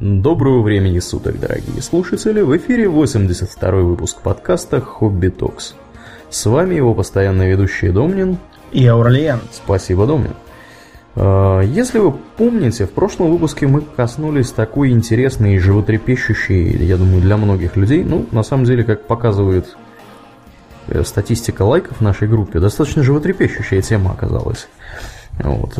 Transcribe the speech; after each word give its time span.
Доброго 0.00 0.62
времени 0.62 1.00
суток, 1.00 1.40
дорогие 1.40 1.82
слушатели! 1.82 2.40
В 2.40 2.56
эфире 2.56 2.88
82 2.88 3.70
выпуск 3.82 4.20
подкаста 4.20 4.80
«Хобби 4.80 5.26
Токс». 5.26 5.74
С 6.30 6.46
вами 6.46 6.76
его 6.76 6.94
постоянный 6.94 7.50
ведущий 7.50 7.88
Домнин 7.88 8.38
и 8.70 8.86
Аурлиен. 8.86 9.40
Спасибо, 9.50 10.06
Домнин. 10.06 10.36
А, 11.16 11.62
если 11.62 11.98
вы 11.98 12.12
помните, 12.12 12.86
в 12.86 12.92
прошлом 12.92 13.32
выпуске 13.32 13.66
мы 13.66 13.80
коснулись 13.80 14.52
такой 14.52 14.90
интересной 14.90 15.56
и 15.56 15.58
животрепещущей, 15.58 16.76
я 16.86 16.96
думаю, 16.96 17.20
для 17.20 17.36
многих 17.36 17.74
людей, 17.74 18.04
ну, 18.04 18.24
на 18.30 18.44
самом 18.44 18.66
деле, 18.66 18.84
как 18.84 19.08
показывает 19.08 19.76
э, 20.86 21.02
статистика 21.02 21.62
лайков 21.62 21.96
в 21.96 22.02
нашей 22.02 22.28
группе, 22.28 22.60
достаточно 22.60 23.02
животрепещущая 23.02 23.82
тема 23.82 24.12
оказалась. 24.12 24.68
Вот. 25.40 25.76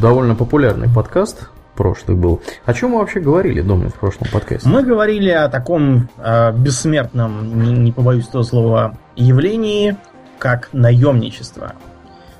Довольно 0.00 0.34
популярный 0.34 0.88
подкаст 0.92 1.48
прошлый 1.74 2.16
был. 2.16 2.40
О 2.64 2.74
чем 2.74 2.90
мы 2.90 2.98
вообще 2.98 3.20
говорили, 3.20 3.60
Домнин, 3.60 3.90
в 3.90 3.94
прошлом 3.94 4.28
подкасте? 4.32 4.68
Мы 4.68 4.82
говорили 4.82 5.30
о 5.30 5.48
таком 5.48 6.08
э, 6.18 6.52
бессмертном, 6.52 7.62
не, 7.62 7.72
не 7.72 7.92
побоюсь 7.92 8.28
этого 8.28 8.42
слова, 8.42 8.96
явлении, 9.16 9.96
как 10.38 10.68
наемничество. 10.72 11.74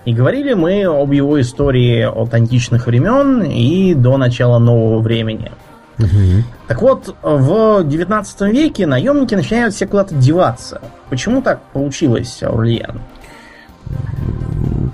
И 0.04 0.12
говорили 0.12 0.54
мы 0.54 0.84
об 0.84 1.12
его 1.12 1.40
истории 1.40 2.02
от 2.02 2.34
античных 2.34 2.86
времен 2.86 3.42
и 3.42 3.94
до 3.94 4.16
начала 4.16 4.58
нового 4.58 5.00
времени. 5.00 5.52
Угу. 5.98 6.42
Так 6.66 6.82
вот, 6.82 7.14
в 7.22 7.84
19 7.84 8.40
веке 8.52 8.86
наемники 8.86 9.34
начинают 9.34 9.74
все 9.74 9.86
куда-то 9.86 10.14
деваться. 10.14 10.80
Почему 11.10 11.42
так 11.42 11.60
получилось, 11.72 12.42
Аурлиен? 12.42 13.00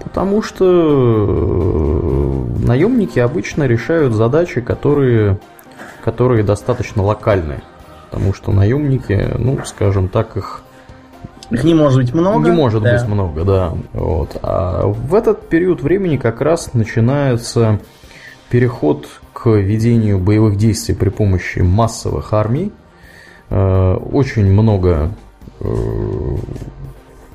Потому 0.02 0.42
что 0.42 0.64
э, 0.66 1.97
наемники 2.68 3.18
обычно 3.18 3.64
решают 3.64 4.14
задачи, 4.14 4.60
которые, 4.60 5.38
которые 6.04 6.44
достаточно 6.44 7.02
локальны. 7.02 7.62
Потому 8.10 8.32
что 8.32 8.52
наемники, 8.52 9.34
ну, 9.36 9.58
скажем 9.64 10.08
так, 10.08 10.36
их 10.36 10.62
их 11.50 11.64
не 11.64 11.72
может 11.72 12.00
быть 12.00 12.12
много. 12.12 12.50
Не 12.50 12.54
может 12.54 12.82
да. 12.82 12.92
быть 12.92 13.08
много, 13.08 13.44
да. 13.44 13.72
Вот. 13.94 14.36
А 14.42 14.86
в 14.86 15.14
этот 15.14 15.48
период 15.48 15.82
времени 15.82 16.18
как 16.18 16.42
раз 16.42 16.74
начинается 16.74 17.80
переход 18.50 19.06
к 19.32 19.48
ведению 19.48 20.18
боевых 20.18 20.56
действий 20.56 20.94
при 20.94 21.08
помощи 21.08 21.60
массовых 21.60 22.34
армий. 22.34 22.70
Э, 23.48 23.94
очень 23.94 24.44
много 24.44 25.14
э, 25.60 25.66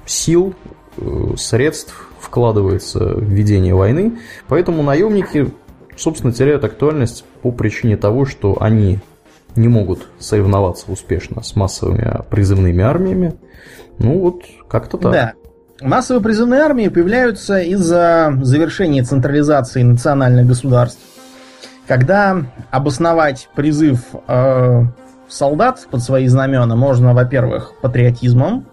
сил, 0.05 0.53
э, 0.97 1.33
средств 1.37 2.09
вкладывается 2.23 2.99
в 2.99 3.23
ведение 3.23 3.75
войны, 3.75 4.19
поэтому 4.47 4.81
наемники, 4.81 5.51
собственно, 5.97 6.31
теряют 6.31 6.63
актуальность 6.63 7.25
по 7.41 7.51
причине 7.51 7.97
того, 7.97 8.25
что 8.25 8.57
они 8.61 8.99
не 9.55 9.67
могут 9.67 10.07
соревноваться 10.19 10.91
успешно 10.91 11.43
с 11.43 11.55
массовыми 11.55 12.21
призывными 12.29 12.81
армиями, 12.81 13.35
ну 13.99 14.19
вот, 14.19 14.43
как-то 14.67 14.97
так. 14.97 15.11
Да. 15.11 15.33
Массовые 15.81 16.23
призывные 16.23 16.61
армии 16.61 16.87
появляются 16.87 17.59
из-за 17.59 18.33
завершения 18.41 19.03
централизации 19.03 19.83
национальных 19.83 20.47
государств. 20.47 21.01
Когда 21.87 22.45
обосновать 22.71 23.49
призыв 23.53 23.99
э, 24.27 24.83
солдат 25.27 25.85
под 25.91 26.01
свои 26.01 26.27
знамена 26.27 26.75
можно, 26.75 27.13
во-первых, 27.13 27.73
патриотизмом, 27.81 28.65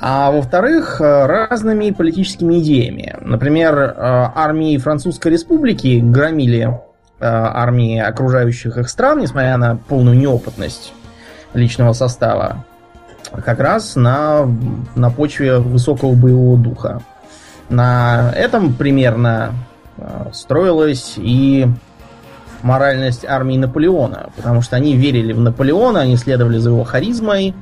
а 0.00 0.30
во-вторых, 0.30 1.00
э, 1.00 1.26
разными 1.26 1.90
политическими 1.90 2.60
идеями. 2.60 3.16
Например, 3.20 3.76
э, 3.76 3.92
армии 3.96 4.76
Французской 4.78 5.32
Республики 5.32 5.98
громили 6.00 6.62
э, 6.62 6.70
армии 7.20 7.98
окружающих 7.98 8.78
их 8.78 8.88
стран, 8.88 9.18
несмотря 9.18 9.56
на 9.56 9.76
полную 9.76 10.16
неопытность 10.16 10.92
личного 11.52 11.92
состава 11.94 12.64
как 13.44 13.58
раз 13.58 13.96
на, 13.96 14.46
на 14.94 15.10
почве 15.10 15.58
высокого 15.58 16.14
боевого 16.14 16.56
духа. 16.56 17.02
На 17.68 18.32
этом 18.34 18.72
примерно 18.72 19.52
строилась 20.32 21.14
и 21.16 21.66
моральность 22.62 23.26
армии 23.26 23.58
Наполеона, 23.58 24.30
потому 24.36 24.62
что 24.62 24.76
они 24.76 24.96
верили 24.96 25.34
в 25.34 25.40
Наполеона, 25.40 26.00
они 26.00 26.16
следовали 26.16 26.56
за 26.56 26.70
его 26.70 26.84
харизмой, 26.84 27.54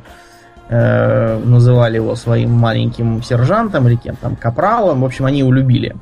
э, 0.69 1.39
называли 1.39 1.97
его 1.97 2.15
своим 2.17 2.53
маленьким 2.53 3.23
сержантом 3.23 3.89
или 3.89 3.97
кем 3.97 4.17
там, 4.17 4.37
капралом, 4.37 5.01
в 5.01 5.05
общем, 5.05 5.27
они 5.27 5.41
его 5.41 5.53
любили. 5.53 5.97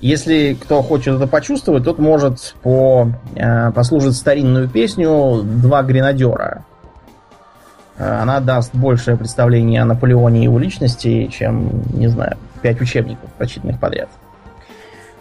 Если 0.00 0.54
кто 0.54 0.82
хочет 0.82 1.16
это 1.16 1.26
почувствовать, 1.26 1.84
тот 1.84 1.98
может 1.98 2.54
по, 2.62 3.08
э, 3.34 3.70
послушать 3.72 4.16
старинную 4.16 4.68
песню 4.68 5.42
«Два 5.42 5.82
гренадера», 5.82 6.64
Э, 8.00 8.22
она 8.22 8.40
даст 8.40 8.74
большее 8.74 9.16
представление 9.18 9.82
о 9.82 9.84
Наполеоне 9.84 10.40
и 10.40 10.44
его 10.44 10.58
личности, 10.58 11.26
чем, 11.26 11.82
не 11.92 12.08
знаю, 12.08 12.38
пять 12.62 12.80
учебников, 12.80 13.30
прочитанных 13.36 13.78
подряд. 13.78 14.08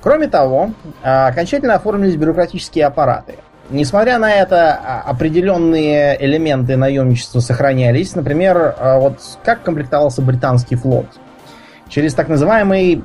Кроме 0.02 0.28
того, 0.28 0.72
э, 1.04 1.28
окончательно 1.28 1.76
оформились 1.76 2.16
бюрократические 2.16 2.86
аппараты. 2.86 3.36
Несмотря 3.69 4.18
на 4.18 4.31
это, 4.31 4.74
а, 4.74 5.02
определенные 5.02 6.18
элементы 6.24 6.75
наемничества 6.75 7.40
сохранялись. 7.40 8.16
Например, 8.16 8.75
э, 8.78 9.00
вот 9.00 9.19
как 9.44 9.63
комплектовался 9.63 10.22
британский 10.22 10.75
флот? 10.75 11.06
Через 11.88 12.13
так 12.13 12.28
называемый 12.28 13.03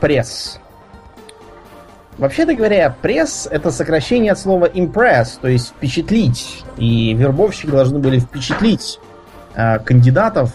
пресс. 0.00 0.58
Вообще-то 2.18 2.54
говоря, 2.54 2.94
пресс 3.00 3.46
это 3.48 3.70
сокращение 3.70 4.32
от 4.32 4.38
слова 4.40 4.66
impress, 4.66 5.38
то 5.40 5.46
есть 5.46 5.68
впечатлить. 5.68 6.64
И 6.76 7.14
вербовщики 7.14 7.70
должны 7.70 8.00
были 8.00 8.18
впечатлить 8.18 8.98
Э, 9.54 9.78
кандидатов 9.78 10.52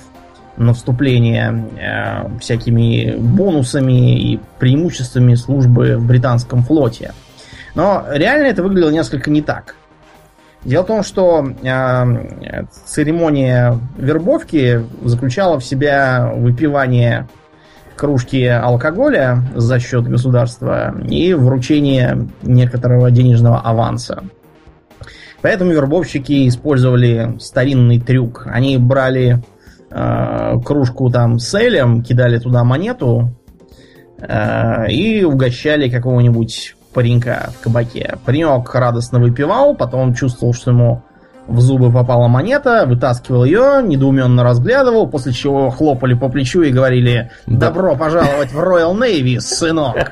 на 0.57 0.73
вступление 0.73 1.65
э, 1.79 2.37
всякими 2.39 3.15
бонусами 3.17 4.33
и 4.33 4.39
преимуществами 4.59 5.35
службы 5.35 5.95
в 5.95 6.05
британском 6.05 6.63
флоте. 6.63 7.13
Но 7.75 8.05
реально 8.11 8.47
это 8.47 8.63
выглядело 8.63 8.89
несколько 8.89 9.29
не 9.29 9.41
так. 9.41 9.75
Дело 10.63 10.83
в 10.83 10.87
том, 10.87 11.03
что 11.03 11.45
э, 11.63 12.63
церемония 12.85 13.79
вербовки 13.97 14.83
заключала 15.03 15.59
в 15.59 15.63
себя 15.63 16.31
выпивание 16.35 17.29
кружки 17.95 18.45
алкоголя 18.45 19.43
за 19.55 19.79
счет 19.79 20.05
государства 20.05 20.95
и 21.01 21.33
вручение 21.33 22.27
некоторого 22.41 23.11
денежного 23.11 23.59
аванса. 23.61 24.23
Поэтому 25.41 25.71
вербовщики 25.71 26.47
использовали 26.47 27.37
старинный 27.39 27.99
трюк. 27.99 28.45
Они 28.45 28.77
брали 28.77 29.41
э, 29.89 30.59
кружку 30.65 31.09
там 31.09 31.39
с 31.39 31.53
элем, 31.53 32.03
кидали 32.03 32.37
туда 32.37 32.65
монету 32.65 33.33
э, 34.17 34.91
и 34.91 35.23
угощали 35.23 35.89
какого-нибудь 35.89 36.75
паренька 36.93 37.51
в 37.57 37.63
кабаке. 37.63 38.17
Паренек 38.25 38.73
радостно 38.73 39.19
выпивал, 39.19 39.75
потом 39.75 40.01
он 40.01 40.13
чувствовал, 40.13 40.53
что 40.53 40.71
ему 40.71 41.03
в 41.49 41.59
зубы 41.61 41.91
попала 41.91 42.27
монета, 42.27 42.85
вытаскивал 42.85 43.43
ее, 43.43 43.81
недоуменно 43.83 44.43
разглядывал, 44.43 45.07
после 45.07 45.33
чего 45.33 45.69
хлопали 45.71 46.13
по 46.13 46.29
плечу 46.29 46.61
и 46.61 46.71
говорили 46.71 47.31
«Добро 47.47 47.95
пожаловать 47.95 48.51
в 48.51 48.59
Royal 48.59 48.93
Navy, 48.93 49.39
сынок!» 49.39 50.11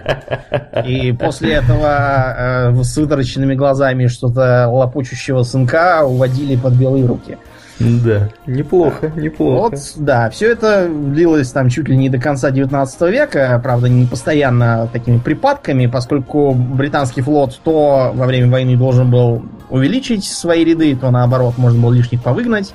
И 0.86 1.12
после 1.12 1.54
этого 1.54 2.72
э, 2.72 2.84
с 2.84 2.98
вытаращенными 2.98 3.54
глазами 3.54 4.08
что-то 4.08 4.68
лопучущего 4.68 5.44
сынка 5.44 6.04
уводили 6.04 6.56
под 6.56 6.74
белые 6.74 7.06
руки. 7.06 7.38
Да, 7.80 8.30
неплохо, 8.48 9.12
неплохо. 9.16 9.76
Вот, 9.76 9.80
да, 9.98 10.30
все 10.30 10.52
это 10.52 10.88
длилось 10.90 11.52
там 11.52 11.70
чуть 11.70 11.88
ли 11.88 11.96
не 11.96 12.10
до 12.10 12.18
конца 12.18 12.50
19 12.50 13.02
века, 13.12 13.60
правда, 13.64 13.88
не 13.88 14.06
постоянно 14.06 14.90
такими 14.92 15.20
припадками, 15.20 15.86
поскольку 15.86 16.54
британский 16.54 17.22
флот 17.22 17.60
то 17.64 18.12
во 18.14 18.26
время 18.26 18.52
войны 18.52 18.76
должен 18.76 19.12
был 19.12 19.44
увеличить 19.70 20.24
свои 20.24 20.63
ряды, 20.63 20.96
то 20.96 21.12
наоборот 21.12 21.57
можно 21.57 21.81
было 21.81 21.94
лишних 21.94 22.24
повыгнать. 22.24 22.74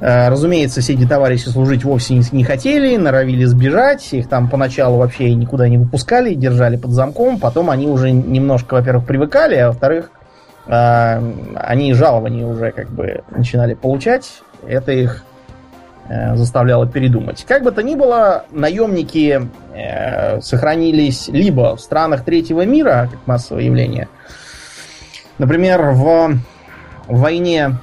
Э, 0.00 0.28
разумеется, 0.28 0.80
все 0.80 0.94
эти 0.94 1.06
товарищи 1.06 1.48
служить 1.48 1.84
вовсе 1.84 2.20
не 2.32 2.44
хотели, 2.44 2.96
норовили 2.96 3.44
сбежать, 3.44 4.12
их 4.12 4.28
там 4.28 4.48
поначалу 4.48 4.98
вообще 4.98 5.34
никуда 5.34 5.68
не 5.68 5.78
выпускали, 5.78 6.34
держали 6.34 6.76
под 6.76 6.92
замком, 6.92 7.38
потом 7.38 7.70
они 7.70 7.86
уже 7.86 8.10
немножко, 8.10 8.74
во-первых, 8.74 9.06
привыкали, 9.06 9.56
а 9.56 9.68
во-вторых, 9.68 10.10
они 10.66 11.92
жалования 11.92 12.46
уже 12.46 12.72
как 12.72 12.88
бы 12.88 13.22
начинали 13.30 13.74
получать, 13.74 14.42
это 14.66 14.92
их 14.92 15.22
э, 16.08 16.36
заставляло 16.36 16.86
передумать. 16.86 17.44
Как 17.46 17.62
бы 17.62 17.70
то 17.70 17.82
ни 17.82 17.94
было, 17.94 18.46
наемники 18.50 19.48
э, 19.74 20.40
сохранились 20.40 21.28
либо 21.28 21.76
в 21.76 21.80
странах 21.80 22.24
третьего 22.24 22.64
мира, 22.64 23.08
как 23.10 23.26
массовое 23.26 23.64
явление, 23.64 24.08
например, 25.38 25.90
в 25.90 26.38
войне 27.08 27.78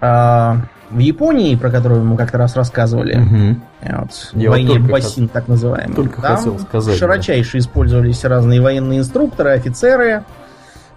э, 0.00 0.54
в 0.90 0.98
Японии, 0.98 1.56
про 1.56 1.70
которую 1.70 2.04
мы 2.04 2.16
как-то 2.16 2.38
раз 2.38 2.56
рассказывали, 2.56 3.16
угу. 3.16 3.60
вот, 3.82 4.30
Я 4.34 4.50
войне 4.50 4.78
вот 4.78 4.90
Басин, 4.90 5.28
так 5.28 5.48
называемый. 5.48 5.94
Только 5.96 6.22
там 6.22 6.36
хотел 6.36 6.58
сказать. 6.58 6.96
Широчайше 6.96 7.52
да. 7.54 7.58
использовались 7.58 8.24
разные 8.24 8.60
военные 8.60 9.00
инструкторы, 9.00 9.50
офицеры, 9.50 10.24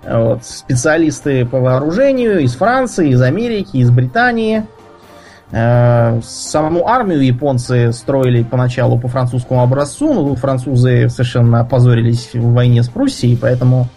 Вот, 0.04 0.46
специалисты 0.46 1.46
по 1.46 1.60
вооружению 1.60 2.40
из 2.40 2.56
Франции, 2.56 3.10
из 3.10 3.22
Америки, 3.22 3.78
из 3.78 3.92
Британии. 3.92 4.66
Э, 5.52 6.22
саму 6.24 6.88
армию 6.88 7.22
японцы 7.22 7.92
строили 7.92 8.44
поначалу 8.44 9.00
по 9.00 9.08
французскому 9.08 9.64
образцу, 9.64 10.14
но 10.14 10.36
французы 10.36 11.10
совершенно 11.10 11.62
опозорились 11.62 12.34
в 12.34 12.54
войне 12.54 12.84
с 12.84 12.90
Пруссией, 12.90 13.38
поэтому 13.38 13.88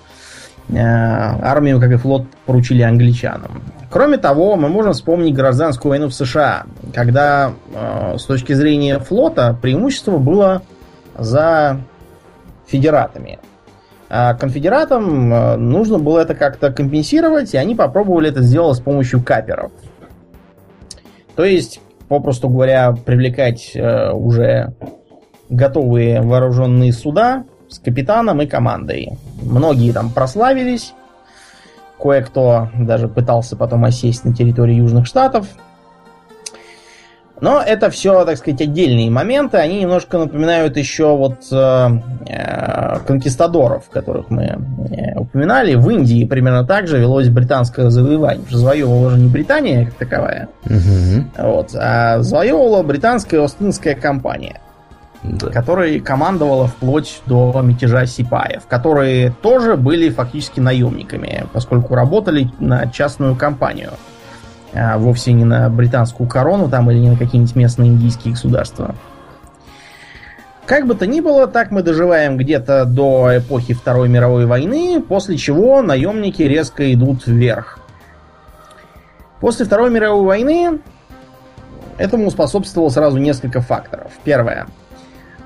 э, 0.71 0.79
армию, 0.79 1.79
как 1.79 1.93
и 1.93 1.97
флот, 1.97 2.27
поручили 2.47 2.83
англичанам. 2.83 3.63
Кроме 3.91 4.17
того, 4.17 4.57
мы 4.57 4.71
можем 4.71 4.95
вспомнить 4.95 5.35
гражданскую 5.35 5.91
войну 5.91 6.09
в 6.09 6.15
США, 6.15 6.65
когда 6.95 7.53
э, 7.75 8.17
с 8.19 8.25
точки 8.25 8.55
зрения 8.55 8.99
флота 8.99 9.57
преимущество 9.61 10.17
было 10.17 10.63
за 11.17 11.79
федератами. 12.67 13.39
А 14.15 14.35
конфедератам 14.35 15.33
э, 15.33 15.57
нужно 15.57 15.99
было 15.99 16.19
это 16.19 16.35
как-то 16.35 16.71
компенсировать, 16.71 17.55
и 17.55 17.57
они 17.57 17.75
попробовали 17.75 18.29
это 18.29 18.43
сделать 18.43 18.77
с 18.77 18.81
помощью 18.81 19.25
каперов. 19.25 19.73
То 21.35 21.45
есть, 21.45 21.81
попросту 22.09 22.51
говоря, 22.51 22.93
привлекать 22.93 23.73
э, 23.75 24.13
уже 24.13 24.75
готовые 25.49 26.21
вооруженные 26.21 26.93
суда 26.93 27.45
с 27.71 27.79
капитаном 27.79 28.43
и 28.43 28.47
командой. 28.47 29.19
Многие 29.41 29.93
там 29.93 30.11
прославились, 30.11 30.93
Кое-кто 32.03 32.69
даже 32.77 33.07
пытался 33.07 33.57
потом 33.57 33.85
осесть 33.85 34.25
на 34.25 34.35
территории 34.35 34.75
Южных 34.75 35.07
Штатов. 35.07 35.47
Но 37.43 37.61
это 37.61 37.91
все, 37.91 38.25
так 38.25 38.39
сказать, 38.39 38.61
отдельные 38.61 39.11
моменты. 39.11 39.57
Они 39.57 39.81
немножко 39.81 40.17
напоминают 40.17 40.77
еще 40.77 41.17
вот 41.17 41.39
э, 41.51 41.89
э, 42.29 42.99
конкистадоров, 43.05 43.91
которых 43.91 44.31
мы 44.31 44.45
э, 44.45 45.19
упоминали. 45.19 45.75
В 45.75 45.91
Индии 45.91 46.25
примерно 46.25 46.65
так 46.65 46.87
же 46.87 47.01
велось 47.01 47.29
британское 47.31 47.91
завоевание. 47.91 48.45
Завоевывала 48.49 49.11
же 49.11 49.19
не 49.19 49.29
Британия 49.29 49.87
как 49.87 49.95
таковая, 49.95 50.49
угу. 50.65 51.25
вот, 51.37 51.75
а 51.75 52.21
завоевывала 52.21 52.85
британская 52.85 53.43
Остинская 53.43 53.97
компания 53.97 54.61
да. 55.25 55.49
которой 55.49 55.99
командовала 56.01 56.69
вплоть 56.69 57.23
до 57.27 57.61
мятежа 57.63 58.07
сипаев, 58.07 58.67
которые 58.69 59.33
тоже 59.43 59.77
были 59.77 60.11
фактически 60.11 60.61
наемниками, 60.61 61.47
поскольку 61.53 61.95
работали 61.95 62.51
на 62.61 62.89
частную 62.91 63.35
компанию, 63.35 63.91
а 64.75 64.99
вовсе 64.99 65.33
не 65.33 65.45
на 65.45 65.69
британскую 65.69 66.29
корону 66.29 66.69
там 66.69 66.91
или 66.91 66.99
не 66.99 67.11
на 67.11 67.17
какие-нибудь 67.17 67.57
местные 67.57 67.91
индийские 67.91 68.33
государства. 68.33 68.95
Как 70.67 70.87
бы 70.87 70.95
то 70.95 71.07
ни 71.07 71.21
было, 71.21 71.47
так 71.47 71.71
мы 71.71 71.83
доживаем 71.83 72.37
где-то 72.37 72.85
до 72.85 73.39
эпохи 73.39 73.75
Второй 73.75 74.09
мировой 74.09 74.47
войны, 74.47 75.03
после 75.07 75.37
чего 75.37 75.83
наемники 75.83 76.43
резко 76.43 76.93
идут 76.95 77.27
вверх. 77.27 77.81
После 79.41 79.67
Второй 79.67 79.91
мировой 79.91 80.25
войны 80.25 80.79
этому 81.99 82.31
способствовало 82.31 82.91
сразу 82.91 83.19
несколько 83.19 83.61
факторов. 83.61 84.13
Первое. 84.25 84.67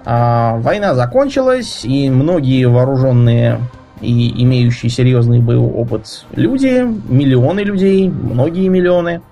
А, 0.04 0.58
война 0.58 0.94
закончилась, 0.94 1.84
и 1.84 2.10
многие 2.10 2.66
вооруженные 2.66 3.60
и 4.00 4.42
имеющие 4.42 4.90
серьезный 4.90 5.40
боевой 5.40 5.70
опыт 5.70 6.26
люди, 6.32 6.86
миллионы 7.08 7.60
людей, 7.60 8.08
многие 8.08 8.68
миллионы, 8.68 9.22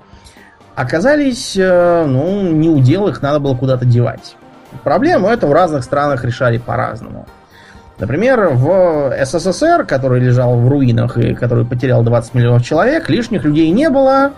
оказались, 0.74 1.56
э, 1.56 2.04
ну, 2.06 2.42
не 2.50 2.68
удел, 2.68 3.08
их 3.08 3.22
надо 3.22 3.40
было 3.40 3.54
куда-то 3.54 3.84
девать. 3.84 4.36
Проблему 4.82 5.28
это 5.28 5.46
в 5.46 5.52
разных 5.52 5.84
странах 5.84 6.24
решали 6.24 6.58
по-разному. 6.58 7.26
Например, 7.98 8.48
в 8.52 9.14
СССР, 9.24 9.84
который 9.86 10.20
лежал 10.20 10.58
в 10.58 10.68
руинах 10.68 11.16
и 11.16 11.34
который 11.34 11.64
потерял 11.64 12.02
20 12.02 12.34
миллионов 12.34 12.64
человек, 12.64 13.08
лишних 13.08 13.44
людей 13.44 13.70
не 13.70 13.88
было. 13.88 14.32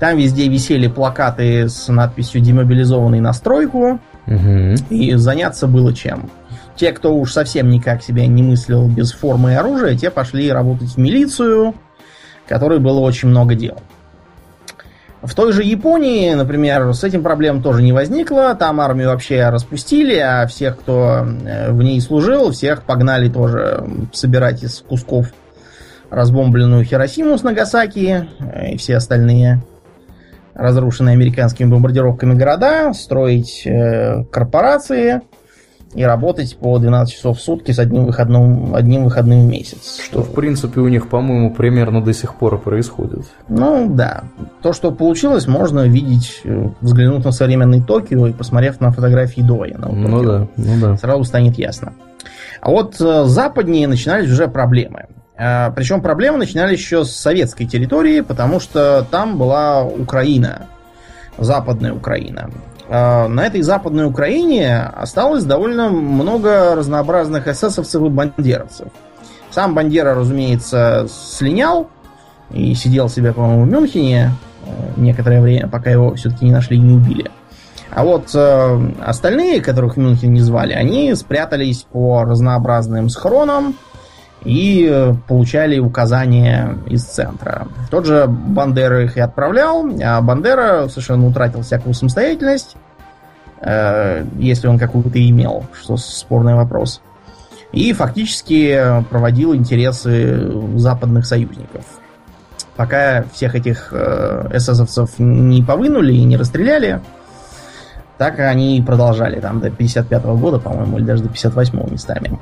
Там 0.00 0.16
везде 0.16 0.48
висели 0.48 0.88
плакаты 0.88 1.68
с 1.68 1.86
надписью 1.88 2.40
«Демобилизованный 2.40 3.20
на 3.20 3.32
стройку». 3.32 4.00
Угу. 4.26 4.74
И 4.90 5.14
заняться 5.14 5.66
было 5.66 5.94
чем. 5.94 6.30
Те, 6.80 6.92
кто 6.92 7.14
уж 7.14 7.34
совсем 7.34 7.68
никак 7.68 8.02
себя 8.02 8.26
не 8.26 8.42
мыслил 8.42 8.88
без 8.88 9.12
формы 9.12 9.52
и 9.52 9.54
оружия, 9.54 9.94
те 9.98 10.10
пошли 10.10 10.50
работать 10.50 10.88
в 10.88 10.96
милицию, 10.96 11.74
которой 12.48 12.78
было 12.78 13.00
очень 13.00 13.28
много 13.28 13.54
дел. 13.54 13.76
В 15.20 15.34
той 15.34 15.52
же 15.52 15.62
Японии, 15.62 16.32
например, 16.32 16.94
с 16.94 17.04
этим 17.04 17.22
проблем 17.22 17.62
тоже 17.62 17.82
не 17.82 17.92
возникло. 17.92 18.54
Там 18.54 18.80
армию 18.80 19.10
вообще 19.10 19.50
распустили, 19.50 20.16
а 20.16 20.46
всех, 20.46 20.78
кто 20.78 21.26
э, 21.44 21.70
в 21.70 21.82
ней 21.82 22.00
служил, 22.00 22.50
всех 22.50 22.84
погнали 22.84 23.28
тоже 23.28 23.84
собирать 24.14 24.62
из 24.62 24.78
кусков 24.80 25.26
разбомбленную 26.08 26.84
Хиросиму 26.84 27.36
с 27.36 27.42
Нагасаки 27.42 28.26
э, 28.38 28.70
и 28.70 28.78
все 28.78 28.96
остальные 28.96 29.60
разрушенные 30.54 31.12
американскими 31.12 31.68
бомбардировками 31.68 32.32
города, 32.32 32.94
строить 32.94 33.66
э, 33.66 34.24
корпорации 34.32 35.20
и 35.94 36.04
работать 36.04 36.56
по 36.56 36.78
12 36.78 37.12
часов 37.14 37.38
в 37.38 37.40
сутки 37.40 37.72
с 37.72 37.78
одним 37.78 38.06
выходным, 38.06 38.74
одним 38.74 39.04
выходным 39.04 39.46
в 39.46 39.50
месяц. 39.50 40.00
Что, 40.04 40.22
в 40.22 40.32
принципе, 40.32 40.80
у 40.80 40.88
них, 40.88 41.08
по-моему, 41.08 41.52
примерно 41.52 42.00
до 42.02 42.12
сих 42.12 42.34
пор 42.36 42.58
происходит. 42.60 43.24
Ну, 43.48 43.88
да. 43.90 44.24
То, 44.62 44.72
что 44.72 44.92
получилось, 44.92 45.48
можно 45.48 45.80
видеть, 45.88 46.42
э, 46.44 46.68
взглянув 46.80 47.24
на 47.24 47.32
современный 47.32 47.82
Токио 47.82 48.28
и 48.28 48.32
посмотрев 48.32 48.80
на 48.80 48.92
фотографии 48.92 49.40
до 49.40 49.56
военного 49.56 49.92
Ну 49.92 50.10
Токио. 50.18 50.32
да, 50.32 50.46
ну 50.56 50.80
да. 50.80 50.96
Сразу 50.96 51.24
станет 51.24 51.58
ясно. 51.58 51.92
А 52.60 52.70
вот 52.70 53.00
э, 53.00 53.24
западнее 53.24 53.88
начинались 53.88 54.30
уже 54.30 54.46
проблемы. 54.46 55.06
А, 55.36 55.70
Причем 55.70 56.02
проблемы 56.02 56.38
начинались 56.38 56.78
еще 56.78 57.04
с 57.04 57.10
советской 57.10 57.64
территории, 57.64 58.20
потому 58.20 58.60
что 58.60 59.04
там 59.10 59.38
была 59.38 59.82
Украина, 59.84 60.66
западная 61.38 61.94
Украина. 61.94 62.50
А, 62.92 63.28
на 63.28 63.46
этой 63.46 63.62
западной 63.62 64.06
Украине 64.06 64.78
осталось 64.78 65.44
довольно 65.44 65.90
много 65.90 66.74
разнообразных 66.74 67.46
эсэсовцев 67.46 68.02
и 68.02 68.08
бандеровцев. 68.08 68.88
Сам 69.50 69.74
Бандера, 69.74 70.14
разумеется, 70.14 71.06
слинял 71.08 71.88
и 72.50 72.74
сидел 72.74 73.08
себе, 73.08 73.32
по-моему, 73.32 73.64
в 73.64 73.68
Мюнхене 73.68 74.32
э, 74.64 74.70
некоторое 74.96 75.40
время, 75.40 75.68
пока 75.68 75.90
его 75.90 76.14
все-таки 76.14 76.44
не 76.44 76.52
нашли 76.52 76.76
и 76.76 76.80
не 76.80 76.94
убили. 76.94 77.30
А 77.90 78.04
вот 78.04 78.30
э, 78.34 78.92
остальные, 79.04 79.60
которых 79.60 79.94
в 79.94 79.96
Мюнхен 79.98 80.32
не 80.32 80.40
звали, 80.40 80.72
они 80.72 81.14
спрятались 81.14 81.82
по 81.82 82.24
разнообразным 82.24 83.08
схронам, 83.08 83.76
и 84.44 84.88
э, 84.90 85.14
получали 85.28 85.78
указания 85.78 86.76
из 86.86 87.04
центра. 87.04 87.68
Тот 87.90 88.06
же 88.06 88.26
Бандера 88.26 89.04
их 89.04 89.16
и 89.16 89.20
отправлял, 89.20 89.86
а 90.02 90.20
Бандера 90.20 90.88
совершенно 90.88 91.26
утратил 91.26 91.62
всякую 91.62 91.94
самостоятельность, 91.94 92.76
э, 93.60 94.24
если 94.38 94.68
он 94.68 94.78
какую-то 94.78 95.18
имел, 95.28 95.66
что 95.78 95.96
спорный 95.96 96.54
вопрос. 96.54 97.02
И 97.72 97.92
фактически 97.92 99.02
проводил 99.10 99.54
интересы 99.54 100.50
западных 100.76 101.26
союзников. 101.26 101.84
Пока 102.76 103.24
всех 103.32 103.54
этих 103.54 103.90
э, 103.92 104.48
эсэсовцев 104.54 105.18
не 105.18 105.62
повынули 105.62 106.14
и 106.14 106.24
не 106.24 106.36
расстреляли, 106.36 107.00
так 108.16 108.38
они 108.38 108.82
продолжали 108.86 109.38
там 109.38 109.60
до 109.60 109.70
55 109.70 110.24
-го 110.24 110.38
года, 110.38 110.58
по-моему, 110.58 110.98
или 110.98 111.04
даже 111.04 111.22
до 111.22 111.28
58 111.28 111.90
местами. 111.90 112.38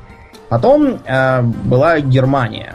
Потом 0.49 0.99
э, 1.05 1.43
была 1.43 2.00
Германия. 2.00 2.75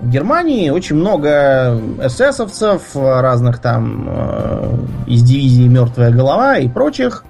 В 0.00 0.10
Германии 0.10 0.68
очень 0.70 0.96
много 0.96 1.80
эсэсовцев, 2.02 2.94
разных 2.94 3.60
там 3.60 4.08
э, 4.08 4.76
из 5.06 5.22
дивизии 5.22 5.68
Мертвая 5.68 6.10
голова 6.10 6.58
и 6.58 6.68
прочих. 6.68 7.24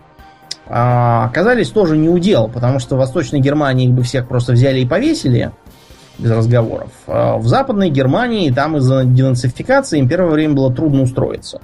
Э, 0.67 1.25
оказались 1.25 1.69
тоже 1.69 1.97
не 1.97 2.09
удел, 2.09 2.49
потому 2.49 2.79
что 2.79 2.97
в 2.97 2.99
Восточной 2.99 3.41
Германии 3.41 3.87
их 3.87 3.93
бы 3.93 4.03
всех 4.03 4.27
просто 4.27 4.53
взяли 4.53 4.81
и 4.81 4.87
повесили 4.87 5.53
без 6.19 6.31
разговоров. 6.31 6.91
А 7.07 7.37
в 7.37 7.47
Западной 7.47 7.91
Германии 7.91 8.51
там 8.51 8.77
из-за 8.79 9.05
денацификации 9.05 9.99
им 9.99 10.09
первое 10.09 10.31
время 10.31 10.55
было 10.55 10.73
трудно 10.73 11.03
устроиться. 11.03 11.61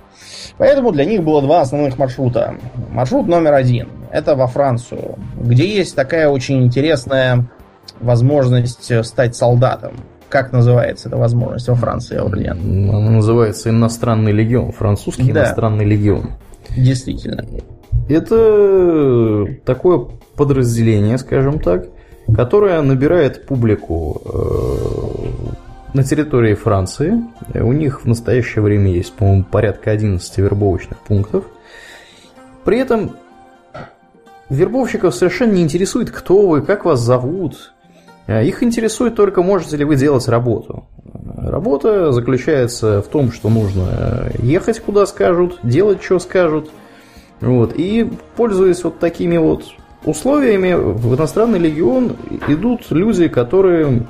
Поэтому 0.57 0.93
для 0.93 1.05
них 1.05 1.23
было 1.23 1.41
два 1.43 1.63
основных 1.63 1.99
маршрута. 1.99 2.57
Маршрут 2.91 3.27
номер 3.29 3.55
один– 3.55 3.89
это 4.13 4.35
во 4.35 4.47
Францию, 4.47 5.17
где 5.37 5.67
есть 5.67 5.95
такая 5.95 6.29
очень 6.29 6.65
интересная 6.65 7.47
возможность 8.01 8.91
э, 8.91 9.03
стать 9.03 9.37
солдатом. 9.37 9.93
Как 10.29 10.53
называется 10.53 11.09
эта 11.09 11.17
возможность 11.17 11.69
во 11.69 11.75
Франции, 11.75 12.19
Аурлиан? 12.19 12.59
Она 12.59 13.11
называется 13.11 13.71
иностранный 13.71 14.33
легион, 14.33 14.73
французский 14.73 15.33
да. 15.33 15.41
иностранный 15.41 15.87
легион. 15.87 16.33
Действительно. 16.77 17.45
Это 18.09 19.47
такое 19.65 20.09
подразделение, 20.37 21.19
скажем 21.19 21.59
так, 21.59 21.87
которое 22.35 22.81
набирает 22.83 23.47
публику 23.47 24.21
э, 24.25 25.95
на 25.95 26.05
территории 26.05 26.55
Франции. 26.55 27.23
У 27.55 27.73
них 27.73 28.03
в 28.03 28.07
настоящее 28.07 28.63
время 28.63 28.93
есть, 28.93 29.15
по-моему, 29.15 29.45
порядка 29.45 29.91
11 29.91 30.39
вербовочных 30.39 30.99
пунктов. 30.99 31.45
При 32.65 32.79
этом 32.79 33.17
вербовщиков 34.49 35.15
совершенно 35.15 35.53
не 35.53 35.63
интересует, 35.63 36.11
кто 36.11 36.47
вы, 36.47 36.63
как 36.63 36.85
вас 36.85 37.01
зовут, 37.01 37.73
их 38.29 38.63
интересует 38.63 39.15
только, 39.15 39.43
можете 39.43 39.77
ли 39.79 39.85
вы 39.85 39.97
делать 39.97 40.29
работу. 40.29 40.85
Работа 41.37 42.13
заключается 42.13 43.01
в 43.03 43.09
том, 43.09 43.33
что 43.33 43.49
нужно 43.49 44.31
ехать 44.39 44.81
куда 44.81 45.07
скажут, 45.07 45.59
делать 45.63 46.03
что 46.03 46.19
скажут. 46.19 46.71
Вот. 47.41 47.73
И 47.75 48.11
пользуясь 48.37 48.85
вот 48.85 48.99
такими 48.99 49.39
вот 49.39 49.65
условиями, 50.05 50.75
в 50.75 51.17
иностранный 51.17 51.59
легион 51.59 52.17
идут 52.49 52.91
люди, 52.91 53.29
которые 53.29 54.07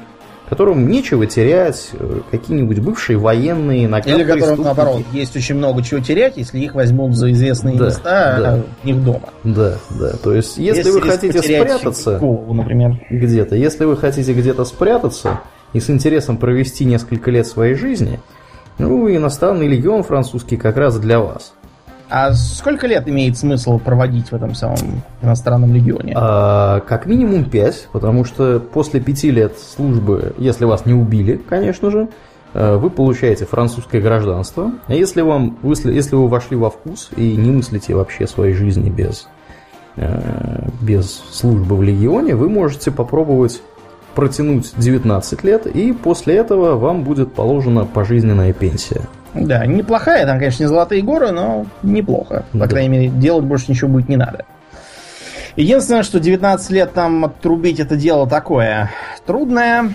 которым 0.49 0.89
нечего 0.89 1.27
терять, 1.27 1.91
э, 1.93 2.21
какие-нибудь 2.31 2.79
бывшие 2.79 3.19
военные, 3.19 3.85
иногда 3.85 4.15
Или 4.15 4.25
которым, 4.25 4.63
наоборот, 4.63 5.03
есть 5.13 5.37
очень 5.37 5.57
много 5.57 5.83
чего 5.83 6.01
терять, 6.01 6.37
если 6.37 6.59
их 6.59 6.75
возьмут 6.75 7.17
за 7.17 7.31
известные 7.33 7.77
да, 7.77 7.87
места 7.87 8.03
да. 8.05 8.55
а 8.55 8.65
не 8.85 8.95
в 8.95 9.05
дома. 9.05 9.29
Да, 9.45 9.75
да. 9.91 10.13
То 10.17 10.35
есть, 10.35 10.57
если, 10.57 10.79
если 10.79 10.91
вы 10.91 11.03
хотите 11.03 11.43
спрятаться 11.43 12.19
голову, 12.19 12.55
например. 12.55 12.99
где-то, 13.11 13.57
если 13.57 13.85
вы 13.85 13.97
хотите 13.97 14.33
где-то 14.33 14.65
спрятаться 14.65 15.41
и 15.73 15.81
с 15.81 15.91
интересом 15.91 16.39
провести 16.39 16.85
несколько 16.85 17.31
лет 17.31 17.47
своей 17.47 17.75
жизни, 17.75 18.19
ну, 18.79 19.09
иностранный 19.15 19.67
легион 19.67 20.03
французский 20.03 20.57
как 20.57 20.77
раз 20.77 20.99
для 20.99 21.21
вас. 21.21 21.53
А 22.11 22.33
сколько 22.33 22.87
лет 22.87 23.07
имеет 23.09 23.37
смысл 23.37 23.79
проводить 23.79 24.31
в 24.31 24.35
этом 24.35 24.55
самом 24.55 25.03
иностранном 25.21 25.75
легионе? 25.75 26.15
А, 26.17 26.81
как 26.81 27.07
минимум 27.07 27.45
пять, 27.45 27.89
потому 27.93 28.25
что 28.25 28.61
после 28.61 29.01
пяти 29.01 29.31
лет 29.31 29.59
службы, 29.59 30.35
если 30.39 30.65
вас 30.65 30.87
не 30.87 30.95
убили, 30.95 31.37
конечно 31.37 31.91
же, 31.91 32.09
э, 32.55 32.77
вы 32.77 32.89
получаете 32.89 33.45
французское 33.45 34.01
гражданство. 34.01 34.73
А 34.87 34.95
если, 34.95 35.21
вам, 35.21 35.59
если 35.63 36.15
вы 36.17 36.29
вошли 36.29 36.57
во 36.57 36.71
вкус 36.71 37.11
и 37.17 37.37
не 37.37 37.51
мыслите 37.51 37.95
вообще 37.95 38.27
своей 38.27 38.55
жизни 38.55 38.89
без, 38.89 39.29
э, 39.97 40.69
без 40.81 41.23
службы 41.31 41.77
в 41.77 41.83
легионе, 41.83 42.37
вы 42.37 42.49
можете 42.49 42.91
попробовать 42.91 43.61
протянуть 44.15 44.73
19 44.77 45.45
лет, 45.45 45.67
и 45.67 45.93
после 45.93 46.37
этого 46.37 46.77
вам 46.77 47.05
будет 47.05 47.35
положена 47.35 47.85
пожизненная 47.85 48.53
пенсия. 48.53 49.03
Да, 49.35 49.67
неплохая, 49.67 50.27
там, 50.27 50.39
конечно, 50.39 50.63
не 50.63 50.69
золотые 50.69 51.03
горы, 51.03 51.31
но 51.33 51.67
неплохо. 51.83 52.45
По 52.53 52.67
крайней 52.67 52.89
мере, 52.89 53.09
делать 53.09 53.45
больше 53.45 53.67
ничего 53.69 53.91
будет 53.91 54.09
не 54.09 54.17
надо. 54.17 54.45
Единственное, 55.59 56.05
что 56.05 56.21
19 56.21 56.71
лет 56.71 56.93
там 56.93 57.25
отрубить 57.25 57.81
это 57.81 57.97
дело 57.97 58.29
такое 58.29 58.91
трудное. 59.27 59.93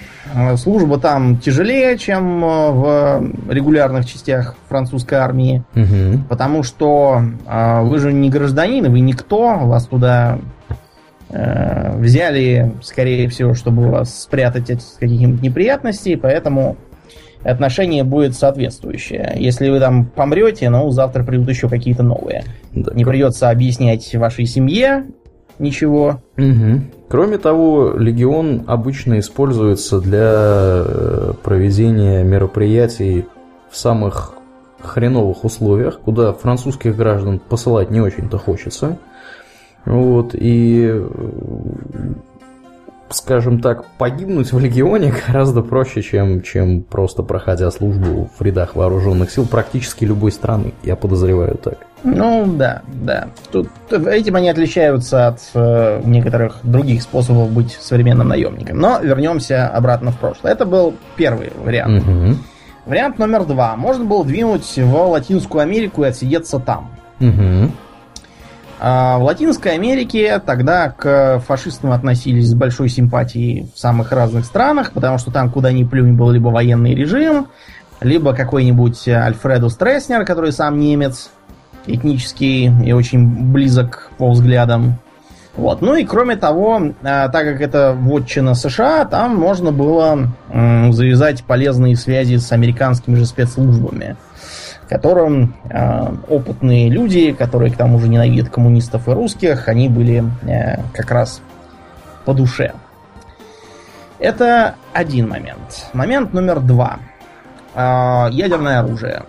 Служба 0.57 0.99
там 0.99 1.37
тяжелее, 1.37 1.97
чем 1.97 2.43
э, 2.43 2.71
в 2.71 3.49
регулярных 3.49 4.05
частях 4.05 4.55
французской 4.67 5.15
армии. 5.15 5.63
Угу. 5.73 6.25
Потому 6.27 6.63
что 6.63 7.23
э, 7.47 7.81
вы 7.81 7.97
же 7.99 8.11
не 8.11 8.29
гражданин, 8.29 8.91
вы 8.91 8.99
никто. 8.99 9.57
Вас 9.59 9.87
туда 9.87 10.39
э, 11.29 11.97
взяли, 11.97 12.73
скорее 12.81 13.29
всего, 13.29 13.53
чтобы 13.53 13.89
вас 13.89 14.23
спрятать 14.23 14.69
от 14.69 14.81
каких-нибудь 14.99 15.41
неприятностей. 15.41 16.17
Поэтому 16.17 16.75
отношение 17.43 18.03
будет 18.03 18.35
соответствующее. 18.35 19.33
Если 19.35 19.69
вы 19.69 19.79
там 19.79 20.05
помрете, 20.05 20.69
ну, 20.69 20.89
завтра 20.91 21.23
придут 21.23 21.49
еще 21.49 21.69
какие-то 21.69 22.03
новые. 22.03 22.43
Да, 22.73 22.93
Не 22.93 23.05
придется 23.05 23.49
объяснять 23.49 24.13
вашей 24.15 24.45
семье 24.45 25.05
ничего. 25.59 26.21
Угу. 26.37 26.81
Кроме 27.09 27.37
того, 27.37 27.93
легион 27.95 28.63
обычно 28.67 29.19
используется 29.19 29.99
для 29.99 30.83
э, 30.85 31.33
проведения 31.43 32.23
мероприятий 32.23 33.25
в 33.69 33.77
самых 33.77 34.33
хреновых 34.81 35.45
условиях, 35.45 35.99
куда 35.99 36.33
французских 36.33 36.95
граждан 36.95 37.39
посылать 37.39 37.89
не 37.91 38.01
очень-то 38.01 38.37
хочется. 38.37 38.97
Вот, 39.85 40.31
и 40.33 41.03
скажем 43.15 43.59
так, 43.59 43.85
погибнуть 43.97 44.51
в 44.51 44.59
легионе 44.59 45.13
гораздо 45.27 45.61
проще, 45.61 46.01
чем, 46.01 46.41
чем 46.41 46.81
просто 46.81 47.23
проходя 47.23 47.71
службу 47.71 48.29
в 48.37 48.41
рядах 48.41 48.75
вооруженных 48.75 49.31
сил 49.31 49.45
практически 49.45 50.05
любой 50.05 50.31
страны, 50.31 50.73
я 50.83 50.95
подозреваю 50.95 51.57
так. 51.57 51.77
Ну 52.03 52.45
да, 52.57 52.81
да. 52.87 53.29
Тут 53.51 53.69
этим 53.91 54.35
они 54.35 54.49
отличаются 54.49 55.27
от 55.27 55.39
э, 55.53 56.01
некоторых 56.03 56.59
других 56.63 57.01
способов 57.01 57.49
быть 57.51 57.71
современным 57.79 58.27
наемником. 58.27 58.77
Но 58.77 58.99
вернемся 58.99 59.69
обратно 59.69 60.11
в 60.11 60.17
прошлое. 60.17 60.51
Это 60.51 60.65
был 60.65 60.93
первый 61.15 61.51
вариант. 61.63 62.03
Угу. 62.03 62.37
Вариант 62.87 63.19
номер 63.19 63.45
два. 63.45 63.77
Можно 63.77 64.03
было 64.03 64.25
двинуть 64.25 64.77
в 64.77 64.95
Латинскую 64.95 65.61
Америку 65.61 66.03
и 66.03 66.07
отсидеться 66.07 66.59
там. 66.59 66.89
Угу. 67.21 67.71
А 68.85 69.17
в 69.17 69.23
Латинской 69.23 69.75
Америке 69.75 70.41
тогда 70.45 70.89
к 70.89 71.41
фашистам 71.47 71.93
относились 71.93 72.49
с 72.49 72.53
большой 72.53 72.89
симпатией 72.89 73.71
в 73.73 73.79
самых 73.79 74.11
разных 74.11 74.43
странах, 74.43 74.91
потому 74.91 75.17
что 75.17 75.31
там 75.31 75.49
куда 75.49 75.71
ни 75.71 75.85
плюнь 75.85 76.17
был 76.17 76.31
либо 76.31 76.49
военный 76.49 76.93
режим, 76.93 77.47
либо 78.01 78.33
какой-нибудь 78.33 79.07
Альфреду 79.07 79.69
Стресснер, 79.69 80.25
который 80.25 80.51
сам 80.51 80.81
немец, 80.81 81.29
этнический 81.85 82.69
и 82.85 82.91
очень 82.91 83.53
близок 83.53 84.11
по 84.17 84.29
взглядам. 84.29 84.97
Вот. 85.55 85.79
Ну 85.81 85.95
и 85.95 86.03
кроме 86.03 86.35
того, 86.35 86.81
а, 87.03 87.29
так 87.29 87.45
как 87.45 87.61
это 87.61 87.95
вотчина 87.97 88.53
США, 88.53 89.05
там 89.05 89.37
можно 89.37 89.71
было 89.71 90.27
завязать 90.49 91.45
полезные 91.45 91.95
связи 91.95 92.35
с 92.35 92.51
американскими 92.51 93.15
же 93.15 93.25
спецслужбами 93.25 94.17
которым 94.93 95.55
э, 95.71 96.07
опытные 96.29 96.87
люди, 96.87 97.31
которые 97.31 97.71
к 97.71 97.75
тому 97.77 97.97
же 97.97 98.07
ненавидят 98.07 98.49
коммунистов 98.51 99.07
и 99.07 99.11
русских, 99.11 99.67
они 99.67 99.89
были 99.89 100.23
э, 100.43 100.83
как 100.93 101.09
раз 101.09 101.41
по 102.25 102.35
душе. 102.35 102.73
Это 104.19 104.75
один 104.93 105.29
момент. 105.29 105.87
Момент 105.93 106.31
номер 106.31 106.59
два. 106.59 106.99
Э, 107.73 108.27
ядерное 108.29 108.81
оружие. 108.81 109.23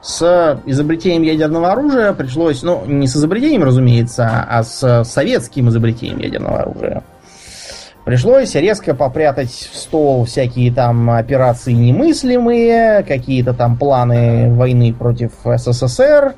С 0.00 0.58
изобретением 0.64 1.22
ядерного 1.22 1.72
оружия 1.72 2.14
пришлось, 2.14 2.62
ну, 2.62 2.82
не 2.86 3.06
с 3.06 3.14
изобретением, 3.14 3.64
разумеется, 3.64 4.46
а 4.48 4.62
с 4.62 5.04
советским 5.04 5.68
изобретением 5.68 6.18
ядерного 6.20 6.60
оружия. 6.60 7.02
Пришлось 8.04 8.54
резко 8.56 8.94
попрятать 8.94 9.50
в 9.50 9.76
стол 9.76 10.24
всякие 10.24 10.72
там 10.72 11.08
операции 11.10 11.72
немыслимые, 11.72 13.04
какие-то 13.04 13.54
там 13.54 13.76
планы 13.76 14.52
войны 14.54 14.92
против 14.92 15.32
СССР 15.44 16.34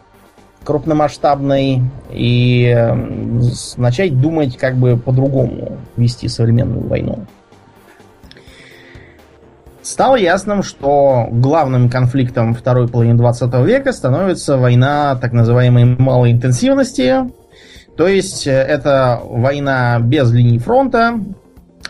крупномасштабной 0.64 1.82
и 2.10 2.94
начать 3.76 4.20
думать, 4.20 4.56
как 4.56 4.76
бы 4.76 4.96
по-другому 4.96 5.78
вести 5.96 6.28
современную 6.28 6.86
войну. 6.86 7.26
Стало 9.82 10.16
ясным, 10.16 10.62
что 10.62 11.28
главным 11.30 11.90
конфликтом 11.90 12.54
второй 12.54 12.88
половины 12.88 13.18
20 13.18 13.54
века 13.66 13.92
становится 13.92 14.56
война 14.56 15.14
так 15.16 15.32
называемой 15.32 15.84
малой 15.84 16.32
интенсивности. 16.32 17.30
То 17.94 18.08
есть 18.08 18.46
э, 18.46 18.50
это 18.50 19.20
война 19.22 19.98
без 20.00 20.32
линий 20.32 20.58
фронта, 20.58 21.20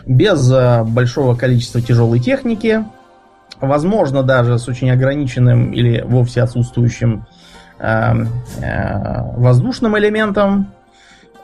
без 0.05 0.51
э, 0.51 0.83
большого 0.83 1.35
количества 1.35 1.81
тяжелой 1.81 2.19
техники, 2.19 2.85
возможно 3.59 4.23
даже 4.23 4.59
с 4.59 4.67
очень 4.67 4.91
ограниченным 4.91 5.71
или 5.71 6.01
вовсе 6.01 6.41
отсутствующим 6.41 7.25
э, 7.79 8.13
э, 8.61 9.21
воздушным 9.37 9.97
элементом 9.97 10.67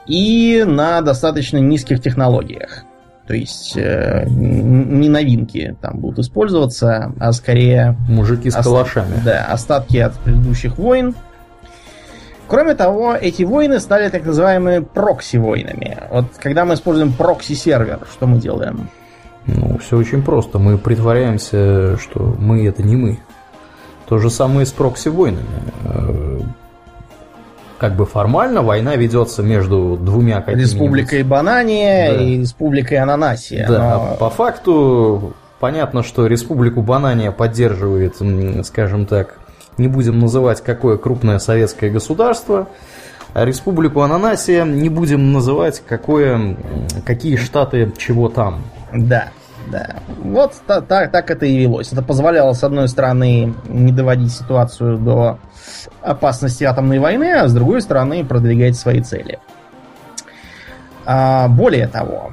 и 0.06 0.64
на 0.66 1.00
достаточно 1.00 1.58
низких 1.58 2.00
технологиях. 2.00 2.84
То 3.26 3.34
есть 3.34 3.76
э, 3.76 4.24
не 4.28 5.08
новинки 5.08 5.76
там 5.80 5.98
будут 5.98 6.20
использоваться, 6.20 7.12
а 7.20 7.32
скорее... 7.32 7.96
Мужики 8.08 8.50
с 8.50 8.54
калашами. 8.56 9.22
Да, 9.24 9.46
остатки 9.46 9.96
от 9.98 10.14
предыдущих 10.18 10.76
войн. 10.76 11.14
Кроме 12.52 12.74
того, 12.74 13.14
эти 13.14 13.44
войны 13.44 13.80
стали 13.80 14.10
так 14.10 14.26
называемыми 14.26 14.80
прокси-войнами. 14.80 15.96
Вот 16.10 16.26
когда 16.38 16.66
мы 16.66 16.74
используем 16.74 17.14
прокси-сервер, 17.14 18.00
что 18.12 18.26
мы 18.26 18.36
делаем? 18.36 18.90
Ну, 19.46 19.78
все 19.78 19.96
очень 19.96 20.22
просто. 20.22 20.58
Мы 20.58 20.76
притворяемся, 20.76 21.96
что 21.96 22.36
мы 22.38 22.68
это 22.68 22.82
не 22.82 22.94
мы. 22.94 23.20
То 24.06 24.18
же 24.18 24.28
самое 24.28 24.66
с 24.66 24.70
прокси-войнами. 24.70 25.46
Э, 25.84 26.40
как 27.78 27.96
бы 27.96 28.04
формально 28.04 28.60
война 28.60 28.96
ведется 28.96 29.42
между 29.42 29.96
двумя 29.96 30.42
какими 30.42 30.60
Республикой 30.60 31.22
Банания 31.22 32.12
да. 32.12 32.22
и 32.22 32.40
Республикой 32.40 32.98
Ананасия. 32.98 33.66
Да, 33.66 33.78
но... 33.78 34.12
а 34.12 34.16
по 34.16 34.28
факту 34.28 35.32
понятно, 35.58 36.02
что 36.02 36.26
Республику 36.26 36.82
Банания 36.82 37.30
поддерживает, 37.30 38.16
скажем 38.66 39.06
так, 39.06 39.38
не 39.78 39.88
будем 39.88 40.18
называть 40.18 40.62
какое 40.62 40.96
крупное 40.96 41.38
советское 41.38 41.90
государство, 41.90 42.68
республику 43.34 44.00
Ананасия 44.02 44.64
не 44.64 44.88
будем 44.88 45.32
называть 45.32 45.82
какое, 45.86 46.56
какие 47.04 47.36
штаты 47.36 47.92
чего 47.96 48.28
там. 48.28 48.62
Да, 48.92 49.28
да. 49.68 49.96
Вот 50.18 50.54
так, 50.66 51.10
так 51.10 51.30
это 51.30 51.46
и 51.46 51.56
велось. 51.56 51.92
Это 51.92 52.02
позволяло, 52.02 52.52
с 52.52 52.62
одной 52.62 52.88
стороны, 52.88 53.54
не 53.68 53.92
доводить 53.92 54.32
ситуацию 54.32 54.98
до 54.98 55.38
опасности 56.02 56.64
атомной 56.64 56.98
войны, 56.98 57.32
а 57.32 57.48
с 57.48 57.54
другой 57.54 57.80
стороны, 57.80 58.24
продвигать 58.24 58.76
свои 58.76 59.00
цели. 59.00 59.38
А, 61.04 61.48
более 61.48 61.88
того, 61.88 62.32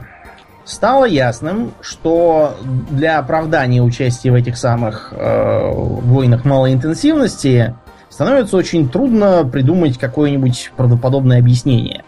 стало 0.69 1.05
ясным, 1.05 1.73
что 1.81 2.55
для 2.91 3.19
оправдания 3.19 3.81
участия 3.81 4.31
в 4.31 4.35
этих 4.35 4.57
самых 4.57 5.11
э, 5.11 5.71
войнах 5.73 6.45
малой 6.45 6.73
интенсивности 6.73 7.75
становится 8.09 8.55
очень 8.57 8.89
трудно 8.89 9.43
придумать 9.45 9.97
какое-нибудь 9.97 10.71
правдоподобное 10.77 11.39
объяснение. 11.39 12.03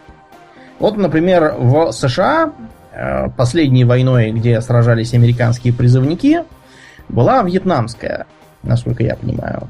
Вот, 0.78 0.96
например, 0.96 1.54
в 1.58 1.92
США 1.92 2.52
э, 2.92 3.28
последней 3.36 3.84
войной, 3.84 4.30
где 4.30 4.60
сражались 4.60 5.14
американские 5.14 5.72
призывники, 5.72 6.44
была 7.08 7.42
вьетнамская, 7.42 8.26
насколько 8.62 9.02
я 9.02 9.16
понимаю. 9.16 9.68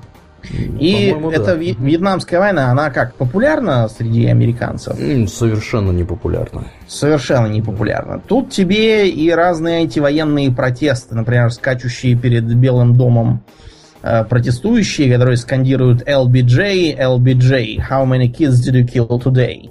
И 0.50 1.14
эта 1.32 1.44
да. 1.44 1.54
вьетнамская 1.54 2.40
война, 2.40 2.70
она 2.70 2.90
как, 2.90 3.14
популярна 3.14 3.88
среди 3.88 4.26
американцев? 4.26 4.96
Совершенно 5.28 5.90
не 5.92 6.04
популярна. 6.04 6.64
Совершенно 6.86 7.46
не 7.46 7.62
популярна. 7.62 8.20
Тут 8.26 8.50
тебе 8.50 9.08
и 9.08 9.30
разные 9.30 9.78
антивоенные 9.82 10.50
протесты, 10.50 11.14
например, 11.14 11.50
скачущие 11.50 12.16
перед 12.16 12.44
Белым 12.44 12.96
домом 12.96 13.44
э, 14.02 14.24
протестующие, 14.24 15.12
которые 15.12 15.36
скандируют 15.36 16.02
LBJ, 16.08 16.98
LBJ, 16.98 17.78
how 17.78 18.04
many 18.04 18.28
kids 18.28 18.60
did 18.60 18.74
you 18.74 18.84
kill 18.84 19.08
today? 19.22 19.70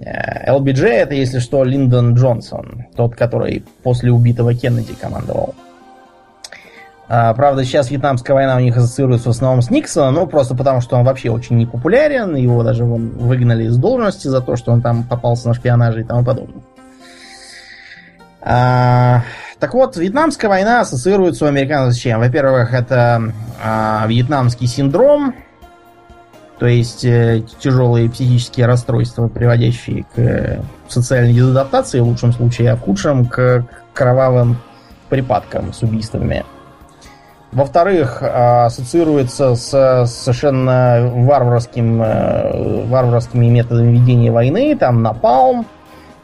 Э, 0.00 0.50
LBJ 0.52 0.86
это, 0.86 1.14
если 1.14 1.40
что, 1.40 1.64
Линдон 1.64 2.14
Джонсон, 2.14 2.86
тот, 2.96 3.16
который 3.16 3.64
после 3.82 4.12
убитого 4.12 4.54
Кеннеди 4.54 4.94
командовал. 4.94 5.54
А, 7.08 7.32
правда, 7.32 7.64
сейчас 7.64 7.90
вьетнамская 7.90 8.34
война 8.34 8.56
у 8.56 8.60
них 8.60 8.76
ассоциируется 8.76 9.28
в 9.28 9.30
основном 9.30 9.62
с 9.62 9.70
Никсоном, 9.70 10.14
ну, 10.14 10.26
просто 10.26 10.54
потому, 10.54 10.82
что 10.82 10.96
он 10.96 11.04
вообще 11.04 11.30
очень 11.30 11.56
непопулярен, 11.56 12.36
его 12.36 12.62
даже 12.62 12.84
вон, 12.84 13.08
выгнали 13.16 13.64
из 13.64 13.78
должности 13.78 14.28
за 14.28 14.42
то, 14.42 14.56
что 14.56 14.72
он 14.72 14.82
там 14.82 15.04
попался 15.04 15.48
на 15.48 15.54
шпионаже 15.54 16.02
и 16.02 16.04
тому 16.04 16.22
подобное. 16.22 16.62
А, 18.42 19.22
так 19.58 19.72
вот, 19.72 19.96
вьетнамская 19.96 20.50
война 20.50 20.80
ассоциируется 20.80 21.46
у 21.46 21.48
американцев 21.48 21.98
с 21.98 22.02
чем? 22.02 22.20
Во-первых, 22.20 22.74
это 22.74 23.32
а, 23.64 24.04
вьетнамский 24.06 24.66
синдром, 24.66 25.34
то 26.58 26.66
есть 26.66 27.04
э, 27.04 27.44
тяжелые 27.60 28.10
психические 28.10 28.66
расстройства, 28.66 29.28
приводящие 29.28 30.04
к 30.14 30.18
э, 30.18 30.60
социальной 30.88 31.32
дезадаптации 31.32 32.00
в 32.00 32.08
лучшем 32.08 32.32
случае, 32.32 32.72
а 32.72 32.76
в 32.76 32.80
худшем 32.80 33.26
к 33.26 33.64
кровавым 33.94 34.58
припадкам 35.08 35.72
с 35.72 35.82
убийствами. 35.82 36.44
Во-вторых, 37.50 38.18
а, 38.20 38.66
ассоциируется 38.66 39.54
с 39.54 40.06
совершенно 40.06 41.10
варварским, 41.14 42.02
э, 42.02 42.84
варварскими 42.84 43.46
методами 43.46 43.92
ведения 43.92 44.30
войны. 44.30 44.76
Там 44.76 45.02
напалм, 45.02 45.66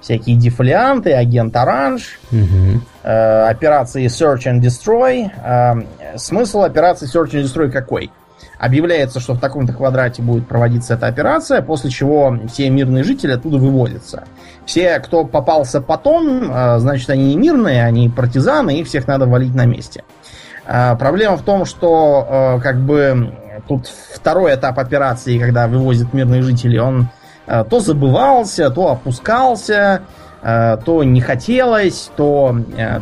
всякие 0.02 0.36
дефолианты, 0.36 1.14
агент 1.14 1.56
Оранж, 1.56 2.20
угу. 2.30 2.80
операции 3.02 4.04
Search 4.06 4.44
and 4.44 4.60
Destroy. 4.60 5.30
Э, 5.42 6.18
смысл 6.18 6.62
операции 6.62 7.06
Search 7.06 7.32
and 7.32 7.44
Destroy 7.44 7.70
какой? 7.70 8.10
Объявляется, 8.58 9.18
что 9.18 9.32
в 9.32 9.40
таком-то 9.40 9.72
квадрате 9.72 10.20
будет 10.20 10.46
проводиться 10.46 10.94
эта 10.94 11.06
операция, 11.06 11.62
после 11.62 11.90
чего 11.90 12.38
все 12.52 12.68
мирные 12.68 13.02
жители 13.02 13.32
оттуда 13.32 13.56
выводятся. 13.56 14.24
Все, 14.66 15.00
кто 15.00 15.24
попался 15.24 15.80
потом, 15.80 16.44
значит, 16.78 17.10
они 17.10 17.34
не 17.34 17.36
мирные, 17.36 17.84
они 17.84 18.08
партизаны, 18.08 18.78
и 18.78 18.84
всех 18.84 19.06
надо 19.06 19.26
валить 19.26 19.54
на 19.54 19.66
месте. 19.66 20.04
А, 20.06 20.23
проблема 20.66 21.36
в 21.36 21.42
том, 21.42 21.64
что 21.64 22.56
э, 22.58 22.60
как 22.62 22.80
бы 22.80 23.32
тут 23.68 23.86
второй 23.86 24.54
этап 24.54 24.78
операции, 24.78 25.38
когда 25.38 25.68
вывозят 25.68 26.12
мирные 26.12 26.42
жители, 26.42 26.78
он 26.78 27.08
э, 27.46 27.64
то 27.68 27.80
забывался, 27.80 28.70
то 28.70 28.92
опускался, 28.92 30.02
э, 30.42 30.78
то 30.84 31.04
не 31.04 31.20
хотелось, 31.20 32.10
то, 32.16 32.56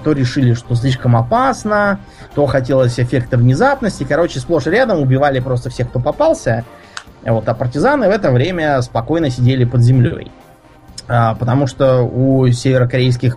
то 0.04 0.12
решили, 0.12 0.54
что 0.54 0.74
слишком 0.74 1.16
опасно, 1.16 2.00
то 2.34 2.46
хотелось 2.46 2.98
эффекта 2.98 3.36
внезапности. 3.36 4.04
Короче, 4.08 4.40
сплошь 4.40 4.66
и 4.66 4.70
рядом 4.70 5.00
убивали 5.00 5.40
просто 5.40 5.70
всех, 5.70 5.88
кто 5.90 6.00
попался. 6.00 6.64
Вот, 7.24 7.48
а 7.48 7.54
партизаны 7.54 8.08
в 8.08 8.10
это 8.10 8.32
время 8.32 8.82
спокойно 8.82 9.30
сидели 9.30 9.64
под 9.64 9.82
землей. 9.82 10.32
А, 11.08 11.34
потому 11.34 11.66
что 11.66 12.02
у 12.02 12.48
северокорейских, 12.48 13.36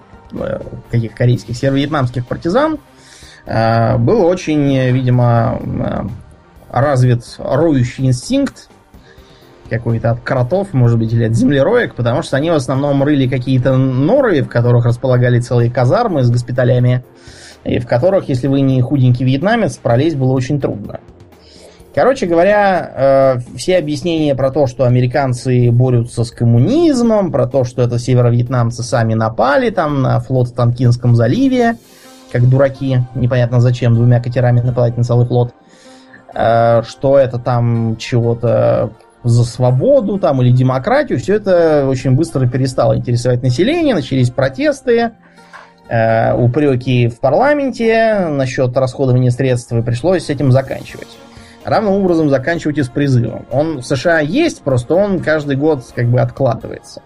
каких 0.90 1.14
корейских, 1.14 1.56
северо-вьетнамских 1.56 2.26
партизан 2.26 2.80
был 3.46 4.26
очень, 4.26 4.92
видимо, 4.92 5.60
э, 5.62 6.02
развит 6.72 7.24
роющий 7.38 8.08
инстинкт 8.08 8.70
какой-то 9.70 10.12
от 10.12 10.22
кротов, 10.22 10.74
может 10.74 11.00
быть, 11.00 11.14
или 11.14 11.26
от 11.26 11.36
землероек, 11.36 11.96
потому 11.96 12.22
что 12.22 12.38
они 12.38 12.52
в 12.52 12.56
основном 12.56 13.04
рыли 13.04 13.28
какие-то 13.28 13.78
норы, 13.78 14.42
в 14.42 14.48
которых 14.48 14.86
располагали 14.86 15.40
целые 15.40 15.72
казармы 15.72 16.24
с 16.24 16.30
госпиталями, 16.30 17.04
и 17.64 17.80
в 17.80 17.88
которых, 17.88 18.30
если 18.30 18.48
вы 18.48 18.62
не 18.62 18.82
худенький 18.82 19.26
вьетнамец, 19.26 19.78
пролезть 19.78 20.18
было 20.18 20.34
очень 20.34 20.62
трудно. 20.62 21.00
Короче 21.96 22.26
говоря, 22.26 22.92
э, 22.94 23.58
все 23.58 23.78
объяснения 23.78 24.36
про 24.36 24.52
то, 24.52 24.68
что 24.68 24.84
американцы 24.84 25.72
борются 25.72 26.26
с 26.26 26.32
коммунизмом, 26.32 27.32
про 27.32 27.48
то, 27.48 27.64
что 27.64 27.82
это 27.82 27.98
северо-вьетнамцы 27.98 28.84
сами 28.84 29.14
напали 29.14 29.70
там 29.70 30.02
на 30.02 30.20
флот 30.20 30.50
в 30.50 30.54
Танкинском 30.54 31.16
заливе, 31.16 31.78
как 32.36 32.50
дураки, 32.50 33.00
непонятно 33.16 33.62
зачем, 33.62 33.96
двумя 33.96 34.20
катерами 34.22 34.60
нападать 34.60 34.98
на 34.98 35.06
целый 35.06 35.26
флот. 35.26 35.54
Э, 36.34 36.82
что 36.84 37.18
это 37.18 37.40
там 37.40 37.96
чего-то 37.96 38.92
за 39.24 39.46
свободу 39.46 40.20
там 40.20 40.42
или 40.42 40.52
демократию, 40.52 41.18
все 41.18 41.36
это 41.36 41.88
очень 41.88 42.12
быстро 42.12 42.46
перестало 42.46 42.98
интересовать 42.98 43.42
население, 43.42 43.96
начались 43.96 44.32
протесты, 44.32 45.12
э, 45.88 46.34
упреки 46.34 47.08
в 47.08 47.22
парламенте 47.22 48.28
насчет 48.30 48.76
расходования 48.76 49.32
средств, 49.32 49.72
и 49.72 49.82
пришлось 49.82 50.26
с 50.26 50.30
этим 50.30 50.52
заканчивать. 50.52 51.18
Равным 51.64 51.94
образом 51.94 52.30
заканчивать 52.30 52.80
и 52.80 52.84
с 52.84 52.90
призывом. 52.90 53.46
Он 53.50 53.78
в 53.78 53.86
США 53.86 54.20
есть, 54.20 54.62
просто 54.62 54.94
он 54.94 55.22
каждый 55.22 55.56
год 55.56 55.86
как 55.96 56.08
бы 56.08 56.20
откладывается. 56.20 57.02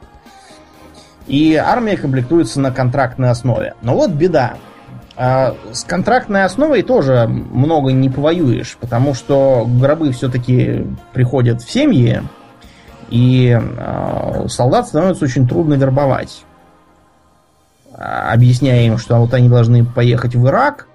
И 1.27 1.55
армия 1.55 1.97
комплектуется 1.97 2.59
на 2.59 2.71
контрактной 2.71 3.29
основе. 3.29 3.75
Но 3.83 3.93
вот 3.93 4.09
беда. 4.09 4.55
А 5.21 5.53
с 5.73 5.83
контрактной 5.83 6.45
основой 6.45 6.81
тоже 6.81 7.27
много 7.27 7.91
не 7.91 8.09
повоюешь, 8.09 8.77
потому 8.79 9.13
что 9.13 9.67
гробы 9.67 10.13
все-таки 10.13 10.87
приходят 11.11 11.61
в 11.61 11.69
семьи, 11.69 12.21
и 13.09 13.59
э, 13.59 14.47
солдат 14.47 14.87
становится 14.87 15.25
очень 15.25 15.45
трудно 15.45 15.73
вербовать. 15.73 16.45
Объясняя 17.93 18.83
им, 18.83 18.97
что 18.97 19.17
вот 19.17 19.33
они 19.33 19.49
должны 19.49 19.83
поехать 19.83 20.35
в 20.35 20.47
Ирак, 20.47 20.87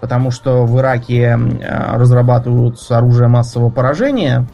потому 0.00 0.32
что 0.32 0.64
в 0.64 0.76
Ираке 0.80 1.38
э, 1.38 1.96
разрабатывают 1.96 2.76
оружие 2.90 3.28
массового 3.28 3.70
поражения. 3.70 4.46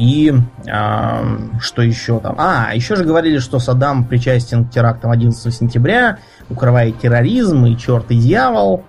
И 0.00 0.32
э, 0.66 1.38
что 1.60 1.82
еще 1.82 2.20
там? 2.20 2.34
А, 2.38 2.70
еще 2.74 2.96
же 2.96 3.04
говорили, 3.04 3.36
что 3.36 3.58
Саддам 3.58 4.06
причастен 4.06 4.64
к 4.64 4.70
терактам 4.70 5.10
11 5.10 5.54
сентября, 5.54 6.16
укрывает 6.48 6.98
терроризм 6.98 7.66
и 7.66 7.76
черт 7.76 8.10
и 8.10 8.16
дьявол. 8.16 8.82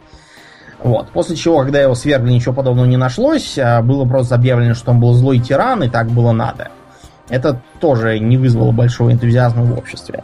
Вот. 0.82 1.10
После 1.10 1.36
чего, 1.36 1.60
когда 1.60 1.82
его 1.82 1.96
свергли, 1.96 2.32
ничего 2.32 2.54
подобного 2.54 2.86
не 2.86 2.96
нашлось, 2.96 3.60
а 3.60 3.82
было 3.82 4.06
просто 4.06 4.36
объявлено, 4.36 4.74
что 4.74 4.92
он 4.92 5.02
был 5.02 5.14
злой 5.14 5.40
тиран, 5.40 5.84
и 5.84 5.90
так 5.90 6.08
было 6.08 6.32
надо. 6.32 6.70
Это 7.28 7.62
тоже 7.82 8.18
не 8.18 8.38
вызвало 8.38 8.72
большого 8.72 9.12
энтузиазма 9.12 9.64
в 9.64 9.78
обществе. 9.78 10.24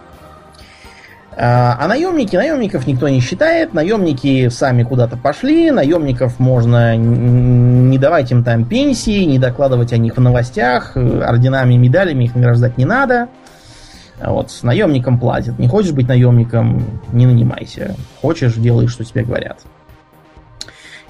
А 1.39 1.88
наемники, 1.88 2.36
наемников 2.36 2.88
никто 2.88 3.08
не 3.08 3.19
считает, 3.19 3.71
наемники 3.71 4.50
сами 4.50 4.82
куда-то 4.82 5.17
пошли, 5.17 5.69
наемников 5.69 6.39
можно 6.39 6.97
не 6.97 8.00
давать 8.00 8.32
им 8.32 8.43
там 8.43 8.65
пенсии, 8.65 9.23
не 9.23 9.38
докладывать 9.38 9.93
о 9.93 9.97
них 9.97 10.17
в 10.17 10.19
новостях, 10.19 10.97
орденами 10.97 11.76
и 11.76 11.78
медалями 11.78 12.23
их 12.23 12.34
награждать 12.34 12.80
не 12.80 12.86
надо. 12.86 13.28
Вот, 14.19 14.50
с 14.50 14.63
наемником 14.63 15.19
платят. 15.19 15.60
Не 15.60 15.67
хочешь 15.67 15.91
быть 15.91 16.08
наемником, 16.08 17.02
не 17.12 17.28
нанимайся. 17.28 17.95
Хочешь, 18.19 18.56
делай, 18.56 18.88
что 18.88 19.04
тебе 19.04 19.23
говорят. 19.23 19.60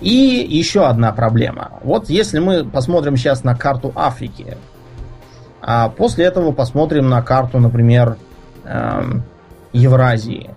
И 0.02 0.46
еще 0.50 0.86
одна 0.88 1.13
проблема. 1.13 1.80
Вот 1.84 2.10
если 2.10 2.40
мы 2.40 2.66
посмотрим 2.66 3.16
сейчас 3.16 3.46
на 3.46 3.56
карту 3.56 3.94
Африки, 3.96 4.58
а 5.62 5.88
после 5.88 6.26
этого 6.26 6.52
посмотрим 6.52 7.08
на 7.08 7.22
карту, 7.22 7.60
например, 7.60 8.18
эм, 8.66 9.24
Евразии, 9.78 10.50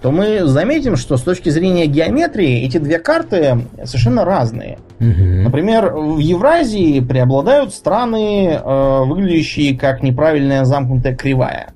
то 0.00 0.10
мы 0.10 0.44
заметим, 0.44 0.96
что 0.96 1.16
с 1.16 1.22
точки 1.22 1.48
зрения 1.48 1.86
геометрии 1.86 2.62
эти 2.64 2.78
две 2.78 2.98
карты 2.98 3.66
совершенно 3.84 4.24
разные. 4.24 4.78
Угу. 5.00 5.44
Например, 5.44 5.94
в 5.94 6.18
Евразии 6.18 7.00
преобладают 7.00 7.72
страны, 7.72 8.50
э, 8.50 9.04
выглядящие 9.04 9.78
как 9.78 10.02
неправильная 10.02 10.64
замкнутая 10.64 11.16
кривая. 11.16 11.68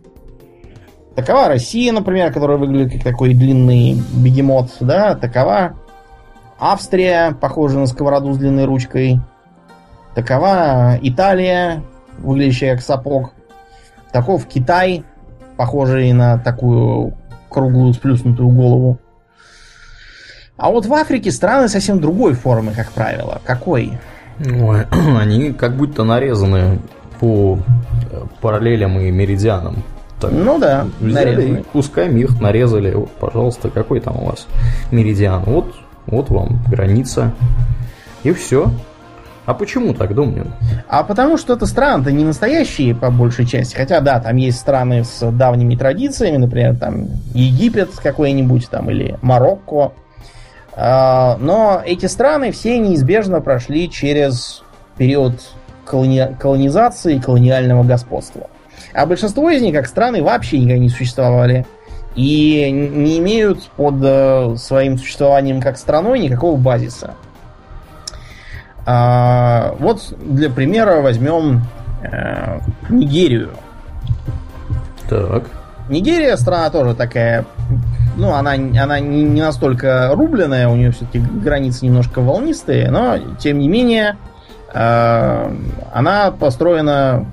Такова 1.16 1.48
Россия, 1.48 1.92
например, 1.92 2.33
которая 2.33 2.59
выглядит 2.59 2.92
как 2.92 3.03
такой 3.03 3.35
длинный 3.35 3.96
бегемот, 4.14 4.70
да, 4.81 5.14
такова 5.14 5.74
Австрия, 6.61 7.37
похожая 7.40 7.81
на 7.81 7.87
сковороду 7.87 8.33
с 8.33 8.38
длинной 8.38 8.66
ручкой. 8.66 9.20
Такова 10.14 10.98
Италия, 11.01 11.83
выглядящая 12.18 12.74
как 12.74 12.85
сапог. 12.85 13.33
Таков 14.12 14.46
Китай, 14.46 15.05
похожие 15.58 16.14
на 16.14 16.38
такую 16.38 17.14
круглую 17.50 17.92
сплюснутую 17.92 18.48
голову. 18.48 18.98
А 20.56 20.70
вот 20.70 20.86
в 20.86 20.94
Африке 20.94 21.30
страны 21.32 21.68
совсем 21.68 22.00
другой 22.00 22.34
формы, 22.34 22.72
как 22.72 22.92
правило. 22.92 23.40
Какой? 23.44 23.98
Ой, 24.40 24.86
они 25.20 25.52
как 25.52 25.76
будто 25.76 26.04
нарезаны 26.04 26.78
по 27.18 27.58
э, 28.10 28.22
параллелям 28.40 28.98
и 29.00 29.10
меридианам. 29.10 29.82
Так, 30.20 30.32
ну 30.32 30.58
да, 30.58 30.86
взяли 31.00 31.34
нарезаны. 31.34 31.64
кусками 31.72 32.20
их 32.20 32.40
нарезали. 32.40 32.94
Вот, 32.94 33.10
пожалуйста, 33.10 33.68
какой 33.68 34.00
там 34.00 34.16
у 34.16 34.26
вас 34.26 34.46
меридиан? 34.92 35.42
Вот, 35.42 35.74
вот 36.06 36.30
вам 36.30 36.60
граница. 36.68 37.32
И 38.22 38.32
все. 38.32 38.70
А 39.48 39.54
почему 39.54 39.94
так, 39.94 40.14
Домнин? 40.14 40.52
А 40.88 41.02
потому 41.02 41.38
что 41.38 41.54
это 41.54 41.64
страны-то 41.64 42.12
не 42.12 42.22
настоящие, 42.22 42.94
по 42.94 43.11
большей 43.11 43.46
части. 43.46 43.74
Хотя, 43.74 44.00
да, 44.00 44.20
там 44.20 44.37
есть 44.37 44.58
страны 44.58 45.04
с 45.04 45.26
давними 45.30 45.74
традициями, 45.74 46.37
например, 46.37 46.76
там 46.76 47.06
Египет 47.32 47.88
какой-нибудь, 47.96 48.68
там, 48.68 48.90
или 48.90 49.16
Марокко. 49.22 49.92
А, 50.76 51.38
но 51.40 51.80
эти 51.82 52.04
страны 52.04 52.52
все 52.52 52.78
неизбежно 52.78 53.40
прошли 53.40 53.90
через 53.90 54.62
период 54.98 55.40
колони... 55.87 56.37
колонизации 56.38 57.16
и 57.16 57.18
колониального 57.18 57.84
господства. 57.84 58.50
А 58.92 59.06
большинство 59.06 59.48
из 59.48 59.62
них, 59.62 59.74
как 59.74 59.87
страны, 59.87 60.22
вообще 60.22 60.58
никогда 60.58 60.78
не 60.78 60.90
существовали. 60.90 61.64
И 62.16 62.70
не 62.70 63.16
имеют 63.16 63.62
под 63.78 63.94
э, 64.02 64.56
своим 64.58 64.98
существованием 64.98 65.62
как 65.62 65.78
страной 65.78 66.18
никакого 66.18 66.58
базиса. 66.58 67.14
А, 68.90 69.74
вот 69.81 70.14
для 70.18 70.48
примера 70.48 71.03
возьмем 71.03 71.61
э, 72.03 72.59
Нигерию. 72.88 73.51
Так. 75.11 75.44
Нигерия 75.90 76.38
страна 76.38 76.70
тоже 76.70 76.94
такая, 76.94 77.44
ну, 78.16 78.33
она, 78.33 78.53
она 78.53 78.98
не, 78.98 79.42
настолько 79.42 80.12
рубленная, 80.14 80.68
у 80.68 80.77
нее 80.77 80.92
все-таки 80.92 81.18
границы 81.18 81.85
немножко 81.85 82.22
волнистые, 82.22 82.90
но, 82.90 83.18
тем 83.38 83.59
не 83.59 83.68
менее, 83.68 84.16
э, 84.72 85.53
она 85.92 86.31
построена 86.31 87.27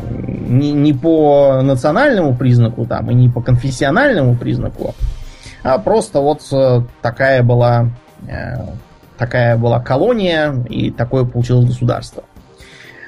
не, 0.00 0.72
не 0.72 0.94
по 0.94 1.60
национальному 1.60 2.34
признаку 2.34 2.86
там 2.86 3.10
и 3.10 3.14
не 3.14 3.28
по 3.28 3.42
конфессиональному 3.42 4.36
признаку, 4.36 4.94
а 5.62 5.76
просто 5.76 6.20
вот 6.20 6.40
э, 6.50 6.80
такая 7.02 7.42
была 7.42 7.90
э, 8.26 8.56
такая 9.18 9.56
была 9.56 9.80
колония 9.80 10.54
и 10.68 10.90
такое 10.90 11.24
получилось 11.24 11.66
государство. 11.66 12.24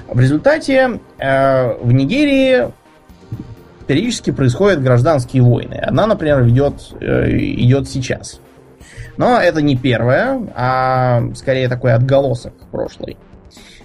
В 0.09 0.19
результате 0.21 1.01
э, 1.19 1.75
в 1.81 1.93
Нигерии 1.93 2.69
периодически 3.87 4.31
происходят 4.31 4.83
гражданские 4.83 5.43
войны. 5.43 5.75
Одна, 5.75 6.07
например, 6.07 6.43
ведет, 6.43 6.75
э, 7.01 7.31
идет 7.31 7.89
сейчас. 7.89 8.41
Но 9.17 9.39
это 9.39 9.61
не 9.61 9.77
первая, 9.77 10.41
а 10.55 11.23
скорее 11.35 11.69
такой 11.69 11.93
отголосок 11.93 12.55
прошлой. 12.71 13.17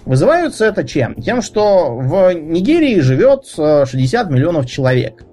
Вызываются 0.04 0.66
это 0.66 0.84
чем? 0.84 1.14
Тем, 1.14 1.42
что 1.42 1.96
в 1.96 2.32
Нигерии 2.32 3.00
живет 3.00 3.46
60 3.46 4.26
э, 4.26 4.32
миллионов 4.32 4.66
человек. 4.66 5.24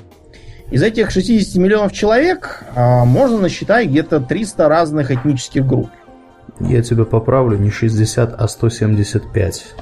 Из 0.71 0.81
этих 0.81 1.11
60 1.11 1.61
миллионов 1.61 1.91
человек 1.91 2.63
э, 2.73 3.03
можно 3.03 3.37
насчитать 3.37 3.87
где-то 3.87 4.21
300 4.21 4.69
разных 4.69 5.11
этнических 5.11 5.65
групп. 5.67 5.89
Я 6.67 6.81
тебя 6.81 7.05
поправлю, 7.05 7.57
не 7.57 7.69
60, 7.69 8.35
а 8.37 8.47
175. 8.47 9.75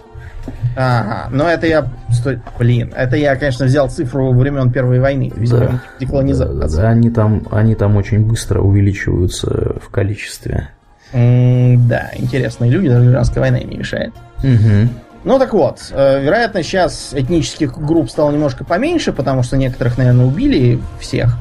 Ага, 0.75 1.27
но 1.31 1.47
это 1.47 1.67
я... 1.67 1.87
Стой, 2.11 2.39
блин, 2.57 2.93
это 2.95 3.15
я, 3.15 3.35
конечно, 3.35 3.65
взял 3.65 3.89
цифру 3.89 4.33
времен 4.33 4.71
Первой 4.71 4.99
войны. 4.99 5.31
Да, 5.35 5.81
деколонизация. 5.99 6.55
Да, 6.55 6.67
да, 6.67 6.89
они, 6.89 7.09
там, 7.09 7.43
они 7.51 7.75
там 7.75 7.97
очень 7.97 8.25
быстро 8.25 8.61
увеличиваются 8.61 9.75
в 9.81 9.89
количестве. 9.89 10.69
М 11.11 11.87
да, 11.87 12.11
интересные 12.15 12.71
люди, 12.71 12.87
даже 12.87 13.01
гражданская 13.01 13.41
война 13.41 13.57
им 13.59 13.69
не 13.69 13.77
мешает. 13.77 14.13
Угу. 14.39 14.89
Ну 15.25 15.37
так 15.37 15.53
вот, 15.53 15.79
э, 15.91 16.23
вероятно, 16.23 16.63
сейчас 16.63 17.09
этнических 17.13 17.77
групп 17.77 18.09
стало 18.09 18.31
немножко 18.31 18.63
поменьше, 18.63 19.11
потому 19.11 19.43
что 19.43 19.57
некоторых, 19.57 19.97
наверное, 19.97 20.25
убили 20.25 20.79
всех. 20.99 21.37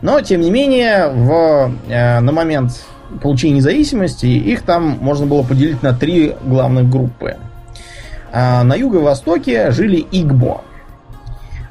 Но, 0.00 0.20
тем 0.20 0.40
не 0.40 0.50
менее, 0.50 1.08
в, 1.08 1.72
э, 1.88 2.20
на 2.20 2.32
момент 2.32 2.72
получения 3.20 3.56
независимости, 3.56 4.26
их 4.26 4.62
там 4.62 4.98
можно 5.00 5.26
было 5.26 5.42
поделить 5.42 5.82
на 5.82 5.92
три 5.92 6.34
главных 6.44 6.88
группы. 6.88 7.36
А 8.32 8.62
на 8.64 8.74
юго-востоке 8.74 9.70
жили 9.72 10.06
Игбо. 10.10 10.62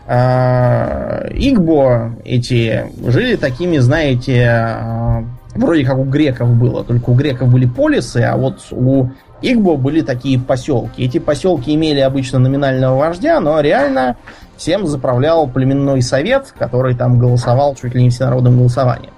А, 0.08 1.26
Игбо 1.32 2.16
эти 2.24 2.86
жили 3.06 3.36
такими, 3.36 3.78
знаете, 3.78 4.48
а, 4.48 5.24
вроде 5.56 5.86
как 5.86 5.98
у 5.98 6.04
греков 6.04 6.50
было, 6.50 6.84
только 6.84 7.10
у 7.10 7.14
греков 7.14 7.50
были 7.50 7.66
полисы, 7.66 8.18
а 8.18 8.36
вот 8.38 8.60
у 8.72 9.08
Игбо 9.42 9.76
были 9.76 10.02
такие 10.02 10.40
поселки. 10.40 11.04
Эти 11.04 11.18
поселки 11.18 11.74
имели 11.74 12.00
обычно 12.00 12.40
номинального 12.40 12.98
вождя, 12.98 13.40
но 13.40 13.60
реально 13.60 14.18
всем 14.58 14.86
заправлял 14.86 15.48
племенной 15.48 16.02
совет, 16.02 16.54
который 16.58 16.96
там 16.96 17.18
голосовал 17.18 17.76
чуть 17.76 17.96
ли 17.96 18.04
не 18.04 18.10
всенародным 18.12 18.58
голосованием. 18.58 19.12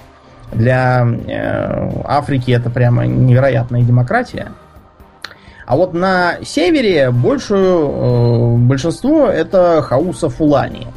Для 0.53 1.05
э, 1.05 1.89
Африки 2.05 2.51
это 2.51 2.69
прямо 2.69 3.05
невероятная 3.05 3.81
демократия. 3.81 4.51
А 5.65 5.75
вот 5.75 5.93
на 5.93 6.43
севере 6.43 7.11
большую, 7.11 7.89
э, 7.89 8.57
большинство 8.57 9.27
это 9.27 9.81
Хауса 9.81 10.29
Фулани. 10.29 10.87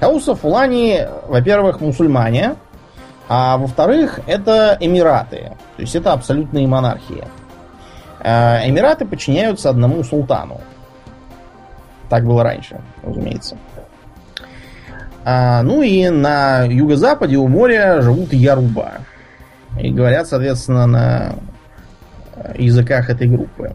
Хауса 0.00 0.34
Фулани, 0.34 1.00
во-первых, 1.26 1.80
мусульмане, 1.80 2.56
а 3.28 3.58
во-вторых, 3.58 4.20
это 4.26 4.76
Эмираты. 4.80 5.52
То 5.76 5.82
есть 5.82 5.94
это 5.94 6.12
абсолютные 6.12 6.66
монархии. 6.66 7.24
Э, 8.20 8.68
Эмираты 8.68 9.04
подчиняются 9.04 9.70
одному 9.70 10.02
султану. 10.02 10.60
Так 12.08 12.24
было 12.24 12.42
раньше, 12.42 12.80
разумеется. 13.02 13.56
А, 15.30 15.62
ну 15.62 15.82
и 15.82 16.08
на 16.08 16.62
юго-западе 16.64 17.36
у 17.36 17.48
моря 17.48 18.00
живут 18.00 18.32
яруба. 18.32 18.92
И 19.78 19.90
говорят, 19.90 20.26
соответственно, 20.26 20.86
на 20.86 21.34
языках 22.56 23.10
этой 23.10 23.28
группы. 23.28 23.74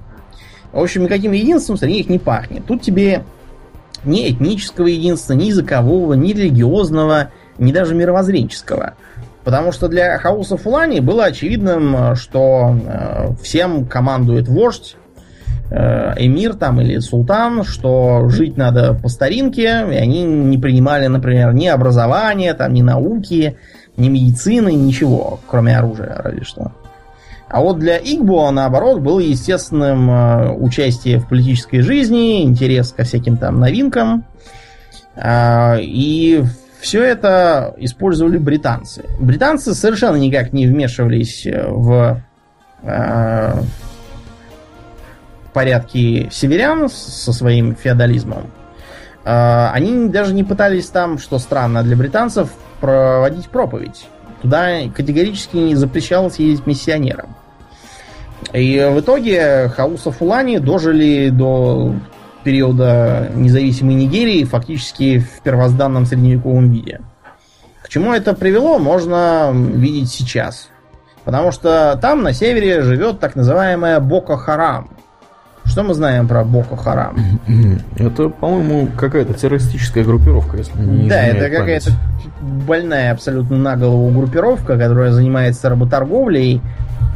В 0.71 0.79
общем, 0.79 1.03
никаким 1.03 1.31
единством 1.31 1.77
среди 1.77 1.97
них 1.97 2.09
не 2.09 2.17
пахнет. 2.17 2.65
Тут 2.65 2.81
тебе 2.81 3.23
ни 4.03 4.31
этнического 4.31 4.87
единства, 4.87 5.33
ни 5.33 5.43
языкового, 5.43 6.15
ни 6.15 6.33
религиозного, 6.33 7.29
ни 7.59 7.71
даже 7.71 7.93
мировоззренческого. 7.93 8.95
Потому 9.43 9.71
что 9.71 9.87
для 9.89 10.17
Хауса 10.17 10.57
Фулани 10.57 11.01
было 11.01 11.25
очевидным, 11.25 12.15
что 12.15 12.75
э, 12.83 13.35
всем 13.43 13.85
командует 13.85 14.47
вождь, 14.47 14.95
Э, 14.95 15.02
эмир 15.73 16.53
там 16.53 16.79
или 16.81 16.99
султан, 16.99 17.63
что 17.63 18.29
жить 18.29 18.57
надо 18.57 18.93
по 18.93 19.09
старинке, 19.09 19.85
и 19.91 19.95
они 19.95 20.23
не 20.23 20.57
принимали, 20.59 21.07
например, 21.07 21.53
ни 21.53 21.65
образования, 21.65 22.53
там, 22.53 22.73
ни 22.73 22.83
науки, 22.83 23.57
ни 23.97 24.09
медицины, 24.09 24.73
ничего, 24.73 25.39
кроме 25.47 25.77
оружия, 25.77 26.21
разве 26.23 26.43
что. 26.43 26.71
А 27.53 27.61
вот 27.61 27.77
для 27.77 27.97
Игбо, 27.97 28.49
наоборот, 28.49 29.01
было 29.01 29.19
естественным 29.19 30.09
э, 30.09 30.53
участие 30.53 31.19
в 31.19 31.27
политической 31.27 31.81
жизни, 31.81 32.43
интерес 32.43 32.91
ко 32.91 33.03
всяким 33.03 33.37
там 33.37 33.59
новинкам. 33.59 34.25
Э, 35.15 35.79
и 35.79 36.43
все 36.81 37.03
это 37.03 37.75
использовали 37.77 38.39
британцы. 38.39 39.05
Британцы 39.19 39.75
совершенно 39.75 40.15
никак 40.15 40.51
не 40.51 40.65
вмешивались 40.65 41.45
в 41.45 42.21
порядки 45.53 46.29
северян 46.31 46.89
со 46.89 47.31
своим 47.31 47.75
феодализмом, 47.75 48.51
а, 49.25 49.71
они 49.73 50.09
даже 50.09 50.33
не 50.33 50.43
пытались 50.43 50.87
там, 50.87 51.17
что 51.17 51.39
странно 51.39 51.83
для 51.83 51.95
британцев, 51.95 52.49
проводить 52.81 53.49
проповедь. 53.49 54.07
Туда 54.41 54.81
категорически 54.93 55.55
не 55.55 55.75
запрещалось 55.75 56.37
ездить 56.39 56.67
миссионерам. 56.67 57.35
И 58.51 58.77
в 58.93 58.99
итоге 58.99 59.69
Хауса 59.69 60.11
Фулани 60.11 60.59
дожили 60.59 61.29
до 61.29 61.95
периода 62.43 63.31
независимой 63.33 63.95
Нигерии 63.95 64.43
фактически 64.43 65.19
в 65.19 65.41
первозданном 65.41 66.05
средневековом 66.05 66.69
виде. 66.69 66.99
К 67.81 67.87
чему 67.87 68.11
это 68.11 68.33
привело, 68.33 68.79
можно 68.79 69.51
видеть 69.53 70.11
сейчас. 70.11 70.67
Потому 71.23 71.53
что 71.53 71.97
там 72.01 72.21
на 72.21 72.33
севере 72.33 72.81
живет 72.81 73.21
так 73.21 73.37
называемая 73.37 74.01
Боко 74.01 74.35
Харам– 74.35 74.89
что 75.73 75.81
мы 75.81 75.95
знаем 75.95 76.27
про 76.27 76.43
Боко 76.43 76.77
Харам? 76.77 77.17
Это, 77.97 78.29
по-моему, 78.29 78.89
какая-то 78.95 79.33
террористическая 79.33 80.03
группировка, 80.03 80.57
если 80.57 80.79
не 80.79 81.09
Да, 81.09 81.23
это 81.23 81.49
какая-то 81.49 81.89
больная 82.41 83.11
абсолютно 83.11 83.57
на 83.57 83.75
голову 83.75 84.07
группировка, 84.11 84.77
которая 84.77 85.11
занимается 85.11 85.69
работорговлей, 85.69 86.61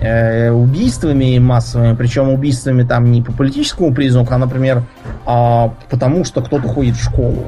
э, 0.01 0.49
убийствами 0.49 1.37
массовыми, 1.37 1.95
причем 1.95 2.29
убийствами 2.29 2.81
там 2.81 3.11
не 3.11 3.21
по 3.21 3.31
политическому 3.31 3.93
признаку, 3.93 4.33
а, 4.33 4.39
например, 4.39 4.81
а 5.27 5.75
потому 5.91 6.25
что 6.25 6.41
кто-то 6.41 6.67
ходит 6.67 6.95
в 6.95 7.03
школу. 7.03 7.43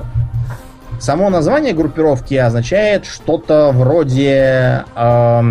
Само 1.00 1.32
название 1.32 1.74
группировки 1.74 2.36
означает 2.36 3.08
что-то 3.08 3.72
вроде 3.72 4.84
э, 4.96 5.42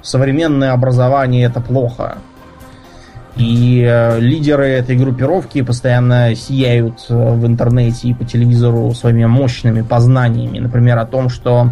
современное 0.00 0.70
образование 0.70 1.46
это 1.46 1.60
плохо. 1.60 2.18
И 3.36 3.82
э, 3.82 4.20
лидеры 4.20 4.66
этой 4.66 4.96
группировки 4.96 5.62
постоянно 5.62 6.34
сияют 6.34 7.06
э, 7.08 7.14
в 7.14 7.46
интернете 7.46 8.08
и 8.08 8.14
по 8.14 8.24
телевизору 8.24 8.92
своими 8.92 9.24
мощными 9.24 9.80
познаниями. 9.80 10.58
Например, 10.58 10.98
о 10.98 11.06
том, 11.06 11.30
что 11.30 11.70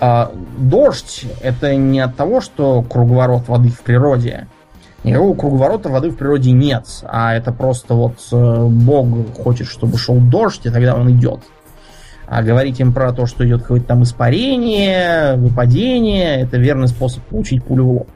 э, 0.00 0.26
дождь 0.56 1.26
это 1.42 1.74
не 1.74 1.98
от 1.98 2.14
того, 2.16 2.40
что 2.40 2.82
круговорот 2.82 3.48
воды 3.48 3.70
в 3.70 3.80
природе. 3.80 4.46
Никакого 5.02 5.36
круговорота 5.36 5.88
воды 5.88 6.10
в 6.10 6.16
природе 6.16 6.52
нет. 6.52 6.86
А 7.04 7.34
это 7.34 7.52
просто 7.52 7.94
вот 7.94 8.18
э, 8.30 8.66
Бог 8.68 9.36
хочет, 9.36 9.66
чтобы 9.66 9.98
шел 9.98 10.16
дождь, 10.16 10.64
и 10.64 10.70
тогда 10.70 10.94
он 10.94 11.10
идет. 11.10 11.40
А 12.26 12.42
говорить 12.42 12.78
им 12.80 12.92
про 12.92 13.12
то, 13.12 13.26
что 13.26 13.46
идет 13.46 13.62
какое-то 13.62 13.86
там 13.86 14.04
испарение, 14.04 15.36
выпадение, 15.36 16.40
это 16.40 16.56
верный 16.56 16.88
способ 16.88 17.22
получить 17.24 17.64
пулю 17.64 17.84
в 17.84 17.90
лоб. 17.90 18.08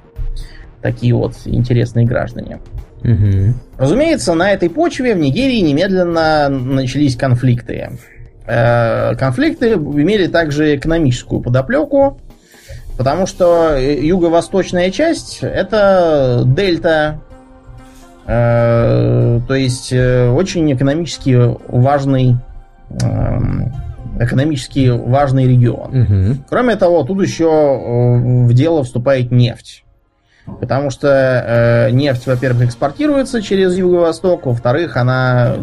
Такие 0.83 1.15
вот 1.15 1.35
интересные 1.45 2.07
граждане. 2.07 2.61
Угу. 3.03 3.55
Разумеется, 3.79 4.35
на 4.35 4.53
этой 4.53 4.71
почве 4.71 5.15
в 5.15 5.19
Нигерии 5.19 5.61
немедленно 5.61 6.49
начались 6.49 7.17
конфликты. 7.17 7.91
Э, 8.47 9.15
конфликты 9.17 9.73
имели 9.75 10.27
также 10.27 10.77
экономическую 10.77 11.41
подоплеку, 11.41 12.19
потому 12.97 13.27
что 13.27 13.77
юго-восточная 13.79 14.91
часть 14.91 15.41
это 15.43 16.43
дельта, 16.47 17.21
э, 18.27 19.41
то 19.47 19.55
есть 19.55 19.93
э, 19.93 20.31
очень 20.31 20.73
экономически 20.73 21.39
важный 21.69 22.37
эм, 23.03 23.73
экономически 24.19 24.89
важный 24.89 25.47
регион. 25.47 26.03
Угу. 26.03 26.37
Кроме 26.49 26.77
того, 26.77 27.05
тут 27.05 27.23
еще 27.23 27.47
в 27.47 28.53
дело 28.55 28.83
вступает 28.83 29.31
нефть. 29.31 29.85
Потому 30.61 30.91
что 30.91 31.09
э, 31.09 31.91
нефть, 31.91 32.27
во-первых, 32.27 32.65
экспортируется 32.67 33.43
через 33.43 33.77
Юго-Восток, 33.77 34.47
во-вторых, 34.47 34.97
она 34.97 35.55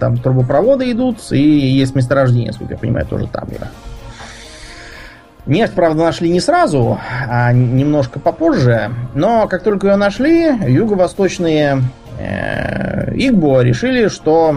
там 0.00 0.18
трубопроводы 0.18 0.90
идут, 0.90 1.18
и 1.30 1.40
есть 1.40 1.94
месторождение, 1.94 2.52
сколько 2.52 2.74
я 2.74 2.78
понимаю, 2.78 3.06
тоже 3.06 3.26
там. 3.28 3.48
Да. 3.58 3.68
Нефть, 5.46 5.74
правда, 5.74 6.04
нашли 6.04 6.30
не 6.30 6.40
сразу, 6.40 6.98
а 7.28 7.52
немножко 7.52 8.18
попозже, 8.18 8.90
но 9.14 9.46
как 9.46 9.62
только 9.62 9.88
ее 9.88 9.96
нашли, 9.96 10.46
юго-восточные 10.66 11.82
э, 12.18 13.14
Игбо 13.14 13.60
решили, 13.60 14.08
что 14.08 14.56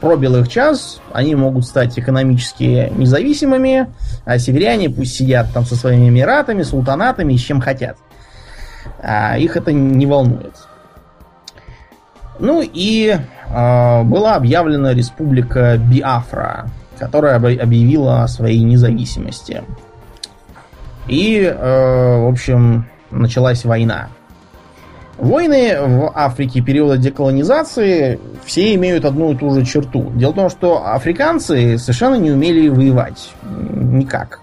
пробил 0.00 0.36
их 0.36 0.48
час, 0.48 1.00
они 1.12 1.34
могут 1.34 1.64
стать 1.64 1.98
экономически 1.98 2.92
независимыми, 2.96 3.88
а 4.24 4.38
северяне 4.38 4.88
пусть 4.88 5.16
сидят 5.16 5.48
там 5.52 5.64
со 5.64 5.74
своими 5.74 6.08
эмиратами, 6.08 6.62
султанатами 6.62 7.32
и 7.32 7.38
с 7.38 7.40
чем 7.40 7.60
хотят. 7.60 7.96
А 9.02 9.38
их 9.38 9.56
это 9.56 9.72
не 9.72 10.06
волнует. 10.06 10.54
Ну 12.38 12.62
и 12.62 13.16
э, 13.16 14.02
была 14.02 14.34
объявлена 14.34 14.92
республика 14.92 15.78
Биафра, 15.78 16.66
которая 16.98 17.36
объявила 17.36 18.22
о 18.22 18.28
своей 18.28 18.62
независимости. 18.62 19.62
И, 21.08 21.40
э, 21.40 22.20
в 22.20 22.28
общем, 22.28 22.86
началась 23.10 23.64
война. 23.64 24.08
Войны 25.18 25.76
в 25.80 26.12
Африке 26.14 26.60
периода 26.60 26.98
деколонизации 26.98 28.20
все 28.44 28.74
имеют 28.74 29.06
одну 29.06 29.32
и 29.32 29.36
ту 29.36 29.50
же 29.54 29.64
черту. 29.64 30.10
Дело 30.14 30.32
в 30.32 30.34
том, 30.34 30.50
что 30.50 30.86
африканцы 30.86 31.78
совершенно 31.78 32.16
не 32.16 32.30
умели 32.30 32.68
воевать. 32.68 33.30
Никак. 33.42 34.40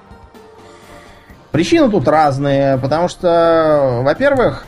Причины 1.53 1.87
тут 1.91 2.07
разные, 2.07 2.79
потому 2.79 3.07
что, 3.07 4.01
во-первых, 4.03 4.65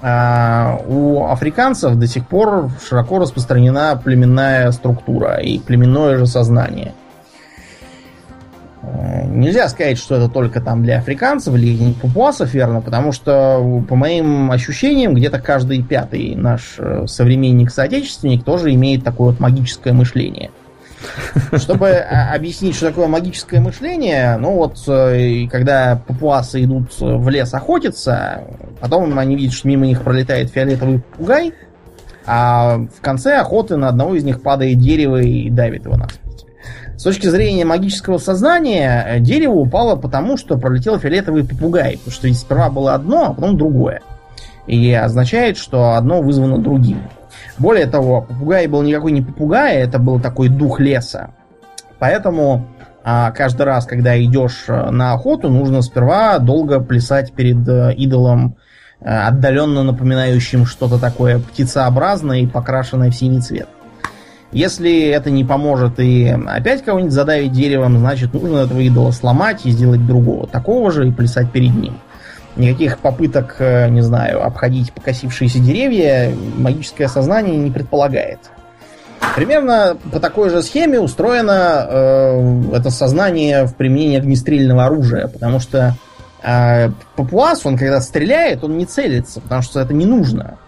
а, 0.00 0.78
у 0.86 1.26
африканцев 1.26 1.96
до 1.96 2.06
сих 2.06 2.28
пор 2.28 2.70
широко 2.88 3.18
распространена 3.18 4.00
племенная 4.02 4.70
структура 4.70 5.38
и 5.40 5.58
племенное 5.58 6.16
же 6.16 6.26
сознание. 6.26 6.94
Э, 8.82 9.26
нельзя 9.26 9.68
сказать, 9.68 9.98
что 9.98 10.14
это 10.14 10.28
только 10.28 10.60
там 10.60 10.84
для 10.84 10.98
африканцев 10.98 11.52
или 11.56 11.92
папуасов 11.94 12.54
верно, 12.54 12.82
потому 12.82 13.10
что, 13.10 13.82
по 13.88 13.96
моим 13.96 14.52
ощущениям, 14.52 15.14
где-то 15.14 15.40
каждый 15.40 15.82
пятый 15.82 16.36
наш 16.36 16.76
э, 16.78 17.08
современник-соотечественник 17.08 18.44
тоже 18.44 18.72
имеет 18.74 19.02
такое 19.02 19.30
вот 19.30 19.40
магическое 19.40 19.92
мышление. 19.92 20.52
Чтобы 21.56 21.90
а, 21.90 22.34
объяснить, 22.34 22.74
что 22.74 22.88
такое 22.88 23.06
магическое 23.06 23.60
мышление, 23.60 24.36
ну 24.38 24.52
вот, 24.52 24.78
э, 24.88 25.46
когда 25.50 26.02
папуасы 26.06 26.64
идут 26.64 26.92
в 26.98 27.28
лес 27.28 27.52
охотиться, 27.54 28.44
потом 28.80 29.18
они 29.18 29.36
видят, 29.36 29.54
что 29.54 29.68
мимо 29.68 29.86
них 29.86 30.02
пролетает 30.02 30.50
фиолетовый 30.50 31.00
попугай, 31.00 31.54
а 32.26 32.78
в 32.78 33.00
конце 33.00 33.36
охоты 33.36 33.76
на 33.76 33.88
одного 33.88 34.14
из 34.14 34.24
них 34.24 34.42
падает 34.42 34.78
дерево 34.78 35.22
и 35.22 35.48
давит 35.50 35.84
его 35.84 35.96
насмерть. 35.96 36.44
С 36.98 37.04
точки 37.04 37.28
зрения 37.28 37.64
магического 37.64 38.18
сознания, 38.18 39.06
э, 39.06 39.20
дерево 39.20 39.54
упало 39.54 39.94
потому, 39.94 40.36
что 40.36 40.58
пролетел 40.58 40.98
фиолетовый 40.98 41.44
попугай. 41.44 41.96
Потому 41.96 42.12
что 42.12 42.34
сперва 42.34 42.70
было 42.70 42.94
одно, 42.94 43.26
а 43.26 43.34
потом 43.34 43.56
другое. 43.56 44.02
И 44.66 44.92
означает, 44.92 45.56
что 45.58 45.92
одно 45.92 46.20
вызвано 46.20 46.58
другим. 46.58 47.00
Более 47.58 47.86
того, 47.86 48.22
попугай 48.22 48.66
был 48.66 48.82
никакой 48.82 49.12
не 49.12 49.22
попугай, 49.22 49.76
это 49.76 49.98
был 49.98 50.20
такой 50.20 50.48
дух 50.48 50.80
леса. 50.80 51.30
Поэтому 51.98 52.66
а, 53.04 53.30
каждый 53.30 53.62
раз, 53.62 53.86
когда 53.86 54.22
идешь 54.22 54.64
э, 54.68 54.90
на 54.90 55.14
охоту, 55.14 55.48
нужно 55.48 55.82
сперва 55.82 56.38
долго 56.38 56.78
плясать 56.78 57.32
перед 57.32 57.66
э, 57.66 57.94
идолом, 57.94 58.56
э, 59.00 59.08
отдаленно 59.08 59.82
напоминающим 59.82 60.66
что-то 60.66 60.98
такое 60.98 61.38
птицеобразное 61.38 62.40
и 62.40 62.46
покрашенное 62.46 63.10
в 63.10 63.14
синий 63.14 63.40
цвет. 63.40 63.68
Если 64.52 65.08
это 65.08 65.30
не 65.30 65.44
поможет 65.44 66.00
и 66.00 66.28
опять 66.46 66.84
кого-нибудь 66.84 67.12
задавить 67.12 67.52
деревом, 67.52 67.98
значит 67.98 68.34
нужно 68.34 68.58
этого 68.58 68.80
идола 68.80 69.10
сломать 69.10 69.64
и 69.64 69.70
сделать 69.70 70.06
другого 70.06 70.46
такого 70.46 70.90
же 70.90 71.08
и 71.08 71.12
плясать 71.12 71.50
перед 71.50 71.74
ним. 71.74 71.98
Никаких 72.58 72.98
попыток, 72.98 73.56
э, 73.60 73.88
не 73.88 74.00
знаю, 74.00 74.44
обходить 74.44 74.92
покосившиеся 74.92 75.60
деревья 75.60 76.32
магическое 76.56 77.06
сознание 77.06 77.56
не 77.56 77.70
предполагает. 77.70 78.40
Примерно 79.36 79.96
по 80.12 80.18
такой 80.18 80.50
же 80.50 80.62
схеме 80.62 80.98
устроено 80.98 81.86
э, 81.88 82.62
это 82.74 82.90
сознание 82.90 83.64
в 83.64 83.76
применении 83.76 84.18
огнестрельного 84.18 84.86
оружия, 84.86 85.28
потому 85.28 85.60
что 85.60 85.94
э, 86.42 86.90
папуас, 87.14 87.64
он 87.64 87.78
когда 87.78 88.00
стреляет, 88.00 88.64
он 88.64 88.76
не 88.76 88.86
целится, 88.86 89.40
потому 89.40 89.62
что 89.62 89.78
это 89.78 89.94
не 89.94 90.04
нужно. 90.04 90.58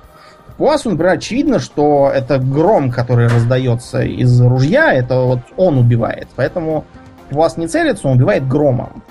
Папуасу, 0.47 0.91
например, 0.91 1.15
очевидно, 1.15 1.59
что 1.59 2.09
это 2.15 2.39
гром, 2.39 2.93
который 2.93 3.27
раздается 3.27 4.03
из 4.03 4.41
ружья, 4.41 4.93
это 4.93 5.23
вот 5.23 5.41
он 5.57 5.77
убивает. 5.77 6.29
Поэтому 6.37 6.85
папуас 7.29 7.57
не 7.57 7.67
целится, 7.67 8.07
он 8.07 8.19
убивает 8.19 8.47
громом. 8.47 9.03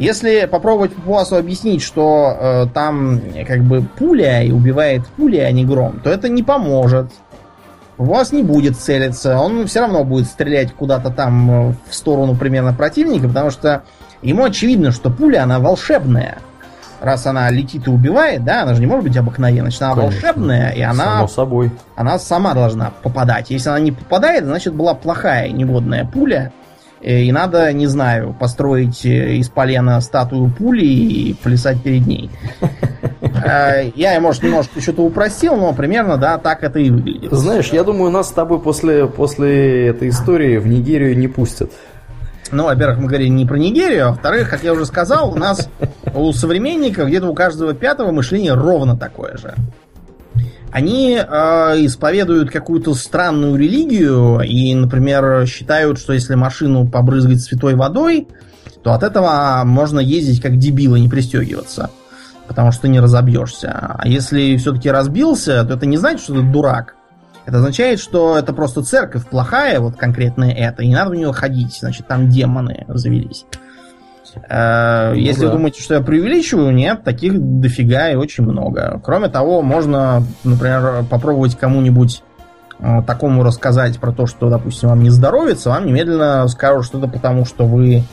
Если 0.00 0.48
попробовать 0.50 0.94
Папуасу 0.94 1.36
объяснить, 1.36 1.82
что 1.82 2.34
э, 2.40 2.66
там 2.72 3.20
как 3.46 3.62
бы 3.62 3.82
пуля 3.82 4.42
и 4.42 4.50
убивает 4.50 5.06
пуля, 5.08 5.42
а 5.42 5.52
не 5.52 5.66
гром, 5.66 6.00
то 6.02 6.08
это 6.08 6.30
не 6.30 6.42
поможет. 6.42 7.12
Папуас 7.98 8.32
не 8.32 8.42
будет 8.42 8.78
целиться, 8.78 9.36
он 9.36 9.66
все 9.66 9.80
равно 9.80 10.02
будет 10.04 10.24
стрелять 10.24 10.72
куда-то 10.72 11.10
там 11.10 11.50
э, 11.50 11.74
в 11.86 11.94
сторону 11.94 12.34
примерно 12.34 12.72
противника, 12.72 13.28
потому 13.28 13.50
что 13.50 13.82
ему 14.22 14.44
очевидно, 14.44 14.90
что 14.90 15.10
пуля, 15.10 15.42
она 15.42 15.58
волшебная. 15.60 16.38
Раз 17.02 17.26
она 17.26 17.50
летит 17.50 17.86
и 17.86 17.90
убивает, 17.90 18.42
да, 18.42 18.62
она 18.62 18.72
же 18.72 18.80
не 18.80 18.86
может 18.86 19.04
быть 19.04 19.18
обыкновенная, 19.18 19.64
значит, 19.64 19.82
она 19.82 19.94
Конечно. 19.96 20.14
волшебная, 20.14 20.70
и 20.70 20.80
она... 20.80 21.04
Само 21.04 21.28
собой. 21.28 21.70
Она 21.94 22.18
сама 22.18 22.54
должна 22.54 22.90
попадать. 23.02 23.50
Если 23.50 23.68
она 23.68 23.80
не 23.80 23.92
попадает, 23.92 24.44
значит, 24.44 24.72
была 24.72 24.94
плохая, 24.94 25.50
негодная 25.50 26.06
пуля, 26.06 26.52
Э, 26.52 26.59
и 27.00 27.32
надо, 27.32 27.72
не 27.72 27.86
знаю, 27.86 28.36
построить 28.38 29.04
э, 29.06 29.36
из 29.36 29.48
полена 29.48 30.00
статую 30.00 30.50
пули 30.50 30.84
и 30.84 31.34
плясать 31.34 31.82
перед 31.82 32.06
ней. 32.06 32.30
Э, 33.42 33.90
я, 33.94 34.18
может, 34.20 34.42
немножко 34.42 34.80
что-то 34.80 35.02
упростил, 35.02 35.56
но 35.56 35.72
примерно, 35.72 36.16
да, 36.18 36.36
так 36.36 36.62
это 36.62 36.78
и 36.78 36.90
выглядит. 36.90 37.32
Знаешь, 37.32 37.68
я 37.68 37.84
думаю, 37.84 38.10
нас 38.10 38.28
с 38.28 38.32
тобой 38.32 38.60
после, 38.60 39.06
после 39.06 39.88
этой 39.88 40.08
истории 40.08 40.58
в 40.58 40.66
Нигерию 40.66 41.16
не 41.16 41.28
пустят. 41.28 41.70
Ну, 42.50 42.64
во-первых, 42.64 42.98
мы 42.98 43.06
говорили 43.06 43.28
не 43.28 43.46
про 43.46 43.56
Нигерию, 43.56 44.08
а 44.08 44.10
во-вторых, 44.10 44.50
как 44.50 44.62
я 44.62 44.72
уже 44.72 44.84
сказал, 44.84 45.32
у 45.32 45.36
нас 45.36 45.70
у 46.14 46.32
современников 46.32 47.08
где-то 47.08 47.28
у 47.28 47.34
каждого 47.34 47.72
пятого 47.72 48.10
мышление 48.10 48.54
ровно 48.54 48.96
такое 48.96 49.36
же 49.36 49.54
они 50.72 51.16
э, 51.16 51.22
исповедуют 51.84 52.50
какую-то 52.50 52.94
странную 52.94 53.56
религию 53.56 54.40
и, 54.40 54.74
например, 54.74 55.46
считают, 55.46 55.98
что 55.98 56.12
если 56.12 56.34
машину 56.34 56.88
побрызгать 56.88 57.40
святой 57.40 57.74
водой, 57.74 58.28
то 58.82 58.92
от 58.92 59.02
этого 59.02 59.62
можно 59.64 60.00
ездить 60.00 60.40
как 60.40 60.58
дебил 60.58 60.94
и 60.94 61.00
не 61.00 61.08
пристегиваться, 61.08 61.90
потому 62.48 62.72
что 62.72 62.82
ты 62.82 62.88
не 62.88 63.00
разобьешься. 63.00 63.96
А 63.98 64.06
если 64.06 64.56
все-таки 64.56 64.90
разбился, 64.90 65.64
то 65.64 65.74
это 65.74 65.86
не 65.86 65.96
значит, 65.96 66.22
что 66.22 66.34
ты 66.34 66.42
дурак. 66.42 66.94
Это 67.46 67.58
означает, 67.58 67.98
что 68.00 68.38
это 68.38 68.52
просто 68.52 68.82
церковь 68.82 69.26
плохая, 69.26 69.80
вот 69.80 69.96
конкретно 69.96 70.44
это, 70.44 70.82
и 70.82 70.88
не 70.88 70.94
надо 70.94 71.10
в 71.10 71.14
нее 71.14 71.32
ходить, 71.32 71.78
значит, 71.80 72.06
там 72.06 72.28
демоны 72.28 72.84
завелись. 72.88 73.44
Э, 74.48 75.10
ну, 75.10 75.16
Если 75.16 75.42
да. 75.42 75.46
вы 75.46 75.52
думаете, 75.52 75.82
что 75.82 75.94
я 75.94 76.00
преувеличиваю, 76.00 76.72
нет, 76.72 77.04
таких 77.04 77.34
дофига 77.60 78.10
и 78.10 78.14
очень 78.14 78.44
много. 78.44 79.00
Кроме 79.04 79.28
того, 79.28 79.62
можно, 79.62 80.22
например, 80.44 81.04
попробовать 81.08 81.56
кому-нибудь 81.56 82.22
э, 82.78 83.02
такому 83.06 83.42
рассказать 83.42 83.98
про 83.98 84.12
то, 84.12 84.26
что, 84.26 84.48
допустим, 84.48 84.88
вам 84.88 85.02
не 85.02 85.10
здоровится, 85.10 85.70
вам 85.70 85.86
немедленно 85.86 86.46
скажут 86.48 86.86
что-то 86.86 87.08
потому, 87.08 87.44
что 87.44 87.66
вы 87.66 88.04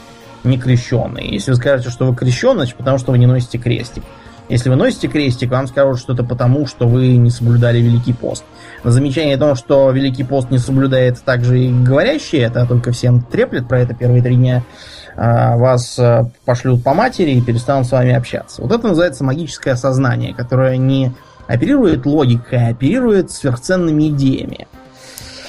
не 0.43 0.58
крещенный. 0.58 1.27
Если 1.27 1.51
вы 1.51 1.58
скажете, 1.58 1.89
что 1.89 2.06
вы 2.06 2.15
крещеный, 2.15 2.58
значит 2.58 2.75
потому, 2.75 2.97
что 2.97 3.12
вы 3.12 3.17
не 3.17 3.25
носите 3.25 3.58
крестик. 3.58 4.03
Если 4.49 4.69
вы 4.69 4.77
носите 4.77 5.10
крестик, 5.10 5.51
вам 5.51 5.67
скажут 5.67 5.99
что-то 5.99 6.23
потому, 6.23 6.67
что 6.67 6.88
вы 6.88 7.17
не 7.17 7.30
соблюдали 7.30 7.80
Великий 7.80 8.13
пост. 8.13 8.45
На 8.84 8.91
замечание 8.91 9.36
о 9.36 9.39
том, 9.39 9.56
что 9.56 9.91
Великий 9.91 10.23
пост 10.23 10.49
не 10.51 10.58
соблюдает 10.58 11.21
также 11.21 11.60
и 11.60 11.84
говорящие, 11.84 12.43
это 12.43 12.65
только 12.65 12.93
всем 12.93 13.21
треплет 13.21 13.67
про 13.67 13.82
это 13.82 13.93
первые 13.93 14.23
три 14.23 14.36
дня, 14.36 14.63
вас 15.17 15.97
а, 15.97 16.30
пошлют 16.45 16.84
по 16.84 16.93
матери 16.93 17.32
и 17.32 17.41
перестанут 17.41 17.88
с 17.88 17.91
вами 17.91 18.13
общаться. 18.13 18.62
Вот 18.62 18.71
это 18.71 18.88
называется 18.88 19.23
магическое 19.23 19.75
сознание, 19.75 20.34
которое 20.34 20.77
не 20.77 21.12
оперирует 21.47 22.06
логикой, 22.06 22.67
а 22.67 22.69
оперирует 22.69 23.32
сверхценными 23.32 24.10
идеями. 24.10 24.67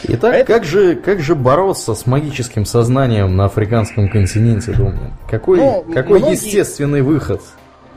Итак, 0.05 0.37
а 0.41 0.45
как, 0.45 0.65
же, 0.65 0.95
как 0.95 1.21
же 1.21 1.35
бороться 1.35 1.95
с 1.95 2.07
магическим 2.07 2.65
сознанием 2.65 3.37
на 3.37 3.47
африканском 3.47 4.09
континенте, 4.09 4.73
думаю? 4.73 5.13
Какой, 5.29 5.59
ну, 5.59 5.85
какой 5.93 6.21
многие... 6.21 6.35
естественный 6.35 7.03
выход? 7.03 7.43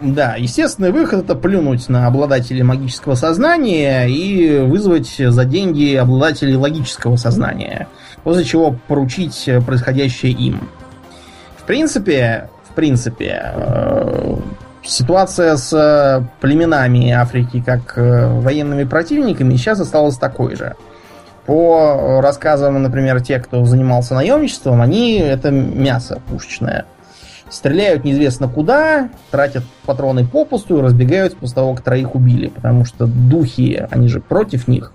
Да, 0.01 0.35
естественный 0.35 0.91
выход 0.91 1.25
это 1.25 1.35
плюнуть 1.35 1.87
на 1.87 2.07
обладателей 2.07 2.63
магического 2.63 3.13
сознания 3.13 4.07
и 4.07 4.57
вызвать 4.57 5.15
за 5.15 5.45
деньги 5.45 5.93
обладателей 5.93 6.55
логического 6.55 7.17
сознания, 7.17 7.87
после 8.23 8.43
чего 8.43 8.75
поручить 8.87 9.47
происходящее 9.65 10.31
им. 10.31 10.59
В 11.61 11.63
принципе, 11.63 12.49
в 12.67 12.73
принципе, 12.73 13.53
э, 13.53 14.35
ситуация 14.83 15.57
с 15.57 16.27
племенами 16.39 17.11
Африки 17.11 17.63
как 17.63 17.97
э, 17.97 18.27
военными 18.39 18.83
противниками 18.83 19.55
сейчас 19.55 19.79
осталась 19.79 20.17
такой 20.17 20.55
же. 20.55 20.75
По 21.45 22.19
рассказам, 22.21 22.81
например, 22.81 23.21
тех, 23.21 23.43
кто 23.45 23.63
занимался 23.63 24.15
наемничеством, 24.15 24.81
они 24.81 25.19
это 25.19 25.51
мясо 25.51 26.19
пушечное. 26.29 26.85
Стреляют 27.49 28.05
неизвестно 28.05 28.47
куда, 28.47 29.09
тратят 29.29 29.63
патроны 29.85 30.25
попусту 30.25 30.79
и 30.79 30.81
разбегаются 30.81 31.37
после 31.37 31.55
того, 31.55 31.75
как 31.75 31.83
троих 31.83 32.15
убили. 32.15 32.47
Потому 32.47 32.85
что 32.85 33.05
духи, 33.05 33.85
они 33.91 34.07
же 34.07 34.19
против 34.19 34.67
них. 34.67 34.93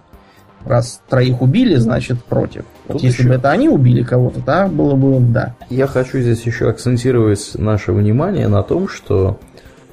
Раз 0.66 1.00
троих 1.09 1.40
убили, 1.42 1.76
значит 1.76 2.22
против. 2.24 2.64
вот 2.88 3.02
если 3.02 3.22
еще... 3.22 3.29
бы 3.29 3.37
это 3.37 3.50
они 3.50 3.68
убили 3.68 4.02
кого-то, 4.02 4.40
да, 4.40 4.66
было 4.66 4.94
бы 4.94 5.20
да. 5.20 5.55
Я 5.70 5.87
хочу 5.87 6.18
здесь 6.18 6.42
еще 6.42 6.68
акцентировать 6.68 7.52
наше 7.55 7.92
внимание 7.92 8.48
на 8.48 8.62
том, 8.62 8.88
что 8.88 9.38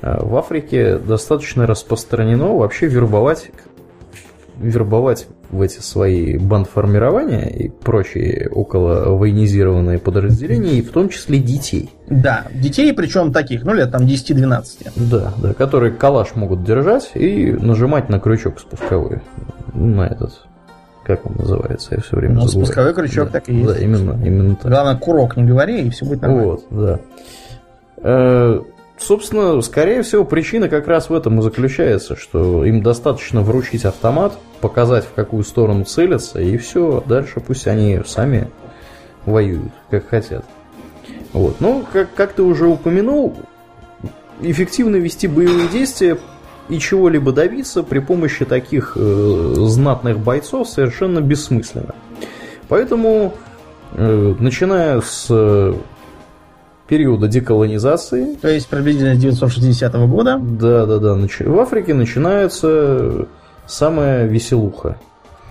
э, 0.02 0.18
в 0.20 0.36
Африке 0.36 0.98
достаточно 0.98 1.68
распространено 1.68 2.56
вообще 2.56 2.88
вербовать 2.88 3.52
вербовать 4.58 5.28
в 5.50 5.62
эти 5.62 5.80
свои 5.80 6.38
бандформирования 6.38 7.46
и 7.46 7.70
прочие 7.70 8.50
около 8.50 9.16
военизированные 9.16 10.00
подразделения, 10.00 10.80
и 10.80 10.82
в 10.82 10.92
том 10.92 11.10
числе 11.10 11.40
детей. 11.40 11.92
Да, 12.08 12.46
детей, 12.54 12.94
причем 12.94 13.32
таких, 13.32 13.64
ну 13.64 13.74
лет 13.74 13.92
там 13.92 14.04
10-12. 14.04 14.92
Да, 14.96 15.34
да, 15.38 15.54
которые 15.54 15.92
калаш 15.92 16.36
могут 16.36 16.64
держать 16.64 17.12
и 17.14 17.52
нажимать 17.52 18.10
на 18.10 18.20
крючок 18.20 18.60
спусковой. 18.60 19.22
На 19.74 20.08
этот, 20.08 20.42
как 21.04 21.26
он 21.26 21.36
называется, 21.38 21.96
я 21.96 22.02
все 22.02 22.16
время 22.16 22.36
ну, 22.36 22.42
забываю. 22.42 22.66
спусковой 22.66 22.94
крючок 22.94 23.26
да, 23.26 23.32
так 23.40 23.50
и 23.50 23.56
есть. 23.56 23.68
Да, 23.68 23.80
именно, 23.80 24.26
именно 24.26 24.56
так. 24.56 24.72
Главное, 24.72 24.96
курок 24.96 25.38
не 25.38 25.44
говори, 25.44 25.88
и 25.88 25.90
все 25.90 26.06
будет 26.06 26.22
нормально. 26.22 26.46
Вот, 26.46 26.66
да. 26.70 27.00
Э, 27.98 28.62
собственно, 28.98 29.62
скорее 29.62 30.02
всего, 30.02 30.24
причина 30.24 30.70
как 30.70 30.88
раз 30.88 31.10
в 31.10 31.14
этом 31.14 31.40
и 31.40 31.42
заключается, 31.42 32.16
что 32.16 32.66
им 32.66 32.82
достаточно 32.82 33.42
вручить 33.42 33.86
автомат, 33.86 34.34
показать, 34.62 35.06
в 35.06 35.14
какую 35.14 35.44
сторону 35.44 35.84
целятся, 35.84 36.40
и 36.40 36.58
все, 36.58 37.04
дальше 37.06 37.40
пусть 37.40 37.68
они 37.68 38.02
сами 38.06 38.50
воюют, 39.26 39.72
как 39.90 40.08
хотят. 40.08 40.46
Вот. 41.34 41.58
Ну, 41.60 41.86
как, 41.92 42.14
как 42.14 42.34
ты 42.34 42.44
уже 42.44 42.68
упомянул, 42.68 43.36
эффективно 44.42 44.98
вести 44.98 45.28
боевые 45.28 45.68
действия 45.68 46.18
и 46.70 46.80
чего-либо 46.80 47.32
добиться 47.32 47.84
при 47.84 48.00
помощи 48.00 48.46
таких 48.46 48.94
э, 48.96 49.54
знатных 49.58 50.20
бойцов 50.20 50.70
совершенно 50.70 51.20
бессмысленно. 51.20 51.96
Поэтому, 52.70 53.34
э, 53.94 54.36
начиная 54.40 55.02
с 55.02 55.30
периода 56.88 57.28
деколонизации. 57.28 58.36
То 58.36 58.50
есть 58.50 58.68
приблизительно 58.68 59.16
с 59.16 59.18
960 59.18 59.94
года. 60.08 60.40
Да, 60.40 60.86
да, 60.86 61.00
да. 61.00 61.16
В 61.16 61.60
Африке 61.60 61.94
начинается 61.94 63.28
самая 63.66 64.26
веселуха, 64.26 64.98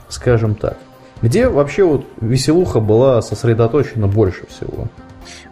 скажем 0.08 0.54
так. 0.54 0.76
Где 1.22 1.48
вообще 1.48 1.84
вот 1.84 2.04
веселуха 2.20 2.80
была 2.80 3.22
сосредоточена 3.22 4.08
больше 4.08 4.46
всего? 4.48 4.88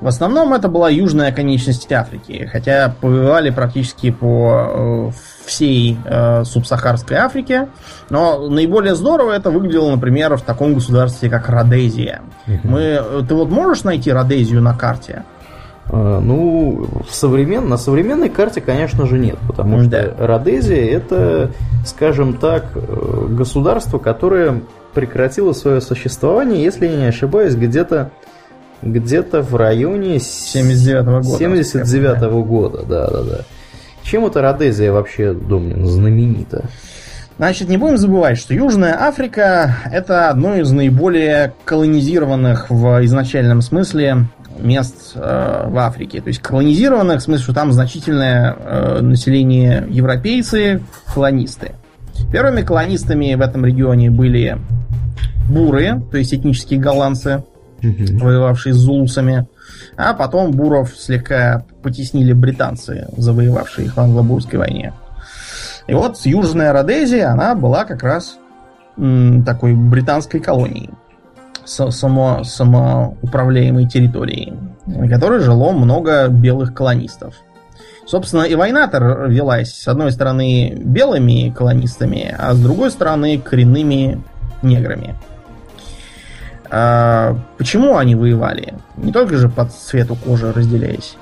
В 0.00 0.06
основном 0.06 0.54
это 0.54 0.68
была 0.68 0.88
южная 0.90 1.32
конечность 1.32 1.90
Африки, 1.92 2.48
хотя 2.50 2.94
повивали 3.00 3.50
практически 3.50 4.10
по 4.10 5.10
э, 5.10 5.10
всей 5.44 5.98
э, 6.04 6.44
субсахарской 6.44 7.16
Африке. 7.16 7.68
Но 8.08 8.48
наиболее 8.48 8.94
здорово 8.94 9.32
это 9.32 9.50
выглядело, 9.50 9.90
например, 9.90 10.36
в 10.36 10.42
таком 10.42 10.74
государстве, 10.74 11.28
как 11.28 11.48
Родезия. 11.48 12.22
Мы, 12.46 12.80
э, 12.80 13.22
ты 13.28 13.34
вот 13.34 13.50
можешь 13.50 13.84
найти 13.84 14.12
Родезию 14.12 14.62
на 14.62 14.76
карте? 14.76 15.24
А, 15.92 16.20
ну, 16.20 16.86
в 17.08 17.14
современ... 17.14 17.68
на 17.68 17.76
современной 17.76 18.28
карте, 18.28 18.60
конечно 18.60 19.06
же, 19.06 19.18
нет, 19.18 19.38
потому 19.46 19.82
да. 19.84 20.02
что 20.02 20.26
Родезия 20.26 20.96
это, 20.96 21.50
скажем 21.84 22.34
так, 22.34 22.66
э, 22.74 23.26
государство, 23.30 23.98
которое 23.98 24.62
прекратило 24.94 25.52
свое 25.52 25.80
существование, 25.80 26.62
если 26.62 26.86
я 26.86 26.96
не 26.96 27.06
ошибаюсь, 27.06 27.54
где-то 27.54 28.10
где-то 28.82 29.42
в 29.42 29.54
районе 29.56 30.18
79 30.18 31.04
-го 31.04 31.22
года. 31.22 31.38
79 31.38 32.22
-го 32.22 32.44
года, 32.44 32.82
да, 32.88 33.10
да, 33.10 33.22
да. 33.22 33.38
Чем 34.02 34.26
эта 34.26 34.40
Родезия 34.42 34.92
вообще, 34.92 35.32
думаю, 35.32 35.86
знаменита? 35.86 36.64
Значит, 37.36 37.68
не 37.68 37.78
будем 37.78 37.96
забывать, 37.96 38.36
что 38.38 38.52
Южная 38.52 39.02
Африка 39.02 39.76
это 39.90 40.28
одно 40.28 40.56
из 40.56 40.70
наиболее 40.72 41.54
колонизированных 41.64 42.68
в 42.68 43.04
изначальном 43.04 43.62
смысле 43.62 44.26
мест 44.58 45.12
э, 45.14 45.64
в 45.68 45.78
Африке. 45.78 46.20
То 46.20 46.28
есть 46.28 46.40
колонизированных, 46.40 47.20
в 47.20 47.22
смысле, 47.22 47.42
что 47.42 47.54
там 47.54 47.72
значительное 47.72 48.54
э, 48.58 49.00
население 49.00 49.86
европейцы, 49.88 50.82
колонисты. 51.14 51.72
Первыми 52.30 52.60
колонистами 52.60 53.34
в 53.34 53.40
этом 53.40 53.64
регионе 53.64 54.10
были 54.10 54.58
буры, 55.48 56.02
то 56.10 56.18
есть 56.18 56.34
этнические 56.34 56.78
голландцы, 56.78 57.42
угу. 57.82 58.24
воевавшие 58.24 58.72
с 58.72 58.78
зулусами. 58.78 59.46
А 59.96 60.14
потом 60.14 60.52
буров 60.52 60.94
слегка 60.96 61.64
потеснили 61.82 62.32
британцы, 62.32 63.06
завоевавшие 63.16 63.86
их 63.86 63.96
в 63.96 64.00
англобурской 64.00 64.58
войне. 64.58 64.92
И 65.86 65.94
вот 65.94 66.18
Южная 66.24 66.72
Родезия, 66.72 67.30
она 67.30 67.54
была 67.54 67.84
как 67.84 68.02
раз 68.02 68.38
такой 68.96 69.74
британской 69.74 70.40
колонией 70.40 70.90
само, 71.64 72.44
самоуправляемой 72.44 73.86
территории, 73.86 74.52
на 74.86 75.08
которой 75.08 75.40
жило 75.40 75.72
много 75.72 76.28
белых 76.28 76.74
колонистов. 76.74 77.34
Собственно, 78.06 78.42
и 78.42 78.54
война-то 78.54 78.98
велась, 79.28 79.72
с 79.72 79.86
одной 79.86 80.10
стороны, 80.10 80.74
белыми 80.76 81.50
колонистами, 81.50 82.34
а 82.36 82.54
с 82.54 82.60
другой 82.60 82.90
стороны, 82.90 83.38
коренными 83.38 84.20
неграми. 84.62 85.14
А 86.70 87.36
почему 87.58 87.96
они 87.96 88.14
воевали? 88.14 88.74
Не 88.96 89.12
только 89.12 89.36
же 89.36 89.48
по 89.48 89.66
цвету 89.66 90.14
кожи 90.14 90.52
разделяясь. 90.52 91.16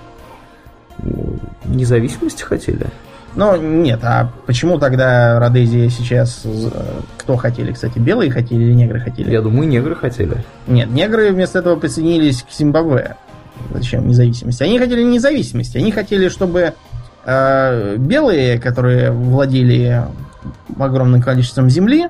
Независимости 1.64 2.42
хотели? 2.42 2.86
Ну, 3.34 3.57
нет, 3.57 4.01
а 4.03 4.32
почему 4.46 4.78
тогда 4.78 5.38
Родезия 5.38 5.88
сейчас... 5.90 6.42
Э, 6.44 7.01
кто 7.18 7.36
хотели, 7.36 7.72
кстати, 7.72 7.99
белые 7.99 8.30
хотели 8.30 8.64
или 8.64 8.72
негры 8.72 9.01
хотели? 9.01 9.30
Я 9.30 9.42
думаю, 9.42 9.68
негры 9.68 9.94
хотели. 9.94 10.44
Нет, 10.66 10.90
негры 10.90 11.30
вместо 11.30 11.61
этого 11.61 11.76
присоединились 11.76 12.42
к 12.42 12.51
Зимбабве. 12.51 13.16
Зачем 13.72 14.09
независимости? 14.09 14.62
Они 14.62 14.78
хотели 14.78 15.03
независимости. 15.03 15.78
Они 15.78 15.92
хотели, 15.92 16.28
чтобы 16.28 16.72
э, 17.24 17.96
белые, 17.96 18.59
которые 18.59 19.12
владели 19.12 20.03
огромным 20.78 21.22
количеством 21.22 21.68
земли, 21.68 22.09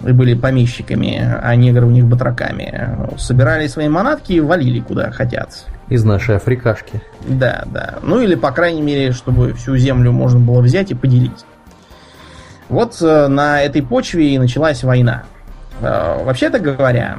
были 0.00 0.34
помещиками, 0.34 1.20
а 1.42 1.54
негры 1.54 1.86
у 1.86 1.90
них 1.90 2.06
батраками, 2.06 2.96
собирали 3.18 3.66
свои 3.66 3.88
манатки 3.88 4.32
и 4.32 4.40
валили 4.40 4.80
куда 4.80 5.10
хотят. 5.10 5.66
Из 5.88 6.04
нашей 6.04 6.36
Африкашки. 6.36 7.02
Да, 7.26 7.64
да. 7.66 7.98
Ну 8.02 8.20
или, 8.20 8.34
по 8.34 8.50
крайней 8.52 8.82
мере, 8.82 9.12
чтобы 9.12 9.52
всю 9.54 9.76
землю 9.76 10.12
можно 10.12 10.38
было 10.38 10.60
взять 10.60 10.90
и 10.90 10.94
поделить. 10.94 11.44
Вот 12.70 12.96
э, 13.02 13.26
на 13.26 13.60
этой 13.62 13.82
почве 13.82 14.34
и 14.34 14.38
началась 14.38 14.84
война. 14.84 15.24
Э, 15.80 16.22
вообще-то 16.24 16.60
говоря, 16.60 17.18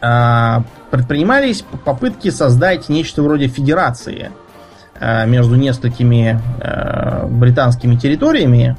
э, 0.00 0.56
предпринимались 0.90 1.62
попытки 1.84 2.30
создать 2.30 2.88
нечто 2.88 3.22
вроде 3.22 3.48
федерации 3.48 4.30
между 5.26 5.56
несколькими 5.56 6.40
британскими 7.28 7.96
территориями. 7.96 8.78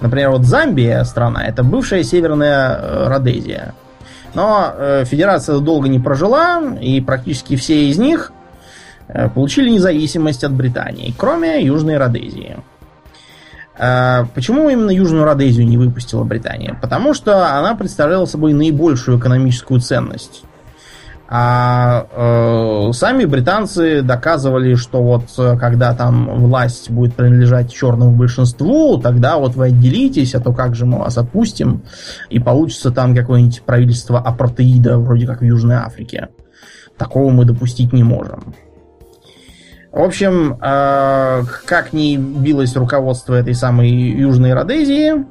Например, 0.00 0.30
вот 0.30 0.44
Замбия 0.44 1.02
страна, 1.04 1.44
это 1.44 1.62
бывшая 1.62 2.02
Северная 2.04 3.08
Родезия. 3.08 3.74
Но 4.34 4.74
федерация 5.04 5.58
долго 5.58 5.88
не 5.88 5.98
прожила, 5.98 6.62
и 6.80 7.00
практически 7.00 7.56
все 7.56 7.88
из 7.88 7.98
них 7.98 8.32
получили 9.34 9.70
независимость 9.70 10.44
от 10.44 10.52
Британии, 10.52 11.14
кроме 11.16 11.64
Южной 11.64 11.96
Родезии. 11.96 12.56
Почему 14.34 14.68
именно 14.68 14.90
Южную 14.90 15.24
Родезию 15.24 15.66
не 15.66 15.78
выпустила 15.78 16.24
Британия? 16.24 16.76
Потому 16.80 17.14
что 17.14 17.56
она 17.56 17.74
представляла 17.74 18.26
собой 18.26 18.52
наибольшую 18.52 19.18
экономическую 19.18 19.80
ценность. 19.80 20.42
А 21.30 22.06
э, 22.10 22.92
сами 22.94 23.26
британцы 23.26 24.00
доказывали, 24.00 24.76
что 24.76 25.02
вот 25.02 25.24
э, 25.36 25.58
когда 25.58 25.92
там 25.92 26.46
власть 26.46 26.90
будет 26.90 27.14
принадлежать 27.14 27.70
черному 27.70 28.12
большинству, 28.12 28.96
тогда 28.96 29.36
вот 29.36 29.54
вы 29.54 29.66
отделитесь, 29.66 30.34
а 30.34 30.40
то 30.40 30.54
как 30.54 30.74
же 30.74 30.86
мы 30.86 31.00
вас 31.00 31.18
отпустим, 31.18 31.82
и 32.30 32.38
получится 32.38 32.90
там 32.92 33.14
какое-нибудь 33.14 33.60
правительство 33.62 34.18
апартеида, 34.18 34.96
вроде 34.96 35.26
как 35.26 35.42
в 35.42 35.44
Южной 35.44 35.76
Африке. 35.76 36.28
Такого 36.96 37.30
мы 37.30 37.44
допустить 37.44 37.92
не 37.92 38.04
можем. 38.04 38.54
В 39.92 40.00
общем, 40.00 40.54
э, 40.54 41.42
как 41.66 41.92
ни 41.92 42.16
билось 42.16 42.74
руководство 42.74 43.34
этой 43.34 43.54
самой 43.54 43.90
Южной 43.90 44.54
Родезии, 44.54 45.26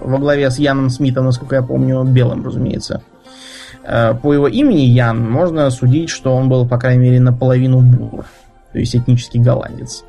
во 0.00 0.18
главе 0.18 0.50
с 0.50 0.58
Яном 0.58 0.88
Смитом, 0.88 1.26
насколько 1.26 1.56
я 1.56 1.62
помню, 1.62 2.02
белым, 2.04 2.46
разумеется, 2.46 3.02
по 4.22 4.34
его 4.34 4.48
имени 4.48 4.80
Ян 4.80 5.18
можно 5.30 5.70
судить, 5.70 6.10
что 6.10 6.34
он 6.34 6.48
был, 6.48 6.68
по 6.68 6.78
крайней 6.78 7.02
мере, 7.04 7.20
наполовину 7.20 7.80
бур, 7.80 8.24
то 8.72 8.78
есть 8.78 8.94
этнический 8.94 9.40
голландец. 9.40 10.04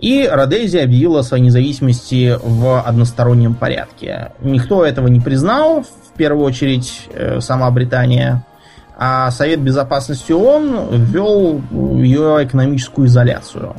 И 0.00 0.28
Родезия 0.30 0.84
объявила 0.84 1.20
о 1.20 1.22
своей 1.24 1.42
независимости 1.42 2.38
в 2.40 2.80
одностороннем 2.80 3.54
порядке. 3.54 4.30
Никто 4.40 4.84
этого 4.84 5.08
не 5.08 5.18
признал, 5.18 5.82
в 5.82 6.16
первую 6.16 6.44
очередь 6.44 7.08
э, 7.12 7.40
сама 7.40 7.70
Британия, 7.70 8.44
а 8.96 9.30
Совет 9.30 9.60
Безопасности 9.60 10.32
ООН 10.32 10.88
ввел 11.04 11.60
ее 11.96 12.44
экономическую 12.44 13.08
изоляцию. 13.08 13.74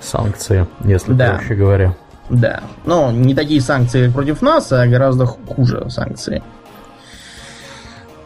Санкции, 0.00 0.66
если 0.84 1.12
да. 1.12 1.34
проще 1.34 1.54
говоря. 1.54 1.94
Да. 2.28 2.60
Но 2.84 3.10
не 3.10 3.34
такие 3.34 3.60
санкции, 3.60 4.06
как 4.06 4.14
против 4.14 4.42
нас, 4.42 4.72
а 4.72 4.86
гораздо 4.86 5.26
хуже 5.26 5.88
санкции. 5.90 6.42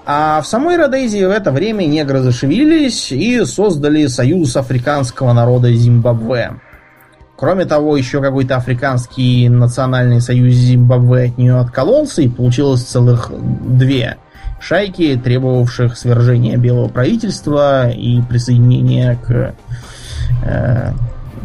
А 0.09 0.41
в 0.41 0.47
самой 0.47 0.77
Родезии 0.77 1.25
в 1.25 1.31
это 1.31 1.51
время 1.51 1.85
негры 1.85 2.21
зашевелились 2.21 3.11
и 3.11 3.45
создали 3.45 4.07
Союз 4.07 4.57
африканского 4.57 5.33
народа 5.33 5.73
Зимбабве. 5.73 6.61
Кроме 7.37 7.65
того, 7.67 7.97
еще 7.97 8.23
какой-то 8.23 8.57
африканский 8.57 9.49
национальный 9.49 10.21
союз 10.21 10.55
Зимбабве 10.55 11.25
от 11.25 11.39
нее 11.39 11.59
откололся, 11.59 12.23
и 12.23 12.29
получилось 12.29 12.85
целых 12.85 13.33
две 13.33 14.17
шайки, 14.61 15.21
требовавших 15.23 15.99
свержения 15.99 16.57
белого 16.57 16.89
правительства 16.89 17.91
и 17.91 18.23
присоединения 18.23 19.19
к 19.27 19.55
э, 20.45 20.93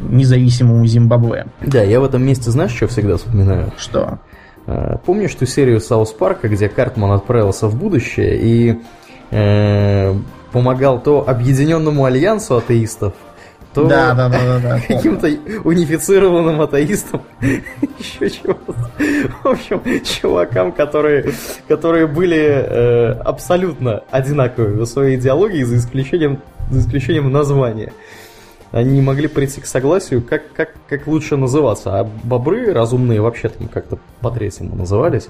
независимому 0.07 0.85
Зимбабве. 0.85 1.47
Да, 1.61 1.81
я 1.81 1.99
в 1.99 2.03
этом 2.03 2.23
месте 2.23 2.51
знаешь, 2.51 2.75
что 2.75 2.87
всегда 2.87 3.17
вспоминаю? 3.17 3.73
Что? 3.77 4.19
Э, 4.67 4.97
помнишь 5.05 5.33
ту 5.35 5.45
серию 5.45 5.79
Саус 5.79 6.11
Парка, 6.11 6.47
где 6.47 6.69
Картман 6.69 7.11
отправился 7.11 7.67
в 7.67 7.75
будущее 7.75 8.37
и 8.39 8.79
э, 9.31 10.13
помогал 10.51 11.01
то 11.01 11.27
Объединенному 11.27 12.05
Альянсу 12.05 12.57
атеистов, 12.57 13.13
то 13.73 13.85
да, 13.85 14.13
да, 14.13 14.29
да, 14.29 14.39
да, 14.39 14.59
да, 14.59 14.79
каким-то 14.87 15.27
унифицированным 15.63 16.61
атеистам, 16.61 17.21
еще 17.41 18.29
чего-то. 18.29 18.75
В 19.43 19.47
общем, 19.47 19.81
чувакам, 20.03 20.71
которые, 20.71 21.31
которые 21.67 22.05
были 22.07 22.37
э, 22.37 23.11
абсолютно 23.13 24.03
одинаковыми 24.11 24.81
в 24.81 24.85
своей 24.85 25.17
идеологии, 25.17 25.63
за 25.63 25.77
исключением, 25.77 26.39
за 26.69 26.81
исключением 26.81 27.31
названия 27.31 27.93
они 28.71 28.91
не 28.91 29.01
могли 29.01 29.27
прийти 29.27 29.59
к 29.59 29.65
согласию, 29.65 30.21
как, 30.21 30.53
как, 30.53 30.69
как 30.87 31.05
лучше 31.05 31.35
называться. 31.35 31.99
А 31.99 32.03
бобры 32.23 32.73
разумные 32.73 33.19
вообще 33.19 33.49
там 33.49 33.67
как-то 33.67 33.99
по-третьему 34.21 34.75
назывались. 34.75 35.27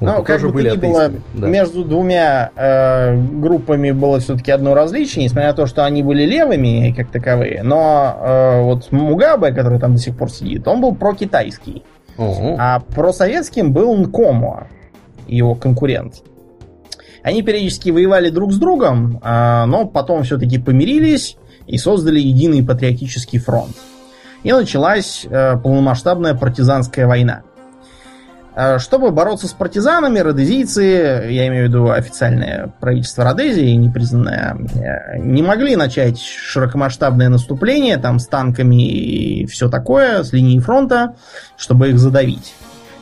Вот, 0.00 0.16
ну, 0.16 0.22
как 0.24 0.40
бы 0.40 0.48
были 0.48 0.76
было, 0.76 1.12
да. 1.34 1.46
между 1.46 1.84
двумя 1.84 2.50
э, 2.56 3.16
группами 3.16 3.92
было 3.92 4.18
все-таки 4.18 4.50
одно 4.50 4.74
различие, 4.74 5.24
несмотря 5.24 5.50
на 5.50 5.54
то, 5.54 5.66
что 5.66 5.84
они 5.84 6.02
были 6.02 6.24
левыми 6.24 6.92
как 6.96 7.10
таковые. 7.10 7.62
Но 7.62 8.16
э, 8.20 8.62
вот 8.62 8.90
Мугабе, 8.90 9.52
который 9.52 9.78
там 9.78 9.94
до 9.94 10.00
сих 10.00 10.16
пор 10.16 10.30
сидит, 10.30 10.66
он 10.66 10.80
был 10.80 10.94
про-китайский. 10.94 11.84
Угу. 12.18 12.56
А 12.58 12.80
просоветским 12.80 13.72
был 13.72 13.94
Нкомо, 13.94 14.66
его 15.28 15.54
конкурент. 15.54 16.22
Они 17.22 17.42
периодически 17.42 17.90
воевали 17.90 18.30
друг 18.30 18.52
с 18.52 18.58
другом, 18.58 19.20
э, 19.22 19.64
но 19.66 19.84
потом 19.84 20.24
все-таки 20.24 20.58
помирились 20.58 21.36
и 21.66 21.78
создали 21.78 22.20
единый 22.20 22.64
патриотический 22.64 23.38
фронт. 23.38 23.76
И 24.42 24.52
началась 24.52 25.26
э, 25.28 25.56
полномасштабная 25.58 26.34
партизанская 26.34 27.06
война. 27.06 27.42
Э, 28.54 28.78
чтобы 28.78 29.10
бороться 29.10 29.46
с 29.46 29.52
партизанами, 29.52 30.18
родезийцы, 30.18 30.82
я 31.30 31.46
имею 31.48 31.66
в 31.66 31.68
виду 31.68 31.90
официальное 31.90 32.72
правительство 32.80 33.24
Родезии, 33.24 33.74
непризнанное, 33.74 34.56
э, 34.74 35.18
не 35.18 35.42
могли 35.42 35.76
начать 35.76 36.20
широкомасштабное 36.20 37.28
наступление 37.28 37.96
там 37.96 38.18
с 38.18 38.26
танками 38.26 38.86
и 38.86 39.46
все 39.46 39.68
такое, 39.68 40.24
с 40.24 40.32
линии 40.32 40.58
фронта, 40.58 41.14
чтобы 41.56 41.90
их 41.90 41.98
задавить. 41.98 42.54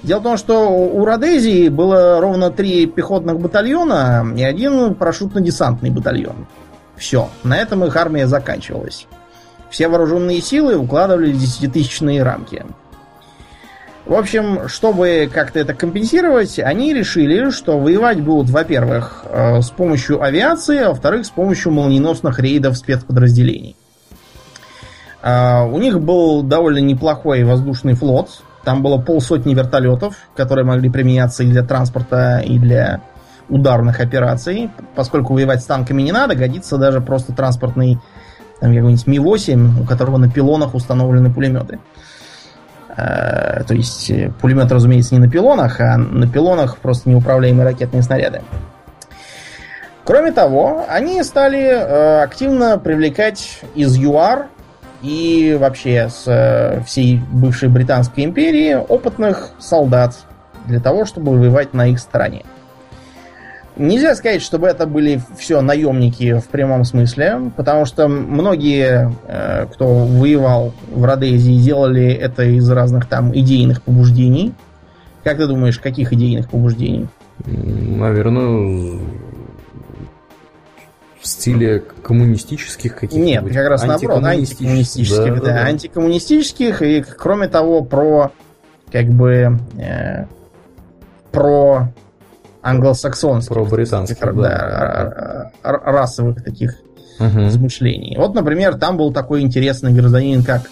Дело 0.02 0.20
в 0.20 0.22
том, 0.22 0.36
что 0.36 0.68
у 0.70 1.04
Родезии 1.04 1.68
было 1.68 2.20
ровно 2.20 2.50
три 2.50 2.86
пехотных 2.86 3.40
батальона 3.40 4.24
и 4.36 4.42
один 4.42 4.94
парашютно-десантный 4.94 5.90
батальон. 5.90 6.46
Все, 6.99 7.30
на 7.44 7.57
этом 7.57 7.84
их 7.84 7.96
армия 7.96 8.26
заканчивалась. 8.26 9.07
Все 9.70 9.88
вооруженные 9.88 10.40
силы 10.40 10.76
укладывали 10.76 11.32
десятитысячные 11.32 12.22
рамки. 12.22 12.64
В 14.07 14.14
общем, 14.14 14.68
чтобы 14.68 15.30
как-то 15.32 15.59
это 15.59 15.74
компенсировать, 15.74 16.59
они 16.59 16.94
решили, 16.94 17.51
что 17.51 17.78
воевать 17.78 18.22
будут, 18.22 18.51
во-первых, 18.51 19.24
э, 19.26 19.61
с 19.61 19.68
помощью 19.68 20.22
авиации, 20.22 20.78
а 20.78 20.88
во-вторых, 20.88 21.26
с 21.26 21.30
помощью 21.30 21.72
молниеносных 21.72 22.38
рейдов 22.38 22.78
спецподразделений. 22.78 23.76
Э, 25.22 25.62
у 25.64 25.78
них 25.78 26.01
был 26.01 26.42
довольно 26.42 26.78
неплохой 26.78 27.44
воздушный 27.44 27.92
флот. 27.92 28.30
Там 28.64 28.82
было 28.82 28.96
полсотни 28.96 29.55
вертолетов, 29.55 30.14
которые 30.34 30.64
могли 30.64 30.88
применяться 30.88 31.42
и 31.42 31.46
для 31.46 31.62
транспорта, 31.62 32.38
и 32.38 32.59
для 32.59 33.03
ударных 33.49 34.01
операций, 34.01 34.70
поскольку 34.94 35.34
воевать 35.34 35.62
с 35.62 35.66
танками 35.66 36.03
не 36.03 36.12
надо, 36.12 36.34
годится 36.34 36.76
даже 36.76 37.01
просто 37.01 37.32
транспортный 37.32 37.99
там 38.61 38.74
какой-нибудь 38.74 39.07
Ми-8, 39.07 39.82
у 39.82 39.84
которого 39.84 40.16
на 40.16 40.28
пилонах 40.28 40.74
установлены 40.74 41.32
пулеметы. 41.32 41.78
Э, 42.96 43.62
то 43.64 43.74
есть 43.74 44.11
э, 44.11 44.32
пулемет, 44.40 44.72
разумеется, 44.72 45.14
не 45.14 45.20
на 45.20 45.30
пилонах, 45.30 45.80
а 45.80 45.96
на 45.96 46.26
пилонах 46.26 46.78
просто 46.78 47.09
неуправляемые 47.09 47.64
ракетные 47.64 48.03
снаряды. 48.03 48.42
Кроме 50.05 50.32
того, 50.32 50.84
они 50.88 51.22
стали 51.22 51.61
э, 51.61 52.22
активно 52.22 52.78
привлекать 52.78 53.61
из 53.76 53.96
ЮАР 53.96 54.46
и 55.03 55.57
вообще 55.61 56.09
с 56.09 56.82
всей 56.86 57.22
бывшей 57.30 57.68
Британской 57.68 58.24
империи 58.24 58.74
опытных 58.74 59.51
солдат 59.61 60.16
для 60.66 60.80
того, 60.80 61.05
чтобы 61.05 61.38
воевать 61.38 61.72
на 61.74 61.86
их 61.86 62.01
стороне. 62.01 62.44
Нельзя 63.79 64.16
сказать, 64.16 64.43
чтобы 64.43 64.66
это 64.66 64.87
были 64.87 65.20
все 65.39 65.61
наемники 65.61 66.41
в 66.41 66.49
прямом 66.49 66.85
смысле, 66.85 67.53
потому 67.57 67.85
что 67.85 68.09
многие, 68.09 69.14
э, 69.26 69.66
кто 69.72 69.87
воевал 69.87 70.74
в 70.91 71.05
Родезии, 71.05 71.62
делали 71.62 72.11
это 72.12 72.43
из 72.43 72.68
разных 72.68 73.07
там 73.07 73.33
идейных 73.33 73.83
побуждений. 73.83 74.53
Как 75.22 75.37
ты 75.37 75.47
думаешь, 75.47 75.79
каких 75.79 76.12
идейных 76.12 76.51
побуждений? 76.51 77.07
Наверное, 77.47 78.99
в 81.20 81.26
стиле 81.26 81.81
коммунистических 82.03 82.95
каких-то. 82.95 83.18
Нет, 83.18 83.45
как 83.45 83.68
раз 83.68 83.85
наоборот, 83.85 84.24
антикоммунистических, 84.24 85.35
да, 85.35 85.41
да, 85.41 85.53
да, 85.53 85.64
антикоммунистических 85.66 86.83
и, 86.83 87.03
кроме 87.03 87.49
того, 87.49 87.83
про 87.83 88.33
как 88.91 89.07
бы 89.07 89.59
э, 89.79 90.24
про 91.31 91.89
англосаксонских. 92.70 93.54
Про 93.54 93.64
британских, 93.64 94.18
да, 94.20 94.32
да, 94.32 95.50
расовых 95.62 96.42
таких 96.42 96.74
угу. 97.18 97.46
измышлений. 97.48 98.16
Вот, 98.16 98.34
например, 98.34 98.76
там 98.76 98.96
был 98.96 99.12
такой 99.12 99.42
интересный 99.42 99.92
гражданин, 99.92 100.42
как 100.42 100.62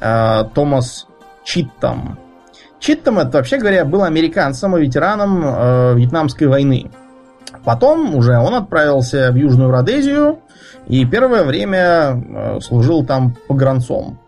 э, 0.00 0.44
Томас 0.54 1.06
Читтам. 1.44 2.18
Читтом 2.78 3.18
это, 3.18 3.38
вообще 3.38 3.58
говоря, 3.58 3.84
был 3.84 4.02
американцем 4.02 4.76
и 4.76 4.80
ветераном 4.82 5.42
э, 5.44 5.94
Вьетнамской 5.94 6.46
войны. 6.46 6.90
Потом 7.64 8.14
уже 8.14 8.36
он 8.36 8.54
отправился 8.54 9.32
в 9.32 9.36
Южную 9.36 9.70
Родезию 9.70 10.40
и 10.86 11.04
первое 11.06 11.44
время 11.44 11.78
э, 11.78 12.60
служил 12.60 13.04
там 13.04 13.34
погранцом 13.48 14.18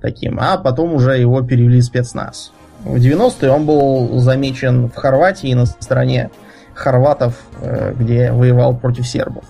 таким, 0.00 0.38
а 0.40 0.56
потом 0.56 0.94
уже 0.94 1.18
его 1.18 1.42
перевели 1.42 1.80
в 1.80 1.84
спецназ. 1.84 2.52
В 2.84 2.96
90-е 2.96 3.50
он 3.50 3.64
был 3.64 4.18
замечен 4.18 4.88
в 4.88 4.94
Хорватии 4.96 5.54
на 5.54 5.66
стороне 5.66 6.30
хорватов, 6.74 7.34
э, 7.60 7.94
где 7.96 8.32
воевал 8.32 8.74
против 8.76 9.06
сербов. 9.06 9.44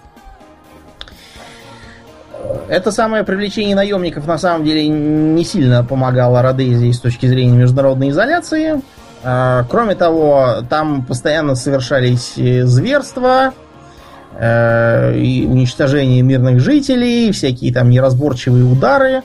Это 2.69 2.91
самое 2.91 3.25
привлечение 3.25 3.75
наемников 3.75 4.27
на 4.27 4.39
самом 4.39 4.65
деле 4.65 4.89
не 4.89 5.45
сильно 5.45 5.85
помогало 5.85 6.43
Родезии 6.43 6.91
с 6.91 7.01
точки 7.01 7.27
зрения 7.27 7.57
международной 7.57 8.11
изоляции. 8.11 8.81
А, 9.25 9.65
кроме 9.69 9.95
того, 9.95 10.63
там 10.69 11.05
постоянно 11.05 11.55
совершались 11.55 12.35
зверства 12.35 13.53
э, 14.39 15.17
и 15.17 15.47
уничтожение 15.47 16.23
мирных 16.23 16.61
жителей, 16.61 17.31
всякие 17.33 17.73
там 17.73 17.89
неразборчивые 17.91 18.65
удары 18.65 19.23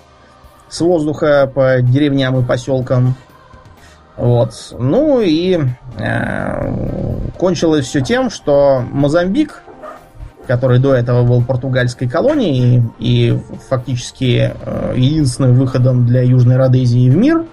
с 0.69 0.81
воздуха 0.81 1.49
по 1.53 1.81
деревням 1.81 2.39
и 2.39 2.45
поселкам. 2.45 3.15
Вот. 4.17 4.75
Ну 4.77 5.21
и 5.21 5.59
э, 5.97 7.29
кончилось 7.37 7.85
все 7.85 8.01
тем, 8.01 8.29
что 8.29 8.83
Мозамбик 8.91 9.63
который 10.47 10.79
до 10.79 10.95
этого 10.95 11.23
был 11.23 11.43
португальской 11.43 12.07
колонией 12.07 12.81
и 12.99 13.37
фактически 13.69 14.53
э, 14.59 14.93
единственным 14.95 15.55
выходом 15.55 16.07
для 16.07 16.21
Южной 16.21 16.55
Родезии 16.55 17.09
в 17.09 17.17
мир, 17.17 17.43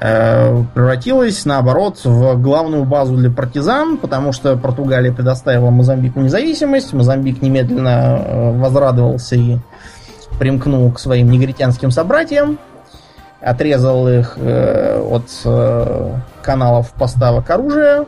э, 0.00 0.64
превратилась, 0.74 1.44
наоборот, 1.44 2.00
в 2.04 2.36
главную 2.42 2.84
базу 2.84 3.16
для 3.16 3.30
партизан, 3.30 3.98
потому 3.98 4.32
что 4.32 4.56
Португалия 4.56 5.12
предоставила 5.12 5.70
Мозамбику 5.70 6.20
независимость, 6.20 6.92
Мозамбик 6.92 7.40
немедленно 7.40 8.18
э, 8.18 8.58
возрадовался 8.58 9.36
и 9.36 9.58
примкнул 10.38 10.90
к 10.90 10.98
своим 10.98 11.30
негритянским 11.30 11.92
собратьям, 11.92 12.58
отрезал 13.42 14.08
их 14.08 14.38
от 14.38 15.24
каналов 16.42 16.92
поставок 16.92 17.50
оружия, 17.50 18.06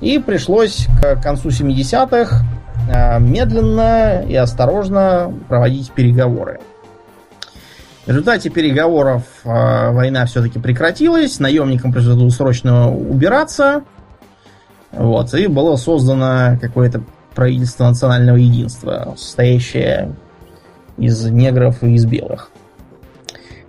и 0.00 0.18
пришлось 0.18 0.86
к 1.00 1.20
концу 1.22 1.48
70-х 1.48 2.44
Э, 2.88 3.20
медленно 3.20 4.24
и 4.26 4.34
осторожно 4.34 5.32
проводить 5.48 5.92
переговоры. 5.92 6.60
В 8.04 8.08
результате 8.08 8.50
переговоров 8.50 9.22
э, 9.44 9.90
война 9.92 10.26
все-таки 10.26 10.58
прекратилась, 10.58 11.38
наемникам 11.38 11.92
пришлось 11.92 12.34
срочно 12.34 12.90
убираться, 12.90 13.84
вот, 14.90 15.32
и 15.34 15.46
было 15.46 15.76
создано 15.76 16.58
какое-то 16.60 17.02
правительство 17.34 17.84
национального 17.84 18.36
единства, 18.36 19.14
состоящее 19.16 20.16
из 20.96 21.24
негров 21.26 21.84
и 21.84 21.94
из 21.94 22.06
белых. 22.06 22.50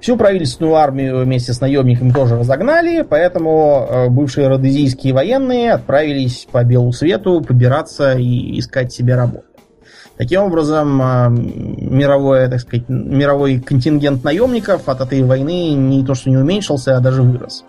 Всю 0.01 0.17
правительственную 0.17 0.75
армию 0.77 1.23
вместе 1.23 1.53
с 1.53 1.61
наемниками 1.61 2.11
тоже 2.11 2.35
разогнали, 2.35 3.03
поэтому 3.03 3.87
э, 3.87 4.09
бывшие 4.09 4.47
родезийские 4.47 5.13
военные 5.13 5.73
отправились 5.73 6.47
по 6.51 6.63
белу 6.63 6.91
свету 6.91 7.41
побираться 7.41 8.13
и 8.13 8.57
искать 8.57 8.91
себе 8.91 9.13
работу. 9.13 9.45
Таким 10.17 10.41
образом, 10.41 10.99
э, 10.99 11.29
мировой, 11.29 12.49
так 12.49 12.61
сказать, 12.61 12.89
мировой 12.89 13.59
контингент 13.59 14.23
наемников 14.23 14.89
от 14.89 15.01
этой 15.01 15.21
войны 15.21 15.73
не 15.75 16.03
то 16.03 16.15
что 16.15 16.31
не 16.31 16.37
уменьшился, 16.37 16.97
а 16.97 16.99
даже 16.99 17.21
вырос. 17.21 17.63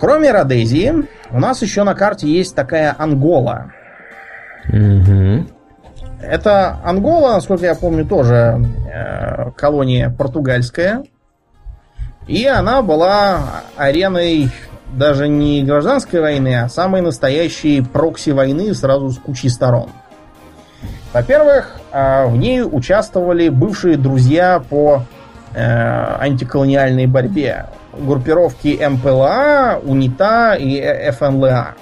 Кроме 0.00 0.32
Родезии, 0.32 1.06
у 1.30 1.38
нас 1.38 1.62
еще 1.62 1.84
на 1.84 1.94
карте 1.94 2.26
есть 2.26 2.56
такая 2.56 2.92
Ангола. 2.98 3.70
Угу. 4.68 5.46
Это 6.22 6.78
Ангола, 6.84 7.34
насколько 7.34 7.66
я 7.66 7.74
помню, 7.74 8.06
тоже 8.06 8.64
э, 8.92 9.50
колония 9.56 10.08
португальская. 10.08 11.02
И 12.28 12.46
она 12.46 12.82
была 12.82 13.62
ареной 13.76 14.50
даже 14.92 15.26
не 15.26 15.64
гражданской 15.64 16.20
войны, 16.20 16.62
а 16.62 16.68
самой 16.68 17.00
настоящей 17.00 17.80
прокси-войны 17.80 18.72
сразу 18.74 19.10
с 19.10 19.18
кучей 19.18 19.48
сторон. 19.48 19.90
Во-первых, 21.12 21.76
э, 21.90 22.26
в 22.26 22.36
ней 22.36 22.62
участвовали 22.62 23.48
бывшие 23.48 23.96
друзья 23.96 24.62
по 24.68 25.02
э, 25.54 26.16
антиколониальной 26.20 27.06
борьбе. 27.06 27.66
Группировки 27.98 28.80
МПЛА, 28.82 29.80
УНИТА 29.84 30.56
и 30.58 31.10
ФНЛА. 31.10 31.74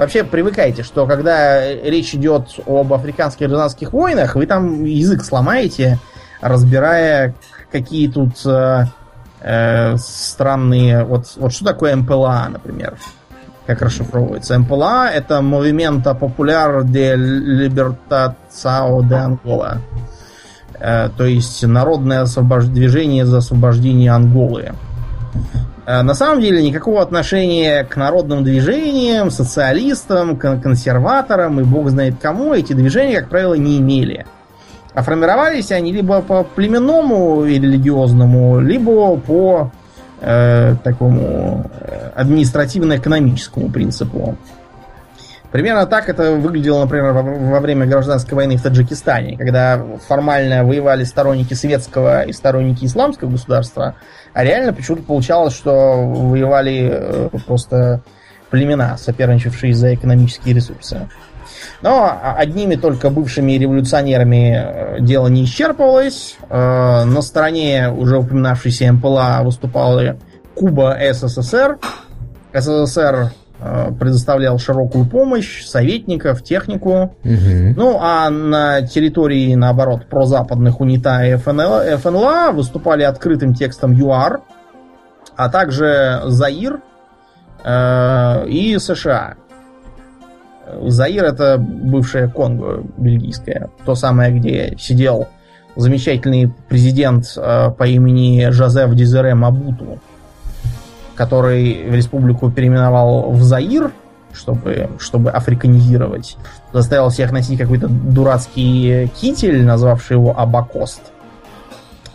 Вообще 0.00 0.24
привыкайте, 0.24 0.82
что 0.82 1.06
когда 1.06 1.74
речь 1.74 2.14
идет 2.14 2.58
об 2.66 2.90
африканских 2.94 3.48
гражданских 3.48 3.92
войнах, 3.92 4.34
вы 4.34 4.46
там 4.46 4.82
язык 4.84 5.22
сломаете, 5.22 5.98
разбирая, 6.40 7.34
какие 7.70 8.08
тут 8.08 8.32
э, 8.46 8.86
э, 9.42 9.96
странные... 9.98 11.04
Вот, 11.04 11.26
вот 11.36 11.52
что 11.52 11.66
такое 11.66 11.94
МПЛА, 11.96 12.48
например? 12.50 12.96
Как 13.66 13.82
расшифровывается? 13.82 14.58
МПЛА 14.58 15.10
это 15.10 15.42
Movimento 15.42 16.18
Popular 16.18 16.82
de 16.82 17.14
Libertação 17.14 19.06
de 19.06 19.16
Angola. 19.16 19.82
Э, 20.78 21.10
то 21.14 21.26
есть 21.26 21.62
Народное 21.62 22.22
освобож... 22.22 22.64
движение 22.64 23.26
за 23.26 23.36
освобождение 23.36 24.12
Анголы. 24.12 24.72
Э, 25.90 26.02
на 26.02 26.14
самом 26.14 26.40
деле 26.40 26.62
никакого 26.62 27.02
отношения 27.02 27.82
к 27.82 27.96
народным 27.96 28.44
движениям, 28.44 29.30
социалистам, 29.30 30.36
консерваторам 30.36 31.58
и 31.58 31.64
бог 31.64 31.90
знает 31.90 32.14
кому 32.22 32.54
эти 32.54 32.74
движения, 32.74 33.20
как 33.20 33.28
правило, 33.28 33.54
не 33.54 33.78
имели. 33.78 34.24
А 34.94 35.02
формировались 35.02 35.72
они 35.72 35.92
либо 35.92 36.22
по 36.22 36.44
племенному 36.44 37.44
и 37.44 37.58
религиозному, 37.58 38.60
либо 38.60 39.16
по 39.16 39.72
э, 40.20 40.76
такому 40.84 41.68
э, 41.80 42.10
административно-экономическому 42.14 43.68
принципу. 43.70 44.36
Примерно 45.50 45.86
так 45.86 46.08
это 46.08 46.36
выглядело, 46.36 46.82
например, 46.82 47.12
во 47.12 47.58
время 47.58 47.86
гражданской 47.86 48.36
войны 48.36 48.56
в 48.56 48.62
Таджикистане, 48.62 49.36
когда 49.36 49.84
формально 50.06 50.64
воевали 50.64 51.02
сторонники 51.02 51.54
светского 51.54 52.22
и 52.22 52.32
сторонники 52.32 52.84
исламского 52.84 53.30
государства, 53.30 53.96
а 54.32 54.44
реально 54.44 54.72
почему-то 54.72 55.02
получалось, 55.02 55.54
что 55.54 56.06
воевали 56.06 56.90
э, 56.92 57.28
просто 57.46 58.02
племена, 58.50 58.96
соперничавшие 58.96 59.74
за 59.74 59.94
экономические 59.94 60.54
ресурсы. 60.54 61.08
Но 61.82 62.18
одними 62.36 62.76
только 62.76 63.10
бывшими 63.10 63.52
революционерами 63.52 64.54
э, 64.54 65.00
дело 65.00 65.28
не 65.28 65.44
исчерпывалось. 65.44 66.36
Э, 66.48 67.04
на 67.04 67.22
стороне 67.22 67.90
уже 67.90 68.18
упоминавшейся 68.18 68.92
МПЛА 68.92 69.40
выступала 69.42 70.16
Куба 70.54 70.96
СССР. 71.12 71.78
СССР 72.52 73.32
предоставлял 73.98 74.58
широкую 74.58 75.04
помощь, 75.04 75.64
советников, 75.64 76.42
технику. 76.42 77.14
Угу. 77.24 77.74
Ну, 77.76 77.98
а 78.00 78.30
на 78.30 78.82
территории, 78.82 79.54
наоборот, 79.54 80.06
прозападных 80.06 80.80
УНИТА 80.80 81.26
и 81.26 81.36
ФНЛ, 81.36 81.98
ФНЛА 81.98 82.52
выступали 82.52 83.02
открытым 83.02 83.54
текстом 83.54 83.92
ЮАР, 83.92 84.40
а 85.36 85.48
также 85.48 86.22
Заир 86.26 86.80
э, 87.64 88.46
и 88.48 88.78
США. 88.78 89.34
Заир 90.86 91.24
это 91.24 91.58
бывшая 91.58 92.28
Конго 92.28 92.84
бельгийская, 92.96 93.70
то 93.84 93.94
самое, 93.94 94.32
где 94.32 94.76
сидел 94.78 95.28
замечательный 95.76 96.52
президент 96.68 97.26
э, 97.36 97.70
по 97.76 97.84
имени 97.84 98.50
Жозеф 98.50 98.94
Дезере 98.94 99.34
Мабуту 99.34 100.00
который 101.20 101.84
республику 101.90 102.50
переименовал 102.50 103.30
в 103.32 103.42
Заир, 103.42 103.92
чтобы, 104.32 104.88
чтобы 104.98 105.30
африканизировать. 105.30 106.38
Заставил 106.72 107.10
всех 107.10 107.30
носить 107.30 107.58
какой-то 107.58 107.88
дурацкий 107.88 109.08
китель, 109.20 109.62
назвавший 109.66 110.16
его 110.16 110.34
Абакост. 110.34 111.02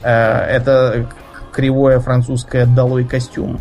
Э, 0.02 0.40
это 0.48 1.06
кривое 1.52 2.00
французское 2.00 2.66
долой 2.66 3.06
костюм. 3.06 3.60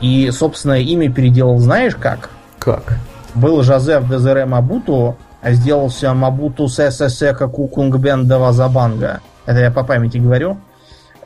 И 0.00 0.30
собственное 0.30 0.80
имя 0.80 1.12
переделал 1.12 1.58
знаешь 1.58 1.94
как? 1.94 2.30
Как? 2.58 2.96
Был 3.34 3.62
Жозеф 3.62 4.08
Дезере 4.08 4.46
Мабуту, 4.46 5.18
а 5.42 5.52
сделался 5.52 6.14
Мабуту 6.14 6.66
Сесесека 6.68 7.46
Кукунгбен 7.46 8.26
Давазабанга. 8.26 9.20
Это 9.44 9.60
я 9.60 9.70
по 9.70 9.84
памяти 9.84 10.16
говорю. 10.16 10.56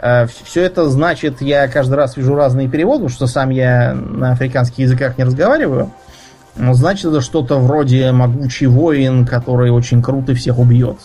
Э, 0.01 0.26
Все 0.44 0.62
это 0.62 0.88
значит, 0.88 1.40
я 1.40 1.68
каждый 1.68 1.94
раз 1.94 2.16
вижу 2.16 2.34
разные 2.34 2.68
переводы, 2.68 3.05
потому 3.05 3.11
что 3.11 3.26
сам 3.26 3.51
я 3.51 3.94
на 3.94 4.32
африканских 4.32 4.78
языках 4.78 5.18
не 5.18 5.24
разговариваю. 5.24 5.90
Ну, 6.61 6.74
значит, 6.74 7.07
это 7.07 7.20
что-то 7.20 7.59
вроде 7.61 8.11
могучий 8.11 8.66
воин, 8.66 9.24
который 9.24 9.70
очень 9.70 10.03
круто 10.03 10.34
всех 10.34 10.59
убьет. 10.59 10.96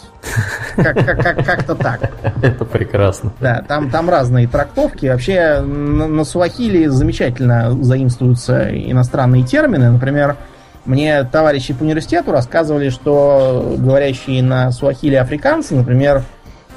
Как-то 0.76 1.76
так. 1.76 2.10
Это 2.41 2.66
прекрасно. 2.66 3.32
Да, 3.39 3.64
там, 3.68 3.91
там 3.91 4.10
разные 4.10 4.48
трактовки. 4.48 5.06
Вообще 5.06 5.60
на, 5.62 6.08
на 6.08 6.24
Суахили 6.24 6.88
замечательно 6.88 7.72
заимствуются 7.84 8.68
иностранные 8.74 9.44
термины. 9.44 9.91
Например, 9.91 10.38
мне 10.86 11.24
товарищи 11.24 11.74
по 11.74 11.84
университету 11.84 12.32
рассказывали, 12.32 12.89
что 12.89 13.76
говорящие 13.78 14.41
на 14.41 14.72
Суахили 14.72 15.16
африканцы, 15.16 15.76
например, 15.76 16.24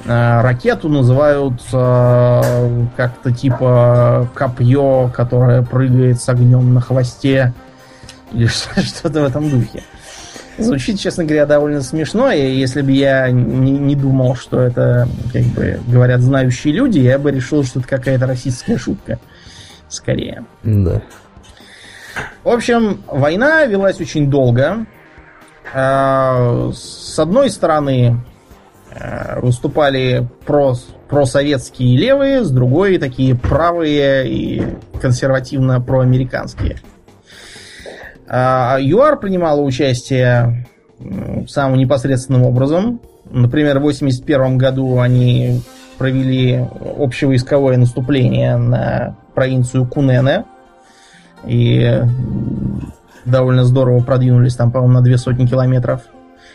ракету 0.07 0.89
называют 0.89 1.61
э, 1.73 2.85
как-то 2.95 3.31
типа 3.31 4.29
копье, 4.33 5.11
которое 5.13 5.61
прыгает 5.63 6.21
с 6.21 6.29
огнем 6.29 6.73
на 6.73 6.81
хвосте 6.81 7.53
или 8.31 8.47
что-то 8.47 9.21
в 9.21 9.25
этом 9.25 9.49
духе. 9.49 9.83
Звучит, 10.57 10.99
честно 10.99 11.23
говоря, 11.23 11.45
довольно 11.45 11.81
смешно, 11.81 12.31
и 12.31 12.55
если 12.55 12.81
бы 12.81 12.91
я 12.91 13.29
не, 13.29 13.71
не 13.71 13.95
думал, 13.95 14.35
что 14.35 14.59
это, 14.59 15.07
как 15.31 15.43
бы, 15.43 15.79
говорят 15.87 16.21
знающие 16.21 16.73
люди, 16.73 16.97
я 16.97 17.19
бы 17.19 17.29
решил, 17.29 17.63
что 17.63 17.79
это 17.79 17.87
какая-то 17.87 18.25
российская 18.25 18.77
шутка. 18.77 19.19
Скорее. 19.87 20.45
Да. 20.63 21.01
В 22.43 22.49
общем, 22.49 23.03
война 23.07 23.65
велась 23.65 24.01
очень 24.01 24.31
долго. 24.31 24.87
А, 25.73 26.71
с 26.73 27.19
одной 27.19 27.51
стороны, 27.51 28.17
выступали 29.41 30.27
про, 30.45 30.73
просоветские 31.09 31.97
левые, 31.97 32.43
с 32.43 32.51
другой 32.51 32.97
такие 32.97 33.35
правые 33.35 34.29
и 34.29 34.63
консервативно 35.01 35.81
проамериканские. 35.81 36.77
А, 38.27 38.77
ЮАР 38.79 39.19
принимала 39.19 39.61
участие 39.61 40.67
самым 41.47 41.77
непосредственным 41.77 42.43
образом. 42.43 42.99
Например, 43.29 43.75
в 43.75 43.87
1981 43.87 44.57
году 44.57 44.99
они 44.99 45.61
провели 45.97 46.65
общевойсковое 46.97 47.77
наступление 47.77 48.57
на 48.57 49.15
провинцию 49.33 49.85
Кунене. 49.87 50.45
И 51.45 52.01
довольно 53.25 53.63
здорово 53.63 54.01
продвинулись 54.01 54.55
там, 54.55 54.71
по-моему, 54.71 54.95
на 54.95 55.01
две 55.01 55.17
сотни 55.17 55.45
километров. 55.45 56.01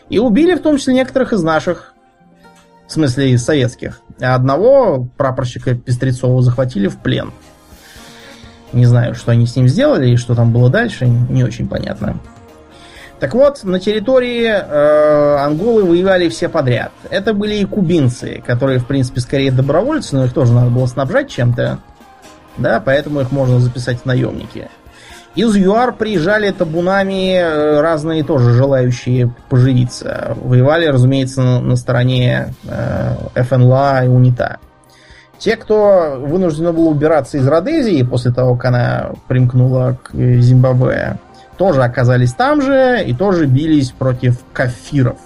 И 0.08 0.18
убили 0.18 0.54
в 0.54 0.62
том 0.62 0.76
числе 0.78 0.94
некоторых 0.94 1.32
из 1.32 1.42
наших. 1.42 1.91
В 2.86 2.92
смысле, 2.92 3.38
советских. 3.38 4.00
А 4.20 4.34
одного 4.34 5.08
прапорщика 5.16 5.74
Пестрецова 5.74 6.42
захватили 6.42 6.88
в 6.88 6.98
плен. 6.98 7.32
Не 8.72 8.86
знаю, 8.86 9.14
что 9.14 9.32
они 9.32 9.46
с 9.46 9.56
ним 9.56 9.68
сделали 9.68 10.10
и 10.10 10.16
что 10.16 10.34
там 10.34 10.52
было 10.52 10.70
дальше, 10.70 11.06
не 11.06 11.44
очень 11.44 11.68
понятно. 11.68 12.18
Так 13.22 13.34
вот, 13.34 13.62
на 13.62 13.78
территории 13.78 14.46
э, 14.46 15.36
Анголы 15.36 15.84
воевали 15.84 16.28
все 16.28 16.48
подряд. 16.48 16.90
Это 17.08 17.34
были 17.34 17.54
и 17.54 17.64
кубинцы, 17.64 18.42
которые, 18.44 18.80
в 18.80 18.86
принципе, 18.86 19.20
скорее 19.20 19.52
добровольцы, 19.52 20.16
но 20.16 20.24
их 20.24 20.32
тоже 20.32 20.52
надо 20.52 20.70
было 20.70 20.86
снабжать 20.86 21.30
чем-то. 21.30 21.78
Да, 22.58 22.82
поэтому 22.84 23.20
их 23.20 23.30
можно 23.30 23.60
записать 23.60 24.00
в 24.00 24.06
наемники. 24.06 24.68
Из 25.34 25.56
ЮАР 25.56 25.94
приезжали 25.94 26.50
табунами 26.50 27.36
э, 27.36 27.80
разные 27.80 28.22
тоже 28.22 28.52
желающие 28.52 29.34
поживиться. 29.48 30.36
Воевали, 30.36 30.86
разумеется, 30.86 31.40
на, 31.42 31.76
стороне 31.76 32.54
э, 32.64 33.42
ФНЛА 33.42 34.04
и 34.04 34.08
УНИТА. 34.08 34.58
Те, 35.38 35.56
кто 35.56 36.18
вынужден 36.20 36.74
был 36.74 36.86
убираться 36.88 37.38
из 37.38 37.46
Родезии 37.48 38.02
после 38.02 38.30
того, 38.30 38.56
как 38.56 38.66
она 38.66 39.12
примкнула 39.26 39.96
к 40.02 40.14
Зимбабве, 40.14 41.18
тоже 41.56 41.82
оказались 41.82 42.34
там 42.34 42.60
же 42.60 43.02
и 43.02 43.14
тоже 43.14 43.46
бились 43.46 43.90
против 43.90 44.38
кафиров. 44.52 45.16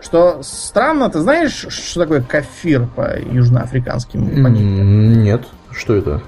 Что 0.00 0.40
странно, 0.42 1.08
ты 1.08 1.20
знаешь, 1.20 1.66
что 1.70 2.00
такое 2.00 2.20
кафир 2.20 2.86
по 2.86 3.18
южноафриканским 3.18 4.42
понятиям? 4.42 5.22
Нет, 5.22 5.42
что 5.70 5.94
это? 5.94 6.20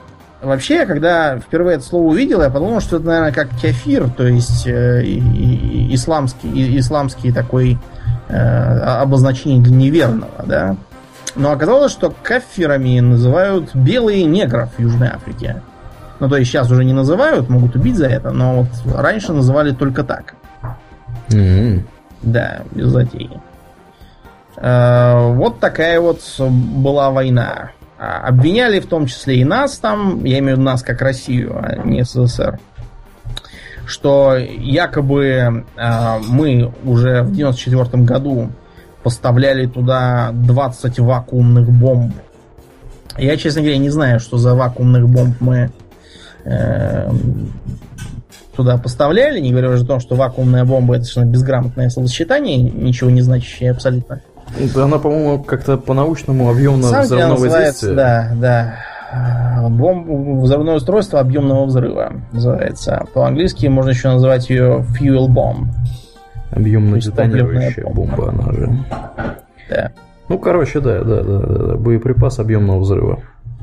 Вообще, 0.45 0.85
когда 0.85 1.39
впервые 1.39 1.77
это 1.77 1.85
слово 1.85 2.09
увидел, 2.09 2.43
я 2.43 2.51
подумал, 2.51 2.81
что 2.81 2.97
это, 2.97 3.07
наверное, 3.07 3.33
как 3.33 3.49
кефир, 3.57 4.11
то 4.11 4.27
есть 4.27 4.67
э, 4.67 5.03
исламский, 5.05 6.79
исламский 6.79 7.33
такой 7.33 7.79
э, 8.29 8.37
обозначение 8.37 9.63
для 9.63 9.75
неверного, 9.75 10.45
да. 10.45 10.77
Но 11.35 11.51
оказалось, 11.51 11.93
что 11.93 12.15
кафирами 12.23 13.01
называют 13.01 13.75
белые 13.75 14.25
негров 14.25 14.71
в 14.77 14.81
Южной 14.81 15.09
Африке. 15.09 15.63
Ну, 16.21 16.29
то 16.29 16.37
есть 16.37 16.51
сейчас 16.51 16.71
уже 16.71 16.85
не 16.85 16.93
называют, 16.93 17.49
могут 17.49 17.75
убить 17.75 17.97
за 17.97 18.07
это, 18.07 18.31
но 18.31 18.63
вот 18.63 18.69
раньше 18.95 19.33
называли 19.33 19.73
только 19.73 20.05
так. 20.05 20.35
Mm-hmm. 21.31 21.81
Да, 22.23 22.61
без 22.71 22.89
затеи. 22.89 23.41
Э, 24.57 25.33
вот 25.33 25.59
такая 25.61 26.01
вот 26.01 26.21
была 26.39 27.11
война. 27.11 27.71
А, 28.05 28.29
обвиняли 28.29 28.81
в 28.81 28.87
том 28.87 29.07
числе 29.07 29.39
и 29.39 29.45
нас 29.45 29.79
там, 29.79 30.25
я 30.25 30.39
имею 30.39 30.57
в 30.57 30.59
виду 30.59 30.63
нас 30.63 30.83
как 30.83 31.01
Россию, 31.01 31.57
а 31.57 31.77
не 31.87 32.05
СССР, 32.05 32.59
что 33.87 34.37
якобы 34.37 35.65
э, 35.77 36.19
мы 36.29 36.73
уже 36.85 37.23
в 37.23 37.33
94 37.33 38.03
году 38.03 38.51
поставляли 39.03 39.67
туда 39.67 40.31
20 40.33 40.99
вакуумных 40.99 41.71
бомб. 41.71 42.15
Я, 43.17 43.37
честно 43.37 43.63
говоря, 43.63 43.79
не 43.79 43.91
знаю, 43.91 44.21
что 44.21 44.37
за 44.37 44.55
вакуумных 44.55 45.09
бомб 45.09 45.37
мы 45.41 45.71
э, 46.45 47.11
туда 48.55 48.77
поставляли, 48.77 49.41
не 49.41 49.51
говоря 49.51 49.71
уже 49.71 49.85
о 49.85 49.87
том, 49.87 50.01
что 50.01 50.15
вакуумная 50.15 50.65
бомба 50.65 50.97
это 50.97 51.05
совершенно 51.05 51.31
безграмотное 51.31 51.89
словосочетание, 51.89 52.59
ничего 52.59 53.09
не 53.09 53.23
значащее 53.23 53.71
абсолютно. 53.71 54.21
Она, 54.77 54.99
по-моему, 54.99 55.43
как-то 55.43 55.77
по-научному 55.77 56.51
объемно-взрывное 56.51 57.37
воздействие. 57.37 57.95
Да, 57.95 58.31
да. 58.35 58.75
Бомб, 59.69 60.43
взрывное 60.43 60.75
устройство 60.75 61.21
объемного 61.21 61.67
взрыва 61.67 62.13
называется. 62.33 63.07
По-английски 63.15 63.67
можно 63.67 63.91
еще 63.91 64.09
называть 64.09 64.51
ее 64.51 64.85
fuel 64.99 65.29
bomb. 65.29 65.67
Объемно 66.51 67.01
детонирующая 67.01 67.87
бомба, 67.87 68.31
она 68.31 68.53
же. 68.53 68.85
Да. 69.71 69.91
Ну, 70.29 70.39
короче, 70.39 70.81
да, 70.81 71.03
да, 71.03 71.23
да, 71.23 71.39
да, 71.39 71.65
да. 71.65 71.75
Боеприпас 71.77 72.39
объемного 72.39 72.81
взрыва. 72.81 73.19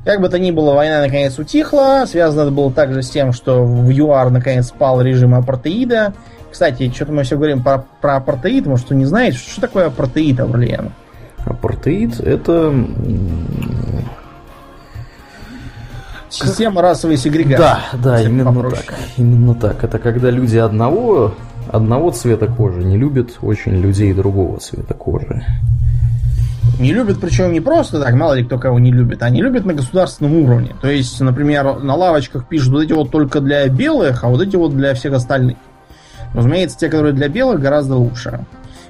Как 0.06 0.20
бы 0.20 0.30
то 0.30 0.40
ни 0.40 0.52
было, 0.52 0.74
война 0.74 1.02
наконец 1.02 1.38
утихла. 1.38 2.06
Связано 2.08 2.42
это 2.42 2.52
было 2.52 2.72
также 2.72 3.02
с 3.04 3.10
тем, 3.10 3.34
что 3.34 3.64
в 3.64 3.90
ЮАР 3.90 4.32
наконец 4.32 4.68
спал 4.68 5.02
режим 5.02 5.36
апартеида. 5.36 6.14
Кстати, 6.52 6.92
что-то 6.94 7.14
мы 7.14 7.24
все 7.24 7.38
говорим 7.38 7.64
про, 7.64 7.86
про 8.02 8.18
апартеид, 8.18 8.66
может, 8.66 8.86
кто 8.86 8.96
не 8.96 9.06
знает, 9.06 9.36
что 9.36 9.62
такое 9.62 9.88
апартеид, 9.88 10.40
Аурлиен? 10.40 10.92
Апартеид 11.46 12.20
это... 12.20 12.74
Система 16.30 16.82
расовой 16.82 17.18
сегрегации. 17.18 17.58
Да, 17.58 17.82
да, 17.94 18.22
именно 18.22 18.54
попроще. 18.54 18.84
так. 18.88 18.96
Именно 19.18 19.54
так. 19.56 19.84
Это 19.84 20.00
когда 20.00 20.30
люди 20.30 20.58
одного, 20.58 21.36
одного 21.70 22.12
цвета 22.12 22.48
кожи 22.48 22.84
не 22.84 22.98
любят 22.98 23.32
очень 23.42 23.74
людей 23.74 24.14
другого 24.14 24.60
цвета 24.60 24.94
кожи. 24.94 25.44
Не 26.80 26.94
любят, 26.94 27.20
причем 27.20 27.52
не 27.52 27.60
просто 27.60 28.02
так, 28.02 28.14
мало 28.14 28.34
ли 28.34 28.46
кто 28.46 28.58
кого 28.58 28.80
не 28.80 28.92
любит, 28.92 29.24
они 29.24 29.42
любят 29.42 29.66
на 29.66 29.74
государственном 29.74 30.36
уровне. 30.36 30.74
То 30.82 30.90
есть, 30.90 31.20
например, 31.20 31.80
на 31.80 31.96
лавочках 31.96 32.48
пишут 32.48 32.70
вот 32.70 32.84
эти 32.84 32.94
вот 32.94 33.12
только 33.12 33.42
для 33.42 33.68
белых, 33.68 34.24
а 34.24 34.30
вот 34.30 34.42
эти 34.42 34.56
вот 34.56 34.76
для 34.76 34.94
всех 34.94 35.14
остальных. 35.14 35.58
Разумеется, 36.34 36.78
те, 36.78 36.90
которые 36.90 37.14
для 37.14 37.28
белых, 37.28 37.60
гораздо 37.60 37.96
лучше. 37.96 38.46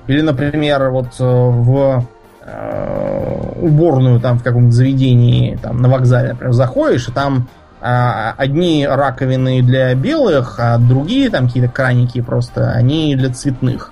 Или, 0.07 0.21
например, 0.21 0.89
вот 0.89 1.07
э, 1.19 1.23
в 1.23 2.05
э, 2.43 3.53
уборную 3.61 4.19
там 4.19 4.39
в 4.39 4.43
каком-нибудь 4.43 4.73
заведении, 4.73 5.57
там 5.61 5.81
на 5.81 5.89
вокзале, 5.89 6.29
например, 6.29 6.53
заходишь, 6.53 7.07
и 7.07 7.11
там 7.11 7.47
э, 7.81 8.33
одни 8.37 8.85
раковины 8.87 9.61
для 9.61 9.93
белых, 9.95 10.59
а 10.59 10.77
другие 10.77 11.29
там 11.29 11.47
какие-то 11.47 11.71
краники 11.71 12.21
просто, 12.21 12.71
они 12.71 13.15
для 13.15 13.31
цветных. 13.31 13.91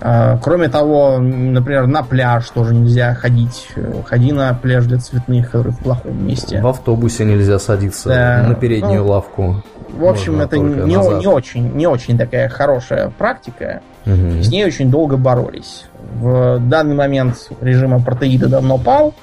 Э, 0.00 0.38
кроме 0.42 0.68
того, 0.68 1.18
например, 1.18 1.86
на 1.86 2.02
пляж 2.02 2.48
тоже 2.50 2.74
нельзя 2.74 3.14
ходить. 3.14 3.68
Ходи 4.06 4.32
на 4.32 4.54
пляж 4.54 4.84
для 4.84 4.98
цветных, 4.98 5.50
который 5.50 5.72
в 5.72 5.78
плохом 5.78 6.26
месте. 6.26 6.60
В 6.60 6.66
автобусе 6.66 7.24
нельзя 7.24 7.58
садиться 7.58 8.08
да. 8.08 8.48
на 8.48 8.54
переднюю 8.54 9.02
ну, 9.02 9.08
лавку. 9.08 9.62
В 9.96 10.04
общем, 10.04 10.40
это 10.40 10.58
не, 10.58 10.94
не 11.18 11.26
очень, 11.26 11.72
не 11.74 11.86
очень 11.86 12.18
такая 12.18 12.48
хорошая 12.48 13.12
практика. 13.16 13.80
Угу. 14.06 14.42
С 14.42 14.48
ней 14.48 14.64
очень 14.64 14.90
долго 14.90 15.16
боролись. 15.16 15.84
В 16.14 16.58
данный 16.58 16.94
момент 16.94 17.50
режим 17.60 17.94
апартеида 17.94 18.48
давно 18.48 18.78
пал. 18.78 19.14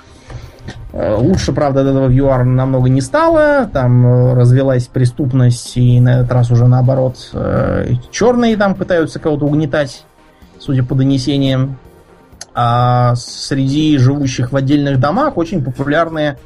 Э, 0.94 1.16
лучше, 1.16 1.54
правда, 1.54 1.82
от 1.82 1.88
этого 1.88 2.08
в 2.08 2.12
ЮАР 2.12 2.46
намного 2.46 2.90
не 2.90 3.02
стало. 3.02 3.70
Там 3.72 4.06
э, 4.06 4.34
развелась 4.34 4.88
преступность, 4.88 5.78
и 5.78 6.00
на 6.00 6.20
этот 6.20 6.32
раз 6.32 6.52
уже 6.52 6.68
наоборот 6.68 7.30
э, 7.34 7.94
черные 8.12 8.58
там 8.58 8.76
пытаются 8.76 9.20
кого-то 9.20 9.46
угнетать, 9.46 10.06
судя 10.62 10.84
по 10.84 10.96
донесениям. 10.96 11.78
А 12.54 13.16
среди 13.16 13.98
живущих 13.98 14.52
в 14.52 14.56
отдельных 14.56 15.00
домах 15.00 15.38
очень 15.38 15.64
популярные 15.64 16.38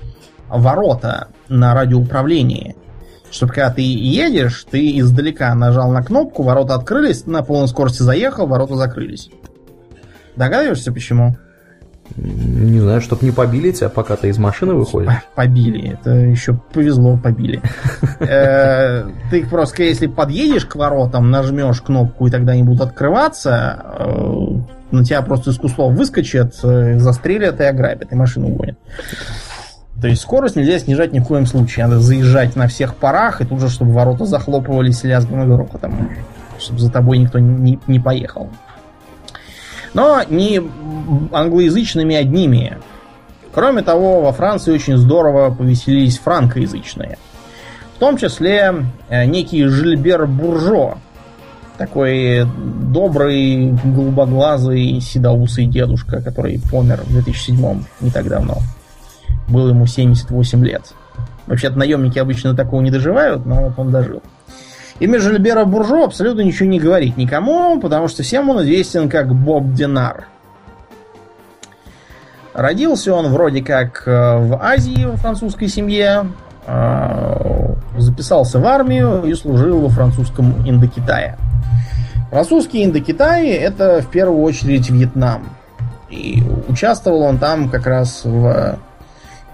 ворота 0.47 1.29
на 1.47 1.73
радиоуправлении 1.73 2.75
Чтобы 3.31 3.53
когда 3.53 3.71
ты 3.71 3.81
едешь, 3.81 4.67
ты 4.69 4.99
издалека 4.99 5.53
нажал 5.55 5.91
на 5.91 6.03
кнопку, 6.03 6.43
ворота 6.43 6.75
открылись, 6.75 7.25
на 7.25 7.41
полной 7.41 7.67
скорости 7.67 8.03
заехал, 8.03 8.45
ворота 8.45 8.75
закрылись. 8.75 9.31
Догадываешься, 10.35 10.91
почему? 10.91 11.37
Не 12.15 12.79
знаю, 12.79 13.01
чтобы 13.01 13.25
не 13.25 13.31
побили 13.31 13.71
тебя, 13.71 13.89
пока 13.89 14.15
ты 14.15 14.29
из 14.29 14.37
машины 14.37 14.73
выходишь. 14.73 15.11
Побили. 15.35 15.93
Это 15.93 16.11
еще 16.11 16.53
повезло, 16.73 17.17
побили. 17.17 17.61
Э, 18.17 19.03
ты 19.29 19.45
просто, 19.45 19.83
если 19.83 20.07
подъедешь 20.07 20.65
к 20.65 20.75
воротам, 20.77 21.29
нажмешь 21.29 21.81
кнопку, 21.81 22.27
и 22.27 22.31
тогда 22.31 22.53
они 22.53 22.63
будут 22.63 22.81
открываться, 22.81 23.83
э, 23.99 24.35
на 24.91 25.03
тебя 25.03 25.21
просто 25.21 25.51
из 25.51 25.57
кустов 25.57 25.93
выскочат, 25.93 26.55
э, 26.63 26.97
застрелят 26.97 27.59
и 27.59 27.65
ограбят, 27.65 28.13
и 28.13 28.15
машину 28.15 28.51
угонят. 28.51 28.77
То 30.01 30.07
есть 30.07 30.21
скорость 30.21 30.55
нельзя 30.55 30.79
снижать 30.79 31.11
ни 31.11 31.19
в 31.19 31.25
коем 31.25 31.45
случае. 31.45 31.87
Надо 31.87 31.99
заезжать 31.99 32.55
на 32.55 32.67
всех 32.67 32.95
парах, 32.95 33.41
и 33.41 33.45
тут 33.45 33.59
же, 33.59 33.69
чтобы 33.69 33.91
ворота 33.91 34.25
захлопывались 34.25 35.03
лязгом 35.03 35.43
и 35.43 35.45
грохотом. 35.45 36.09
Чтобы 36.57 36.79
за 36.79 36.89
тобой 36.89 37.17
никто 37.17 37.39
не, 37.39 37.79
не 37.87 37.99
поехал. 37.99 38.49
Но 39.95 40.21
не 40.29 40.61
англоязычными 41.31 42.15
одними. 42.15 42.77
Кроме 43.53 43.81
того, 43.81 44.21
во 44.21 44.33
Франции 44.33 44.73
очень 44.73 44.97
здорово 44.97 45.55
повеселились 45.55 46.19
франкоязычные. 46.19 47.17
В 47.95 47.99
том 47.99 48.17
числе 48.17 48.73
э, 49.07 49.25
некий 49.25 49.63
Жильбер 49.63 50.27
Буржо, 50.27 50.97
такой 51.77 52.45
добрый, 52.45 53.71
голубоглазый, 53.85 54.99
седоусый 54.99 55.65
дедушка, 55.65 56.21
который 56.21 56.59
помер 56.69 56.99
в 57.03 57.13
2007 57.13 57.83
не 58.01 58.11
так 58.11 58.27
давно. 58.27 58.57
Было 59.47 59.69
ему 59.69 59.87
78 59.87 60.65
лет. 60.65 60.93
Вообще-то 61.47 61.79
наемники 61.79 62.19
обычно 62.19 62.53
такого 62.53 62.81
не 62.81 62.91
доживают, 62.91 63.45
но 63.45 63.69
вот 63.69 63.73
он 63.77 63.91
дожил. 63.93 64.21
Имя 64.99 65.19
Жильбера 65.19 65.65
Буржо 65.65 66.05
абсолютно 66.05 66.41
ничего 66.41 66.69
не 66.69 66.79
говорит 66.79 67.17
никому, 67.17 67.79
потому 67.81 68.07
что 68.07 68.23
всем 68.23 68.49
он 68.49 68.61
известен 68.61 69.09
как 69.09 69.33
Боб 69.35 69.73
Динар. 69.73 70.27
Родился 72.53 73.13
он 73.13 73.27
вроде 73.27 73.61
как 73.61 74.07
э, 74.07 74.11
в 74.11 74.57
Азии, 74.63 75.03
во 75.03 75.17
французской 75.17 75.67
семье, 75.67 76.27
э, 76.65 77.73
записался 77.97 78.59
в 78.59 78.65
армию 78.65 79.25
и 79.25 79.33
служил 79.33 79.81
во 79.81 79.89
французском 79.89 80.65
Индокитае. 80.65 81.37
Французский 82.29 82.85
Индокитай 82.85 83.49
это 83.49 84.01
в 84.01 84.07
первую 84.07 84.41
очередь 84.41 84.89
Вьетнам. 84.89 85.49
И 86.09 86.41
участвовал 86.69 87.23
он 87.23 87.37
там 87.37 87.67
как 87.67 87.85
раз 87.87 88.21
в 88.23 88.79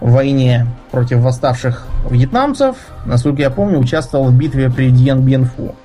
войне 0.10 0.68
против 0.92 1.20
восставших 1.20 1.88
вьетнамцев. 2.10 2.76
Насколько 3.06 3.44
я 3.44 3.50
помню, 3.50 3.80
участвовал 3.80 4.26
в 4.26 4.34
битве 4.34 4.70
при 4.70 4.90
Дьен 4.90 5.22
Бьен 5.22 5.46
Фу, 5.46 5.76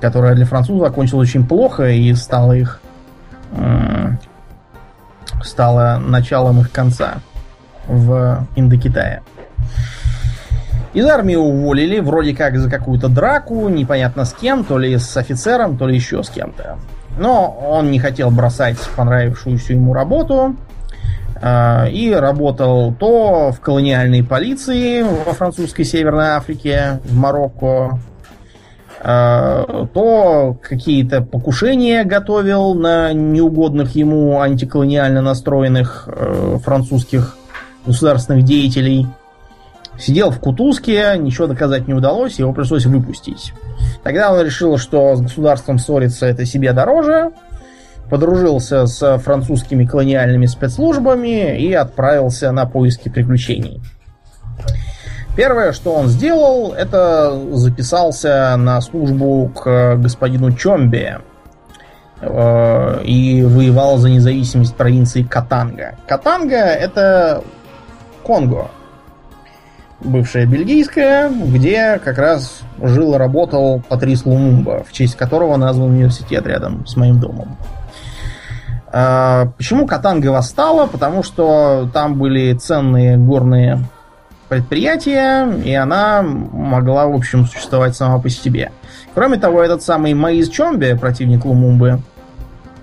которая 0.00 0.34
для 0.34 0.44
французов 0.44 0.88
окончилась 0.88 1.28
очень 1.28 1.46
плохо 1.46 1.88
и 1.88 2.12
стала 2.14 2.52
их 2.52 2.80
стала 5.42 5.98
началом 5.98 6.60
их 6.60 6.70
конца 6.70 7.16
в 7.86 8.46
Индокитае. 8.56 9.22
Из 10.94 11.06
армии 11.06 11.36
уволили, 11.36 12.00
вроде 12.00 12.34
как 12.34 12.58
за 12.58 12.70
какую-то 12.70 13.08
драку, 13.08 13.68
непонятно 13.68 14.24
с 14.24 14.32
кем, 14.34 14.62
то 14.62 14.78
ли 14.78 14.98
с 14.98 15.16
офицером, 15.16 15.78
то 15.78 15.86
ли 15.86 15.94
еще 15.94 16.22
с 16.22 16.28
кем-то. 16.28 16.78
Но 17.18 17.50
он 17.50 17.90
не 17.90 17.98
хотел 17.98 18.30
бросать 18.30 18.78
понравившуюся 18.94 19.72
ему 19.72 19.94
работу, 19.94 20.56
и 21.42 22.12
работал 22.12 22.94
то 22.94 23.50
в 23.50 23.60
колониальной 23.60 24.22
полиции 24.22 25.02
во 25.02 25.32
французской 25.32 25.84
Северной 25.84 26.28
Африке, 26.28 27.00
в 27.04 27.16
Марокко, 27.16 27.98
а, 29.04 29.86
то 29.92 30.56
какие-то 30.62 31.22
покушения 31.22 32.04
готовил 32.04 32.74
на 32.74 33.12
неугодных 33.12 33.96
ему 33.96 34.40
антиколониально 34.40 35.20
настроенных 35.20 36.04
э, 36.06 36.58
французских 36.62 37.36
государственных 37.84 38.44
деятелей. 38.44 39.08
Сидел 39.98 40.30
в 40.30 40.38
Кутузке, 40.38 41.14
ничего 41.18 41.48
доказать 41.48 41.88
не 41.88 41.94
удалось, 41.94 42.38
его 42.38 42.52
пришлось 42.52 42.86
выпустить. 42.86 43.52
Тогда 44.04 44.32
он 44.32 44.44
решил, 44.44 44.78
что 44.78 45.16
с 45.16 45.20
государством 45.20 45.80
ссориться 45.80 46.26
это 46.26 46.46
себе 46.46 46.72
дороже, 46.72 47.32
подружился 48.12 48.84
с 48.84 49.18
французскими 49.20 49.86
колониальными 49.86 50.44
спецслужбами 50.44 51.58
и 51.58 51.72
отправился 51.72 52.52
на 52.52 52.66
поиски 52.66 53.08
приключений. 53.08 53.80
Первое, 55.34 55.72
что 55.72 55.94
он 55.94 56.08
сделал, 56.08 56.74
это 56.74 57.32
записался 57.52 58.54
на 58.58 58.82
службу 58.82 59.50
к 59.54 59.96
господину 59.96 60.52
Чомбе 60.52 61.20
э, 62.20 63.02
и 63.02 63.42
воевал 63.44 63.96
за 63.96 64.10
независимость 64.10 64.76
провинции 64.76 65.22
Катанга. 65.22 65.94
Катанга 66.06 66.56
это 66.56 67.42
Конго, 68.24 68.70
бывшая 70.00 70.44
бельгийская, 70.44 71.30
где 71.30 71.98
как 71.98 72.18
раз 72.18 72.60
жил 72.82 73.14
и 73.14 73.16
работал 73.16 73.82
Патрис 73.88 74.26
Лумумба, 74.26 74.84
в 74.86 74.92
честь 74.92 75.16
которого 75.16 75.56
назван 75.56 75.92
университет 75.92 76.46
рядом 76.46 76.86
с 76.86 76.94
моим 76.96 77.18
домом. 77.18 77.56
А, 78.92 79.46
почему 79.56 79.86
Катанга 79.86 80.28
восстала? 80.28 80.86
Потому 80.86 81.22
что 81.22 81.88
там 81.94 82.18
были 82.18 82.52
ценные 82.52 83.16
горные 83.16 83.80
предприятия, 84.50 85.50
и 85.64 85.72
она 85.72 86.20
могла, 86.22 87.06
в 87.06 87.14
общем, 87.14 87.46
существовать 87.46 87.96
сама 87.96 88.18
по 88.18 88.28
себе. 88.28 88.70
Кроме 89.14 89.38
того, 89.38 89.62
этот 89.62 89.82
самый 89.82 90.12
Маиз 90.12 90.50
Чомбе, 90.50 90.94
противник 90.94 91.46
Лумумбы, 91.46 92.00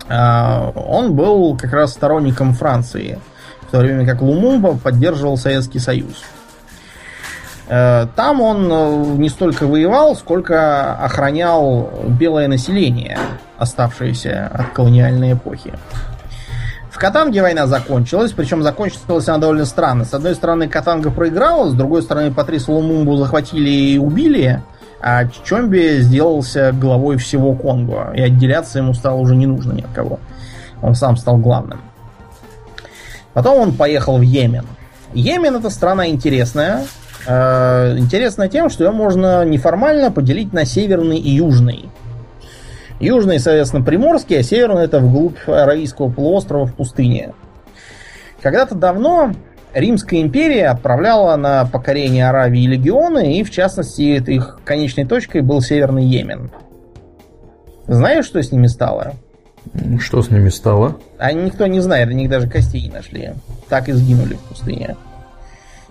а, 0.09 0.71
он 0.75 1.13
был 1.13 1.55
как 1.55 1.73
раз 1.73 1.93
сторонником 1.93 2.53
Франции, 2.53 3.19
в 3.67 3.71
то 3.71 3.77
время 3.77 4.03
как 4.07 4.23
Лумумба 4.23 4.75
поддерживал 4.77 5.37
Советский 5.37 5.77
Союз. 5.77 6.23
Э, 7.69 8.07
там 8.15 8.41
он 8.41 8.67
э, 8.71 9.05
не 9.17 9.29
столько 9.29 9.67
воевал, 9.67 10.15
сколько 10.15 10.95
охранял 10.95 11.91
белое 12.07 12.47
население, 12.47 13.17
оставшееся 13.57 14.49
от 14.51 14.69
колониальной 14.73 15.33
эпохи. 15.33 15.73
В 16.89 16.97
Катанге 16.97 17.43
война 17.43 17.67
закончилась, 17.67 18.31
причем 18.31 18.63
закончилась 18.63 19.29
она 19.29 19.37
довольно 19.37 19.65
странно. 19.65 20.03
С 20.03 20.13
одной 20.13 20.33
стороны, 20.33 20.67
Катанга 20.67 21.11
проиграла, 21.11 21.69
с 21.69 21.73
другой 21.73 22.01
стороны, 22.01 22.33
Патрис 22.33 22.67
Лумумбу 22.67 23.15
захватили 23.17 23.69
и 23.69 23.97
убили, 23.99 24.63
а 24.99 25.25
Чомби 25.45 25.99
сделался 26.01 26.73
главой 26.73 27.17
всего 27.17 27.53
Конго, 27.53 28.11
и 28.15 28.21
отделяться 28.21 28.79
ему 28.79 28.93
стало 28.93 29.17
уже 29.17 29.35
не 29.35 29.45
нужно 29.45 29.73
ни 29.73 29.81
от 29.81 29.91
кого. 29.93 30.19
Он 30.81 30.95
сам 30.95 31.15
стал 31.15 31.37
главным. 31.37 31.79
Потом 33.33 33.59
он 33.59 33.73
поехал 33.73 34.17
в 34.17 34.21
Йемен. 34.21 34.65
Йемен 35.13 35.55
это 35.55 35.69
страна 35.69 36.09
интересная, 36.09 36.83
Э, 37.27 37.97
интересно 37.97 38.47
тем, 38.47 38.69
что 38.69 38.83
ее 38.83 38.91
можно 38.91 39.45
неформально 39.45 40.11
поделить 40.11 40.53
на 40.53 40.65
северный 40.65 41.17
и 41.17 41.29
южный. 41.29 41.89
Южный, 42.99 43.39
соответственно, 43.39 43.83
приморский, 43.83 44.39
а 44.39 44.43
северный 44.43 44.83
это 44.83 44.99
вглубь 44.99 45.37
Аравийского 45.47 46.09
полуострова 46.09 46.65
в 46.65 46.75
пустыне. 46.75 47.33
Когда-то 48.41 48.75
давно 48.75 49.33
Римская 49.73 50.21
империя 50.21 50.67
отправляла 50.67 51.35
на 51.35 51.65
покорение 51.65 52.27
Аравии 52.27 52.65
легионы, 52.65 53.37
и 53.37 53.43
в 53.43 53.51
частности 53.51 54.01
их 54.01 54.59
конечной 54.65 55.05
точкой 55.05 55.41
был 55.41 55.61
Северный 55.61 56.05
Йемен. 56.05 56.51
Знаешь, 57.87 58.25
что 58.25 58.41
с 58.41 58.51
ними 58.51 58.67
стало? 58.67 59.13
Что 59.99 60.21
с 60.21 60.29
ними 60.31 60.49
стало? 60.49 60.97
А 61.17 61.31
никто 61.31 61.67
не 61.67 61.79
знает, 61.79 62.07
до 62.07 62.13
них 62.13 62.29
даже 62.29 62.49
костей 62.49 62.81
не 62.81 62.89
нашли. 62.89 63.31
Так 63.67 63.89
и 63.89 63.91
сгинули 63.91 64.35
в 64.35 64.39
пустыне. 64.39 64.95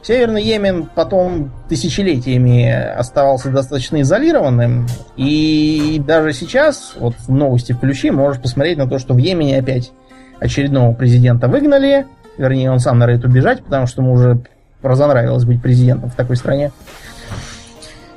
Северный 0.02 0.42
Йемен 0.42 0.88
потом 0.94 1.50
тысячелетиями 1.68 2.70
оставался 2.70 3.50
достаточно 3.50 4.00
изолированным, 4.00 4.86
и 5.16 6.00
даже 6.06 6.32
сейчас, 6.32 6.94
вот 6.98 7.14
в 7.18 7.30
новости 7.30 7.72
включи, 7.72 8.10
можешь 8.10 8.40
посмотреть 8.40 8.78
на 8.78 8.88
то, 8.88 8.98
что 8.98 9.14
в 9.14 9.18
Йемене 9.18 9.58
опять 9.58 9.92
очередного 10.40 10.94
президента 10.94 11.48
выгнали, 11.48 12.06
вернее, 12.38 12.70
он 12.70 12.78
сам 12.78 12.98
норовит 12.98 13.24
убежать, 13.24 13.62
потому 13.64 13.86
что 13.86 14.02
ему 14.02 14.12
уже 14.12 14.40
разонравилось 14.82 15.44
быть 15.44 15.60
президентом 15.60 16.10
в 16.10 16.14
такой 16.14 16.36
стране. 16.36 16.70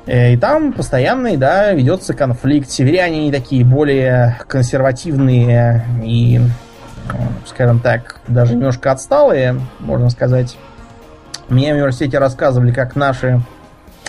Э, 0.06 0.34
и 0.34 0.38
там 0.38 0.74
постоянный, 0.74 1.38
да, 1.38 1.72
ведется 1.74 2.14
конфликт. 2.14 2.70
Северяне 2.70 3.26
не 3.26 3.32
такие 3.32 3.66
более 3.66 4.40
консервативные 4.48 5.84
и, 6.04 6.40
скажем 7.46 7.80
так, 7.80 8.22
даже 8.28 8.56
немножко 8.56 8.92
отсталые, 8.92 9.60
можно 9.80 10.10
сказать. 10.10 10.58
Мне 11.52 11.74
в 11.74 11.76
университете 11.76 12.18
рассказывали, 12.18 12.72
как 12.72 12.96
наши 12.96 13.42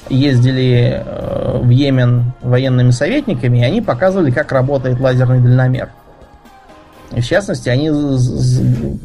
ездили 0.09 1.03
э, 1.05 1.59
в 1.61 1.69
Йемен 1.71 2.35
военными 2.41 2.91
советниками, 2.91 3.59
и 3.59 3.65
они 3.65 3.83
показывали, 3.83 4.31
как 4.31 4.53
работает 4.53 5.01
лазерный 5.01 5.41
дальномер. 5.41 5.89
И 7.11 7.21
в 7.21 7.27
частности, 7.27 7.69
они, 7.69 7.91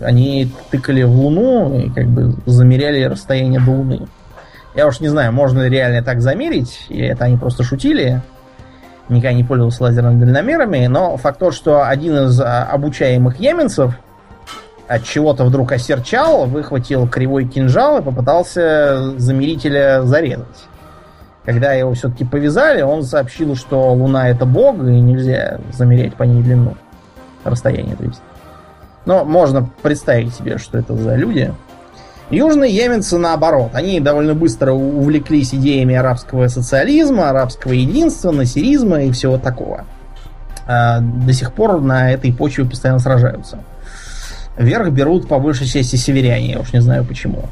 они 0.03 0.51
тыкали 0.69 1.01
в 1.01 1.19
Луну 1.19 1.79
и 1.79 1.89
как 1.89 2.05
бы 2.09 2.35
замеряли 2.45 3.05
расстояние 3.05 3.59
до 3.59 3.71
Луны. 3.71 4.07
Я 4.75 4.85
уж 4.85 4.99
не 4.99 5.07
знаю, 5.07 5.33
можно 5.33 5.63
ли 5.63 5.69
реально 5.71 6.03
так 6.03 6.21
замерить, 6.21 6.85
или 6.89 7.07
это 7.07 7.25
они 7.25 7.37
просто 7.37 7.63
шутили. 7.63 8.21
Никогда 9.09 9.33
не 9.33 9.45
пользовался 9.45 9.81
лазерными 9.81 10.23
дальномерами, 10.23 10.85
но 10.85 11.17
факт 11.17 11.39
тот, 11.39 11.55
что 11.55 11.87
один 11.87 12.27
из 12.27 12.39
а, 12.39 12.65
обучаемых 12.65 13.39
йеменцев 13.39 13.95
от 14.87 15.03
чего-то 15.03 15.43
вдруг 15.45 15.71
осерчал, 15.71 16.45
выхватил 16.45 17.07
кривой 17.07 17.45
кинжал 17.45 17.99
и 17.99 18.01
попытался 18.01 19.13
замерителя 19.17 20.03
зарезать. 20.03 20.45
Когда 21.45 21.73
его 21.73 21.93
все-таки 21.93 22.25
повязали, 22.25 22.81
он 22.81 23.03
сообщил, 23.03 23.55
что 23.55 23.93
Луна 23.93 24.29
это 24.29 24.45
бог, 24.45 24.75
и 24.79 24.99
нельзя 24.99 25.59
замерять 25.71 26.15
по 26.15 26.23
ней 26.23 26.41
длину. 26.41 26.75
Расстояние, 27.43 27.95
то 27.95 28.03
есть. 28.03 28.21
Но 29.05 29.23
можно 29.23 29.69
представить 29.81 30.35
себе, 30.35 30.57
что 30.57 30.77
это 30.77 30.95
за 30.95 31.15
люди. 31.15 31.53
Южные 32.29 32.75
йеменцы 32.75 33.17
наоборот. 33.17 33.71
Они 33.73 34.01
довольно 34.01 34.33
быстро 34.33 34.73
увлеклись 34.73 35.55
идеями 35.55 35.95
арабского 35.95 36.49
социализма, 36.49 37.29
арабского 37.29 37.71
единства, 37.71 38.31
насиризма 38.31 39.03
и 39.03 39.11
всего 39.11 39.37
такого. 39.37 39.85
А 40.67 40.99
до 40.99 41.31
сих 41.31 41.53
пор 41.53 41.79
на 41.79 42.11
этой 42.11 42.33
почве 42.33 42.65
постоянно 42.65 42.99
сражаются. 42.99 43.59
Вверх 44.57 44.89
берут 44.89 45.27
по 45.27 45.39
большей 45.39 45.67
части 45.67 45.95
северяне, 45.95 46.51
я 46.53 46.59
уж 46.59 46.73
не 46.73 46.81
знаю 46.81 47.05
почему. 47.05 47.43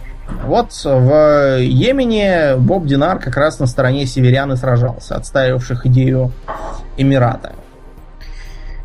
Вот 0.45 0.71
в 0.83 1.59
Йемене 1.59 2.55
Боб 2.57 2.85
Динар 2.85 3.19
как 3.19 3.37
раз 3.37 3.59
на 3.59 3.67
стороне 3.67 4.05
северян 4.05 4.51
и 4.51 4.55
сражался, 4.55 5.15
отстаивавших 5.15 5.85
идею 5.85 6.31
Эмирата. 6.97 7.53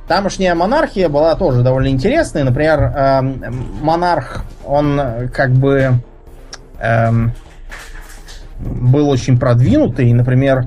Тамошняя 0.07 0.55
монархия 0.55 1.09
была 1.09 1.35
тоже 1.37 1.63
довольно 1.63 1.89
интересной. 1.89 2.43
Например, 2.43 2.81
э, 2.81 3.23
монарх, 3.81 4.45
он 4.67 5.01
как 5.33 5.53
бы 5.53 6.01
э, 6.81 7.11
был 8.59 9.09
очень 9.09 9.39
продвинутый. 9.39 10.13
Например, 10.13 10.67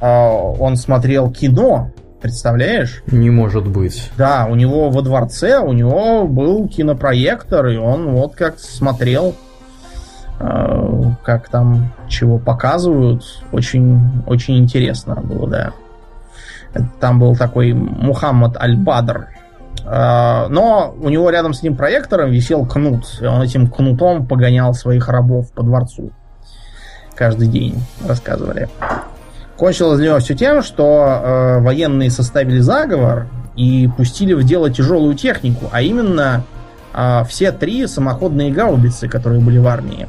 э, 0.00 0.06
он 0.08 0.74
смотрел 0.74 1.30
кино, 1.30 1.92
представляешь? 2.20 3.02
Не 3.06 3.30
может 3.30 3.66
быть. 3.66 4.10
Да, 4.16 4.46
у 4.48 4.54
него 4.54 4.90
во 4.90 5.02
дворце, 5.02 5.58
у 5.58 5.72
него 5.72 6.26
был 6.26 6.68
кинопроектор, 6.68 7.66
и 7.68 7.76
он 7.76 8.12
вот 8.12 8.34
как 8.34 8.58
смотрел, 8.58 9.34
э, 10.38 11.02
как 11.24 11.48
там 11.48 11.92
чего 12.08 12.38
показывают. 12.38 13.24
Очень, 13.52 14.22
очень 14.26 14.58
интересно 14.58 15.16
было, 15.16 15.48
да. 15.48 15.72
Там 17.00 17.18
был 17.18 17.36
такой 17.36 17.72
Мухаммад 17.72 18.56
Аль-Бадр. 18.56 19.28
А, 19.86 20.46
но 20.48 20.94
у 21.00 21.08
него 21.08 21.30
рядом 21.30 21.52
с 21.52 21.62
ним 21.62 21.76
проектором 21.76 22.30
висел 22.30 22.64
кнут. 22.64 23.18
И 23.20 23.26
он 23.26 23.42
этим 23.42 23.68
кнутом 23.68 24.26
погонял 24.26 24.72
своих 24.74 25.08
рабов 25.08 25.50
по 25.52 25.62
дворцу. 25.62 26.10
Каждый 27.14 27.48
день, 27.48 27.82
рассказывали. 28.06 28.68
Кончилось 29.60 30.00
него 30.00 30.18
все 30.20 30.34
тем, 30.34 30.62
что 30.62 31.20
э, 31.22 31.60
военные 31.60 32.10
составили 32.10 32.60
заговор 32.60 33.26
и 33.56 33.90
пустили 33.94 34.32
в 34.32 34.42
дело 34.42 34.70
тяжелую 34.70 35.14
технику, 35.14 35.66
а 35.70 35.82
именно 35.82 36.44
э, 36.94 37.24
все 37.28 37.52
три 37.52 37.86
самоходные 37.86 38.50
гаубицы, 38.52 39.06
которые 39.06 39.42
были 39.42 39.58
в 39.58 39.66
армии. 39.66 40.08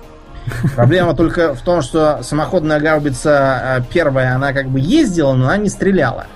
Проблема 0.77 1.13
только 1.15 1.53
в 1.53 1.59
том, 1.63 1.81
что 1.81 2.19
самоходная 2.23 2.79
гаубица 2.79 3.79
э, 3.79 3.83
первая, 3.93 4.35
она 4.35 4.53
как 4.53 4.69
бы 4.69 4.79
ездила, 4.79 5.33
но 5.33 5.43
она 5.43 5.57
не 5.57 5.67
стреляла. 5.67 6.27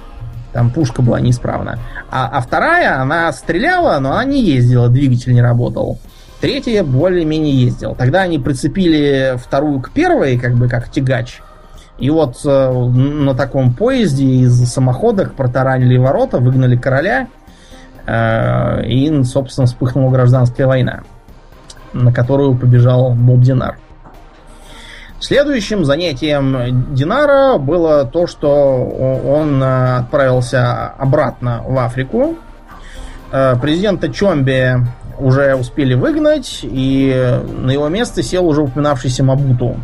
Там 0.51 0.69
пушка 0.69 1.01
была 1.01 1.21
неисправна. 1.21 1.79
А, 2.11 2.27
а 2.33 2.41
вторая, 2.41 2.99
она 2.99 3.31
стреляла, 3.31 3.97
но 3.99 4.11
она 4.11 4.25
не 4.25 4.43
ездила, 4.43 4.89
двигатель 4.89 5.33
не 5.33 5.41
работал. 5.41 5.99
Третья 6.41 6.83
более-менее 6.83 7.55
ездил. 7.55 7.95
Тогда 7.95 8.23
они 8.23 8.39
прицепили 8.39 9.37
вторую 9.37 9.79
к 9.79 9.91
первой, 9.91 10.37
как 10.37 10.55
бы 10.55 10.67
как 10.67 10.91
тягач. 10.91 11.39
И 11.97 12.09
вот 12.09 12.37
э, 12.45 12.71
на 12.71 13.33
таком 13.35 13.73
поезде 13.73 14.25
из 14.25 14.65
самоходок 14.69 15.33
протаранили 15.33 15.97
ворота, 15.97 16.39
выгнали 16.39 16.75
короля. 16.75 17.27
Э, 18.05 18.85
и, 18.85 19.23
собственно, 19.23 19.65
вспыхнула 19.65 20.11
гражданская 20.11 20.67
война, 20.67 21.03
на 21.93 22.11
которую 22.11 22.55
побежал 22.57 23.13
Боб 23.13 23.39
Динар. 23.39 23.77
Следующим 25.19 25.85
занятием 25.85 26.93
Динара 26.93 27.57
было 27.57 28.05
то, 28.05 28.27
что 28.27 28.51
он 28.51 29.63
э, 29.63 29.97
отправился 29.99 30.87
обратно 30.97 31.63
в 31.65 31.79
Африку. 31.79 32.35
Э, 33.31 33.55
президента 33.55 34.11
Чомби 34.11 34.75
уже 35.17 35.55
успели 35.55 35.93
выгнать, 35.93 36.59
и 36.61 37.39
на 37.57 37.71
его 37.71 37.87
место 37.87 38.21
сел 38.21 38.45
уже 38.45 38.61
упоминавшийся 38.61 39.23
Мабуту. 39.23 39.77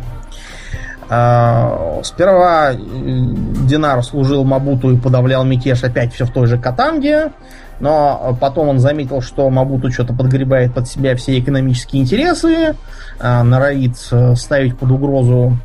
Э, 1.14 2.00
сперва 2.04 2.72
Динар 2.72 4.02
служил 4.02 4.44
Мабуту 4.44 4.92
и 4.92 4.96
подавлял 4.96 5.44
мятеж 5.44 5.84
опять 5.84 6.14
все 6.14 6.24
в 6.24 6.32
той 6.32 6.46
же 6.46 6.56
Катанге, 6.56 7.32
но 7.80 8.34
потом 8.40 8.68
он 8.68 8.78
заметил, 8.78 9.20
что 9.20 9.50
Мабуту 9.50 9.92
что-то 9.92 10.14
подгребает 10.14 10.72
под 10.72 10.88
себя 10.88 11.14
все 11.14 11.38
экономические 11.38 12.02
интересы, 12.02 12.76
а, 13.20 13.42
норовит 13.42 13.96
э, 14.10 14.34
ставить 14.36 14.78
под 14.78 14.90
угрозу 14.90 15.58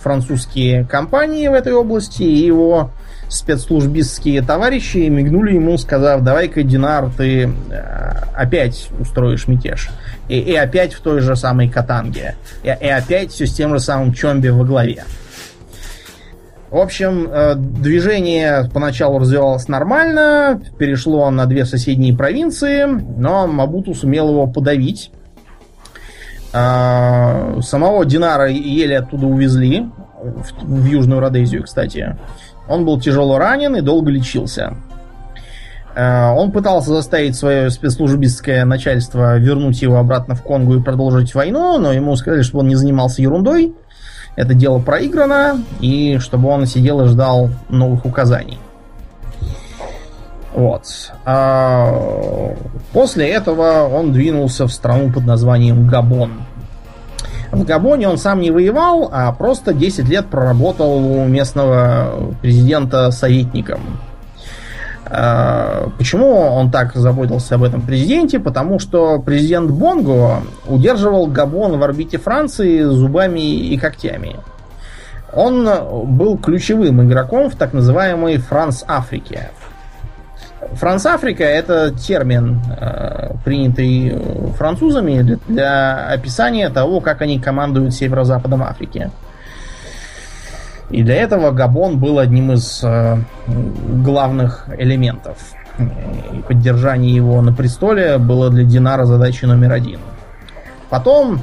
французские 0.00 0.86
компании 0.86 1.48
в 1.48 1.52
этой 1.52 1.74
области, 1.74 2.22
и 2.22 2.46
его 2.46 2.90
спецслужбистские 3.28 4.42
товарищи 4.42 4.98
мигнули 5.08 5.54
ему, 5.54 5.76
сказав, 5.78 6.22
давай-ка, 6.22 6.62
Динар, 6.62 7.10
ты 7.16 7.48
э, 7.48 8.12
опять 8.34 8.88
устроишь 8.98 9.48
мятеж. 9.48 9.90
И, 10.28 10.38
и 10.38 10.54
опять 10.54 10.94
в 10.94 11.00
той 11.00 11.20
же 11.20 11.36
самой 11.36 11.68
Катанге. 11.68 12.36
И, 12.62 12.68
и 12.68 12.88
опять 12.88 13.32
все 13.32 13.46
с 13.46 13.54
тем 13.54 13.74
же 13.74 13.80
самым 13.80 14.12
Чомби 14.12 14.48
во 14.48 14.64
главе. 14.64 15.04
В 16.70 16.78
общем, 16.78 17.28
э, 17.30 17.54
движение 17.54 18.68
поначалу 18.72 19.20
развивалось 19.20 19.68
нормально, 19.68 20.60
перешло 20.76 21.30
на 21.30 21.46
две 21.46 21.64
соседние 21.66 22.16
провинции, 22.16 22.84
но 22.84 23.46
Мабуту 23.46 23.94
сумел 23.94 24.30
его 24.30 24.46
подавить. 24.48 25.12
А, 26.52 27.60
самого 27.62 28.04
Динара 28.04 28.48
еле 28.48 28.98
оттуда 28.98 29.26
увезли, 29.26 29.86
в, 30.20 30.64
в 30.64 30.84
Южную 30.84 31.20
Родезию, 31.20 31.62
кстати. 31.62 32.16
Он 32.68 32.84
был 32.84 33.00
тяжело 33.00 33.38
ранен 33.38 33.76
и 33.76 33.80
долго 33.80 34.10
лечился. 34.10 34.76
А, 35.96 36.32
он 36.32 36.50
пытался 36.50 36.90
заставить 36.90 37.36
свое 37.36 37.70
спецслужбистское 37.70 38.64
начальство 38.64 39.38
вернуть 39.38 39.82
его 39.82 39.98
обратно 39.98 40.34
в 40.34 40.42
Конгу 40.42 40.76
и 40.76 40.82
продолжить 40.82 41.34
войну, 41.34 41.78
но 41.78 41.92
ему 41.92 42.16
сказали, 42.16 42.42
чтобы 42.42 42.60
он 42.60 42.68
не 42.68 42.74
занимался 42.74 43.22
ерундой. 43.22 43.74
Это 44.36 44.54
дело 44.54 44.80
проиграно, 44.80 45.62
и 45.80 46.18
чтобы 46.18 46.48
он 46.48 46.66
сидел 46.66 47.02
и 47.02 47.06
ждал 47.06 47.50
новых 47.68 48.04
указаний. 48.04 48.58
Вот. 50.54 51.12
А 51.24 52.54
после 52.92 53.28
этого 53.28 53.88
он 53.88 54.12
двинулся 54.12 54.66
в 54.66 54.72
страну 54.72 55.12
под 55.12 55.24
названием 55.24 55.86
Габон. 55.86 56.32
В 57.52 57.64
Габоне 57.64 58.08
он 58.08 58.18
сам 58.18 58.40
не 58.40 58.50
воевал, 58.50 59.08
а 59.12 59.32
просто 59.32 59.72
10 59.72 60.08
лет 60.08 60.26
проработал 60.26 60.96
у 60.96 61.24
местного 61.26 62.34
президента 62.40 63.10
советником. 63.10 63.80
А, 65.06 65.90
почему 65.98 66.34
он 66.34 66.70
так 66.70 66.94
заботился 66.94 67.56
об 67.56 67.62
этом 67.62 67.82
президенте? 67.82 68.38
Потому 68.38 68.78
что 68.78 69.20
президент 69.20 69.70
Бонго 69.70 70.42
удерживал 70.66 71.26
Габон 71.26 71.78
в 71.78 71.82
орбите 71.82 72.18
Франции 72.18 72.82
зубами 72.82 73.40
и 73.40 73.76
когтями. 73.78 74.36
Он 75.32 75.68
был 76.16 76.38
ключевым 76.38 77.02
игроком 77.02 77.50
в 77.50 77.56
так 77.56 77.72
называемой 77.72 78.38
Франс-Африке. 78.38 79.50
Франц-Африка 80.72 81.44
это 81.44 81.92
термин, 81.92 82.60
э, 82.78 83.30
принятый 83.44 84.18
французами 84.56 85.22
для, 85.22 85.38
для 85.46 86.06
описания 86.08 86.68
того, 86.70 87.00
как 87.00 87.22
они 87.22 87.38
командуют 87.38 87.94
северо-западом 87.94 88.62
Африки. 88.62 89.10
И 90.90 91.02
для 91.02 91.16
этого 91.16 91.50
Габон 91.50 91.98
был 91.98 92.18
одним 92.18 92.52
из 92.52 92.82
э, 92.82 93.16
главных 93.46 94.66
элементов. 94.78 95.38
И 95.78 96.40
поддержание 96.46 97.14
его 97.14 97.40
на 97.42 97.52
престоле 97.52 98.18
было 98.18 98.50
для 98.50 98.64
Динара 98.64 99.04
задачей 99.04 99.46
номер 99.46 99.72
один. 99.72 100.00
Потом 100.90 101.40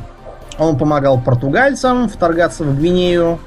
он 0.58 0.78
помогал 0.78 1.20
португальцам 1.20 2.08
вторгаться 2.08 2.64
в 2.64 2.78
Гвинею, 2.78 3.40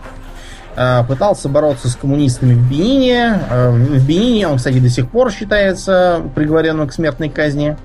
пытался 1.07 1.49
бороться 1.49 1.89
с 1.89 1.97
коммунистами 1.97 2.55
в 2.55 2.68
Бенине. 2.68 3.41
Э, 3.51 3.70
в 3.70 4.07
Бенине 4.07 4.49
он, 4.49 4.57
кстати, 4.57 4.79
до 4.79 4.89
сих 4.89 5.09
пор 5.09 5.31
считается 5.31 6.22
приговоренным 6.35 6.89
к 6.89 6.93
смертной 6.93 7.29
казни. 7.29 7.77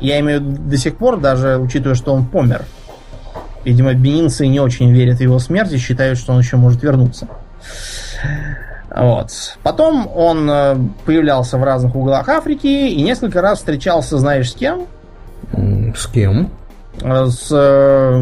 Я 0.00 0.18
имею 0.20 0.40
в 0.40 0.44
виду 0.44 0.62
до 0.62 0.76
сих 0.78 0.96
пор, 0.96 1.20
даже 1.20 1.58
учитывая, 1.58 1.94
что 1.94 2.14
он 2.14 2.24
помер. 2.24 2.64
Видимо, 3.64 3.92
бенинцы 3.92 4.46
не 4.46 4.58
очень 4.58 4.90
верят 4.90 5.18
в 5.18 5.20
его 5.20 5.38
смерть 5.38 5.72
и 5.72 5.78
считают, 5.78 6.18
что 6.18 6.32
он 6.32 6.38
еще 6.38 6.56
может 6.56 6.82
вернуться. 6.82 7.28
Вот. 8.94 9.30
Потом 9.62 10.10
он 10.14 10.50
э, 10.50 10.76
появлялся 11.04 11.58
в 11.58 11.62
разных 11.62 11.94
углах 11.94 12.28
Африки 12.28 12.66
и 12.66 13.02
несколько 13.02 13.40
раз 13.40 13.58
встречался, 13.58 14.18
знаешь, 14.18 14.50
с 14.50 14.54
кем? 14.54 14.86
С 15.94 16.06
кем? 16.06 16.50
С... 17.00 17.48
Э, 17.52 18.16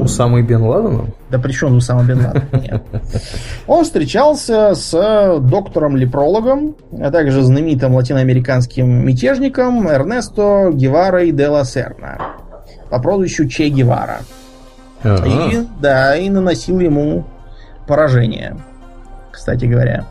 Усамой 0.00 0.42
Бен 0.42 0.62
Ладеном? 0.62 1.14
Да 1.36 1.42
при 1.42 1.52
чем 1.52 1.76
Усама 1.76 2.02
Бен 2.02 2.24
Ладен? 2.24 2.48
Нет. 2.52 2.82
Он 3.66 3.84
встречался 3.84 4.74
с 4.74 4.90
доктором-лепрологом, 5.38 6.76
а 6.98 7.10
также 7.10 7.42
знаменитым 7.42 7.94
латиноамериканским 7.94 9.06
мятежником 9.06 9.86
Эрнесто 9.86 10.70
Геварой 10.72 11.32
де 11.32 11.48
ла 11.48 11.64
Серна 11.64 12.16
по 12.88 12.98
прозвищу 13.00 13.46
Че 13.48 13.68
Гевара. 13.68 14.20
Ага. 15.02 15.28
И, 15.28 15.66
да, 15.78 16.16
и 16.16 16.30
наносил 16.30 16.80
ему 16.80 17.24
поражение, 17.86 18.56
кстати 19.30 19.66
говоря. 19.66 20.06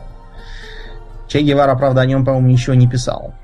Че 1.26 1.40
Гевара, 1.40 1.74
правда, 1.74 2.02
о 2.02 2.06
нем, 2.06 2.24
по-моему, 2.24 2.46
ничего 2.46 2.74
не 2.74 2.88
писал. 2.88 3.34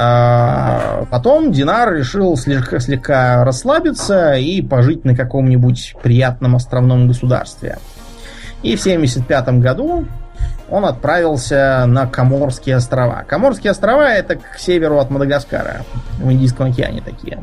А, 0.00 1.06
потом 1.10 1.50
Динар 1.50 1.92
решил 1.92 2.36
слегка, 2.36 2.78
слегка 2.78 3.44
расслабиться 3.44 4.34
и 4.34 4.62
пожить 4.62 5.04
на 5.04 5.16
каком-нибудь 5.16 5.96
приятном 6.00 6.54
островном 6.54 7.08
государстве. 7.08 7.78
И 8.62 8.76
в 8.76 8.80
1975 8.80 9.60
году 9.60 10.06
он 10.70 10.84
отправился 10.84 11.84
на 11.88 12.06
Коморские 12.06 12.76
острова. 12.76 13.24
Коморские 13.26 13.72
острова 13.72 14.08
это 14.08 14.36
к 14.36 14.60
северу 14.60 15.00
от 15.00 15.10
Мадагаскара, 15.10 15.84
в 16.18 16.30
Индийском 16.30 16.70
океане 16.70 17.00
такие. 17.00 17.40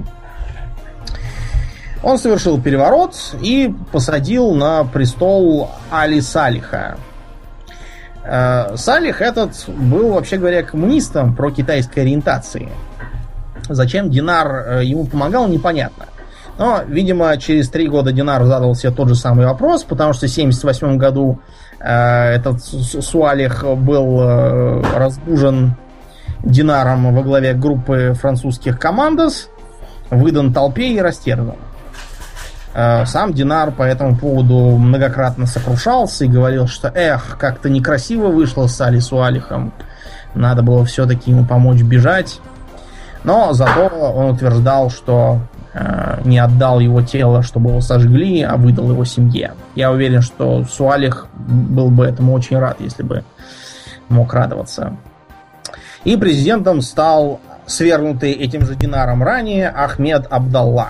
Он 2.03 2.17
совершил 2.17 2.61
переворот 2.61 3.35
и 3.41 3.75
посадил 3.91 4.53
на 4.53 4.85
престол 4.85 5.71
Али 5.91 6.21
Салиха. 6.21 6.95
Э, 8.27 8.75
Салих 8.75 9.21
этот 9.21 9.51
был, 9.67 10.13
вообще 10.13 10.37
говоря, 10.37 10.63
коммунистом 10.63 11.35
про 11.35 11.51
китайской 11.51 11.99
ориентации. 11.99 12.69
Зачем 13.69 14.09
Динар 14.09 14.79
э, 14.79 14.85
ему 14.85 15.05
помогал, 15.05 15.47
непонятно. 15.47 16.05
Но, 16.57 16.81
видимо, 16.87 17.35
через 17.37 17.69
три 17.69 17.87
года 17.87 18.11
Динар 18.11 18.43
задал 18.45 18.75
себе 18.75 18.91
тот 18.91 19.09
же 19.09 19.15
самый 19.15 19.45
вопрос, 19.45 19.83
потому 19.83 20.13
что 20.13 20.27
в 20.27 20.31
1978 20.31 20.97
году 20.97 21.39
э, 21.79 22.35
этот 22.35 22.63
Су- 22.63 23.01
Суалих 23.01 23.63
был 23.63 24.21
э, 24.21 24.81
разбужен 24.95 25.75
Динаром 26.43 27.13
во 27.13 27.23
главе 27.23 27.53
группы 27.53 28.13
французских 28.13 28.79
командос, 28.79 29.49
выдан 30.09 30.53
толпе 30.53 30.89
и 30.89 30.99
растерзан. 30.99 31.55
Э, 32.75 33.05
Сам 33.05 33.33
Динар 33.33 33.71
по 33.71 33.83
этому 33.83 34.17
поводу 34.17 34.77
многократно 34.77 35.45
сокрушался 35.45 36.25
и 36.25 36.27
говорил, 36.27 36.67
что 36.67 36.89
эх, 36.89 37.37
как-то 37.39 37.69
некрасиво 37.69 38.27
вышло 38.27 38.67
с 38.67 38.79
Али 38.81 38.99
Суалихом. 38.99 39.71
Надо 40.33 40.61
было 40.61 40.83
все-таки 40.83 41.31
ему 41.31 41.45
помочь 41.45 41.81
бежать. 41.81 42.41
Но 43.23 43.53
зато 43.53 43.87
он 43.87 44.31
утверждал, 44.31 44.89
что 44.89 45.39
э, 45.73 46.19
не 46.25 46.37
отдал 46.37 46.81
его 46.81 47.01
тело, 47.01 47.43
чтобы 47.43 47.69
его 47.69 47.79
сожгли, 47.79 48.41
а 48.41 48.57
выдал 48.57 48.91
его 48.91 49.05
семье. 49.05 49.53
Я 49.75 49.91
уверен, 49.91 50.21
что 50.21 50.65
Суалих 50.65 51.27
был 51.33 51.89
бы 51.89 52.05
этому 52.05 52.33
очень 52.33 52.59
рад, 52.59 52.81
если 52.81 53.03
бы 53.03 53.23
мог 54.09 54.33
радоваться. 54.33 54.97
И 56.03 56.17
президентом 56.17 56.81
стал 56.81 57.39
свергнутый 57.65 58.33
этим 58.33 58.65
же 58.65 58.75
Динаром 58.75 59.23
ранее 59.23 59.69
Ахмед 59.69 60.27
Абдалла. 60.29 60.89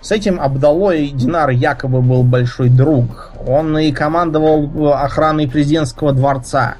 С 0.00 0.12
этим 0.12 0.40
Абдалой 0.40 1.10
Динар 1.10 1.50
якобы 1.50 2.00
был 2.00 2.22
большой 2.22 2.70
друг. 2.70 3.32
Он 3.46 3.76
и 3.78 3.92
командовал 3.92 4.94
охраной 4.94 5.46
президентского 5.46 6.12
дворца. 6.12 6.76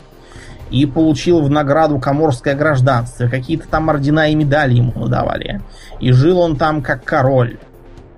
И 0.70 0.86
получил 0.86 1.42
в 1.42 1.50
награду 1.50 1.98
коморское 1.98 2.54
гражданство. 2.54 3.28
Какие-то 3.28 3.68
там 3.68 3.90
ордена 3.90 4.30
и 4.30 4.34
медали 4.34 4.74
ему 4.74 5.06
давали. 5.06 5.60
И 5.98 6.12
жил 6.12 6.38
он 6.38 6.56
там 6.56 6.80
как 6.80 7.04
король. 7.04 7.58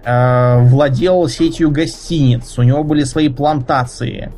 Э, 0.05 0.59
владел 0.61 1.27
сетью 1.29 1.71
гостиниц. 1.71 2.57
У 2.59 2.63
него 2.63 2.85
были 2.85 3.03
свои 3.05 3.29
плантации. 3.29 4.31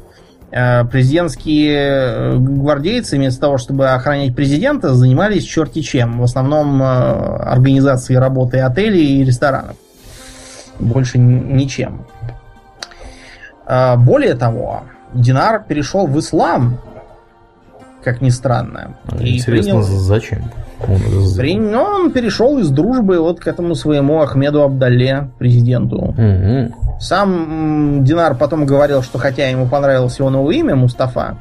Э, 0.51 0.85
президентские 0.85 1.77
э, 1.77 2.37
гвардейцы, 2.39 3.17
вместо 3.17 3.41
того, 3.41 3.59
чтобы 3.59 3.91
охранять 3.91 4.35
президента, 4.35 4.95
занимались 4.95 5.45
черти 5.45 5.83
чем. 5.83 6.21
В 6.21 6.23
основном 6.23 6.81
э, 6.81 6.87
организацией 6.87 8.19
работы 8.19 8.61
отелей 8.61 9.21
и 9.21 9.25
ресторанов 9.25 9.77
больше 10.79 11.19
ничем. 11.19 12.05
А, 13.67 13.97
Более 13.97 14.35
того, 14.35 14.83
Динар 15.15 15.63
перешел 15.67 16.07
в 16.07 16.19
ислам, 16.19 16.79
как 18.03 18.21
ни 18.21 18.29
странно. 18.31 18.97
Интересно, 19.21 19.73
принял- 19.73 19.83
зачем? 19.83 20.51
Он 20.87 20.99
при- 21.39 21.57
ну, 21.59 21.83
он 21.83 22.11
перешел 22.13 22.59
из 22.59 22.69
дружбы 22.69 23.19
вот 23.21 23.41
к 23.41 23.47
этому 23.47 23.75
своему 23.75 24.21
Ахмеду 24.21 24.63
Абдалле, 24.63 25.31
президенту. 25.39 26.15
Мгм. 26.19 26.75
Сам 27.01 28.05
Динар 28.05 28.35
потом 28.35 28.67
говорил, 28.67 29.03
что 29.03 29.19
хотя 29.19 29.49
ему 29.49 29.67
понравилось 29.67 30.19
его 30.19 30.29
новое 30.31 30.55
имя, 30.57 30.77
Мустафа, 30.77 31.37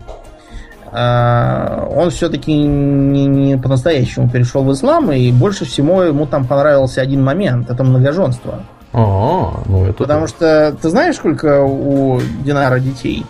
а, 0.91 1.89
он 1.93 2.09
все-таки 2.11 2.53
не, 2.55 3.25
не 3.25 3.57
по-настоящему 3.57 4.29
перешел 4.29 4.63
в 4.63 4.71
ислам, 4.71 5.11
и 5.11 5.31
больше 5.31 5.65
всего 5.65 6.03
ему 6.03 6.25
там 6.27 6.45
понравился 6.45 7.01
один 7.01 7.23
момент, 7.23 7.69
это 7.69 7.83
многоженство. 7.83 8.63
А, 8.93 9.63
ну 9.65 9.85
это 9.85 10.03
Потому 10.03 10.27
что 10.27 10.77
ты 10.79 10.89
знаешь, 10.89 11.15
сколько 11.15 11.63
у 11.63 12.21
Динара 12.43 12.79
детей? 12.79 13.25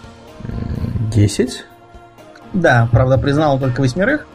10? 1.11 1.66
Да, 2.53 2.88
правда, 2.91 3.18
признал 3.18 3.59
только 3.59 3.82
восьмерых. 3.82 4.28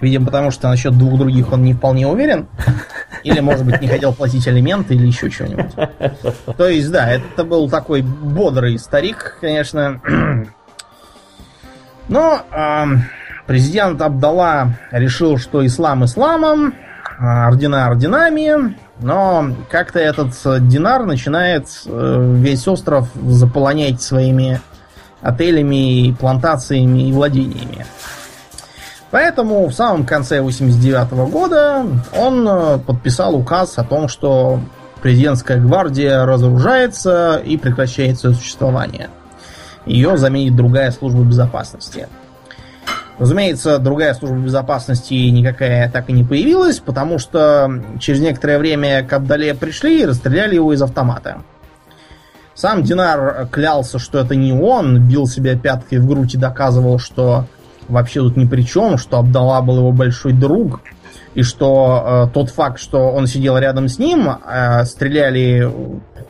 Видимо, 0.00 0.26
потому 0.26 0.50
что 0.50 0.68
насчет 0.68 0.96
двух 0.96 1.18
других 1.18 1.52
он 1.52 1.62
не 1.62 1.72
вполне 1.72 2.06
уверен. 2.06 2.48
Или, 3.22 3.40
может 3.40 3.64
быть, 3.64 3.80
не 3.80 3.88
хотел 3.88 4.12
платить 4.12 4.46
алименты 4.46 4.94
или 4.94 5.06
еще 5.06 5.30
что-нибудь. 5.30 5.72
То 6.56 6.68
есть, 6.68 6.92
да, 6.92 7.10
это 7.10 7.42
был 7.42 7.68
такой 7.68 8.02
бодрый 8.02 8.78
старик, 8.78 9.38
конечно. 9.40 10.00
Но 12.08 12.40
ам, 12.52 13.04
президент 13.46 14.00
Абдалла 14.00 14.78
решил, 14.92 15.38
что 15.38 15.66
ислам 15.66 16.04
исламом, 16.04 16.74
а 17.18 17.48
ордена 17.48 17.86
орденами, 17.86 18.76
но 19.00 19.50
как-то 19.70 19.98
этот 19.98 20.32
э, 20.44 20.58
Динар 20.60 21.04
начинает 21.04 21.68
э, 21.84 22.32
весь 22.36 22.66
остров 22.66 23.08
заполонять 23.14 24.00
своими 24.00 24.60
отелями, 25.20 26.14
плантациями 26.18 27.08
и 27.08 27.12
владениями. 27.12 27.86
Поэтому 29.10 29.66
в 29.66 29.72
самом 29.72 30.04
конце 30.04 30.40
89 30.40 31.10
года 31.30 31.86
он 32.16 32.48
э, 32.48 32.78
подписал 32.78 33.34
указ 33.36 33.78
о 33.78 33.84
том, 33.84 34.08
что 34.08 34.60
президентская 35.02 35.58
гвардия 35.60 36.24
разоружается 36.24 37.36
и 37.44 37.56
прекращает 37.56 38.18
свое 38.18 38.34
существование. 38.34 39.10
Ее 39.84 40.16
заменит 40.16 40.56
другая 40.56 40.90
служба 40.90 41.22
безопасности. 41.22 42.08
Разумеется, 43.18 43.78
другая 43.78 44.12
служба 44.12 44.36
безопасности 44.36 45.14
никакая 45.14 45.90
так 45.90 46.10
и 46.10 46.12
не 46.12 46.22
появилась, 46.22 46.80
потому 46.80 47.18
что 47.18 47.82
через 47.98 48.20
некоторое 48.20 48.58
время 48.58 49.04
к 49.04 49.12
Абдале 49.12 49.54
пришли 49.54 50.02
и 50.02 50.04
расстреляли 50.04 50.56
его 50.56 50.72
из 50.74 50.82
автомата. 50.82 51.38
Сам 52.54 52.82
Динар 52.82 53.48
клялся, 53.50 53.98
что 53.98 54.18
это 54.18 54.34
не 54.34 54.52
он, 54.52 55.06
бил 55.06 55.26
себя 55.26 55.58
пяткой 55.58 55.98
в 55.98 56.06
грудь 56.06 56.34
и 56.34 56.38
доказывал, 56.38 56.98
что 56.98 57.46
вообще 57.88 58.20
тут 58.20 58.36
ни 58.36 58.44
при 58.44 58.62
чем, 58.62 58.98
что 58.98 59.18
Абдалла 59.18 59.60
был 59.62 59.78
его 59.78 59.92
большой 59.92 60.32
друг, 60.32 60.80
и 61.34 61.42
что 61.42 62.28
э, 62.28 62.34
тот 62.34 62.50
факт, 62.50 62.80
что 62.80 63.10
он 63.10 63.26
сидел 63.26 63.58
рядом 63.58 63.88
с 63.88 63.98
ним, 63.98 64.28
э, 64.28 64.84
стреляли 64.84 65.70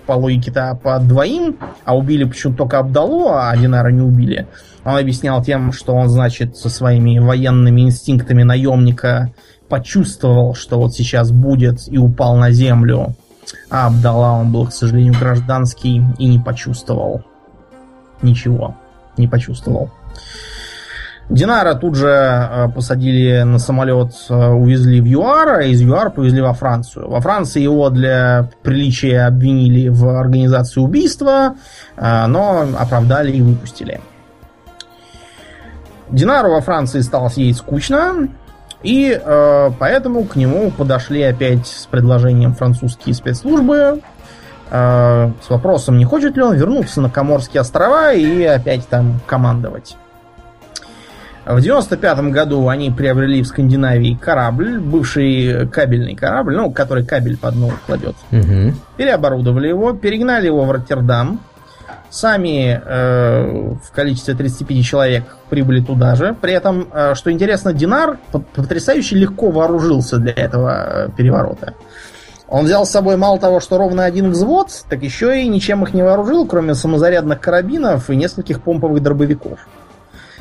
по 0.06 0.12
логике-то 0.12 0.78
по 0.82 0.98
двоим, 0.98 1.58
а 1.84 1.96
убили 1.96 2.24
почему-то 2.24 2.58
только 2.58 2.78
Абдалу, 2.78 3.28
а 3.30 3.56
Динара 3.56 3.90
не 3.90 4.02
убили. 4.02 4.48
Он 4.86 4.96
объяснял 4.96 5.42
тем, 5.42 5.72
что 5.72 5.94
он, 5.94 6.08
значит, 6.08 6.56
со 6.56 6.68
своими 6.68 7.18
военными 7.18 7.80
инстинктами 7.80 8.44
наемника 8.44 9.32
почувствовал, 9.68 10.54
что 10.54 10.78
вот 10.78 10.94
сейчас 10.94 11.32
будет, 11.32 11.88
и 11.88 11.98
упал 11.98 12.36
на 12.36 12.52
землю. 12.52 13.16
А 13.68 13.88
Абдалла 13.88 14.38
он 14.40 14.52
был, 14.52 14.68
к 14.68 14.72
сожалению, 14.72 15.14
гражданский 15.18 16.00
и 16.18 16.26
не 16.28 16.38
почувствовал. 16.38 17.24
Ничего. 18.22 18.76
Не 19.16 19.26
почувствовал. 19.26 19.90
Динара 21.28 21.74
тут 21.74 21.96
же 21.96 22.06
э, 22.08 22.68
посадили 22.72 23.42
на 23.42 23.58
самолет, 23.58 24.12
э, 24.28 24.50
увезли 24.50 25.00
в 25.00 25.06
ЮАР, 25.06 25.48
а 25.48 25.62
из 25.64 25.82
ЮАР 25.82 26.12
повезли 26.12 26.40
во 26.40 26.52
Францию. 26.52 27.10
Во 27.10 27.20
Франции 27.20 27.60
его 27.60 27.90
для 27.90 28.50
приличия 28.62 29.22
обвинили 29.22 29.88
в 29.88 30.08
организации 30.08 30.78
убийства, 30.78 31.56
э, 31.96 32.26
но 32.26 32.68
оправдали 32.78 33.32
и 33.32 33.42
выпустили. 33.42 34.00
Динару 36.10 36.50
во 36.50 36.60
Франции 36.60 37.00
стало 37.00 37.30
сидеть 37.30 37.56
скучно, 37.56 38.28
и 38.82 39.20
э, 39.20 39.70
поэтому 39.78 40.24
к 40.24 40.36
нему 40.36 40.70
подошли 40.70 41.22
опять 41.22 41.66
с 41.66 41.86
предложением 41.86 42.54
французские 42.54 43.14
спецслужбы 43.14 44.00
э, 44.70 45.30
с 45.42 45.50
вопросом, 45.50 45.98
не 45.98 46.04
хочет 46.04 46.36
ли 46.36 46.42
он 46.42 46.54
вернуться 46.54 47.00
на 47.00 47.10
Коморские 47.10 47.62
острова 47.62 48.12
и 48.12 48.42
опять 48.44 48.86
там 48.88 49.20
командовать. 49.26 49.96
В 51.46 51.60
95 51.60 52.18
году 52.32 52.68
они 52.68 52.90
приобрели 52.90 53.40
в 53.40 53.46
Скандинавии 53.46 54.18
корабль, 54.20 54.80
бывший 54.80 55.68
кабельный 55.68 56.16
корабль, 56.16 56.56
ну, 56.56 56.72
который 56.72 57.04
кабель 57.04 57.38
под 57.38 57.54
ногу 57.54 57.74
кладет. 57.86 58.16
Угу. 58.32 58.74
Переоборудовали 58.96 59.68
его, 59.68 59.92
перегнали 59.92 60.46
его 60.46 60.64
в 60.64 60.70
Роттердам. 60.72 61.40
Сами 62.16 62.80
э, 62.82 63.74
в 63.84 63.92
количестве 63.92 64.34
35 64.34 64.82
человек 64.82 65.36
прибыли 65.50 65.82
туда 65.82 66.14
же. 66.14 66.34
При 66.40 66.54
этом, 66.54 66.88
э, 66.90 67.14
что 67.14 67.30
интересно, 67.30 67.74
Динар 67.74 68.16
потрясающе 68.54 69.16
легко 69.16 69.50
вооружился 69.50 70.16
для 70.16 70.32
этого 70.32 70.70
э, 70.70 71.08
переворота. 71.14 71.74
Он 72.48 72.64
взял 72.64 72.86
с 72.86 72.90
собой 72.90 73.18
мало 73.18 73.38
того, 73.38 73.60
что 73.60 73.76
ровно 73.76 74.06
один 74.06 74.30
взвод, 74.30 74.70
так 74.88 75.02
еще 75.02 75.42
и 75.42 75.46
ничем 75.46 75.82
их 75.82 75.92
не 75.92 76.02
вооружил, 76.02 76.46
кроме 76.46 76.74
самозарядных 76.74 77.38
карабинов 77.38 78.08
и 78.08 78.16
нескольких 78.16 78.62
помповых 78.62 79.02
дробовиков. 79.02 79.58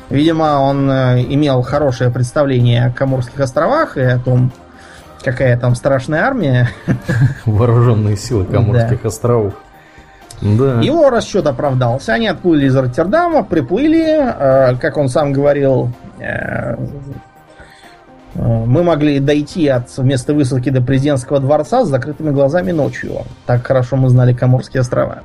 Видимо, 0.08 0.62
он 0.62 0.90
э, 0.90 1.24
имел 1.24 1.60
хорошее 1.60 2.10
представление 2.10 2.86
о 2.86 2.90
Коморских 2.90 3.38
островах 3.38 3.98
и 3.98 4.02
о 4.02 4.18
том, 4.18 4.50
какая 5.22 5.58
там 5.58 5.74
страшная 5.74 6.22
армия. 6.22 6.70
Вооруженные 7.44 8.16
силы 8.16 8.46
Коморских 8.46 9.02
да. 9.02 9.08
островов. 9.08 9.52
Да. 10.40 10.80
Его 10.80 11.10
расчет 11.10 11.46
оправдался. 11.46 12.12
Они 12.14 12.28
отплыли 12.28 12.66
из 12.66 12.76
Роттердама, 12.76 13.42
приплыли, 13.42 14.04
э, 14.04 14.76
как 14.76 14.96
он 14.96 15.08
сам 15.08 15.32
говорил, 15.32 15.90
э, 16.18 16.76
мы 18.34 18.82
могли 18.82 19.18
дойти 19.18 19.66
от 19.68 19.96
места 19.98 20.34
высадки 20.34 20.68
до 20.68 20.82
президентского 20.82 21.40
дворца 21.40 21.84
с 21.84 21.88
закрытыми 21.88 22.30
глазами 22.30 22.70
ночью. 22.70 23.22
Так 23.46 23.66
хорошо 23.66 23.96
мы 23.96 24.10
знали 24.10 24.34
Коморские 24.34 24.82
острова. 24.82 25.22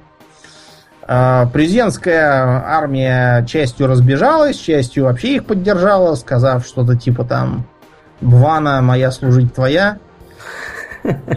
А, 1.03 1.47
президентская 1.47 2.63
армия 2.65 3.45
частью 3.45 3.87
разбежалась, 3.87 4.55
частью 4.55 5.05
вообще 5.05 5.35
их 5.35 5.45
поддержала, 5.45 6.15
сказав 6.15 6.65
что-то 6.65 6.95
типа 6.95 7.25
там 7.25 7.65
«Бвана, 8.21 8.81
моя 8.81 9.11
служить 9.11 9.53
твоя». 9.53 9.97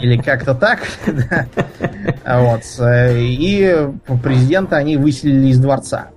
Или 0.00 0.16
как-то 0.16 0.54
так. 0.54 0.80
Вот. 2.26 2.62
И 2.80 3.88
президента 4.22 4.76
они 4.76 4.96
выселили 4.96 5.48
из 5.48 5.58
дворца. 5.58 6.08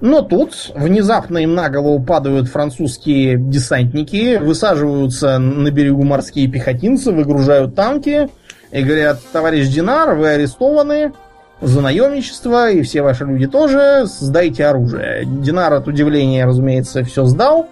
Но 0.00 0.22
тут 0.22 0.70
внезапно 0.74 1.38
им 1.38 1.54
на 1.54 1.68
голову 1.68 2.00
падают 2.02 2.48
французские 2.48 3.36
десантники, 3.36 4.36
высаживаются 4.36 5.38
на 5.38 5.70
берегу 5.70 6.04
морские 6.04 6.48
пехотинцы, 6.48 7.10
выгружают 7.10 7.74
танки 7.74 8.28
и 8.70 8.82
говорят, 8.82 9.20
товарищ 9.32 9.66
Динар, 9.68 10.14
вы 10.14 10.28
арестованы, 10.28 11.12
за 11.60 11.80
наемничество, 11.80 12.70
и 12.70 12.82
все 12.82 13.02
ваши 13.02 13.24
люди 13.24 13.46
тоже, 13.46 14.04
сдайте 14.06 14.66
оружие. 14.66 15.24
Динар 15.24 15.72
от 15.72 15.88
удивления, 15.88 16.46
разумеется, 16.46 17.02
все 17.02 17.24
сдал, 17.24 17.68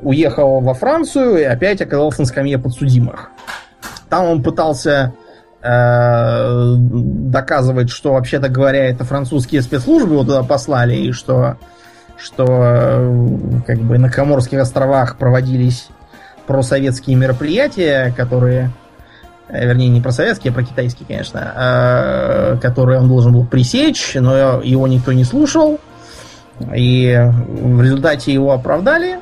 уехал 0.00 0.60
во 0.60 0.72
Францию 0.72 1.38
и 1.38 1.42
опять 1.42 1.82
оказался 1.82 2.22
на 2.22 2.26
скамье 2.26 2.58
подсудимых. 2.58 3.30
Там 4.10 4.26
он 4.26 4.42
пытался 4.42 5.14
э, 5.62 6.74
доказывать, 6.76 7.90
что, 7.90 8.12
вообще-то 8.12 8.48
говоря, 8.48 8.84
это 8.86 9.04
французские 9.04 9.62
спецслужбы 9.62 10.14
его 10.14 10.24
туда 10.24 10.42
послали, 10.42 10.94
и 10.96 11.12
что, 11.12 11.56
что 12.18 12.44
э, 12.46 13.60
как 13.66 13.78
бы 13.78 13.98
на 13.98 14.10
Коморских 14.10 14.58
островах 14.58 15.16
проводились 15.16 15.88
просоветские 16.46 17.16
мероприятия, 17.16 18.12
которые 18.16 18.70
Э, 19.52 19.66
вернее, 19.66 19.88
не 19.88 20.00
про 20.00 20.12
советские, 20.12 20.52
а 20.52 20.54
про 20.54 20.62
китайские, 20.62 21.06
конечно, 21.06 21.52
а, 21.54 22.56
которые 22.58 23.00
он 23.00 23.08
должен 23.08 23.32
был 23.32 23.44
пресечь, 23.44 24.12
но 24.14 24.60
его 24.62 24.86
никто 24.86 25.12
не 25.12 25.24
слушал. 25.24 25.78
И 26.74 27.18
в 27.48 27.82
результате 27.82 28.32
его 28.32 28.52
оправдали. 28.52 29.18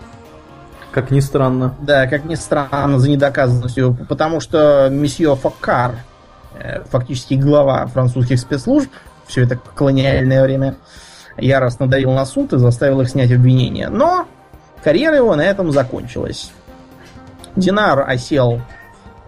Как 0.99 1.13
ни 1.13 1.21
странно. 1.21 1.77
Да, 1.81 2.09
как 2.09 2.25
ни 2.25 2.35
странно, 2.35 2.99
за 2.99 3.09
недоказанностью. 3.09 3.97
Потому 4.09 4.41
что 4.41 4.89
месье 4.91 5.37
Фоккар, 5.37 5.95
э, 6.59 6.83
фактически 6.91 7.35
глава 7.35 7.87
французских 7.87 8.41
спецслужб, 8.41 8.91
все 9.25 9.45
это 9.45 9.57
колониальное 9.77 10.43
время, 10.43 10.75
яростно 11.37 11.87
давил 11.87 12.11
на 12.11 12.27
суд 12.27 12.53
и 12.53 12.59
заставил 12.59 13.01
их 13.01 13.09
снять 13.09 13.31
обвинения. 13.31 13.91
Но 13.91 14.27
карьера 14.83 15.15
его 15.15 15.37
на 15.37 15.43
этом 15.43 15.71
закончилась. 15.71 16.51
Динар 17.55 18.05
осел 18.05 18.61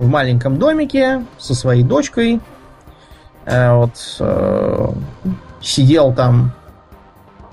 в 0.00 0.08
маленьком 0.08 0.58
домике 0.58 1.24
со 1.38 1.54
своей 1.54 1.84
дочкой. 1.84 2.40
Э, 3.44 3.74
вот 3.76 3.92
э, 4.18 4.88
сидел 5.60 6.12
там 6.14 6.52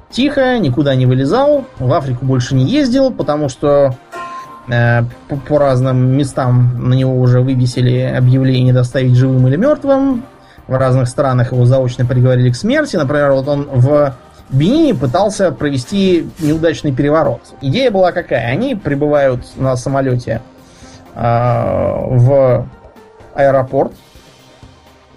тихо, 0.09 0.57
никуда 0.57 0.95
не 0.95 1.05
вылезал, 1.05 1.65
в 1.79 1.93
Африку 1.93 2.25
больше 2.25 2.55
не 2.55 2.65
ездил, 2.65 3.11
потому 3.11 3.49
что 3.49 3.95
по, 4.67 5.35
по 5.47 5.57
разным 5.57 6.17
местам 6.17 6.89
на 6.89 6.93
него 6.93 7.19
уже 7.19 7.41
вывесили 7.41 8.01
объявление 8.01 8.73
доставить 8.73 9.15
живым 9.15 9.47
или 9.47 9.55
мертвым. 9.55 10.23
В 10.67 10.77
разных 10.77 11.07
странах 11.07 11.53
его 11.53 11.65
заочно 11.65 12.05
приговорили 12.05 12.51
к 12.51 12.55
смерти. 12.55 12.97
Например, 12.97 13.31
вот 13.31 13.47
он 13.47 13.69
в 13.71 14.15
Бенине 14.49 14.93
пытался 14.93 15.51
провести 15.51 16.29
неудачный 16.39 16.93
переворот. 16.93 17.41
Идея 17.61 17.91
была 17.91 18.11
какая? 18.11 18.47
Они 18.47 18.75
прибывают 18.75 19.41
на 19.57 19.75
самолете 19.75 20.41
а, 21.15 21.99
в 22.05 22.67
аэропорт. 23.33 23.93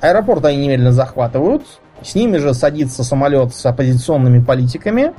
Аэропорт 0.00 0.44
они 0.44 0.58
немедленно 0.58 0.92
захватывают. 0.92 1.62
С 2.02 2.14
ними 2.14 2.38
же 2.38 2.54
садится 2.54 3.04
самолет 3.04 3.54
с 3.54 3.64
оппозиционными 3.66 4.42
политиками. 4.42 5.12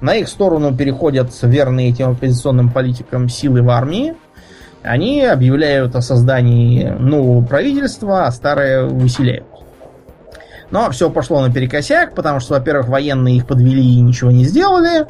На 0.00 0.14
их 0.14 0.28
сторону 0.28 0.74
переходят 0.74 1.30
верные 1.42 1.90
этим 1.90 2.10
оппозиционным 2.10 2.70
политикам 2.70 3.28
силы 3.28 3.62
в 3.62 3.70
армии. 3.70 4.14
Они 4.82 5.22
объявляют 5.22 5.94
о 5.94 6.00
создании 6.00 6.84
нового 6.84 7.44
правительства, 7.44 8.26
а 8.26 8.32
старое 8.32 8.84
выселяют. 8.84 9.44
Но 10.70 10.90
все 10.90 11.10
пошло 11.10 11.46
наперекосяк, 11.46 12.14
потому 12.14 12.40
что, 12.40 12.54
во-первых, 12.54 12.88
военные 12.88 13.36
их 13.36 13.46
подвели 13.46 13.82
и 13.82 14.00
ничего 14.00 14.30
не 14.30 14.44
сделали. 14.44 15.06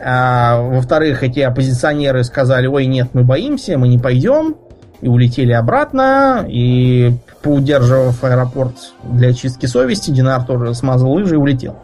А, 0.00 0.60
во-вторых, 0.60 1.22
эти 1.22 1.40
оппозиционеры 1.40 2.22
сказали, 2.22 2.66
ой, 2.66 2.86
нет, 2.86 3.08
мы 3.14 3.24
боимся, 3.24 3.78
мы 3.78 3.88
не 3.88 3.98
пойдем. 3.98 4.56
И 5.00 5.08
улетели 5.08 5.52
обратно. 5.52 6.44
И 6.48 7.12
поудерживав 7.42 8.22
аэропорт 8.22 8.74
для 9.02 9.32
чистки 9.32 9.66
совести, 9.66 10.10
Динар 10.10 10.44
тоже 10.44 10.74
смазал 10.74 11.12
лыжи 11.12 11.34
и 11.34 11.38
улетел. 11.38 11.76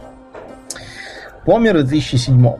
Помер 1.44 1.78
в 1.78 1.84
2007 1.84 2.52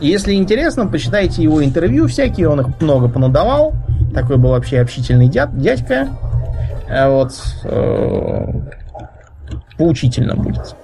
Если 0.00 0.34
интересно, 0.34 0.86
почитайте 0.86 1.42
его 1.42 1.64
интервью 1.64 2.06
всякие, 2.06 2.48
он 2.48 2.60
их 2.60 2.80
много 2.80 3.08
понадавал. 3.08 3.74
Такой 4.14 4.36
был 4.36 4.50
вообще 4.50 4.80
общительный 4.80 5.28
дядь, 5.28 5.56
дядька. 5.58 6.08
А 6.88 7.10
вот 7.10 7.32
э, 7.64 8.52
поучительно 9.76 10.34
будет. 10.36 10.76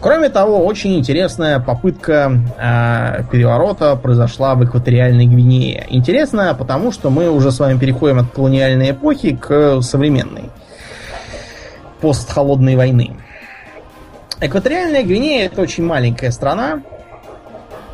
Кроме 0.00 0.28
того, 0.28 0.64
очень 0.64 0.96
интересная 0.98 1.58
попытка 1.58 2.32
э, 2.58 3.24
переворота 3.30 3.96
произошла 3.96 4.54
в 4.54 4.64
экваториальной 4.64 5.26
Гвинее. 5.26 5.86
Интересная, 5.88 6.54
потому 6.54 6.92
что 6.92 7.10
мы 7.10 7.30
уже 7.30 7.50
с 7.50 7.58
вами 7.58 7.78
переходим 7.78 8.20
от 8.20 8.30
колониальной 8.30 8.90
эпохи 8.90 9.36
к 9.36 9.80
современной, 9.82 10.50
постхолодной 12.00 12.76
войны. 12.76 13.16
Экваториальная 14.38 15.02
Гвинея 15.02 15.46
это 15.46 15.62
очень 15.62 15.84
маленькая 15.84 16.30
страна, 16.30 16.82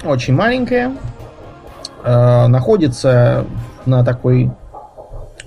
очень 0.05 0.35
маленькая, 0.35 0.97
э, 2.03 2.47
находится 2.49 3.47
на 3.87 4.05
такой 4.05 4.51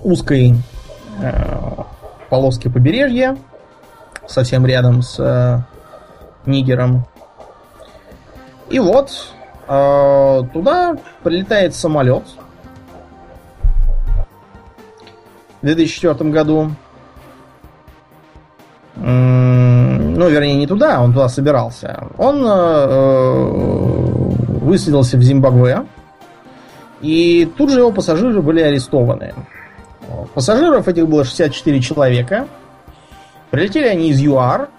узкой 0.02 0.54
э, 1.20 1.82
полоске 2.30 2.70
побережья, 2.70 3.36
совсем 4.26 4.64
рядом 4.64 5.02
с 5.02 5.18
э, 5.18 5.58
Нигером. 6.46 7.04
И 8.70 8.78
вот 8.78 9.34
э, 9.68 10.42
туда 10.54 10.96
прилетает 11.22 11.74
самолет 11.74 12.24
в 15.60 15.66
2004 15.66 16.30
году. 16.30 16.70
Ну, 20.16 20.30
вернее, 20.30 20.56
не 20.56 20.66
туда, 20.66 21.02
он 21.02 21.12
туда 21.12 21.28
собирался. 21.28 22.08
Он 22.16 22.42
э, 22.42 22.48
э, 22.48 23.50
высадился 24.62 25.18
в 25.18 25.22
Зимбабве, 25.22 25.84
и 27.02 27.52
тут 27.58 27.70
же 27.70 27.80
его 27.80 27.92
пассажиры 27.92 28.40
были 28.40 28.62
арестованы. 28.62 29.34
Пассажиров 30.32 30.88
этих 30.88 31.06
было 31.06 31.22
64 31.22 31.80
человека. 31.82 32.48
Прилетели 33.50 33.88
они 33.88 34.08
из 34.08 34.18
ЮАР, 34.22 34.70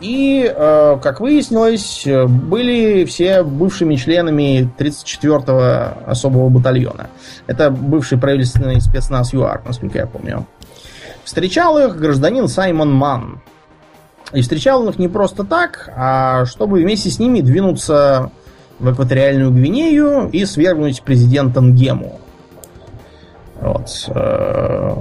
и, 0.00 0.50
э, 0.50 0.98
как 1.02 1.20
выяснилось, 1.20 2.06
были 2.06 3.04
все 3.04 3.42
бывшими 3.42 3.96
членами 3.96 4.70
34-го 4.78 6.10
особого 6.10 6.48
батальона. 6.48 7.10
Это 7.46 7.70
бывший 7.70 8.16
правительственный 8.16 8.80
спецназ 8.80 9.34
ЮАР, 9.34 9.64
насколько 9.66 9.98
я 9.98 10.06
помню. 10.06 10.46
Встречал 11.24 11.76
их 11.76 11.98
гражданин 11.98 12.48
Саймон 12.48 12.90
Ман. 12.90 13.42
И 14.32 14.42
встречал 14.42 14.82
он 14.82 14.88
их 14.88 14.98
не 14.98 15.08
просто 15.08 15.44
так, 15.44 15.92
а 15.96 16.44
чтобы 16.46 16.80
вместе 16.80 17.10
с 17.10 17.18
ними 17.18 17.40
двинуться 17.40 18.30
в 18.78 18.92
экваториальную 18.92 19.52
Гвинею 19.52 20.28
и 20.30 20.44
свергнуть 20.44 21.02
президента 21.02 21.60
Нгему. 21.60 22.20
Вот. 23.60 23.88
Э, 24.08 24.96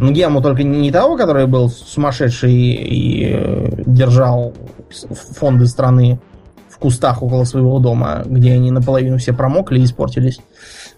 Нгему 0.00 0.40
только 0.40 0.62
не 0.62 0.90
того, 0.90 1.16
который 1.16 1.46
был 1.46 1.68
сумасшедший 1.68 2.52
и 2.52 3.34
э, 3.34 3.68
держал 3.86 4.52
фонды 5.36 5.66
страны 5.66 6.18
в 6.68 6.78
кустах 6.78 7.22
около 7.22 7.44
своего 7.44 7.78
дома, 7.78 8.22
где 8.24 8.52
они 8.52 8.70
наполовину 8.70 9.18
все 9.18 9.32
промокли 9.32 9.80
и 9.80 9.84
испортились, 9.84 10.40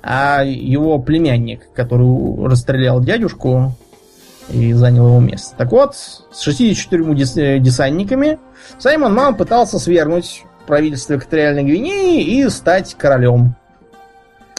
а 0.03 0.43
его 0.43 0.99
племянник, 0.99 1.73
который 1.75 2.49
расстрелял 2.49 3.01
дядюшку 3.01 3.75
и 4.49 4.73
занял 4.73 5.07
его 5.09 5.21
место. 5.21 5.55
Так 5.57 5.73
вот, 5.73 5.95
с 5.95 6.41
64 6.41 7.59
десантниками 7.61 8.39
Саймон 8.79 9.15
Мам 9.15 9.37
пытался 9.37 9.79
свергнуть 9.79 10.45
правительство 10.67 11.17
Экваториальной 11.17 11.65
Гвинеи 11.65 12.23
и 12.23 12.49
стать 12.49 12.95
королем. 12.95 13.55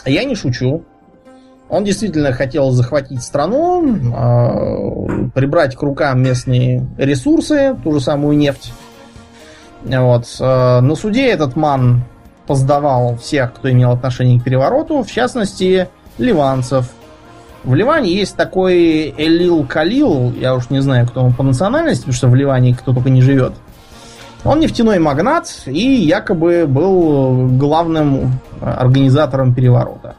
Я 0.04 0.24
не 0.24 0.34
шучу. 0.34 0.84
Он 1.68 1.84
действительно 1.84 2.32
хотел 2.32 2.70
захватить 2.70 3.22
страну, 3.22 3.84
э, 3.84 5.30
прибрать 5.34 5.74
к 5.74 5.82
рукам 5.82 6.22
местные 6.22 6.86
ресурсы, 6.96 7.76
ту 7.82 7.92
же 7.92 8.00
самую 8.00 8.36
нефть. 8.36 8.72
Вот. 9.82 10.26
Э, 10.38 10.80
на 10.80 10.94
суде 10.94 11.26
этот 11.26 11.56
ман 11.56 12.04
поздавал 12.46 13.16
всех, 13.16 13.54
кто 13.54 13.70
имел 13.70 13.90
отношение 13.90 14.40
к 14.40 14.44
перевороту, 14.44 15.02
в 15.02 15.10
частности, 15.10 15.88
ливанцев. 16.18 16.88
В 17.66 17.74
Ливане 17.74 18.14
есть 18.14 18.36
такой 18.36 19.12
Элил 19.18 19.66
Калил, 19.66 20.32
я 20.32 20.54
уж 20.54 20.70
не 20.70 20.80
знаю, 20.80 21.04
кто 21.08 21.20
он 21.24 21.34
по 21.34 21.42
национальности, 21.42 22.02
потому 22.02 22.14
что 22.14 22.28
в 22.28 22.34
Ливане 22.36 22.74
кто 22.74 22.94
только 22.94 23.10
не 23.10 23.20
живет. 23.20 23.54
Он 24.44 24.60
нефтяной 24.60 25.00
магнат 25.00 25.64
и 25.66 25.80
якобы 25.80 26.66
был 26.68 27.48
главным 27.58 28.38
организатором 28.60 29.52
переворота. 29.52 30.14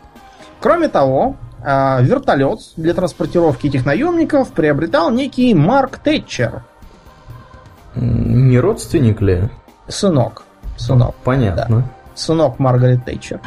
Кроме 0.60 0.90
того, 0.90 1.38
а, 1.64 2.02
вертолет 2.02 2.60
для 2.76 2.94
транспортировки 2.94 3.68
этих 3.68 3.86
наемников 3.86 4.52
приобретал 4.52 5.10
некий 5.10 5.53
Марк 5.53 5.99
Тэтчер. 5.99 6.64
Не 7.95 8.60
родственник 8.60 9.22
ли? 9.22 9.44
Сынок. 9.88 10.44
Сынок. 10.76 11.15
Понятно. 11.24 11.78
Да. 11.78 11.84
Сынок 12.14 12.60
Маргарет 12.60 13.06
Тэтчер. 13.06 13.40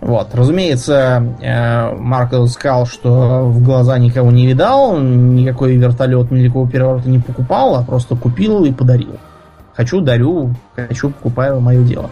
Вот, 0.00 0.34
разумеется, 0.34 1.22
э, 1.42 1.94
Марк 1.94 2.32
сказал, 2.48 2.86
что 2.86 3.44
в 3.44 3.62
глаза 3.62 3.98
никого 3.98 4.30
не 4.30 4.46
видал, 4.46 4.98
никакой 4.98 5.76
вертолет 5.76 6.30
никакого 6.30 6.68
переворота 6.68 7.08
не 7.10 7.18
покупал, 7.18 7.76
а 7.76 7.82
просто 7.82 8.16
купил 8.16 8.64
и 8.64 8.72
подарил. 8.72 9.16
Хочу, 9.74 10.00
дарю, 10.00 10.54
хочу, 10.74 11.10
покупаю, 11.10 11.60
мое 11.60 11.82
дело. 11.82 12.10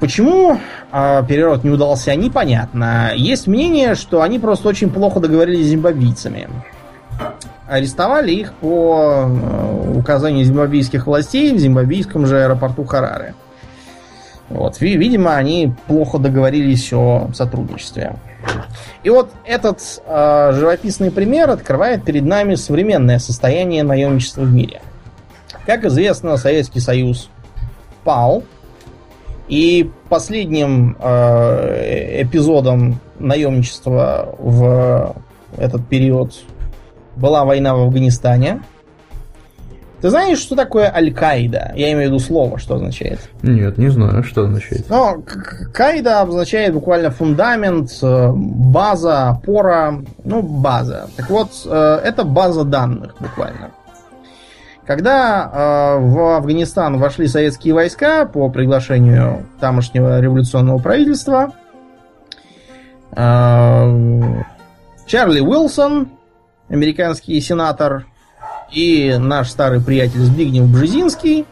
Почему 0.00 0.58
э, 0.92 1.22
переворот 1.28 1.62
не 1.62 1.70
удался, 1.70 2.14
непонятно. 2.16 3.12
Есть 3.14 3.46
мнение, 3.46 3.94
что 3.94 4.22
они 4.22 4.40
просто 4.40 4.68
очень 4.68 4.90
плохо 4.90 5.20
договорились 5.20 5.66
с 5.66 5.70
зимбабвийцами. 5.70 6.48
Арестовали 7.68 8.32
их 8.32 8.52
по 8.54 9.24
э, 9.28 9.92
указанию 9.96 10.44
зимбабвийских 10.44 11.06
властей 11.06 11.54
в 11.54 11.58
зимбабвийском 11.58 12.26
же 12.26 12.42
аэропорту 12.42 12.84
Харары. 12.84 13.34
Вот, 14.50 14.80
видимо, 14.80 15.36
они 15.36 15.74
плохо 15.86 16.18
договорились 16.18 16.92
о 16.92 17.30
сотрудничестве. 17.34 18.16
И 19.02 19.10
вот 19.10 19.30
этот 19.44 19.80
э, 20.06 20.52
живописный 20.54 21.10
пример 21.10 21.50
открывает 21.50 22.04
перед 22.04 22.24
нами 22.24 22.54
современное 22.54 23.18
состояние 23.18 23.82
наемничества 23.82 24.42
в 24.42 24.52
мире. 24.52 24.80
Как 25.66 25.84
известно, 25.84 26.36
Советский 26.38 26.80
Союз 26.80 27.28
пал, 28.04 28.42
и 29.48 29.90
последним 30.08 30.96
э, 31.00 32.22
эпизодом 32.22 33.00
наемничества 33.18 34.34
в 34.38 35.16
этот 35.56 35.86
период 35.88 36.34
была 37.16 37.44
война 37.44 37.74
в 37.74 37.80
Афганистане. 37.80 38.62
Ты 40.00 40.10
знаешь, 40.10 40.38
что 40.38 40.54
такое 40.54 40.92
Аль-Каида? 40.94 41.72
Я 41.74 41.92
имею 41.92 42.10
в 42.10 42.12
виду 42.12 42.18
слово, 42.20 42.58
что 42.58 42.76
означает. 42.76 43.18
Нет, 43.42 43.78
не 43.78 43.88
знаю, 43.88 44.22
что 44.22 44.42
означает. 44.42 44.84
Ну, 44.88 45.24
Каида 45.74 46.20
означает 46.20 46.72
буквально 46.72 47.10
фундамент, 47.10 47.90
э, 48.00 48.30
база, 48.32 49.30
опора, 49.30 50.04
ну, 50.24 50.42
база. 50.42 51.08
Так 51.16 51.28
вот, 51.30 51.50
э, 51.66 52.00
это 52.04 52.22
база 52.22 52.62
данных 52.62 53.16
буквально. 53.18 53.72
Когда 54.86 55.50
э, 55.52 55.98
в 56.00 56.36
Афганистан 56.36 56.98
вошли 56.98 57.26
советские 57.26 57.74
войска 57.74 58.24
по 58.24 58.48
приглашению 58.50 59.46
тамошнего 59.58 60.20
революционного 60.20 60.78
правительства, 60.78 61.52
э, 63.16 64.42
Чарли 65.06 65.40
Уилсон, 65.40 66.08
американский 66.68 67.40
сенатор, 67.40 68.06
и 68.70 69.16
наш 69.18 69.50
старый 69.50 69.80
приятель 69.80 70.20
Збигнев 70.20 70.66
Бжезинский 70.68 71.46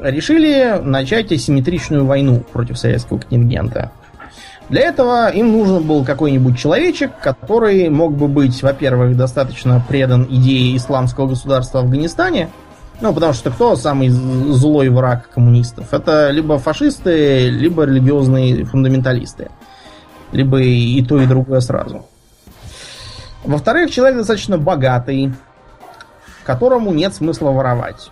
решили 0.00 0.80
начать 0.82 1.32
асимметричную 1.32 2.04
войну 2.04 2.42
против 2.52 2.78
советского 2.78 3.18
контингента. 3.18 3.92
Для 4.68 4.82
этого 4.82 5.28
им 5.30 5.52
нужен 5.52 5.82
был 5.82 6.04
какой-нибудь 6.04 6.58
человечек, 6.58 7.12
который 7.20 7.88
мог 7.90 8.16
бы 8.16 8.28
быть, 8.28 8.62
во-первых, 8.62 9.16
достаточно 9.16 9.84
предан 9.86 10.26
идее 10.30 10.76
исламского 10.76 11.26
государства 11.26 11.78
в 11.78 11.84
Афганистане, 11.84 12.48
ну, 13.02 13.12
потому 13.12 13.32
что 13.32 13.50
кто 13.50 13.74
самый 13.74 14.08
злой 14.08 14.88
враг 14.88 15.28
коммунистов? 15.30 15.92
Это 15.92 16.30
либо 16.30 16.58
фашисты, 16.58 17.50
либо 17.50 17.84
религиозные 17.84 18.64
фундаменталисты. 18.64 19.50
Либо 20.30 20.60
и 20.60 21.04
то, 21.04 21.20
и 21.20 21.26
другое 21.26 21.60
сразу. 21.60 22.06
Во-вторых, 23.44 23.90
человек 23.90 24.18
достаточно 24.18 24.56
богатый, 24.56 25.34
которому 26.44 26.92
нет 26.92 27.14
смысла 27.14 27.50
воровать. 27.50 28.10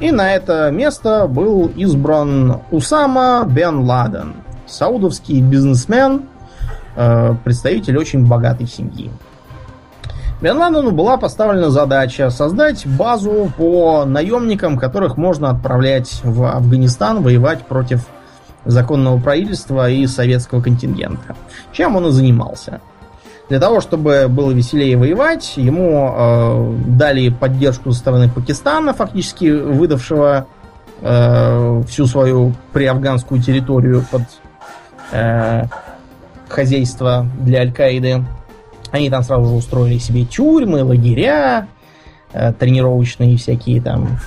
И 0.00 0.12
на 0.12 0.32
это 0.32 0.70
место 0.70 1.26
был 1.26 1.66
избран 1.74 2.60
Усама 2.70 3.44
бен 3.48 3.80
Ладен, 3.80 4.34
саудовский 4.66 5.40
бизнесмен, 5.40 6.26
э, 6.96 7.34
представитель 7.44 7.98
очень 7.98 8.26
богатой 8.26 8.66
семьи. 8.66 9.10
Бен 10.40 10.56
Ладену 10.56 10.92
была 10.92 11.16
поставлена 11.16 11.70
задача 11.70 12.30
создать 12.30 12.86
базу 12.86 13.50
по 13.56 14.04
наемникам, 14.04 14.78
которых 14.78 15.16
можно 15.16 15.50
отправлять 15.50 16.20
в 16.22 16.44
Афганистан 16.44 17.22
воевать 17.22 17.66
против 17.66 18.06
законного 18.64 19.18
правительства 19.18 19.90
и 19.90 20.06
советского 20.06 20.62
контингента. 20.62 21.34
Чем 21.72 21.96
он 21.96 22.06
и 22.06 22.10
занимался. 22.10 22.80
Для 23.48 23.60
того, 23.60 23.80
чтобы 23.80 24.26
было 24.28 24.50
веселее 24.50 24.96
воевать, 24.98 25.54
ему 25.56 26.14
э, 26.14 26.74
дали 26.86 27.30
поддержку 27.30 27.92
со 27.92 27.98
стороны 27.98 28.28
Пакистана, 28.28 28.92
фактически 28.92 29.46
выдавшего 29.46 30.46
э, 31.00 31.82
всю 31.88 32.06
свою 32.06 32.52
приафганскую 32.74 33.40
территорию 33.40 34.04
под 34.10 34.22
э, 35.12 35.64
хозяйство 36.48 37.26
для 37.40 37.60
Аль-Каиды. 37.60 38.24
Они 38.90 39.08
там 39.08 39.22
сразу 39.22 39.46
же 39.46 39.54
устроили 39.54 39.96
себе 39.96 40.24
тюрьмы, 40.26 40.84
лагеря, 40.84 41.68
э, 42.34 42.52
тренировочные 42.52 43.38
всякие 43.38 43.80
там 43.80 44.18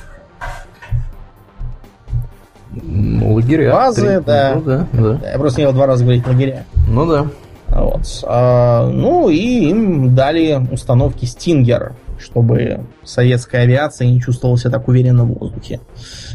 лагеря. 2.74 3.72
Базы, 3.72 4.24
да. 4.26 4.54
Ну, 4.56 4.62
да, 4.62 4.88
да. 4.94 5.20
Я 5.32 5.38
просто 5.38 5.62
не 5.62 5.72
два 5.72 5.86
раза 5.86 6.04
говорить 6.04 6.26
лагеря. 6.26 6.64
Ну 6.88 7.06
да. 7.06 7.28
Вот. 7.72 8.24
А, 8.28 8.88
ну 8.90 9.30
и 9.30 9.70
им 9.70 10.14
дали 10.14 10.60
установки 10.72 11.26
Стингер, 11.26 11.94
чтобы 12.20 12.82
советская 13.04 13.64
авиация 13.64 14.08
не 14.08 14.22
чувствовала 14.22 14.58
себя 14.58 14.72
так 14.72 14.88
уверенно 14.88 15.24
в 15.24 15.34
воздухе. 15.34 15.80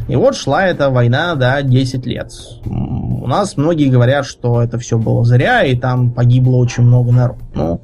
И 0.09 0.17
вот 0.17 0.35
шла 0.35 0.67
эта 0.67 0.91
война, 0.91 1.35
да, 1.35 1.63
10 1.63 2.07
лет. 2.07 2.33
У 2.65 3.27
нас 3.27 3.57
многие 3.57 3.89
говорят, 3.89 4.27
что 4.27 4.63
это 4.63 4.79
все 4.79 4.99
было 4.99 5.25
зря, 5.25 5.63
и 5.65 5.77
там 5.77 6.11
погибло 6.11 6.57
очень 6.57 6.85
много 6.85 7.13
народу. 7.13 7.41
Ну, 7.55 7.81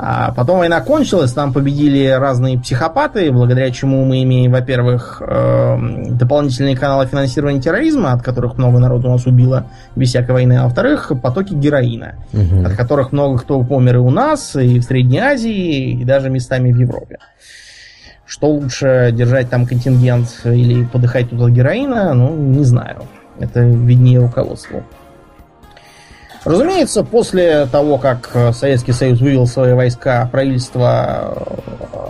а 0.00 0.30
потом 0.32 0.58
война 0.58 0.80
кончилась, 0.80 1.32
там 1.32 1.52
победили 1.52 2.06
разные 2.06 2.56
психопаты, 2.56 3.32
благодаря 3.32 3.68
чему 3.72 4.04
мы 4.04 4.22
имеем, 4.22 4.52
во-первых, 4.52 5.20
э, 5.20 5.76
дополнительные 6.10 6.76
каналы 6.76 7.06
финансирования 7.06 7.60
терроризма, 7.60 8.12
от 8.12 8.22
которых 8.22 8.58
много 8.58 8.78
народу 8.78 9.08
у 9.08 9.12
нас 9.12 9.26
убило 9.26 9.66
без 9.96 10.10
всякой 10.10 10.30
войны, 10.30 10.52
а 10.52 10.64
во-вторых, 10.64 11.10
потоки 11.20 11.52
героина, 11.52 12.14
угу. 12.32 12.64
от 12.64 12.74
которых 12.74 13.10
много 13.10 13.38
кто 13.38 13.60
помер 13.64 13.96
и 13.96 13.98
у 13.98 14.10
нас, 14.10 14.54
и 14.54 14.78
в 14.78 14.84
Средней 14.84 15.18
Азии, 15.18 15.90
и 16.00 16.04
даже 16.04 16.30
местами 16.30 16.70
в 16.70 16.78
Европе. 16.78 17.18
Что 18.24 18.50
лучше, 18.50 19.10
держать 19.12 19.50
там 19.50 19.66
контингент 19.66 20.42
или 20.44 20.84
подыхать 20.84 21.30
тут 21.30 21.40
от 21.40 21.50
героина, 21.50 22.14
ну, 22.14 22.36
не 22.36 22.62
знаю. 22.62 23.02
Это 23.40 23.62
виднее 23.62 24.20
руководству. 24.20 24.84
Разумеется, 26.44 27.04
после 27.04 27.66
того, 27.66 27.98
как 27.98 28.30
Советский 28.52 28.92
Союз 28.92 29.20
вывел 29.20 29.46
свои 29.46 29.72
войска, 29.72 30.28
правительство 30.30 31.36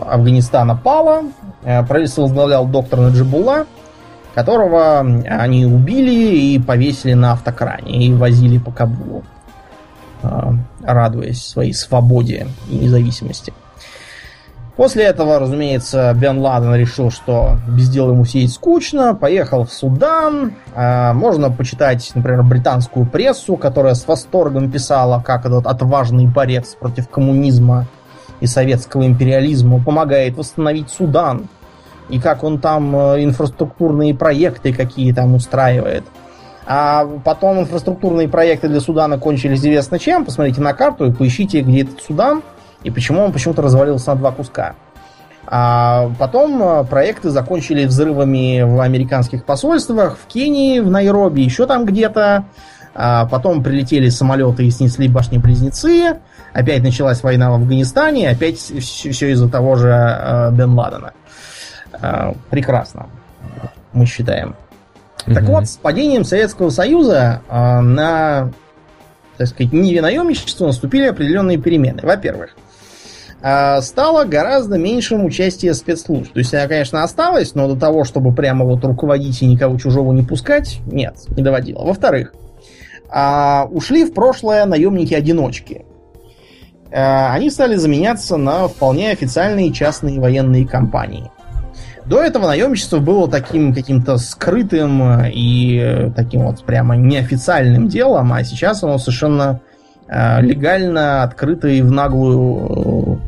Афганистана 0.09 0.77
пало. 0.77 1.25
Э, 1.65 1.85
правительство 1.85 2.23
возглавлял 2.23 2.67
доктор 2.67 3.01
Наджибулла, 3.01 3.67
которого 4.35 5.01
они 5.01 5.67
убили 5.67 6.55
и 6.55 6.59
повесили 6.59 7.15
на 7.15 7.33
автокране 7.33 8.07
и 8.07 8.13
возили 8.13 8.59
по 8.59 8.71
Кабулу, 8.71 9.25
радуясь 10.83 11.45
своей 11.45 11.75
свободе 11.75 12.47
и 12.71 12.77
независимости. 12.77 13.53
После 14.79 15.07
этого, 15.07 15.41
разумеется, 15.41 16.15
Бен 16.15 16.39
Ладен 16.39 16.73
решил, 16.73 17.11
что 17.11 17.57
без 17.67 17.89
дела 17.89 18.13
ему 18.13 18.25
сидеть 18.25 18.53
скучно, 18.53 19.13
поехал 19.13 19.65
в 19.65 19.73
Судан. 19.73 20.53
А, 20.73 21.13
можно 21.15 21.51
почитать, 21.51 22.09
например, 22.15 22.45
британскую 22.45 23.05
прессу, 23.05 23.57
которая 23.57 23.95
с 23.95 24.07
восторгом 24.07 24.71
писала, 24.71 25.21
как 25.21 25.47
этот 25.47 25.67
отважный 25.67 26.29
борец 26.29 26.77
против 26.77 27.09
коммунизма 27.09 27.87
и 28.39 28.47
советского 28.47 29.05
империализма 29.05 29.83
помогает 29.83 30.37
восстановить 30.37 30.91
Судан 30.91 31.49
и 32.09 32.21
как 32.21 32.45
он 32.45 32.61
там 32.61 32.95
э, 32.95 33.25
инфраструктурные 33.25 34.15
проекты 34.15 34.73
какие 34.73 35.13
там 35.13 35.35
устраивает. 35.35 36.05
А 36.69 37.05
потом 37.25 37.63
инфраструктурные 37.63 38.29
проекты 38.29 38.69
для 38.69 38.79
Судана 38.79 39.19
кончились 39.19 39.59
известно 39.59 39.99
чем. 39.99 40.25
Посмотрите 40.25 40.61
на 40.61 40.73
карту 40.73 41.07
и 41.07 41.13
поищите, 41.13 41.63
где 41.63 41.83
этот 41.83 42.01
Судан 42.01 42.45
и 42.83 42.91
почему 42.91 43.23
он 43.23 43.33
почему-то 43.33 43.63
развалился 43.63 44.11
на 44.11 44.17
два 44.17 44.33
куска. 44.33 44.75
А 45.51 46.11
потом 46.19 46.63
э, 46.63 46.85
проекты 46.85 47.31
закончили 47.31 47.87
взрывами 47.87 48.63
в 48.63 48.81
американских 48.81 49.45
посольствах, 49.45 50.19
в 50.19 50.27
Кении, 50.27 50.81
в 50.81 50.91
Найроби, 50.91 51.41
еще 51.41 51.67
там 51.67 51.87
где-то. 51.87 52.45
А 52.95 53.27
потом 53.27 53.63
прилетели 53.63 54.09
самолеты 54.09 54.67
и 54.67 54.71
снесли 54.71 55.09
башни-близнецы. 55.09 56.19
Опять 56.53 56.83
началась 56.83 57.23
война 57.23 57.51
в 57.51 57.55
Афганистане. 57.55 58.29
Опять 58.29 58.59
все 58.59 59.33
из-за 59.33 59.49
того 59.49 59.77
же 59.77 59.89
э, 59.89 60.51
Бен 60.53 60.75
Ладена. 60.75 61.13
Э, 62.01 62.33
прекрасно, 62.51 63.07
мы 63.93 64.05
считаем. 64.05 64.55
Угу. 65.27 65.35
Так 65.35 65.45
вот, 65.45 65.67
с 65.67 65.77
падением 65.77 66.25
Советского 66.25 66.71
Союза 66.71 67.43
э, 67.49 67.81
на, 67.81 68.51
так 69.37 69.47
сказать, 69.49 69.73
ниве 69.73 70.03
наемничества 70.03 70.67
наступили 70.67 71.07
определенные 71.07 71.57
перемены. 71.57 72.03
Во-первых, 72.03 72.57
э, 72.57 72.68
стало 73.41 74.25
гораздо 74.25 74.79
меньшим 74.79 75.25
участие 75.25 75.75
спецслужб. 75.75 76.33
То 76.33 76.41
есть 76.41 76.53
она, 76.55 76.67
конечно, 76.67 77.05
осталась, 77.05 77.55
но 77.55 77.69
до 77.69 77.79
того, 77.79 78.05
чтобы 78.05 78.35
прямо 78.35 78.65
вот 78.65 78.85
руководить 78.85 79.43
и 79.43 79.47
никого 79.47 79.79
чужого 79.79 80.13
не 80.13 80.23
пускать, 80.23 80.81
нет, 80.87 81.15
не 81.37 81.43
доводило. 81.43 81.85
Во-вторых, 81.85 82.35
ушли 83.71 84.05
в 84.05 84.13
прошлое 84.13 84.67
наемники-одиночки. 84.67 85.85
Они 86.91 87.51
стали 87.51 87.77
заменяться 87.77 88.37
на 88.37 88.67
вполне 88.67 89.11
официальные 89.11 89.73
частные 89.73 90.19
военные 90.19 90.67
компании. 90.67 91.31
До 92.07 92.23
этого 92.23 92.47
наемничество 92.47 92.99
было 92.99 93.29
таким 93.29 93.75
каким-то 93.75 94.17
скрытым 94.17 95.27
и 95.27 96.11
таким 96.17 96.45
вот 96.45 96.65
прямо 96.65 96.97
неофициальным 96.97 97.89
делом, 97.89 98.33
а 98.33 98.43
сейчас 98.43 98.83
оно 98.83 98.97
совершенно 98.97 99.61
легально, 100.09 101.23
открыто 101.23 101.69
и 101.69 101.83
в 101.83 101.91
наглую 101.91 103.21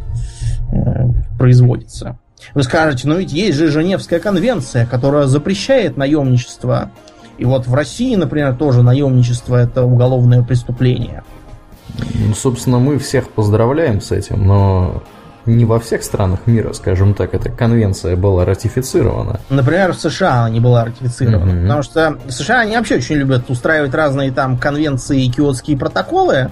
э, 0.72 1.06
производится. 1.38 2.18
Вы 2.54 2.62
скажете, 2.62 3.06
ну 3.06 3.18
ведь 3.18 3.32
есть 3.32 3.58
же 3.58 3.68
Женевская 3.68 4.18
конвенция, 4.18 4.86
которая 4.86 5.26
запрещает 5.26 5.96
наемничество. 5.96 6.90
И 7.38 7.44
вот 7.44 7.66
в 7.66 7.74
России, 7.74 8.14
например, 8.16 8.56
тоже 8.56 8.82
наемничество 8.82 9.56
это 9.56 9.84
уголовное 9.84 10.42
преступление. 10.42 11.22
Ну, 12.14 12.34
собственно, 12.34 12.78
мы 12.78 12.98
всех 12.98 13.30
поздравляем 13.30 14.00
с 14.00 14.12
этим, 14.12 14.46
но 14.46 15.02
не 15.46 15.64
во 15.64 15.80
всех 15.80 16.02
странах 16.02 16.40
мира, 16.46 16.72
скажем 16.72 17.14
так, 17.14 17.34
эта 17.34 17.50
конвенция 17.50 18.16
была 18.16 18.44
ратифицирована. 18.44 19.40
Например, 19.48 19.92
в 19.92 20.00
США 20.00 20.40
она 20.40 20.50
не 20.50 20.60
была 20.60 20.84
ратифицирована. 20.84 21.50
Mm-hmm. 21.50 21.62
Потому 21.62 21.82
что 21.82 22.18
США, 22.28 22.60
они 22.60 22.76
вообще 22.76 22.96
очень 22.96 23.16
любят 23.16 23.48
устраивать 23.48 23.94
разные 23.94 24.30
там 24.32 24.58
конвенции 24.58 25.24
и 25.24 25.30
киотские 25.30 25.76
протоколы, 25.76 26.50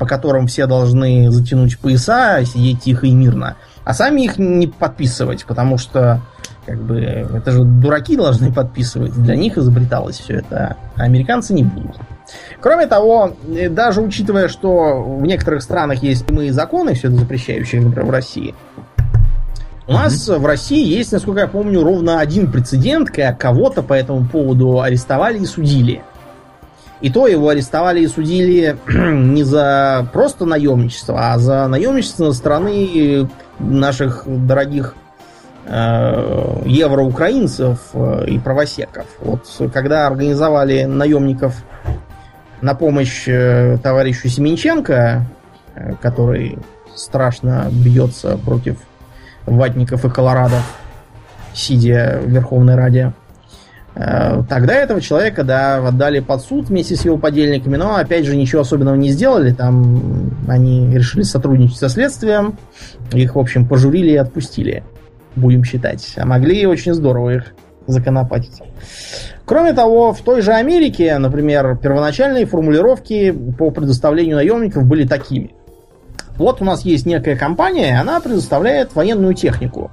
по 0.00 0.06
которым 0.06 0.46
все 0.46 0.66
должны 0.66 1.30
затянуть 1.30 1.78
пояса, 1.78 2.42
сидеть 2.46 2.80
тихо 2.80 3.06
и 3.06 3.12
мирно. 3.12 3.56
А 3.84 3.92
сами 3.92 4.22
их 4.22 4.38
не 4.38 4.66
подписывать, 4.66 5.44
потому 5.44 5.76
что 5.76 6.22
как 6.64 6.80
бы 6.80 7.00
это 7.00 7.50
же 7.50 7.64
дураки 7.64 8.16
должны 8.16 8.50
подписывать. 8.50 9.12
Для 9.12 9.36
них 9.36 9.58
изобреталось 9.58 10.18
все 10.18 10.36
это, 10.36 10.78
а 10.96 11.02
американцы 11.02 11.52
не 11.52 11.64
будут. 11.64 11.98
Кроме 12.62 12.86
того, 12.86 13.36
э, 13.54 13.68
даже 13.68 14.00
учитывая, 14.00 14.48
что 14.48 15.02
в 15.02 15.22
некоторых 15.22 15.62
странах 15.62 16.02
есть 16.02 16.24
прямые 16.24 16.54
законы, 16.54 16.94
все 16.94 17.08
это 17.08 17.18
запрещающие, 17.18 17.82
например, 17.82 18.06
в 18.06 18.10
России, 18.10 18.54
у 19.86 19.92
нас 19.92 20.28
в 20.28 20.46
России 20.46 20.86
есть, 20.86 21.12
насколько 21.12 21.40
я 21.40 21.46
помню, 21.46 21.82
ровно 21.82 22.20
один 22.20 22.50
прецедент, 22.50 23.08
когда 23.08 23.34
кого-то 23.34 23.82
по 23.82 23.92
этому 23.92 24.26
поводу 24.26 24.80
арестовали 24.80 25.40
и 25.40 25.44
судили. 25.44 26.02
И 27.00 27.10
то 27.10 27.26
его 27.26 27.48
арестовали 27.48 28.00
и 28.00 28.08
судили 28.08 28.76
не 28.88 29.42
за 29.42 30.06
просто 30.12 30.44
наемничество, 30.44 31.32
а 31.32 31.38
за 31.38 31.66
наемничество 31.66 32.26
со 32.26 32.32
стороны 32.32 33.28
наших 33.58 34.24
дорогих 34.26 34.94
э, 35.66 36.62
евроукраинцев 36.66 37.78
э, 37.94 38.24
и 38.26 38.38
правосеков. 38.38 39.06
Вот 39.20 39.46
когда 39.72 40.06
организовали 40.06 40.84
наемников 40.84 41.54
на 42.60 42.74
помощь 42.74 43.24
э, 43.26 43.78
товарищу 43.82 44.28
Семенченко, 44.28 45.24
э, 45.74 45.94
который 46.00 46.58
страшно 46.94 47.68
бьется 47.70 48.36
против 48.44 48.76
ватников 49.46 50.04
и 50.04 50.10
колорадов, 50.10 50.62
сидя 51.54 52.20
в 52.22 52.28
Верховной 52.28 52.74
Раде. 52.74 53.12
Э, 53.94 54.42
тогда 54.48 54.74
этого 54.74 55.00
человека, 55.00 55.42
да, 55.44 55.86
отдали 55.86 56.20
под 56.20 56.42
суд 56.42 56.68
вместе 56.68 56.96
с 56.96 57.04
его 57.04 57.18
подельниками, 57.18 57.76
но, 57.76 57.96
опять 57.96 58.24
же, 58.24 58.36
ничего 58.36 58.62
особенного 58.62 58.94
не 58.94 59.10
сделали. 59.10 59.52
Там 59.52 60.32
они 60.48 60.94
решили 60.94 61.22
сотрудничать 61.22 61.78
со 61.78 61.88
следствием. 61.88 62.56
Их, 63.12 63.34
в 63.34 63.38
общем, 63.38 63.66
пожурили 63.66 64.10
и 64.10 64.16
отпустили, 64.16 64.84
будем 65.36 65.64
считать. 65.64 66.14
А 66.16 66.24
могли 66.24 66.66
очень 66.66 66.94
здорово 66.94 67.30
их 67.30 67.54
законопатить. 67.86 68.62
Кроме 69.44 69.72
того, 69.72 70.12
в 70.12 70.20
той 70.20 70.42
же 70.42 70.52
Америке, 70.52 71.18
например, 71.18 71.76
первоначальные 71.76 72.46
формулировки 72.46 73.32
по 73.58 73.72
предоставлению 73.72 74.36
наемников 74.36 74.84
были 74.84 75.06
такими. 75.06 75.54
Вот 76.36 76.62
у 76.62 76.64
нас 76.64 76.82
есть 76.82 77.04
некая 77.04 77.36
компания, 77.36 78.00
она 78.00 78.20
предоставляет 78.20 78.94
военную 78.94 79.34
технику. 79.34 79.90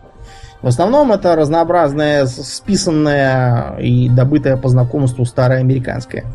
В 0.61 0.67
основном 0.67 1.11
это 1.11 1.35
разнообразная, 1.35 2.25
списанная 2.25 3.77
и 3.77 4.09
добытая 4.09 4.57
по 4.57 4.69
знакомству 4.69 5.23
старая 5.23 5.59
американская. 5.59 6.25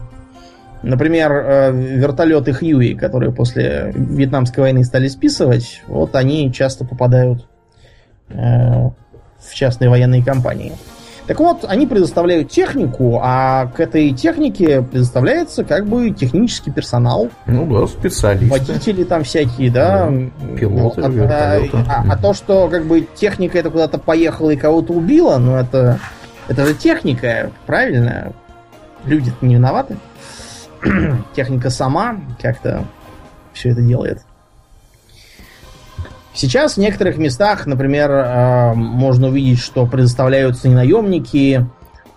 Например, 0.82 1.32
э, 1.32 1.72
вертолеты 1.72 2.52
Хьюи, 2.52 2.94
которые 2.94 3.32
после 3.32 3.92
Вьетнамской 3.94 4.62
войны 4.62 4.84
стали 4.84 5.08
списывать, 5.08 5.82
вот 5.86 6.16
они 6.16 6.52
часто 6.52 6.84
попадают 6.84 7.46
э, 8.30 8.34
в 8.36 9.54
частные 9.54 9.90
военные 9.90 10.24
компании. 10.24 10.72
Так 11.26 11.38
вот, 11.38 11.64
они 11.68 11.86
предоставляют 11.86 12.50
технику, 12.50 13.20
а 13.22 13.66
к 13.66 13.80
этой 13.80 14.12
технике 14.12 14.82
предоставляется 14.82 15.64
как 15.64 15.86
бы 15.86 16.10
технический 16.10 16.70
персонал. 16.70 17.30
Ну 17.46 17.66
да, 17.66 17.86
специалисты. 17.86 18.50
Водители 18.50 19.04
там 19.04 19.22
всякие, 19.22 19.70
да. 19.70 20.10
да 20.10 20.56
пилоты, 20.56 21.02
а, 21.02 21.08
вертолеты. 21.08 21.76
А, 21.88 22.02
а, 22.02 22.12
а 22.12 22.16
то, 22.16 22.34
что 22.34 22.68
как 22.68 22.86
бы 22.86 23.06
техника 23.14 23.58
это 23.58 23.70
куда-то 23.70 23.98
поехала 23.98 24.50
и 24.50 24.56
кого-то 24.56 24.92
убила, 24.92 25.38
ну 25.38 25.54
это, 25.54 26.00
это 26.48 26.66
же 26.66 26.74
техника, 26.74 27.52
правильно? 27.66 28.32
люди 29.04 29.32
не 29.40 29.54
виноваты. 29.54 29.96
Техника 31.34 31.70
сама 31.70 32.20
как-то 32.40 32.84
все 33.52 33.70
это 33.70 33.82
делает. 33.82 34.22
Сейчас 36.34 36.74
в 36.74 36.78
некоторых 36.78 37.18
местах, 37.18 37.66
например, 37.66 38.10
э, 38.10 38.74
можно 38.74 39.28
увидеть, 39.28 39.60
что 39.60 39.86
предоставляются 39.86 40.68
не 40.68 40.74
наемники, 40.74 41.66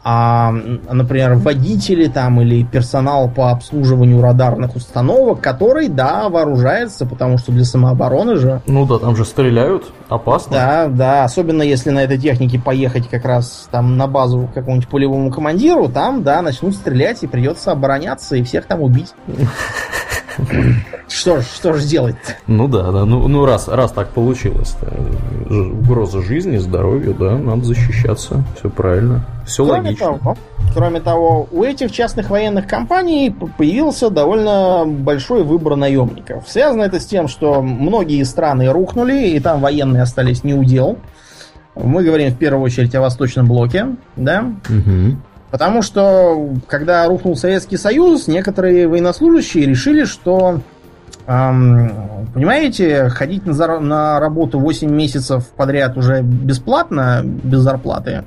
а, 0.07 0.51
например, 0.51 1.33
водители 1.33 2.05
там 2.05 2.39
или 2.39 2.63
персонал 2.63 3.27
по 3.27 3.49
обслуживанию 3.49 4.21
радарных 4.21 4.75
установок, 4.75 5.41
который, 5.41 5.87
да, 5.87 6.29
вооружается, 6.29 7.07
потому 7.07 7.39
что 7.39 7.51
для 7.51 7.65
самообороны 7.65 8.35
же. 8.35 8.61
Ну 8.67 8.85
да, 8.85 8.99
там 8.99 9.15
же 9.15 9.25
стреляют, 9.25 9.85
опасно. 10.07 10.51
Да, 10.51 10.87
да, 10.89 11.23
особенно 11.23 11.63
если 11.63 11.89
на 11.89 12.03
этой 12.03 12.19
технике 12.19 12.59
поехать 12.59 13.09
как 13.09 13.25
раз 13.25 13.67
там 13.71 13.97
на 13.97 14.05
базу 14.05 14.47
к 14.47 14.53
какому-нибудь 14.53 14.89
полевому 14.89 15.31
командиру, 15.31 15.89
там, 15.89 16.21
да, 16.21 16.43
начнут 16.43 16.75
стрелять 16.75 17.23
и 17.23 17.27
придется 17.27 17.71
обороняться 17.71 18.35
и 18.35 18.43
всех 18.43 18.67
там 18.67 18.81
убить. 18.81 19.15
Что 21.07 21.41
ж, 21.41 21.45
что 21.45 21.73
ж 21.73 21.83
делать 21.83 22.15
-то? 22.15 22.33
Ну 22.47 22.67
да, 22.67 22.91
да. 22.91 23.05
Ну, 23.05 23.27
ну 23.27 23.45
раз, 23.45 23.67
раз 23.67 23.91
так 23.91 24.09
получилось. 24.09 24.75
-то. 24.81 25.71
Угроза 25.71 26.21
жизни, 26.21 26.57
здоровью, 26.57 27.15
да, 27.19 27.37
надо 27.37 27.63
защищаться. 27.63 28.43
Все 28.57 28.69
правильно. 28.69 29.25
Все 29.45 29.65
кроме 29.65 29.81
логично. 29.81 30.05
Того, 30.05 30.37
кроме 30.73 30.99
того, 30.99 31.47
у 31.51 31.63
этих 31.63 31.91
частных 31.91 32.29
военных 32.29 32.67
компаний 32.67 33.35
появился 33.57 34.09
довольно 34.09 34.85
большой 34.85 35.43
выбор 35.43 35.75
наемников. 35.75 36.47
Связано 36.47 36.83
это 36.83 36.99
с 36.99 37.05
тем, 37.05 37.27
что 37.27 37.61
многие 37.61 38.23
страны 38.23 38.71
рухнули, 38.71 39.29
и 39.29 39.39
там 39.39 39.61
военные 39.61 40.01
остались 40.01 40.43
не 40.43 40.53
удел. 40.53 40.97
Мы 41.75 42.03
говорим 42.03 42.31
в 42.31 42.37
первую 42.37 42.63
очередь 42.63 42.95
о 42.95 43.01
Восточном 43.01 43.47
блоке, 43.47 43.95
да? 44.15 44.45
Угу. 44.69 45.17
Потому 45.55 45.81
что, 45.81 46.49
когда 46.67 47.07
рухнул 47.07 47.37
Советский 47.37 47.77
Союз, 47.77 48.27
некоторые 48.27 48.89
военнослужащие 48.89 49.65
решили, 49.65 50.03
что, 50.03 50.59
эм, 51.27 52.27
понимаете, 52.33 53.07
ходить 53.07 53.45
на, 53.45 53.51
зар- 53.51 53.79
на 53.79 54.19
работу 54.19 54.59
8 54.59 54.91
месяцев 54.91 55.47
подряд 55.55 55.95
уже 55.95 56.21
бесплатно, 56.23 57.21
без 57.23 57.59
зарплаты, 57.59 58.25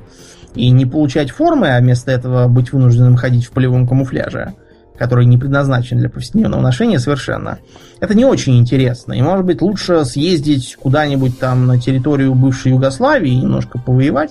и 0.54 0.70
не 0.70 0.86
получать 0.86 1.30
формы, 1.30 1.68
а 1.68 1.80
вместо 1.80 2.10
этого 2.10 2.48
быть 2.48 2.72
вынужденным 2.72 3.16
ходить 3.16 3.44
в 3.44 3.50
полевом 3.50 3.86
камуфляже, 3.86 4.54
который 4.98 5.26
не 5.26 5.36
предназначен 5.36 5.98
для 5.98 6.08
повседневного 6.08 6.62
ношения 6.62 6.98
совершенно. 6.98 7.58
Это 8.00 8.14
не 8.14 8.24
очень 8.24 8.58
интересно. 8.58 9.12
И, 9.12 9.20
может 9.20 9.44
быть, 9.44 9.60
лучше 9.60 10.06
съездить 10.06 10.78
куда-нибудь 10.80 11.38
там 11.38 11.66
на 11.66 11.78
территорию 11.78 12.34
бывшей 12.34 12.72
Югославии 12.72 13.32
и 13.32 13.36
немножко 13.42 13.78
повоевать. 13.78 14.30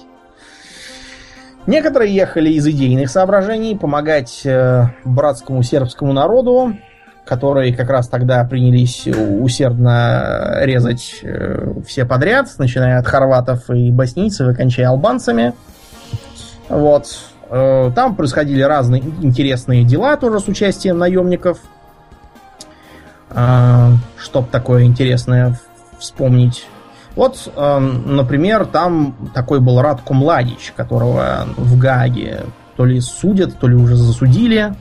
Некоторые 1.67 2.15
ехали 2.15 2.49
из 2.49 2.65
идейных 2.65 3.09
соображений 3.09 3.75
помогать 3.75 4.41
э, 4.45 4.85
братскому 5.03 5.63
сербскому 5.63 6.13
народу, 6.13 6.77
которые 7.25 7.75
как 7.75 7.89
раз 7.89 8.07
тогда 8.07 8.41
принялись 8.45 9.05
усердно 9.05 10.59
резать 10.61 11.19
э, 11.23 11.73
все 11.85 12.05
подряд, 12.05 12.47
начиная 12.57 12.99
от 12.99 13.05
хорватов 13.05 13.69
и 13.69 13.91
боснийцев 13.91 14.47
и 14.47 14.55
кончая 14.55 14.87
албанцами. 14.87 15.53
Вот. 16.69 17.07
Э, 17.49 17.91
там 17.93 18.15
происходили 18.15 18.61
разные 18.61 19.03
интересные 19.21 19.83
дела 19.83 20.15
тоже 20.15 20.39
с 20.39 20.47
участием 20.47 20.97
наемников. 20.97 21.59
Э, 23.31 23.89
чтоб 24.17 24.49
такое 24.49 24.83
интересное 24.83 25.59
вспомнить. 25.99 26.65
Вот, 27.17 27.51
э, 27.53 27.79
например, 27.79 28.65
там 28.67 29.15
такой 29.33 29.59
был 29.59 29.81
Радко 29.81 30.13
Младич, 30.13 30.71
которого 30.75 31.47
в 31.57 31.75
Гааге 31.79 32.43
то 32.77 32.85
ли 32.85 33.01
судят, 33.01 33.59
то 33.59 33.67
ли 33.67 33.75
уже 33.75 33.95
засудили. 33.95 34.75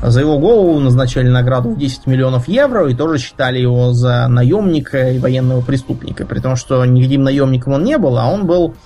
За 0.00 0.20
его 0.20 0.38
голову 0.38 0.78
назначали 0.78 1.26
награду 1.26 1.70
в 1.70 1.78
10 1.78 2.06
миллионов 2.06 2.46
евро 2.46 2.88
и 2.88 2.94
тоже 2.94 3.18
считали 3.18 3.58
его 3.58 3.92
за 3.92 4.28
наемника 4.28 5.10
и 5.10 5.18
военного 5.18 5.60
преступника. 5.60 6.24
При 6.24 6.38
том, 6.38 6.54
что 6.54 6.84
никаким 6.84 7.24
наемником 7.24 7.72
он 7.72 7.82
не 7.82 7.98
был, 7.98 8.16
а 8.16 8.30
он 8.30 8.46
был 8.46 8.76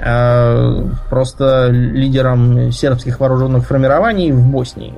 э, 0.00 0.84
просто 1.08 1.68
лидером 1.70 2.72
сербских 2.72 3.20
вооруженных 3.20 3.68
формирований 3.68 4.32
в 4.32 4.44
Боснии. 4.48 4.94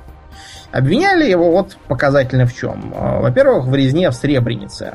Обвиняли 0.73 1.29
его 1.29 1.51
вот 1.51 1.77
показательно 1.89 2.47
в 2.47 2.57
чем. 2.57 2.95
Во-первых, 2.97 3.67
в 3.67 3.75
резне 3.75 4.11
в 4.11 4.15
Сребренице. 4.15 4.95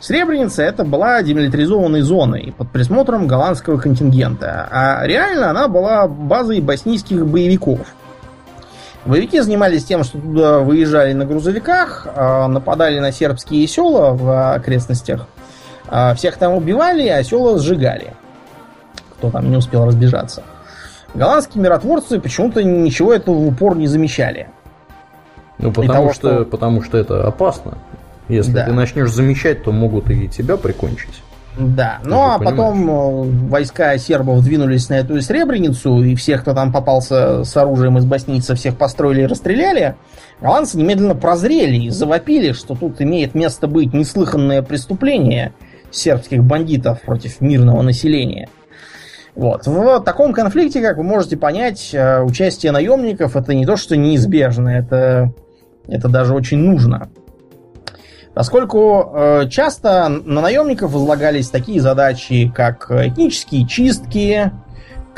Сребреница 0.00 0.62
это 0.62 0.84
была 0.84 1.20
демилитаризованной 1.22 2.02
зоной 2.02 2.54
под 2.56 2.70
присмотром 2.70 3.26
голландского 3.26 3.78
контингента, 3.78 4.68
а 4.70 5.04
реально 5.04 5.50
она 5.50 5.66
была 5.66 6.06
базой 6.06 6.60
боснийских 6.60 7.26
боевиков. 7.26 7.80
Боевики 9.04 9.40
занимались 9.40 9.84
тем, 9.84 10.04
что 10.04 10.18
туда 10.18 10.58
выезжали 10.60 11.14
на 11.14 11.24
грузовиках, 11.24 12.06
нападали 12.14 13.00
на 13.00 13.10
сербские 13.10 13.66
села 13.66 14.12
в 14.12 14.54
окрестностях, 14.54 15.26
всех 16.16 16.36
там 16.36 16.54
убивали, 16.54 17.08
а 17.08 17.22
села 17.24 17.58
сжигали. 17.58 18.12
Кто 19.16 19.30
там 19.30 19.50
не 19.50 19.56
успел 19.56 19.84
разбежаться. 19.86 20.44
Голландские 21.14 21.62
миротворцы 21.64 22.20
почему-то 22.20 22.62
ничего 22.62 23.14
этого 23.14 23.34
в 23.34 23.48
упор 23.48 23.76
не 23.76 23.88
замечали. 23.88 24.48
Ну, 25.58 25.72
потому, 25.72 25.92
того, 25.92 26.12
что, 26.12 26.34
что... 26.34 26.44
потому 26.44 26.82
что 26.82 26.98
это 26.98 27.26
опасно. 27.26 27.78
Если 28.28 28.52
да. 28.52 28.66
ты 28.66 28.72
начнешь 28.72 29.10
замечать, 29.10 29.62
то 29.62 29.72
могут 29.72 30.10
и 30.10 30.28
тебя 30.28 30.56
прикончить. 30.56 31.22
Да, 31.58 31.98
ну 32.04 32.22
а 32.22 32.38
понимаешь. 32.38 32.56
потом 32.56 32.90
э, 32.90 33.48
войска 33.48 33.98
сербов 33.98 34.44
двинулись 34.44 34.88
на 34.90 34.94
эту 34.94 35.20
Сребреницу, 35.20 36.02
и 36.04 36.14
всех, 36.14 36.42
кто 36.42 36.54
там 36.54 36.72
попался 36.72 37.42
с 37.42 37.56
оружием 37.56 37.98
из 37.98 38.04
боснийца, 38.04 38.54
всех 38.54 38.76
построили 38.76 39.22
и 39.22 39.26
расстреляли. 39.26 39.96
Голландцы 40.40 40.78
немедленно 40.78 41.16
прозрели 41.16 41.76
и 41.86 41.90
завопили, 41.90 42.52
что 42.52 42.76
тут 42.76 43.00
имеет 43.00 43.34
место 43.34 43.66
быть 43.66 43.92
неслыханное 43.92 44.62
преступление 44.62 45.52
сербских 45.90 46.44
бандитов 46.44 47.00
против 47.02 47.40
мирного 47.40 47.82
населения. 47.82 48.48
Вот. 49.34 49.66
В 49.66 50.00
таком 50.00 50.32
конфликте, 50.32 50.80
как 50.80 50.96
вы 50.96 51.02
можете 51.02 51.36
понять, 51.36 51.90
э, 51.92 52.22
участие 52.22 52.70
наемников 52.70 53.34
это 53.34 53.52
не 53.54 53.66
то, 53.66 53.76
что 53.76 53.96
неизбежно, 53.96 54.68
это, 54.68 55.32
это 55.88 56.08
даже 56.08 56.34
очень 56.34 56.58
нужно. 56.58 57.08
Поскольку 58.34 59.10
э, 59.14 59.48
часто 59.50 60.08
на 60.08 60.40
наемников 60.40 60.92
возлагались 60.92 61.50
такие 61.50 61.80
задачи, 61.80 62.52
как 62.54 62.90
этнические 62.90 63.66
чистки, 63.66 64.52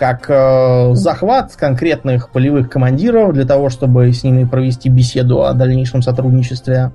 как 0.01 0.31
э, 0.31 0.95
захват 0.95 1.55
конкретных 1.57 2.31
полевых 2.31 2.70
командиров 2.70 3.35
для 3.35 3.45
того, 3.45 3.69
чтобы 3.69 4.11
с 4.11 4.24
ними 4.24 4.45
провести 4.45 4.89
беседу 4.89 5.45
о 5.45 5.53
дальнейшем 5.53 6.01
сотрудничестве. 6.01 6.93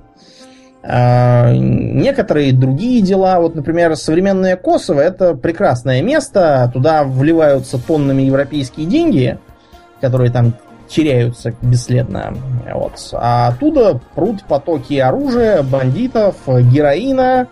Э, 0.82 1.54
некоторые 1.54 2.52
другие 2.52 3.02
дела, 3.02 3.38
вот, 3.38 3.54
например, 3.54 3.94
современное 3.94 4.56
Косово, 4.56 5.00
это 5.00 5.34
прекрасное 5.34 6.02
место, 6.02 6.68
туда 6.74 7.04
вливаются 7.04 7.78
тоннами 7.78 8.22
европейские 8.22 8.86
деньги, 8.86 9.38
которые 10.00 10.32
там 10.32 10.54
теряются 10.88 11.54
бесследно. 11.62 12.34
Вот. 12.72 12.92
А 13.12 13.48
оттуда 13.48 14.00
прут 14.14 14.44
потоки 14.44 14.98
оружия, 14.98 15.62
бандитов, 15.62 16.36
героина, 16.46 17.48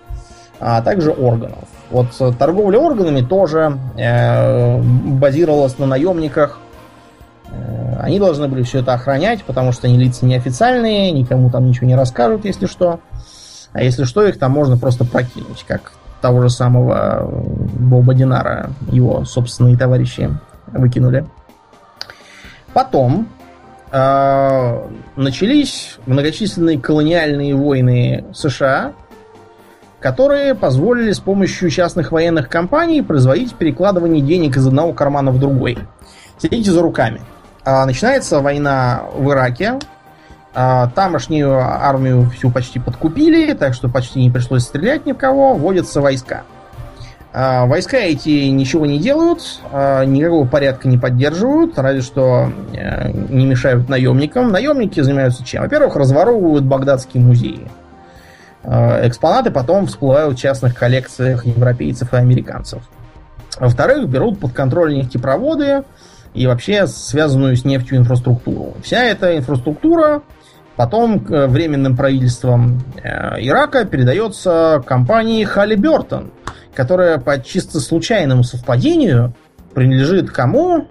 а 0.60 0.82
также 0.82 1.10
органов. 1.10 1.68
Вот 1.90 2.08
торговля 2.38 2.78
органами 2.78 3.20
тоже 3.20 3.78
э, 3.96 4.80
базировалась 4.80 5.78
на 5.78 5.86
наемниках. 5.86 6.58
Э, 7.50 7.96
они 8.00 8.18
должны 8.18 8.48
были 8.48 8.62
все 8.62 8.80
это 8.80 8.94
охранять, 8.94 9.44
потому 9.44 9.72
что 9.72 9.86
они 9.86 9.98
лица 9.98 10.26
неофициальные, 10.26 11.12
никому 11.12 11.50
там 11.50 11.66
ничего 11.66 11.86
не 11.86 11.94
расскажут, 11.94 12.44
если 12.44 12.66
что. 12.66 13.00
А 13.72 13.82
если 13.82 14.04
что, 14.04 14.24
их 14.24 14.38
там 14.38 14.52
можно 14.52 14.76
просто 14.76 15.04
прокинуть, 15.04 15.64
как 15.66 15.92
того 16.20 16.40
же 16.40 16.48
самого 16.48 17.28
Боба 17.78 18.14
Динара, 18.14 18.70
его 18.90 19.24
собственные 19.24 19.76
товарищи 19.76 20.30
выкинули. 20.68 21.26
Потом 22.74 23.28
э, 23.92 24.88
начались 25.14 25.98
многочисленные 26.06 26.80
колониальные 26.80 27.54
войны 27.54 28.24
США, 28.34 28.92
которые 30.00 30.56
позволили 30.56 31.12
с 31.12 31.20
помощью 31.20 31.70
частных 31.70 32.10
военных 32.10 32.48
компаний 32.48 33.00
производить 33.00 33.54
перекладывание 33.54 34.20
денег 34.20 34.56
из 34.56 34.66
одного 34.66 34.92
кармана 34.92 35.30
в 35.30 35.38
другой. 35.38 35.78
Следите 36.38 36.72
за 36.72 36.82
руками. 36.82 37.20
Э, 37.64 37.84
начинается 37.84 38.40
война 38.40 39.04
в 39.14 39.30
Ираке. 39.30 39.78
Э, 40.52 40.88
тамошнюю 40.92 41.56
армию 41.56 42.28
всю 42.30 42.50
почти 42.50 42.80
подкупили, 42.80 43.52
так 43.52 43.72
что 43.72 43.88
почти 43.88 44.20
не 44.20 44.32
пришлось 44.32 44.64
стрелять 44.64 45.06
ни 45.06 45.12
в 45.12 45.16
кого. 45.16 45.54
Вводятся 45.54 46.00
войска. 46.00 46.42
А, 47.36 47.66
войска 47.66 47.96
эти 47.96 48.46
ничего 48.48 48.86
не 48.86 49.00
делают, 49.00 49.58
а, 49.72 50.04
никакого 50.04 50.46
порядка 50.46 50.86
не 50.86 50.98
поддерживают, 50.98 51.76
разве 51.76 52.00
что 52.00 52.52
э, 52.72 53.10
не 53.10 53.44
мешают 53.44 53.88
наемникам. 53.88 54.52
Наемники 54.52 55.00
занимаются 55.00 55.44
чем? 55.44 55.62
Во-первых, 55.62 55.96
разворовывают 55.96 56.62
багдадские 56.64 57.24
музеи. 57.24 57.68
А, 58.62 59.04
экспонаты 59.04 59.50
потом 59.50 59.88
всплывают 59.88 60.38
в 60.38 60.40
частных 60.40 60.76
коллекциях 60.76 61.44
европейцев 61.44 62.12
и 62.12 62.16
американцев. 62.16 62.84
Во-вторых, 63.58 64.08
берут 64.08 64.38
под 64.38 64.52
контроль 64.52 64.94
нефтепроводы 64.94 65.82
и 66.34 66.46
вообще 66.46 66.86
связанную 66.86 67.56
с 67.56 67.64
нефтью 67.64 67.98
инфраструктуру. 67.98 68.74
Вся 68.84 69.02
эта 69.02 69.36
инфраструктура 69.36 70.22
потом 70.76 71.18
временным 71.18 71.96
правительством 71.96 72.84
э, 73.02 73.40
Ирака 73.40 73.86
передается 73.86 74.80
компании 74.86 75.42
Халибертон– 75.42 76.30
которая 76.74 77.18
по 77.18 77.40
чисто 77.40 77.80
случайному 77.80 78.44
совпадению 78.44 79.34
принадлежит 79.74 80.30
кому? 80.30 80.86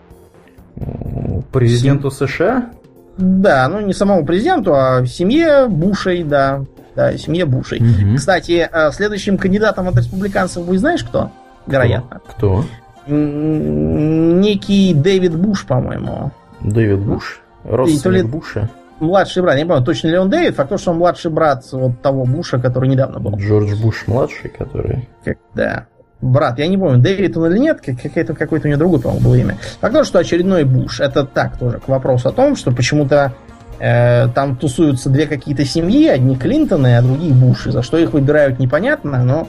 Президенту 1.52 2.10
Сем... 2.10 2.28
США? 2.28 2.70
Да, 3.18 3.68
ну 3.70 3.80
не 3.80 3.94
самому 3.94 4.26
президенту, 4.26 4.74
а 4.76 5.06
семье 5.06 5.68
Бушей, 5.68 6.24
да. 6.24 6.64
Да, 6.96 7.18
семье 7.18 7.46
Бушей. 7.46 7.80
Угу. 7.80 8.18
Кстати, 8.18 8.68
э, 8.72 8.92
следующим 8.92 9.38
кандидатом 9.38 9.88
от 9.88 9.98
республиканцев 9.98 10.64
вы 10.64 10.78
знаешь 10.78 11.04
кто? 11.04 11.32
Вероятно. 11.66 12.22
Кто? 12.30 12.66
Некий 13.08 14.94
Дэвид 14.94 15.36
Буш, 15.36 15.66
по-моему. 15.66 16.32
Дэвид 16.62 17.00
Буш? 17.00 17.42
Родственник 17.64 18.28
Буша? 18.28 18.70
Младший 19.00 19.44
брат. 19.44 19.58
Не 19.58 19.66
помню, 19.66 19.84
точно 19.84 20.08
ли 20.08 20.18
он 20.18 20.30
Дэвид. 20.30 20.56
Факт 20.56 20.70
то, 20.70 20.78
что 20.78 20.92
он 20.92 20.98
младший 20.98 21.32
брат 21.32 21.64
вот 21.72 22.02
того 22.02 22.26
Буша, 22.26 22.60
который 22.60 22.90
недавно 22.90 23.20
был. 23.20 23.38
Джордж 23.38 23.76
Буш 23.82 24.08
младший, 24.08 24.50
который... 24.50 25.08
Как, 25.24 25.38
да. 25.54 25.88
Брат, 26.22 26.58
я 26.60 26.68
не 26.68 26.78
помню, 26.78 27.02
Дэвид 27.02 27.36
он 27.36 27.52
или 27.52 27.60
нет, 27.60 27.82
какое-то, 27.82 28.34
какое-то 28.34 28.68
у 28.68 28.72
него 28.72 28.80
другое, 28.80 29.02
по-моему, 29.02 29.26
было 29.26 29.36
имя. 29.36 29.58
Факт 29.82 29.94
то, 29.94 30.04
что 30.06 30.20
очередной 30.20 30.64
Буш. 30.64 31.02
Это 31.02 31.26
так 31.26 31.58
тоже 31.58 31.80
к 31.80 31.88
вопросу 31.90 32.30
о 32.30 32.32
том, 32.32 32.56
что 32.56 32.72
почему-то 32.72 33.34
э, 33.80 34.30
там 34.30 34.56
тусуются 34.56 35.10
две 35.10 35.28
какие-то 35.28 35.66
семьи, 35.66 36.08
одни 36.08 36.38
Клинтоны, 36.38 36.98
а 36.98 37.02
другие 37.02 37.34
Буши. 37.34 37.72
За 37.72 37.82
что 37.82 37.98
их 37.98 38.14
выбирают, 38.14 38.60
непонятно, 38.60 39.24
но 39.24 39.48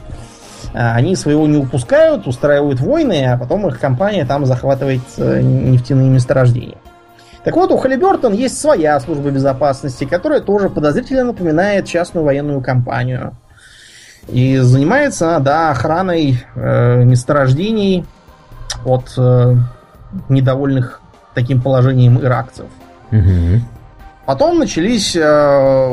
э, 0.73 0.79
они 0.79 1.15
своего 1.15 1.47
не 1.47 1.59
упускают, 1.59 2.27
устраивают 2.27 2.81
войны, 2.81 3.25
а 3.25 3.39
потом 3.39 3.69
их 3.69 3.79
компания 3.79 4.25
там 4.25 4.45
захватывает 4.45 5.03
э, 5.17 5.41
нефтяные 5.41 6.11
месторождения. 6.11 6.79
Так 7.45 7.55
вот, 7.57 7.71
у 7.71 7.77
Халибертон 7.77 8.33
есть 8.33 8.59
своя 8.59 8.99
служба 9.01 9.31
безопасности, 9.31 10.05
которая 10.05 10.41
тоже 10.41 10.71
подозрительно 10.71 11.25
напоминает 11.25 11.87
частную 11.87 12.25
военную 12.25 12.63
компанию. 12.63 13.37
И 14.29 14.57
занимается 14.57 15.29
она, 15.29 15.41
да, 15.41 15.71
охраной 15.71 16.43
э, 16.55 17.05
месторождений 17.05 18.07
от 18.87 19.13
э, 19.19 19.57
недовольных 20.31 21.03
таким 21.35 21.61
положением 21.61 22.19
иракцев. 22.19 22.67
Угу. 23.13 23.61
Потом 24.25 24.59
начались 24.59 25.15
э, 25.15 25.89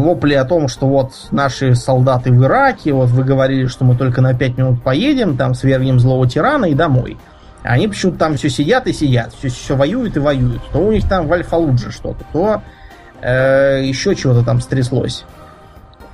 вопли 0.00 0.32
о 0.32 0.46
том, 0.46 0.68
что 0.68 0.86
вот 0.86 1.12
наши 1.30 1.74
солдаты 1.74 2.32
в 2.32 2.42
Ираке, 2.42 2.94
вот 2.94 3.10
вы 3.10 3.24
говорили, 3.24 3.66
что 3.66 3.84
мы 3.84 3.94
только 3.94 4.22
на 4.22 4.32
5 4.32 4.56
минут 4.56 4.82
поедем, 4.82 5.36
там 5.36 5.52
свергнем 5.52 6.00
злого 6.00 6.26
тирана 6.26 6.64
и 6.64 6.74
домой. 6.74 7.18
Они 7.62 7.88
почему-то 7.88 8.18
там 8.18 8.36
все 8.36 8.48
сидят 8.48 8.86
и 8.86 8.92
сидят, 8.92 9.34
все, 9.34 9.48
все 9.48 9.76
воюют 9.76 10.16
и 10.16 10.20
воюют. 10.20 10.62
То 10.72 10.78
у 10.78 10.92
них 10.92 11.08
там 11.08 11.26
в 11.26 11.32
Альфа-Лудже 11.32 11.90
что-то, 11.92 12.24
то 12.32 12.62
э, 13.20 13.82
еще 13.84 14.14
чего-то 14.14 14.42
там 14.42 14.60
стряслось. 14.60 15.24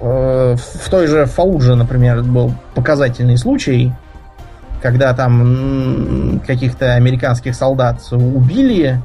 Э, 0.01 0.56
в 0.56 0.90
той 0.90 1.06
же 1.06 1.27
Фалудже, 1.27 1.74
например, 1.74 2.23
был 2.23 2.52
показательный 2.74 3.36
случай, 3.36 3.93
когда 4.82 5.14
там 5.14 6.40
каких-то 6.47 6.94
американских 6.94 7.55
солдат 7.55 8.01
убили, 8.10 9.01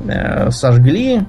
э, 0.00 0.50
сожгли 0.50 1.22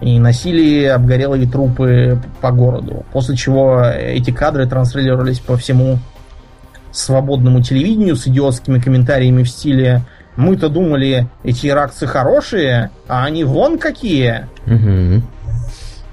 и 0.00 0.18
носили 0.18 0.84
обгорелые 0.84 1.46
трупы 1.46 2.18
по 2.40 2.50
городу. 2.50 3.04
После 3.12 3.36
чего 3.36 3.82
эти 3.82 4.30
кадры 4.30 4.66
транслировались 4.66 5.40
по 5.40 5.56
всему 5.56 5.98
свободному 6.92 7.62
телевидению 7.62 8.16
с 8.16 8.26
идиотскими 8.26 8.78
комментариями 8.78 9.42
в 9.42 9.48
стиле 9.48 10.02
«Мы-то 10.36 10.68
думали, 10.68 11.28
эти 11.44 11.66
иракцы 11.66 12.06
хорошие, 12.06 12.90
а 13.08 13.24
они 13.24 13.44
вон 13.44 13.78
какие!» 13.78 14.46
Угу. 14.66 15.22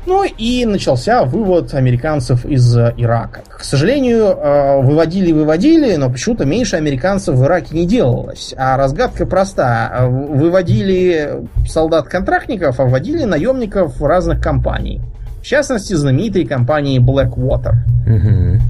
Ну 0.07 0.23
и 0.23 0.65
начался 0.65 1.25
вывод 1.25 1.73
американцев 1.73 2.45
из 2.45 2.77
Ирака. 2.77 3.41
К 3.49 3.61
сожалению, 3.61 4.27
э, 4.27 4.81
выводили-выводили, 4.81 5.97
но 5.97 6.09
почему-то 6.09 6.45
меньше 6.45 6.77
американцев 6.77 7.35
в 7.35 7.43
Ираке 7.43 7.75
не 7.75 7.85
делалось. 7.85 8.53
А 8.57 8.77
разгадка 8.77 9.25
проста. 9.25 10.07
Выводили 10.07 11.41
солдат-контрактников, 11.67 12.79
а 12.79 12.85
вводили 12.85 13.25
наемников 13.25 14.01
разных 14.01 14.41
компаний. 14.41 15.01
В 15.41 15.45
частности, 15.45 15.93
знаменитой 15.93 16.45
компании 16.45 17.01
Blackwater. 17.01 17.73
Угу. 18.05 18.61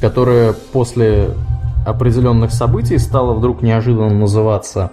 Которая 0.00 0.52
после 0.52 1.30
определенных 1.86 2.52
событий 2.52 2.98
стала 2.98 3.34
вдруг 3.34 3.62
неожиданно 3.62 4.10
называться 4.10 4.92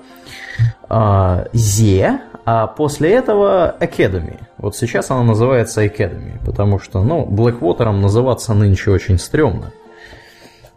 э, 0.89 1.45
Зе, 1.53 2.21
а 2.45 2.67
после 2.67 3.13
этого 3.13 3.75
Academy. 3.79 4.39
Вот 4.57 4.75
сейчас 4.75 5.11
она 5.11 5.23
называется 5.23 5.83
Academy, 5.83 6.43
потому 6.45 6.79
что, 6.79 7.03
ну, 7.03 7.25
Blackwater 7.25 7.91
называться 7.91 8.53
нынче 8.53 8.91
очень 8.91 9.17
стрёмно. 9.17 9.71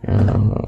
Э, 0.03 0.19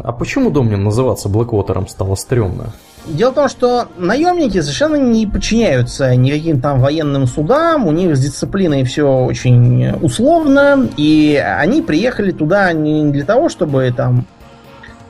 а 0.04 0.12
почему, 0.12 0.50
Домнин, 0.50 0.82
называться 0.82 1.28
Blackwater 1.28 1.88
стало 1.88 2.14
стрёмно? 2.14 2.72
Дело 3.06 3.32
в 3.32 3.34
том, 3.34 3.48
что 3.48 3.88
наемники 3.96 4.60
совершенно 4.60 4.96
не 4.96 5.26
подчиняются 5.26 6.14
никаким 6.14 6.60
там 6.60 6.80
военным 6.80 7.26
судам, 7.26 7.86
у 7.86 7.92
них 7.92 8.16
с 8.16 8.20
дисциплиной 8.20 8.84
все 8.84 9.08
очень 9.08 9.92
условно, 10.02 10.88
и 10.96 11.36
они 11.36 11.82
приехали 11.82 12.30
туда 12.30 12.72
не 12.72 13.10
для 13.10 13.24
того, 13.24 13.48
чтобы 13.48 13.92
там 13.96 14.26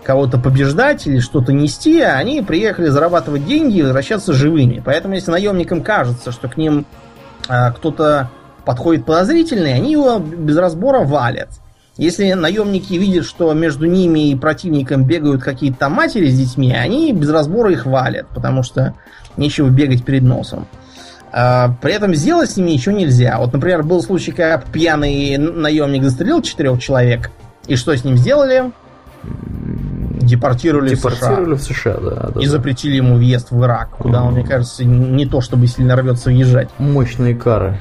кого-то 0.04 0.38
побеждать 0.38 1.06
или 1.06 1.18
что-то 1.18 1.52
нести, 1.52 2.00
а 2.00 2.16
они 2.16 2.42
приехали 2.42 2.88
зарабатывать 2.88 3.44
деньги 3.44 3.78
и 3.78 3.82
возвращаться 3.82 4.32
живыми. 4.32 4.82
Поэтому, 4.84 5.14
если 5.14 5.30
наемникам 5.30 5.82
кажется, 5.82 6.32
что 6.32 6.48
к 6.48 6.56
ним 6.56 6.86
а, 7.48 7.72
кто-то 7.72 8.30
подходит 8.64 9.04
подозрительный, 9.04 9.74
они 9.74 9.92
его 9.92 10.18
без 10.18 10.56
разбора 10.56 11.00
валят. 11.00 11.48
Если 12.00 12.32
наемники 12.32 12.94
видят, 12.94 13.26
что 13.26 13.52
между 13.52 13.84
ними 13.84 14.30
и 14.30 14.34
противником 14.34 15.04
бегают 15.04 15.42
какие-то 15.42 15.90
матери 15.90 16.30
с 16.30 16.38
детьми, 16.38 16.72
они 16.72 17.12
без 17.12 17.28
разбора 17.28 17.72
их 17.72 17.84
валят, 17.84 18.26
потому 18.28 18.62
что 18.62 18.94
нечего 19.36 19.68
бегать 19.68 20.02
перед 20.02 20.22
носом. 20.22 20.66
А, 21.30 21.74
при 21.82 21.92
этом 21.92 22.14
сделать 22.14 22.52
с 22.52 22.56
ними 22.56 22.70
ничего 22.70 22.96
нельзя. 22.96 23.36
Вот, 23.38 23.52
например, 23.52 23.82
был 23.82 24.02
случай, 24.02 24.32
когда 24.32 24.56
пьяный 24.56 25.36
наемник 25.36 26.02
застрелил 26.02 26.40
четырех 26.40 26.80
человек. 26.80 27.30
И 27.66 27.76
что 27.76 27.94
с 27.94 28.02
ним 28.02 28.16
сделали? 28.16 28.72
депортировали, 30.22 30.94
депортировали 30.94 31.54
в 31.54 31.62
США. 31.62 31.72
в 31.72 31.74
США, 31.74 31.96
да, 31.98 32.30
да. 32.34 32.40
И 32.40 32.46
запретили 32.46 32.96
ему 32.96 33.16
въезд 33.16 33.50
в 33.50 33.62
Ирак, 33.62 33.90
куда 33.90 34.22
он, 34.22 34.34
мне 34.34 34.44
кажется, 34.46 34.84
не 34.86 35.26
то 35.26 35.42
чтобы 35.42 35.66
сильно 35.66 35.96
рвется 35.96 36.30
въезжать. 36.30 36.70
Мощные 36.78 37.34
кары. 37.34 37.78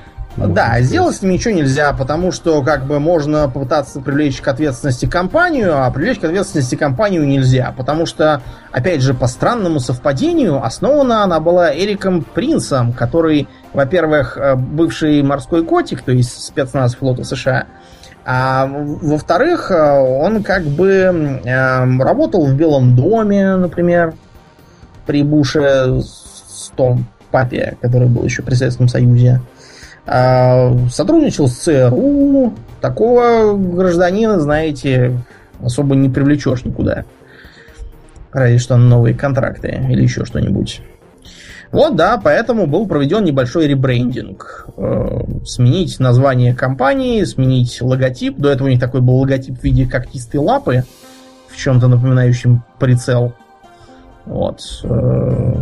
Да, 0.48 0.80
сделать 0.82 1.16
с 1.16 1.22
ним 1.22 1.32
ничего 1.32 1.54
нельзя, 1.54 1.94
потому 1.94 2.32
что 2.32 2.62
как 2.62 2.86
бы 2.86 3.00
можно 3.00 3.50
попытаться 3.50 4.00
привлечь 4.00 4.42
к 4.42 4.48
ответственности 4.48 5.06
компанию, 5.06 5.84
а 5.84 5.92
привлечь 5.92 6.20
к 6.20 6.24
ответственности 6.24 6.76
компанию 6.76 7.28
нельзя, 7.28 7.74
потому 7.78 8.06
что, 8.06 8.42
опять 8.72 9.02
же, 9.02 9.14
по 9.14 9.28
странному 9.28 9.80
совпадению, 9.80 10.64
основана 10.64 11.24
она 11.24 11.40
была 11.40 11.76
Эриком 11.76 12.24
Принцем, 12.24 12.94
который, 12.94 13.48
во-первых, 13.74 14.38
э, 14.38 14.56
бывший 14.56 15.22
морской 15.24 15.66
котик, 15.66 16.02
то 16.02 16.12
есть 16.12 16.44
спецназ 16.44 16.96
флота 16.96 17.24
США, 17.24 17.66
а 18.26 18.68
во-вторых, 18.68 19.72
э, 19.72 20.00
он 20.00 20.44
как 20.44 20.64
бы 20.64 21.42
э, 21.44 21.98
работал 22.04 22.46
в 22.46 22.56
Белом 22.56 22.96
доме, 22.96 23.56
например, 23.56 24.14
при 25.06 25.24
Буше 25.24 26.02
с 26.02 26.72
том 26.76 27.06
папе, 27.32 27.78
который 27.82 28.08
был 28.08 28.24
еще 28.24 28.44
при 28.44 28.54
Советском 28.56 28.88
Союзе. 28.88 29.42
Сотрудничал 30.90 31.48
с 31.48 31.58
ЦРУ. 31.58 32.54
Такого 32.82 33.58
гражданина, 33.58 34.40
знаете, 34.40 35.20
особо 35.62 35.96
не 35.96 36.10
привлечешь 36.10 36.64
никуда. 36.64 37.06
Разве 38.32 38.58
что 38.58 38.78
новые 38.78 39.16
контракты 39.16 39.68
или 39.90 40.02
еще 40.02 40.26
что-нибудь. 40.26 40.82
Вот, 41.72 41.96
да, 41.96 42.20
поэтому 42.22 42.66
был 42.66 42.88
проведен 42.88 43.24
небольшой 43.24 43.68
ребрендинг. 43.68 44.68
Э, 44.76 45.22
сменить 45.46 46.00
название 46.00 46.56
компании, 46.56 47.24
сменить 47.24 47.80
логотип. 47.82 48.38
До 48.38 48.50
этого 48.50 48.68
у 48.68 48.72
них 48.72 48.80
такой 48.80 49.02
был 49.02 49.18
логотип 49.18 49.60
в 49.60 49.64
виде 49.64 49.86
когтистой 49.88 50.40
лапы, 50.40 50.84
в 51.48 51.58
чем-то 51.58 51.88
напоминающем 51.88 52.64
прицел. 52.80 53.34
Вот. 54.26 54.62
Э, 54.84 55.56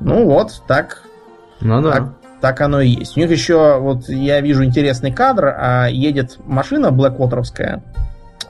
ну 0.00 0.24
вот, 0.24 0.62
так. 0.66 1.02
Ну 1.60 1.82
да. 1.82 1.92
Так, 1.92 2.08
так 2.40 2.60
оно 2.60 2.80
и 2.80 2.88
есть. 2.88 3.16
У 3.16 3.20
них 3.20 3.30
еще, 3.30 3.78
вот 3.78 4.08
я 4.08 4.40
вижу 4.40 4.64
интересный 4.64 5.12
кадр, 5.12 5.54
а 5.58 5.86
едет 5.86 6.38
машина 6.46 6.90
Блэквотеровская 6.90 7.82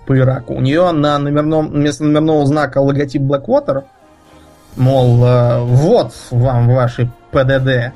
по 0.06 0.16
Ираку. 0.16 0.54
У 0.54 0.60
нее 0.60 0.90
на 0.92 1.18
номерном, 1.18 1.68
вместо 1.68 2.04
номерного 2.04 2.46
знака 2.46 2.78
логотип 2.78 3.22
Blackwater– 3.22 3.84
Мол, 4.78 5.24
э, 5.24 5.60
вот 5.64 6.12
вам 6.30 6.68
ваши 6.68 7.10
ПДД. 7.32 7.92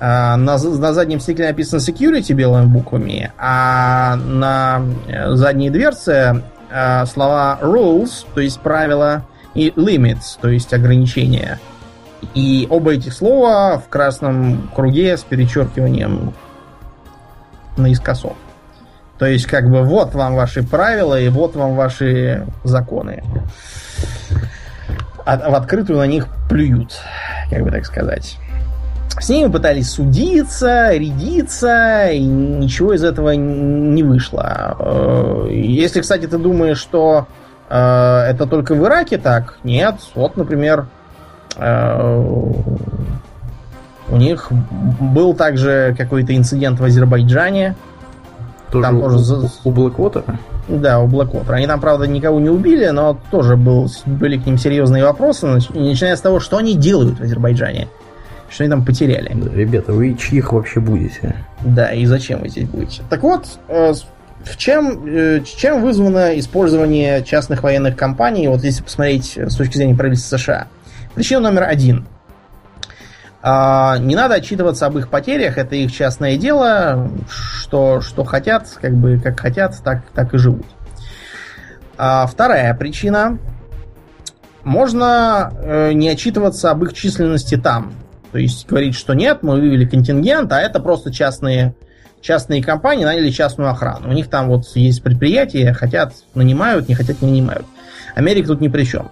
А, 0.00 0.36
на, 0.36 0.56
на 0.58 0.92
заднем 0.92 1.20
стекле 1.20 1.48
написано 1.48 1.80
security 1.80 2.32
белыми 2.32 2.64
буквами, 2.64 3.30
а 3.38 4.16
на 4.16 4.82
э, 5.06 5.34
задней 5.34 5.70
дверце 5.70 6.42
э, 6.70 7.06
слова 7.06 7.58
rules, 7.60 8.26
то 8.34 8.40
есть 8.40 8.58
правила, 8.60 9.24
и 9.54 9.68
limits, 9.68 10.38
то 10.40 10.48
есть 10.48 10.72
ограничения. 10.72 11.60
И 12.34 12.66
оба 12.70 12.94
этих 12.94 13.12
слова 13.12 13.78
в 13.78 13.88
красном 13.88 14.70
круге 14.74 15.16
с 15.16 15.22
перечеркиванием 15.22 16.32
наискосок. 17.76 18.36
То 19.18 19.26
есть, 19.26 19.46
как 19.46 19.70
бы, 19.70 19.82
вот 19.82 20.14
вам 20.14 20.34
ваши 20.34 20.62
правила 20.62 21.20
и 21.20 21.28
вот 21.28 21.54
вам 21.56 21.74
ваши 21.74 22.46
законы 22.64 23.22
а 25.24 25.50
в 25.50 25.54
открытую 25.54 25.98
на 25.98 26.06
них 26.06 26.26
плюют, 26.48 27.00
как 27.50 27.62
бы 27.62 27.70
так 27.70 27.86
сказать. 27.86 28.36
С 29.20 29.28
ними 29.28 29.50
пытались 29.50 29.90
судиться, 29.90 30.92
рядиться, 30.92 32.08
и 32.08 32.20
ничего 32.20 32.94
из 32.94 33.04
этого 33.04 33.30
не 33.30 34.02
вышло. 34.02 34.76
Э, 34.78 35.48
если, 35.50 36.00
кстати, 36.00 36.26
ты 36.26 36.38
думаешь, 36.38 36.78
что 36.78 37.26
э, 37.68 37.76
это 38.30 38.46
только 38.46 38.74
в 38.74 38.82
Ираке 38.84 39.18
так, 39.18 39.58
нет. 39.64 39.96
Вот, 40.14 40.36
например, 40.36 40.86
у 44.08 44.16
них 44.16 44.48
был 45.00 45.34
также 45.34 45.94
какой-то 45.96 46.36
инцидент 46.36 46.80
в 46.80 46.84
Азербайджане. 46.84 47.74
Тоже 48.70 48.84
Там 48.84 49.00
тоже 49.00 49.18
у, 49.64 49.70
Blackwater? 49.70 50.36
Да, 50.68 51.00
у 51.00 51.08
Blackwater. 51.08 51.52
Они 51.52 51.66
там, 51.66 51.80
правда, 51.80 52.06
никого 52.06 52.40
не 52.40 52.48
убили, 52.48 52.86
но 52.88 53.18
тоже 53.30 53.56
был, 53.56 53.90
были 54.06 54.38
к 54.38 54.46
ним 54.46 54.56
серьезные 54.56 55.04
вопросы, 55.04 55.46
начиная 55.46 56.16
с 56.16 56.20
того, 56.20 56.40
что 56.40 56.56
они 56.56 56.74
делают 56.74 57.18
в 57.18 57.22
Азербайджане. 57.22 57.88
Что 58.48 58.64
они 58.64 58.70
там 58.70 58.84
потеряли. 58.84 59.32
Да, 59.34 59.50
ребята, 59.54 59.92
вы 59.92 60.14
чьих 60.14 60.52
вообще 60.52 60.80
будете? 60.80 61.36
Да, 61.60 61.92
и 61.92 62.04
зачем 62.04 62.40
вы 62.40 62.48
здесь 62.48 62.68
будете? 62.68 63.02
Так 63.08 63.22
вот, 63.22 63.46
э, 63.68 63.94
в 64.44 64.56
чем, 64.56 65.06
э, 65.06 65.40
чем 65.56 65.80
вызвано 65.80 66.38
использование 66.38 67.22
частных 67.24 67.62
военных 67.62 67.96
компаний, 67.96 68.48
вот 68.48 68.62
если 68.62 68.82
посмотреть 68.82 69.38
с 69.38 69.56
точки 69.56 69.76
зрения 69.76 69.94
правительства 69.94 70.36
США? 70.36 70.66
Причина 71.14 71.40
номер 71.40 71.64
один. 71.64 72.06
А, 73.42 73.98
не 73.98 74.14
надо 74.14 74.36
отчитываться 74.36 74.86
об 74.86 74.96
их 74.98 75.08
потерях, 75.08 75.58
это 75.58 75.74
их 75.74 75.92
частное 75.92 76.36
дело, 76.36 77.10
что, 77.28 78.00
что 78.00 78.24
хотят, 78.24 78.68
как 78.80 78.94
бы 78.94 79.18
как 79.18 79.40
хотят, 79.40 79.76
так, 79.82 80.04
так 80.14 80.32
и 80.32 80.38
живут. 80.38 80.66
А 81.98 82.26
вторая 82.26 82.74
причина. 82.74 83.38
Можно 84.64 85.52
э, 85.58 85.92
не 85.92 86.08
отчитываться 86.08 86.70
об 86.70 86.84
их 86.84 86.92
численности 86.94 87.56
там. 87.56 87.94
То 88.30 88.38
есть 88.38 88.66
говорить, 88.66 88.94
что 88.94 89.12
нет, 89.12 89.42
мы 89.42 89.56
вывели 89.56 89.84
контингент, 89.84 90.52
а 90.52 90.60
это 90.60 90.78
просто 90.78 91.12
частные, 91.12 91.74
частные 92.20 92.62
компании 92.62 93.04
наняли 93.04 93.30
частную 93.30 93.70
охрану. 93.70 94.08
У 94.08 94.12
них 94.12 94.30
там 94.30 94.48
вот 94.48 94.64
есть 94.76 95.02
предприятия, 95.02 95.72
хотят 95.72 96.14
нанимают, 96.34 96.88
не 96.88 96.94
хотят 96.94 97.20
не 97.22 97.30
нанимают. 97.30 97.66
Америка 98.14 98.48
тут 98.48 98.60
ни 98.60 98.68
при 98.68 98.84
чем. 98.84 99.10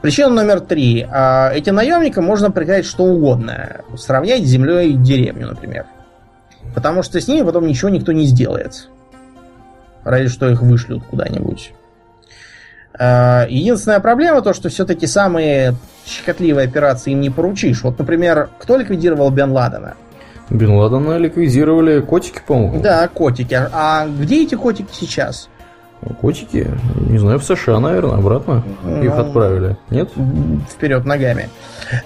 Причина 0.00 0.30
номер 0.30 0.60
три. 0.60 1.06
А, 1.10 1.50
этим 1.52 1.74
наемникам 1.74 2.24
можно 2.24 2.50
приказать 2.50 2.86
что 2.86 3.04
угодно. 3.04 3.82
Сравнять 3.96 4.44
с 4.44 4.46
землей 4.46 4.92
деревню, 4.92 5.48
например. 5.48 5.86
Потому 6.74 7.02
что 7.02 7.20
с 7.20 7.26
ними 7.26 7.44
потом 7.44 7.66
ничего 7.66 7.88
никто 7.88 8.12
не 8.12 8.24
сделает. 8.26 8.88
Разве 10.04 10.28
что 10.28 10.48
их 10.48 10.62
вышлют 10.62 11.04
куда-нибудь. 11.04 11.72
А, 12.98 13.46
единственная 13.48 14.00
проблема 14.00 14.40
то, 14.42 14.52
что 14.52 14.68
все-таки 14.68 15.06
самые 15.06 15.74
щекотливые 16.06 16.68
операции 16.68 17.12
им 17.12 17.20
не 17.20 17.30
поручишь. 17.30 17.82
Вот, 17.82 17.98
например, 17.98 18.50
кто 18.58 18.76
ликвидировал 18.76 19.30
Бен 19.30 19.50
Ладена? 19.50 19.94
Бен 20.48 20.70
Ладена 20.70 21.18
ликвидировали 21.18 22.00
котики, 22.00 22.40
по-моему. 22.46 22.80
Да, 22.80 23.08
котики. 23.08 23.54
А 23.72 24.06
где 24.06 24.44
эти 24.44 24.54
котики 24.54 24.90
сейчас? 24.92 25.48
Котики? 26.20 26.66
Не 27.08 27.18
знаю, 27.18 27.38
в 27.38 27.44
США, 27.44 27.80
наверное, 27.80 28.18
обратно 28.18 28.62
ну, 28.84 29.02
их 29.02 29.12
отправили. 29.16 29.76
Нет? 29.90 30.10
Вперед 30.70 31.04
ногами. 31.04 31.48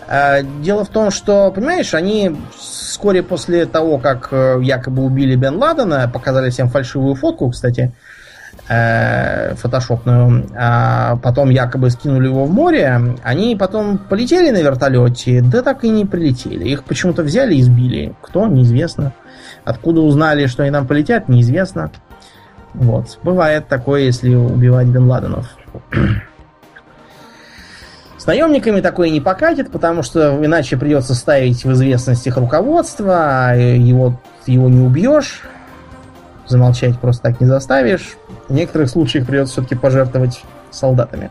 А, 0.08 0.42
дело 0.42 0.84
в 0.84 0.88
том, 0.88 1.10
что, 1.10 1.50
понимаешь, 1.50 1.92
они 1.92 2.34
вскоре 2.58 3.22
после 3.22 3.66
того, 3.66 3.98
как 3.98 4.28
э, 4.30 4.58
якобы 4.62 5.04
убили 5.04 5.36
Бен 5.36 5.56
Ладена, 5.56 6.10
показали 6.12 6.50
всем 6.50 6.68
фальшивую 6.68 7.14
фотку, 7.16 7.50
кстати, 7.50 7.92
э, 8.68 9.54
фотошопную, 9.56 10.46
а 10.56 11.16
потом 11.16 11.50
якобы 11.50 11.90
скинули 11.90 12.28
его 12.28 12.46
в 12.46 12.50
море, 12.50 13.16
они 13.22 13.56
потом 13.56 13.98
полетели 13.98 14.50
на 14.50 14.62
вертолете, 14.62 15.42
да 15.42 15.62
так 15.62 15.84
и 15.84 15.90
не 15.90 16.06
прилетели. 16.06 16.68
Их 16.68 16.84
почему-то 16.84 17.22
взяли 17.22 17.56
и 17.56 17.62
сбили. 17.62 18.14
Кто? 18.22 18.46
Неизвестно. 18.46 19.12
Откуда 19.64 20.00
узнали, 20.00 20.46
что 20.46 20.62
они 20.62 20.72
там 20.72 20.86
полетят, 20.86 21.28
неизвестно. 21.28 21.90
Вот. 22.74 23.18
Бывает 23.22 23.68
такое, 23.68 24.02
если 24.02 24.34
убивать 24.34 24.86
Бен 24.86 25.06
Ладенов. 25.08 25.48
С 28.18 28.26
наемниками 28.26 28.80
такое 28.80 29.10
не 29.10 29.20
покатит, 29.20 29.70
потому 29.72 30.02
что 30.04 30.38
иначе 30.44 30.76
придется 30.76 31.14
ставить 31.14 31.64
в 31.64 31.72
известность 31.72 32.26
их 32.26 32.36
руководство, 32.36 33.14
а 33.48 33.54
его, 33.54 34.20
его 34.46 34.68
не 34.68 34.80
убьешь, 34.80 35.42
замолчать 36.46 36.98
просто 37.00 37.22
так 37.24 37.40
не 37.40 37.48
заставишь. 37.48 38.16
В 38.48 38.52
некоторых 38.52 38.90
случаях 38.90 39.26
придется 39.26 39.54
все-таки 39.54 39.74
пожертвовать 39.74 40.42
солдатами. 40.70 41.30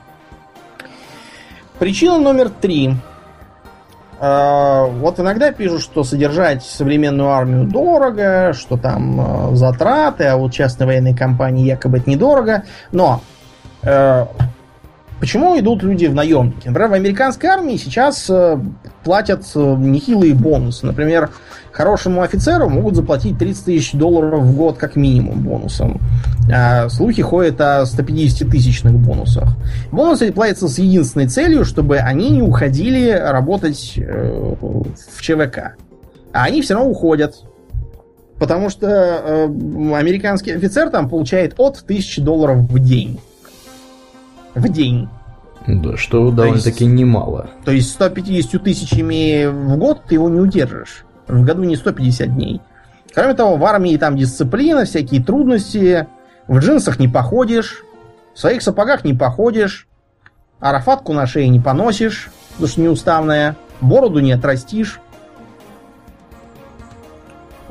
Причина 1.80 2.20
номер 2.20 2.50
три 2.50 2.96
вот 4.22 5.20
иногда 5.20 5.52
пишут, 5.52 5.82
что 5.82 6.04
содержать 6.04 6.64
современную 6.64 7.30
армию 7.30 7.66
дорого, 7.66 8.54
что 8.54 8.78
там 8.78 9.50
э, 9.52 9.56
затраты, 9.56 10.26
а 10.26 10.38
вот 10.38 10.54
частной 10.54 10.86
военной 10.86 11.16
компании 11.16 11.66
якобы 11.66 11.98
это 11.98 12.08
недорого. 12.08 12.64
Но 12.92 13.22
э, 13.82 14.28
почему 15.20 15.60
идут 15.60 15.82
люди 15.82 16.06
в 16.06 16.14
наемники? 16.14 16.68
Например, 16.68 16.90
в 16.92 16.94
американской 16.94 17.50
армии 17.50 17.78
сейчас 17.78 18.30
э, 18.30 18.60
платят 19.04 19.44
нехилые 19.56 20.36
бонусы. 20.36 20.86
Например, 20.86 21.32
хорошему 21.72 22.22
офицеру 22.22 22.70
могут 22.70 22.96
заплатить 22.96 23.38
30 23.38 23.66
тысяч 23.66 23.94
долларов 23.94 24.44
в 24.44 24.56
год 24.56 24.78
как 24.78 24.96
минимум 24.96 25.42
бонусом. 25.42 26.02
А 26.54 26.90
слухи 26.90 27.22
ходят 27.22 27.60
о 27.62 27.84
150-тысячных 27.84 28.94
бонусах. 28.94 29.56
Бонусы 29.92 30.32
платятся 30.32 30.68
с 30.68 30.78
единственной 30.78 31.28
целью, 31.28 31.66
чтобы 31.66 31.98
они 31.98 32.30
не 32.30 32.42
уходили 32.42 33.10
работать 33.10 33.94
э, 33.98 34.56
в 34.60 35.22
ЧВК. 35.22 35.76
А 36.34 36.44
они 36.44 36.62
все 36.62 36.74
равно 36.76 36.90
уходят. 36.90 37.36
Потому 38.38 38.70
что 38.70 38.88
э, 38.88 39.46
американский 39.46 40.52
офицер 40.52 40.90
там 40.90 41.10
получает 41.10 41.54
от 41.58 41.82
1000 41.84 42.22
долларов 42.22 42.58
в 42.60 42.80
день. 42.80 43.20
В 44.56 44.68
день. 44.68 45.08
Да, 45.68 45.96
что 45.96 46.32
довольно-таки 46.32 46.86
немало. 46.86 47.52
То 47.66 47.72
есть 47.72 47.92
150 47.92 48.64
тысячами 48.64 49.46
в 49.46 49.78
год 49.78 50.02
ты 50.08 50.16
его 50.16 50.28
не 50.28 50.40
удержишь 50.40 51.06
в 51.32 51.44
году 51.44 51.64
не 51.64 51.76
150 51.76 52.34
дней. 52.34 52.62
Кроме 53.14 53.34
того, 53.34 53.58
в 53.58 53.66
армии 53.66 53.98
там 53.98 54.18
дисциплина, 54.18 54.86
всякие 54.86 55.24
трудности. 55.24 56.08
В 56.48 56.60
джинсах 56.60 57.00
не 57.00 57.08
походишь, 57.08 57.84
в 58.34 58.40
своих 58.40 58.62
сапогах 58.62 59.06
не 59.06 59.14
походишь, 59.14 59.88
арафатку 60.60 61.14
на 61.14 61.26
шее 61.26 61.50
не 61.50 61.60
поносишь, 61.60 62.30
потому 62.52 62.68
что 62.68 62.82
неуставная, 62.82 63.56
бороду 63.80 64.20
не 64.20 64.32
отрастишь. 64.32 65.00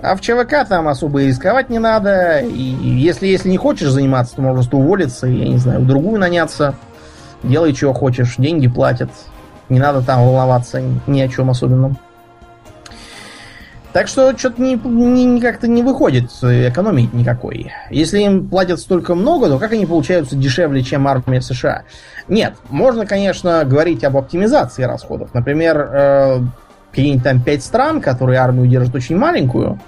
А 0.03 0.16
в 0.16 0.20
ЧВК 0.23 0.66
там 0.66 0.89
особо 0.89 1.23
рисковать 1.23 1.69
не 1.69 1.78
надо. 1.78 2.39
И 2.39 2.62
если, 2.62 3.27
если 3.27 3.51
не 3.51 3.59
хочешь 3.59 3.91
заниматься, 3.91 4.37
то 4.37 4.43
можно 4.43 4.78
уволиться, 4.78 5.27
я 5.27 5.49
не 5.49 5.59
знаю, 5.59 5.81
в 5.81 5.87
другую 5.87 6.19
наняться. 6.19 6.74
Делай, 7.43 7.74
чего 7.74 7.93
хочешь, 7.93 8.37
деньги 8.39 8.66
платят. 8.66 9.11
Не 9.69 9.78
надо 9.78 10.01
там 10.01 10.24
волноваться 10.24 10.82
ни 11.07 11.20
о 11.20 11.28
чем 11.28 11.51
особенном. 11.51 11.99
Так 13.93 14.07
что 14.07 14.37
что-то 14.39 14.62
не, 14.62 14.75
не, 14.75 15.41
как-то 15.41 15.67
не 15.67 15.83
выходит 15.83 16.31
экономить 16.43 17.12
никакой. 17.12 17.73
Если 17.91 18.21
им 18.21 18.49
платят 18.49 18.79
столько 18.79 19.17
много, 19.17 19.49
то 19.49 19.59
как 19.59 19.73
они 19.73 19.85
получаются 19.85 20.37
дешевле, 20.37 20.83
чем 20.83 21.09
армия 21.09 21.41
США? 21.41 21.83
Нет, 22.29 22.55
можно, 22.69 23.05
конечно, 23.05 23.65
говорить 23.65 24.05
об 24.05 24.17
оптимизации 24.17 24.85
расходов. 24.85 25.35
Например, 25.35 25.91
э, 25.93 26.41
какие-нибудь 26.91 27.25
там 27.25 27.43
пять 27.43 27.65
стран, 27.65 28.01
которые 28.01 28.39
армию 28.39 28.69
держат 28.69 28.95
очень 28.95 29.17
маленькую. 29.17 29.81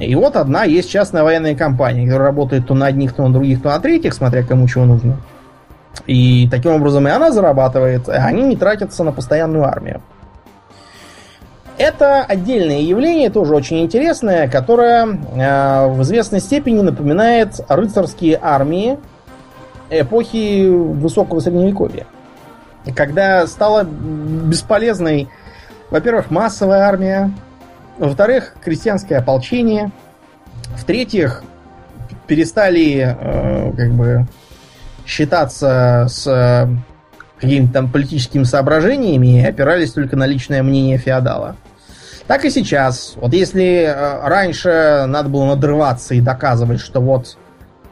И 0.00 0.14
вот 0.16 0.34
одна 0.34 0.64
есть 0.64 0.90
частная 0.90 1.22
военная 1.22 1.54
компания, 1.54 2.06
которая 2.06 2.28
работает 2.28 2.66
то 2.66 2.74
на 2.74 2.86
одних, 2.86 3.12
то 3.12 3.26
на 3.26 3.32
других, 3.32 3.62
то 3.62 3.68
на 3.68 3.78
третьих, 3.78 4.14
смотря 4.14 4.42
кому 4.42 4.66
чего 4.66 4.86
нужно. 4.86 5.18
И 6.06 6.48
таким 6.50 6.72
образом 6.72 7.06
и 7.06 7.10
она 7.10 7.30
зарабатывает, 7.30 8.08
а 8.08 8.26
они 8.26 8.42
не 8.42 8.56
тратятся 8.56 9.04
на 9.04 9.12
постоянную 9.12 9.64
армию. 9.64 10.02
Это 11.76 12.22
отдельное 12.22 12.80
явление, 12.80 13.30
тоже 13.30 13.54
очень 13.54 13.82
интересное, 13.82 14.48
которое 14.48 15.06
э, 15.06 15.88
в 15.88 16.02
известной 16.02 16.40
степени 16.40 16.80
напоминает 16.82 17.60
рыцарские 17.68 18.38
армии 18.40 18.98
эпохи 19.90 20.68
высокого 20.68 21.40
средневековья. 21.40 22.06
Когда 22.94 23.46
стала 23.48 23.84
бесполезной, 23.84 25.28
во-первых, 25.90 26.30
массовая 26.30 26.82
армия, 26.82 27.32
во-вторых, 27.98 28.54
крестьянское 28.62 29.16
ополчение, 29.16 29.90
в-третьих, 30.76 31.42
перестали 32.28 33.16
э, 33.18 33.72
как 33.76 33.92
бы 33.92 34.26
считаться 35.06 36.06
с 36.08 36.26
э, 36.26 36.68
какими-то 37.40 37.72
там 37.72 37.90
политическими 37.90 38.44
соображениями 38.44 39.40
и 39.40 39.44
опирались 39.44 39.92
только 39.92 40.16
на 40.16 40.26
личное 40.26 40.62
мнение 40.62 40.98
феодала. 40.98 41.56
Так 42.26 42.44
и 42.44 42.50
сейчас. 42.50 43.14
Вот 43.16 43.34
если 43.34 43.84
э, 43.84 44.26
раньше 44.26 45.04
надо 45.06 45.28
было 45.28 45.46
надрываться 45.46 46.14
и 46.14 46.20
доказывать, 46.20 46.80
что 46.80 47.00
вот 47.00 47.36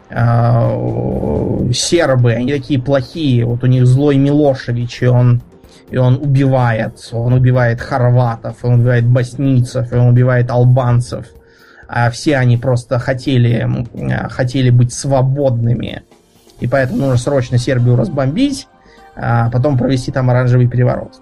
э, 0.08 1.72
сербы, 1.74 2.32
они 2.32 2.52
такие 2.52 2.80
плохие, 2.80 3.44
вот 3.44 3.62
у 3.62 3.66
них 3.66 3.86
злой 3.86 4.16
Милошевич, 4.16 5.02
и 5.02 5.06
он, 5.06 5.42
и 5.90 5.98
он 5.98 6.14
убивает, 6.14 7.10
он 7.12 7.34
убивает 7.34 7.82
хорватов, 7.82 8.56
он 8.62 8.80
убивает 8.80 9.06
боснийцев, 9.06 9.92
он 9.92 10.08
убивает 10.08 10.50
албанцев, 10.50 11.26
а 11.86 12.10
все 12.10 12.38
они 12.38 12.56
просто 12.56 12.98
хотели, 12.98 13.68
э, 13.92 14.28
хотели 14.30 14.70
быть 14.70 14.94
свободными, 14.94 16.04
и 16.60 16.66
поэтому 16.66 17.00
нужно 17.00 17.18
срочно 17.18 17.58
Сербию 17.58 17.96
разбомбить, 17.96 18.66
а 19.14 19.50
потом 19.50 19.76
провести 19.76 20.10
там 20.10 20.30
оранжевый 20.30 20.68
переворот. 20.68 21.20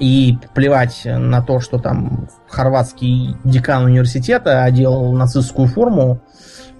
И 0.00 0.38
плевать 0.54 1.02
на 1.04 1.42
то, 1.42 1.60
что 1.60 1.78
там 1.78 2.26
хорватский 2.48 3.36
декан 3.44 3.84
университета 3.84 4.64
одел 4.64 5.12
нацистскую 5.12 5.68
форму 5.68 6.20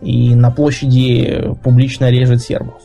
и 0.01 0.35
на 0.35 0.51
площади 0.51 1.55
публично 1.63 2.11
режет 2.11 2.41
сербов. 2.41 2.81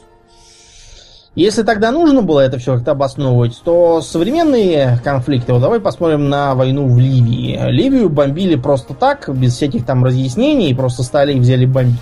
Если 1.36 1.64
тогда 1.64 1.92
нужно 1.92 2.22
было 2.22 2.42
это 2.42 2.58
все 2.58 2.76
как-то 2.76 2.92
обосновывать, 2.92 3.62
то 3.64 4.02
современные 4.02 5.00
конфликты, 5.04 5.52
вот 5.52 5.62
давай 5.62 5.82
посмотрим 5.82 6.30
на 6.30 6.54
войну 6.56 6.88
в 6.88 6.98
Ливии. 6.98 7.60
Ливию 7.70 8.10
бомбили 8.10 8.56
просто 8.56 8.94
так, 8.94 9.30
без 9.34 9.54
всяких 9.54 9.86
там 9.86 10.04
разъяснений, 10.04 10.74
просто 10.74 11.04
стали 11.04 11.34
и 11.34 11.40
взяли 11.40 11.66
бомбить. 11.66 12.00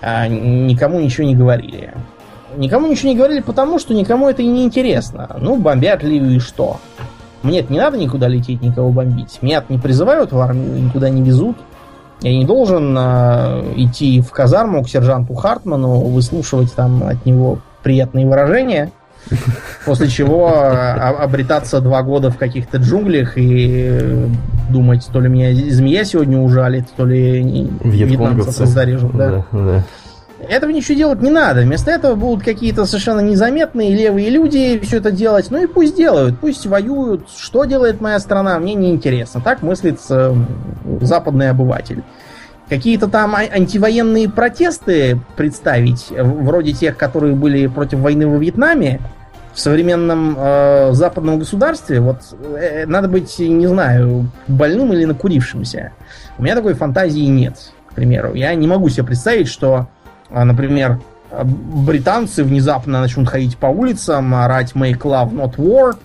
А 0.00 0.28
никому 0.28 1.00
ничего 1.00 1.26
не 1.26 1.34
говорили. 1.34 1.94
Никому 2.56 2.86
ничего 2.86 3.10
не 3.10 3.16
говорили, 3.16 3.40
потому 3.40 3.78
что 3.78 3.92
никому 3.92 4.28
это 4.28 4.40
и 4.42 4.46
не 4.46 4.64
интересно. 4.64 5.36
Ну, 5.38 5.56
бомбят 5.56 6.02
Ливию 6.02 6.36
и 6.36 6.40
что? 6.40 6.78
Мне 7.42 7.64
не 7.68 7.78
надо 7.78 7.96
никуда 7.96 8.28
лететь, 8.28 8.62
никого 8.62 8.90
бомбить. 8.90 9.38
Меня 9.42 9.62
не 9.68 9.78
призывают 9.78 10.32
в 10.32 10.38
армию, 10.38 10.82
никуда 10.82 11.08
не 11.08 11.22
везут. 11.22 11.56
Я 12.20 12.36
не 12.36 12.44
должен 12.44 12.96
э, 12.98 13.72
идти 13.76 14.20
в 14.20 14.30
казарму 14.30 14.82
к 14.82 14.88
сержанту 14.88 15.34
Хартману, 15.34 16.00
выслушивать 16.00 16.72
там 16.74 17.04
от 17.04 17.24
него 17.24 17.58
приятные 17.84 18.26
выражения, 18.26 18.90
после 19.86 20.08
чего 20.08 20.50
э, 20.50 20.94
обретаться 20.98 21.80
два 21.80 22.02
года 22.02 22.30
в 22.30 22.36
каких-то 22.36 22.78
джунглях 22.78 23.34
и 23.36 24.26
думать, 24.68 25.08
то 25.12 25.20
ли 25.20 25.28
меня 25.28 25.54
змея 25.70 26.04
сегодня 26.04 26.38
ужалит, 26.38 26.88
то 26.96 27.06
ли 27.06 27.70
вьетнамцев 27.84 28.66
зарежут. 28.66 29.16
Да. 29.16 29.30
Да, 29.30 29.44
да. 29.52 29.84
Этого 30.40 30.70
ничего 30.70 30.96
делать 30.96 31.20
не 31.20 31.30
надо. 31.30 31.62
Вместо 31.62 31.90
этого 31.90 32.14
будут 32.14 32.44
какие-то 32.44 32.84
совершенно 32.84 33.20
незаметные 33.20 33.94
левые 33.94 34.30
люди 34.30 34.78
все 34.82 34.98
это 34.98 35.10
делать. 35.10 35.50
Ну 35.50 35.62
и 35.62 35.66
пусть 35.66 35.96
делают, 35.96 36.38
пусть 36.38 36.66
воюют. 36.66 37.28
Что 37.36 37.64
делает 37.64 38.00
моя 38.00 38.18
страна, 38.20 38.58
мне 38.58 38.74
не 38.74 38.90
интересно. 38.90 39.40
Так 39.40 39.62
мыслит 39.62 39.98
э, 40.10 40.34
западный 41.00 41.50
обыватель. 41.50 42.04
Какие-то 42.68 43.08
там 43.08 43.34
а, 43.34 43.40
антивоенные 43.40 44.28
протесты 44.28 45.18
представить, 45.36 46.08
вроде 46.10 46.72
тех, 46.72 46.96
которые 46.96 47.34
были 47.34 47.66
против 47.66 47.98
войны 48.00 48.28
во 48.28 48.36
Вьетнаме, 48.36 49.00
в 49.54 49.60
современном 49.60 50.36
э, 50.38 50.90
западном 50.92 51.40
государстве, 51.40 52.00
вот 52.00 52.18
э, 52.42 52.86
надо 52.86 53.08
быть, 53.08 53.40
не 53.40 53.66
знаю, 53.66 54.30
больным 54.46 54.92
или 54.92 55.04
накурившимся. 55.04 55.92
У 56.38 56.44
меня 56.44 56.54
такой 56.54 56.74
фантазии 56.74 57.26
нет, 57.26 57.72
к 57.90 57.94
примеру. 57.94 58.34
Я 58.34 58.54
не 58.54 58.68
могу 58.68 58.88
себе 58.88 59.04
представить, 59.04 59.48
что 59.48 59.88
например, 60.30 61.00
британцы 61.32 62.44
внезапно 62.44 63.00
начнут 63.00 63.28
ходить 63.28 63.56
по 63.56 63.66
улицам, 63.66 64.34
орать 64.34 64.72
«Make 64.72 65.00
love, 65.02 65.32
not 65.32 65.56
war», 65.56 65.96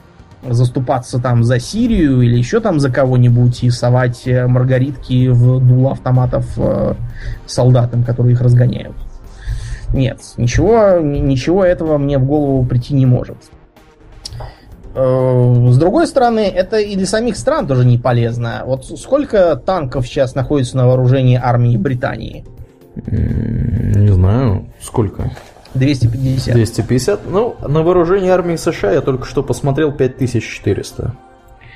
заступаться 0.50 1.20
там 1.20 1.44
за 1.44 1.60
Сирию 1.60 2.22
или 2.22 2.38
еще 2.38 2.60
там 2.60 2.80
за 2.80 2.90
кого-нибудь 2.90 3.64
и 3.64 3.70
совать 3.70 4.28
э, 4.28 4.46
маргаритки 4.48 5.28
в 5.30 5.66
дуло 5.66 5.92
автоматов 5.92 6.46
э, 6.58 6.96
солдатам, 7.46 8.04
которые 8.04 8.34
их 8.34 8.42
разгоняют. 8.42 8.96
Нет, 9.94 10.20
ничего, 10.38 11.00
ничего 11.00 11.64
этого 11.64 11.98
мне 11.98 12.18
в 12.18 12.26
голову 12.26 12.66
прийти 12.66 12.94
не 12.94 13.06
может. 13.06 13.38
Э, 14.96 15.70
с 15.70 15.78
другой 15.78 16.08
стороны, 16.08 16.42
это 16.42 16.78
и 16.78 16.96
для 16.96 17.08
самих 17.08 17.38
стран 17.38 17.68
тоже 17.68 17.86
не 17.86 17.98
полезно. 17.98 18.64
Вот 18.66 18.86
сколько 18.86 19.56
танков 19.56 20.08
сейчас 20.08 20.36
находится 20.36 20.78
на 20.78 20.88
вооружении 20.88 21.40
армии 21.42 21.78
Британии? 21.78 22.46
Не 22.96 24.12
знаю, 24.14 24.68
сколько? 24.82 25.32
250. 25.74 26.54
250. 26.54 27.22
Ну, 27.30 27.56
на 27.68 27.82
вооружении 27.82 28.30
армии 28.30 28.56
США 28.56 28.92
я 28.92 29.02
только 29.02 29.26
что 29.26 29.44
посмотрел 29.44 29.92
5400. 29.92 31.14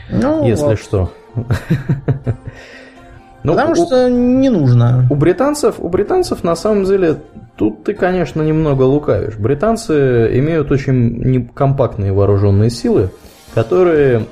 Ну, 0.09 0.47
если 0.47 0.63
вот. 0.63 0.79
что. 0.79 1.11
Ну, 3.43 3.53
Потому 3.53 3.71
у, 3.71 3.75
что 3.75 4.09
не 4.09 4.49
нужно. 4.49 5.07
У 5.09 5.15
британцев, 5.15 5.75
у 5.77 5.87
британцев 5.87 6.43
на 6.43 6.55
самом 6.55 6.83
деле 6.83 7.17
тут 7.55 7.83
ты, 7.85 7.93
конечно, 7.93 8.41
немного 8.41 8.83
лукавишь. 8.83 9.37
Британцы 9.37 10.37
имеют 10.39 10.69
очень 10.69 11.47
компактные 11.53 12.11
вооруженные 12.11 12.69
силы, 12.69 13.09
которые 13.53 14.25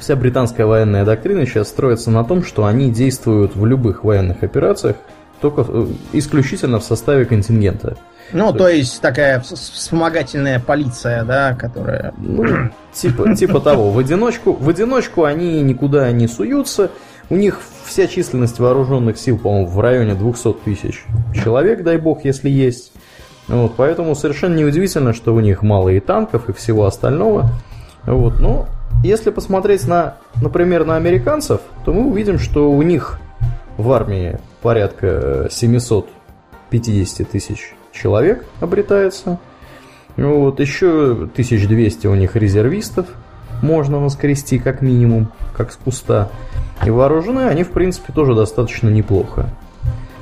вся 0.00 0.16
британская 0.16 0.64
военная 0.64 1.04
доктрина 1.04 1.46
сейчас 1.46 1.68
строится 1.68 2.10
на 2.10 2.24
том, 2.24 2.42
что 2.42 2.64
они 2.64 2.90
действуют 2.90 3.54
в 3.54 3.64
любых 3.64 4.02
военных 4.02 4.42
операциях 4.42 4.96
только 5.42 5.66
э, 5.68 5.86
исключительно 6.14 6.78
в 6.78 6.84
составе 6.84 7.26
контингента. 7.26 7.98
Ну, 8.32 8.52
то, 8.52 8.58
то 8.58 8.68
есть 8.68 9.00
такая 9.02 9.40
вспомогательная 9.40 10.58
полиция, 10.58 11.24
да, 11.24 11.54
которая... 11.54 12.14
Ну, 12.16 12.70
типа, 12.92 13.34
типа 13.34 13.60
того. 13.60 13.90
В 13.90 13.98
одиночку, 13.98 14.54
в 14.54 14.68
одиночку 14.68 15.24
они 15.24 15.60
никуда 15.60 16.10
не 16.12 16.28
суются. 16.28 16.90
У 17.28 17.36
них 17.36 17.60
вся 17.84 18.06
численность 18.06 18.58
вооруженных 18.58 19.18
сил, 19.18 19.38
по-моему, 19.38 19.66
в 19.66 19.80
районе 19.80 20.14
200 20.14 20.52
тысяч 20.64 21.04
человек, 21.34 21.82
дай 21.82 21.98
бог, 21.98 22.24
если 22.24 22.48
есть. 22.48 22.92
Вот, 23.48 23.74
поэтому 23.76 24.14
совершенно 24.14 24.54
неудивительно, 24.54 25.12
что 25.12 25.34
у 25.34 25.40
них 25.40 25.62
мало 25.62 25.90
и 25.90 26.00
танков, 26.00 26.48
и 26.48 26.52
всего 26.52 26.86
остального. 26.86 27.50
Вот, 28.06 28.40
но 28.40 28.68
если 29.02 29.30
посмотреть 29.30 29.86
на, 29.86 30.16
например, 30.40 30.84
на 30.84 30.96
американцев, 30.96 31.60
то 31.84 31.92
мы 31.92 32.06
увидим, 32.06 32.38
что 32.38 32.70
у 32.70 32.82
них 32.82 33.18
в 33.76 33.90
армии 33.90 34.38
порядка 34.62 35.48
750 35.50 37.28
тысяч 37.28 37.74
человек 37.92 38.44
обретается. 38.60 39.38
Вот, 40.16 40.60
еще 40.60 41.12
1200 41.12 42.06
у 42.06 42.14
них 42.14 42.36
резервистов 42.36 43.06
можно 43.62 43.98
воскрести 43.98 44.58
как 44.58 44.82
минимум, 44.82 45.32
как 45.56 45.72
с 45.72 45.76
куста. 45.76 46.30
И 46.84 46.90
вооружены 46.90 47.42
они, 47.42 47.64
в 47.64 47.70
принципе, 47.70 48.12
тоже 48.12 48.34
достаточно 48.34 48.88
неплохо. 48.88 49.50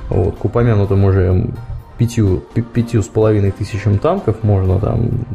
Вот, 0.09 0.37
к 0.37 0.45
упомянутым 0.45 1.03
уже 1.03 1.49
пятью, 1.97 2.43
пятью 2.73 3.01
с 3.01 3.07
половиной 3.07 3.51
тысячам 3.51 3.97
танков 3.97 4.43
можно 4.43 4.79
там 4.79 5.25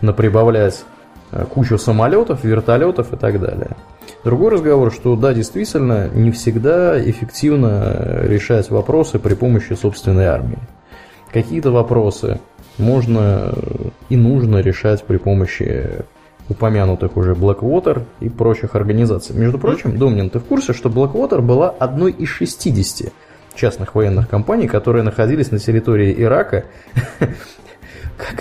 наприбавлять 0.00 0.84
э, 1.32 1.44
кучу 1.44 1.78
самолетов, 1.78 2.44
вертолетов 2.44 3.12
и 3.12 3.16
так 3.16 3.40
далее. 3.40 3.76
Другой 4.24 4.52
разговор, 4.52 4.90
что 4.90 5.16
да, 5.16 5.34
действительно, 5.34 6.08
не 6.08 6.30
всегда 6.30 6.98
эффективно 6.98 8.22
решать 8.22 8.70
вопросы 8.70 9.18
при 9.18 9.34
помощи 9.34 9.74
собственной 9.74 10.24
армии. 10.24 10.58
Какие-то 11.30 11.70
вопросы 11.70 12.40
можно 12.78 13.52
и 14.08 14.16
нужно 14.16 14.58
решать 14.58 15.04
при 15.04 15.18
помощи 15.18 16.04
упомянутых 16.48 17.18
уже 17.18 17.32
Blackwater 17.32 18.04
и 18.20 18.30
прочих 18.30 18.74
организаций. 18.74 19.36
Между 19.36 19.58
прочим, 19.58 19.98
Домнин, 19.98 20.30
ты 20.30 20.38
в 20.38 20.44
курсе, 20.44 20.72
что 20.72 20.88
Blackwater 20.88 21.42
была 21.42 21.68
одной 21.68 22.12
из 22.12 22.28
60 22.28 23.12
частных 23.54 23.94
военных 23.94 24.28
компаний, 24.28 24.68
которые 24.68 25.02
находились 25.02 25.50
на 25.50 25.58
территории 25.58 26.14
Ирака 26.16 26.64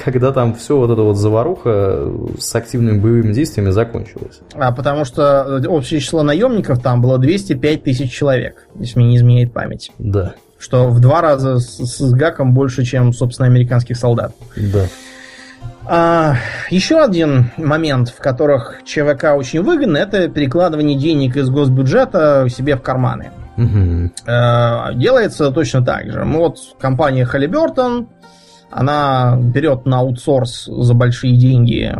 когда 0.04 0.32
там 0.32 0.54
все 0.54 0.78
вот 0.78 0.91
это 0.91 1.02
вот 1.02 1.18
заваруха 1.18 2.12
с 2.40 2.54
активными 2.56 3.00
боевыми 3.00 3.34
действиями 3.34 3.72
закончилась. 3.72 4.40
А 4.54 4.72
потому 4.72 5.06
что 5.06 5.62
общее 5.68 6.00
число 6.00 6.24
наемников 6.24 6.82
там 6.82 7.02
было 7.02 7.18
205 7.18 7.84
тысяч 7.84 8.12
человек, 8.12 8.68
если 8.76 9.00
мне 9.00 9.10
не 9.10 9.18
изменяет 9.18 9.54
память. 9.54 9.91
Да. 9.98 10.36
Что 10.60 10.88
в 10.88 11.00
два 11.00 11.22
раза 11.22 11.60
с, 11.60 11.78
с 11.78 12.12
гаком 12.12 12.54
больше, 12.54 12.84
чем, 12.84 13.12
собственно, 13.14 13.48
американских 13.48 13.98
солдат. 13.98 14.34
Да. 14.56 14.86
А, 15.86 16.36
еще 16.70 17.02
один 17.02 17.52
момент, 17.58 18.10
в 18.10 18.20
которых 18.20 18.82
ЧВК 18.86 19.36
очень 19.36 19.62
выгодно, 19.62 19.98
это 19.98 20.30
перекладывание 20.30 20.98
денег 20.98 21.36
из 21.36 21.50
госбюджета 21.50 22.48
себе 22.50 22.78
в 22.78 22.82
карманы. 22.82 23.32
Угу. 23.58 24.12
А, 24.28 24.94
делается 24.94 25.52
точно 25.52 25.84
так 25.84 26.12
же. 26.12 26.24
Вот 26.24 26.58
компания 26.80 27.28
Halliburton 27.32 28.08
она 28.76 29.38
берет 29.38 29.86
на 29.86 30.00
аутсорс 30.00 30.66
за 30.66 30.94
большие 30.94 31.38
деньги 31.38 31.95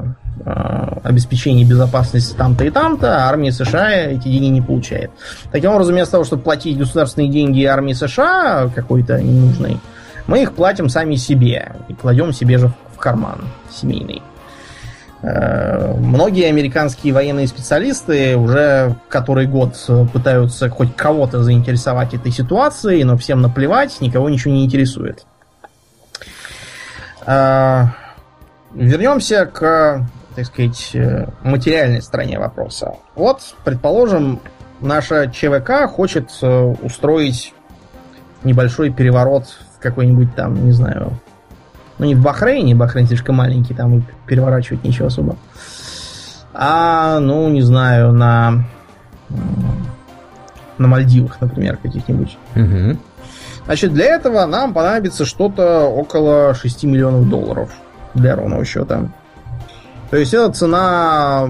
э, 0.45 1.00
обеспечение 1.04 1.66
безопасности 1.66 2.36
там-то 2.36 2.64
и 2.66 2.70
там-то, 2.70 3.16
а 3.16 3.30
армия 3.30 3.52
США 3.52 3.91
эти 3.91 4.28
деньги 4.28 4.48
не 4.48 4.62
получает. 4.62 5.12
Таким 5.52 5.72
образом, 5.72 5.94
вместо 5.94 6.14
того, 6.14 6.24
чтобы 6.24 6.44
платить 6.44 6.78
государственные 6.78 7.30
деньги 7.30 7.64
армии 7.64 7.94
США 7.94 8.70
какой-то 8.74 9.22
ненужной, 9.22 9.80
мы 10.28 10.41
их 10.41 10.54
платим 10.54 10.90
сами 10.90 11.16
себе 11.16 11.74
и 11.90 11.94
кладем 11.94 12.34
себе 12.34 12.58
же 12.58 12.72
в 12.94 12.98
карман 12.98 13.40
семейный. 13.70 14.22
Э, 15.22 15.94
многие 15.95 16.48
американские 16.48 17.14
военные 17.14 17.48
специалисты 17.48 18.36
уже 18.36 18.95
который 19.10 19.45
год 19.45 19.76
пытаются 20.12 20.70
хоть 20.70 20.95
кого-то 20.95 21.44
заинтересовать 21.44 22.14
этой 22.14 22.32
ситуацией, 22.32 23.04
но 23.04 23.16
всем 23.16 23.41
наплевать, 23.41 24.02
никого 24.02 24.30
ничего 24.30 24.54
не 24.54 24.66
интересует. 24.66 25.26
А, 27.26 27.90
вернемся 28.74 29.45
к, 29.45 30.06
так 30.36 30.45
сказать, 30.45 30.91
э, 30.94 31.28
материальной 31.44 32.02
стороне 32.02 32.40
вопроса. 32.40 32.95
Вот, 33.16 33.56
предположим, 33.64 34.40
наша 34.82 35.30
ЧВК 35.30 35.88
хочет 35.88 36.32
э, 36.41 36.62
устроить 36.82 37.54
небольшой 38.44 38.91
переворот 38.91 39.45
в 39.78 39.82
какой-нибудь 39.82 40.36
там, 40.36 40.66
не 40.66 40.72
знаю, 40.72 41.14
ну 41.98 42.06
не 42.06 42.16
в 42.16 42.22
Бахрейне, 42.22 42.76
Бахрейн 42.76 43.08
слишком 43.08 43.36
маленький, 43.36 43.74
там 43.74 44.04
переворачивать 44.26 44.84
ничего 44.84 45.08
особо. 45.08 45.38
А, 46.54 47.20
ну, 47.20 47.50
не 47.50 47.62
знаю, 47.62 48.12
на 48.12 48.66
на 50.78 50.88
Мальдивах, 50.88 51.40
например, 51.40 51.78
каких-нибудь. 51.78 52.38
Угу. 52.56 52.98
Значит, 53.65 53.94
для 53.94 54.15
этого 54.15 54.45
нам 54.45 54.73
понадобится 54.73 55.26
что-то 55.26 55.85
около 55.85 56.53
6 56.53 56.84
миллионов 56.84 57.30
долларов 57.30 57.72
для 58.14 58.35
ровного 58.35 58.65
счета. 58.65 59.10
То 60.11 60.18
есть 60.18 60.34
это 60.34 60.52
цена 60.52 61.49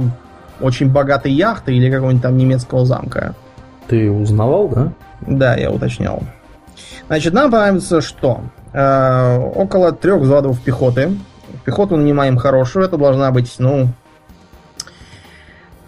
очень 0.62 0.90
богатой 0.90 1.32
яхты 1.32 1.74
или 1.74 1.92
какого-нибудь 1.92 2.24
там 2.24 2.38
немецкого 2.38 2.86
замка. 2.86 3.36
Ты 3.88 4.10
узнавал, 4.12 4.70
да? 4.70 4.94
Да, 5.22 5.56
я 5.56 5.72
уточнял. 5.72 6.24
Значит, 7.08 7.34
нам 7.34 7.52
понадобится 7.52 8.02
что? 8.02 8.42
Э, 8.72 9.38
около 9.38 9.92
трех 9.92 10.22
взводов 10.22 10.62
пехоты. 10.62 11.18
Пехоту 11.66 11.98
нанимаем 11.98 12.38
хорошую. 12.38 12.86
Это 12.86 12.98
должна 12.98 13.32
быть, 13.32 13.56
ну, 13.60 13.90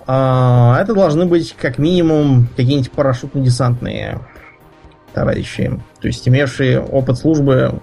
А, 0.07 0.79
это 0.79 0.93
должны 0.93 1.25
быть 1.25 1.55
как 1.59 1.77
минимум 1.79 2.47
какие-нибудь 2.55 2.91
парашютно-десантные 2.91 4.19
товарищи. 5.15 5.71
То 6.01 6.07
есть 6.07 6.27
имевшие 6.27 6.79
опыт 6.79 7.17
службы 7.17 7.81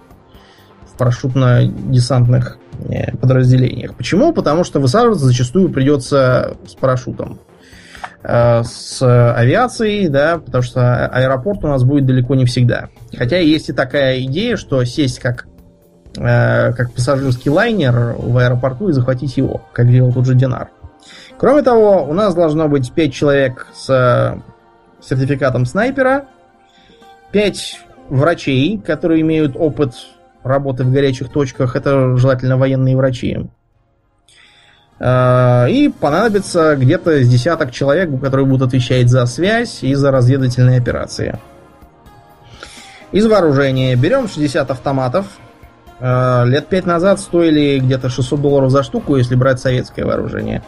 в 0.86 0.96
парашютно-десантных 0.96 2.58
э, 2.88 3.16
подразделениях. 3.16 3.94
Почему? 3.94 4.32
Потому 4.32 4.62
что 4.62 4.78
высаживаться 4.78 5.24
зачастую 5.24 5.70
придется 5.70 6.56
с 6.68 6.74
парашютом. 6.74 7.40
Э, 8.22 8.62
с 8.62 9.02
авиацией, 9.02 10.08
да, 10.08 10.38
потому 10.38 10.62
что 10.62 11.06
аэропорт 11.06 11.64
у 11.64 11.68
нас 11.68 11.82
будет 11.82 12.06
далеко 12.06 12.34
не 12.34 12.44
всегда. 12.44 12.90
Хотя 13.16 13.38
есть 13.38 13.70
и 13.70 13.72
такая 13.72 14.20
идея, 14.20 14.56
что 14.56 14.84
сесть 14.84 15.18
как, 15.18 15.46
э, 16.16 16.72
как 16.74 16.92
пассажирский 16.92 17.50
лайнер 17.50 18.14
в 18.18 18.36
аэропорту 18.36 18.90
и 18.90 18.92
захватить 18.92 19.36
его, 19.38 19.62
как 19.72 19.90
делал 19.90 20.12
тот 20.12 20.26
же 20.26 20.34
Динар. 20.34 20.68
Кроме 21.38 21.62
того, 21.62 22.04
у 22.04 22.12
нас 22.12 22.34
должно 22.34 22.68
быть 22.68 22.92
5 22.92 23.12
человек 23.12 23.66
с 23.74 24.38
сертификатом 25.00 25.66
снайпера, 25.66 26.26
5 27.32 27.80
врачей, 28.10 28.78
которые 28.78 29.22
имеют 29.22 29.56
опыт 29.56 29.94
работы 30.44 30.84
в 30.84 30.92
горячих 30.92 31.30
точках, 31.30 31.76
это 31.76 32.16
желательно 32.16 32.56
военные 32.56 32.96
врачи. 32.96 33.38
А, 35.00 35.66
и 35.66 35.88
понадобится 35.88 36.76
где-то 36.76 37.24
с 37.24 37.28
десяток 37.28 37.72
человек, 37.72 38.20
которые 38.20 38.46
будут 38.46 38.68
отвечать 38.68 39.08
за 39.08 39.26
связь 39.26 39.82
и 39.82 39.94
за 39.94 40.10
разведывательные 40.10 40.78
операции. 40.78 41.38
Из 43.10 43.26
вооружения 43.26 43.96
берем 43.96 44.28
60 44.28 44.70
автоматов. 44.70 45.26
А, 45.98 46.44
лет 46.44 46.68
5 46.68 46.86
назад 46.86 47.18
стоили 47.18 47.78
где-то 47.78 48.10
600 48.10 48.40
долларов 48.40 48.70
за 48.70 48.82
штуку, 48.82 49.16
если 49.16 49.34
брать 49.34 49.58
советское 49.58 50.04
вооружение. 50.04 50.62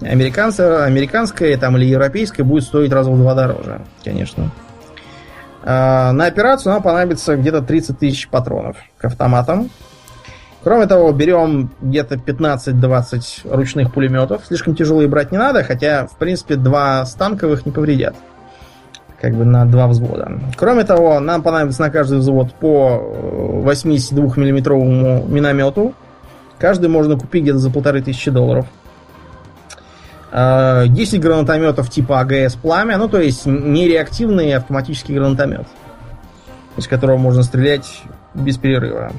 Американское, 0.00 0.84
американское 0.84 1.56
там, 1.56 1.76
или 1.76 1.84
европейское 1.84 2.44
будет 2.44 2.64
стоить 2.64 2.92
раза 2.92 3.10
в 3.10 3.18
два 3.18 3.34
дороже, 3.34 3.80
конечно. 4.04 4.50
А, 5.64 6.12
на 6.12 6.26
операцию 6.26 6.72
нам 6.72 6.82
понадобится 6.82 7.36
где-то 7.36 7.62
30 7.62 7.98
тысяч 7.98 8.28
патронов 8.28 8.76
к 8.98 9.04
автоматам. 9.04 9.70
Кроме 10.62 10.86
того, 10.86 11.10
берем 11.12 11.70
где-то 11.80 12.16
15-20 12.16 13.52
ручных 13.52 13.92
пулеметов. 13.92 14.42
Слишком 14.46 14.76
тяжелые 14.76 15.08
брать 15.08 15.32
не 15.32 15.38
надо, 15.38 15.64
хотя, 15.64 16.06
в 16.06 16.16
принципе, 16.16 16.54
два 16.54 17.04
станковых 17.04 17.66
не 17.66 17.72
повредят. 17.72 18.14
Как 19.20 19.34
бы 19.34 19.44
на 19.44 19.64
два 19.66 19.88
взвода. 19.88 20.40
Кроме 20.56 20.84
того, 20.84 21.20
нам 21.20 21.42
понадобится 21.42 21.82
на 21.82 21.90
каждый 21.90 22.18
взвод 22.18 22.54
по 22.54 22.98
82 22.98 24.24
э, 24.24 24.40
миллиметровому 24.40 25.26
миномету. 25.26 25.94
Каждый 26.58 26.88
можно 26.88 27.18
купить 27.18 27.42
где-то 27.42 27.58
за 27.58 27.70
полторы 27.70 28.02
тысячи 28.02 28.30
долларов. 28.30 28.66
10 30.32 30.34
э, 30.34 31.18
гранатометов 31.18 31.90
типа 31.90 32.20
АГС 32.20 32.54
«Пламя», 32.54 32.96
ну 32.96 33.06
то 33.06 33.20
есть 33.20 33.44
нереактивный 33.44 34.54
автоматический 34.54 35.12
гранатомет, 35.12 35.66
из 36.78 36.88
которого 36.88 37.18
можно 37.18 37.42
стрелять 37.42 38.02
без 38.32 38.56
перерыва. 38.56 39.12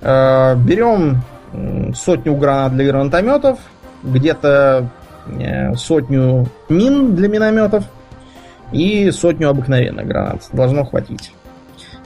Э, 0.00 0.54
берем 0.56 1.22
сотню 1.96 2.36
гранат 2.36 2.74
для 2.74 2.86
гранатометов, 2.86 3.58
где-то 4.04 4.88
э, 5.26 5.74
сотню 5.74 6.46
мин 6.68 7.16
для 7.16 7.28
минометов 7.28 7.84
и 8.70 9.10
сотню 9.10 9.48
обыкновенных 9.50 10.06
гранат. 10.06 10.48
Должно 10.52 10.84
хватить. 10.84 11.32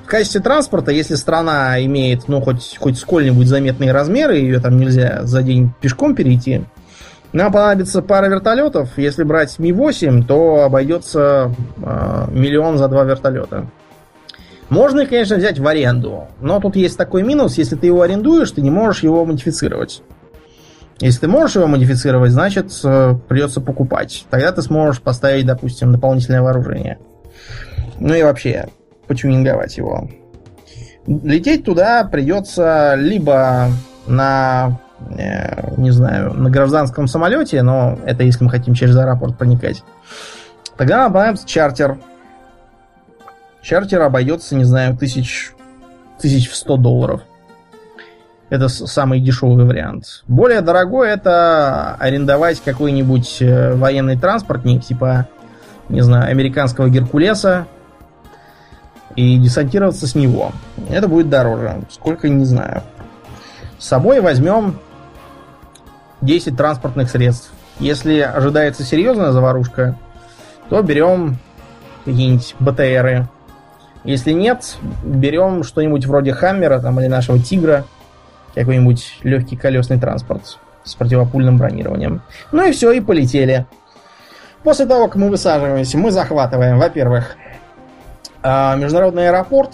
В 0.04 0.06
качестве 0.06 0.40
транспорта, 0.40 0.90
если 0.90 1.16
страна 1.16 1.84
имеет, 1.84 2.28
ну, 2.28 2.40
хоть, 2.40 2.78
хоть 2.78 2.98
сколь-нибудь 2.98 3.46
заметные 3.46 3.92
размеры, 3.92 4.38
ее 4.38 4.58
там 4.58 4.78
нельзя 4.78 5.20
за 5.24 5.42
день 5.42 5.70
пешком 5.80 6.14
перейти, 6.14 6.62
нам 7.32 7.52
понадобится 7.52 8.02
пара 8.02 8.26
вертолетов. 8.28 8.98
Если 8.98 9.22
брать 9.22 9.58
Ми-8, 9.58 10.24
то 10.24 10.64
обойдется 10.64 11.54
э, 11.76 12.24
миллион 12.30 12.78
за 12.78 12.88
два 12.88 13.04
вертолета. 13.04 13.66
Можно 14.68 15.00
их, 15.00 15.08
конечно, 15.08 15.36
взять 15.36 15.58
в 15.58 15.66
аренду, 15.66 16.28
но 16.40 16.60
тут 16.60 16.76
есть 16.76 16.96
такой 16.96 17.24
минус, 17.24 17.58
если 17.58 17.74
ты 17.74 17.86
его 17.86 18.02
арендуешь, 18.02 18.52
ты 18.52 18.62
не 18.62 18.70
можешь 18.70 19.02
его 19.02 19.24
модифицировать. 19.24 20.02
Если 21.00 21.20
ты 21.20 21.28
можешь 21.28 21.56
его 21.56 21.66
модифицировать, 21.66 22.30
значит 22.30 22.70
э, 22.84 23.14
придется 23.28 23.60
покупать. 23.60 24.26
Тогда 24.30 24.52
ты 24.52 24.62
сможешь 24.62 25.00
поставить, 25.00 25.46
допустим, 25.46 25.92
дополнительное 25.92 26.42
вооружение. 26.42 26.98
Ну 27.98 28.14
и 28.14 28.22
вообще, 28.22 28.68
потюнинговать 29.06 29.76
его. 29.76 30.08
Лететь 31.06 31.64
туда 31.64 32.04
придется 32.04 32.94
либо 32.96 33.70
на, 34.06 34.78
не 35.76 35.90
знаю, 35.90 36.34
на 36.34 36.50
гражданском 36.50 37.08
самолете, 37.08 37.62
но 37.62 37.98
это 38.04 38.22
если 38.22 38.44
мы 38.44 38.50
хотим 38.50 38.74
через 38.74 38.96
аэропорт 38.96 39.36
проникать. 39.36 39.82
Тогда 40.76 40.98
нам 40.98 41.12
понадобится 41.12 41.46
чартер 41.46 41.98
Чартер 43.62 44.02
обойдется, 44.02 44.56
не 44.56 44.64
знаю, 44.64 44.96
тысяч, 44.96 45.52
тысяч 46.18 46.50
в 46.50 46.56
100 46.56 46.76
долларов. 46.78 47.22
Это 48.48 48.68
самый 48.68 49.20
дешевый 49.20 49.64
вариант. 49.64 50.24
Более 50.26 50.60
дорогой 50.60 51.10
это 51.10 51.94
арендовать 51.96 52.60
какой-нибудь 52.60 53.36
э, 53.40 53.74
военный 53.74 54.18
транспортник, 54.18 54.82
типа, 54.82 55.28
не 55.88 56.00
знаю, 56.00 56.30
американского 56.30 56.88
Геркулеса, 56.88 57.66
и 59.14 59.36
десантироваться 59.38 60.06
с 60.06 60.14
него. 60.14 60.52
Это 60.88 61.06
будет 61.06 61.28
дороже. 61.28 61.82
Сколько, 61.90 62.28
не 62.28 62.44
знаю. 62.44 62.82
С 63.78 63.86
собой 63.86 64.20
возьмем 64.20 64.78
10 66.22 66.56
транспортных 66.56 67.10
средств. 67.10 67.50
Если 67.78 68.20
ожидается 68.20 68.82
серьезная 68.82 69.32
заварушка, 69.32 69.96
то 70.68 70.82
берем 70.82 71.38
какие-нибудь 72.04 72.54
БТРы, 72.58 73.28
если 74.04 74.32
нет, 74.32 74.76
берем 75.02 75.62
что-нибудь 75.62 76.06
вроде 76.06 76.32
Хаммера 76.32 76.80
там, 76.80 76.98
или 77.00 77.06
нашего 77.06 77.38
Тигра, 77.38 77.84
какой-нибудь 78.54 79.18
легкий 79.22 79.56
колесный 79.56 80.00
транспорт 80.00 80.58
с 80.84 80.94
противопульным 80.94 81.58
бронированием. 81.58 82.22
Ну 82.52 82.66
и 82.66 82.72
все, 82.72 82.92
и 82.92 83.00
полетели. 83.00 83.66
После 84.62 84.86
того, 84.86 85.06
как 85.06 85.16
мы 85.16 85.28
высаживаемся, 85.28 85.98
мы 85.98 86.10
захватываем, 86.10 86.78
во-первых, 86.78 87.36
а, 88.42 88.74
международный 88.76 89.28
аэропорт, 89.28 89.72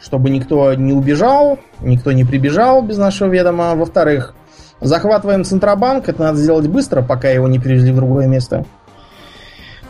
чтобы 0.00 0.30
никто 0.30 0.72
не 0.74 0.92
убежал, 0.92 1.58
никто 1.80 2.12
не 2.12 2.24
прибежал 2.24 2.82
без 2.82 2.96
нашего 2.96 3.28
ведома. 3.28 3.74
Во-вторых, 3.74 4.34
захватываем 4.80 5.44
Центробанк, 5.44 6.08
это 6.08 6.22
надо 6.22 6.38
сделать 6.38 6.66
быстро, 6.68 7.02
пока 7.02 7.28
его 7.28 7.48
не 7.48 7.58
перевезли 7.58 7.92
в 7.92 7.96
другое 7.96 8.26
место. 8.26 8.64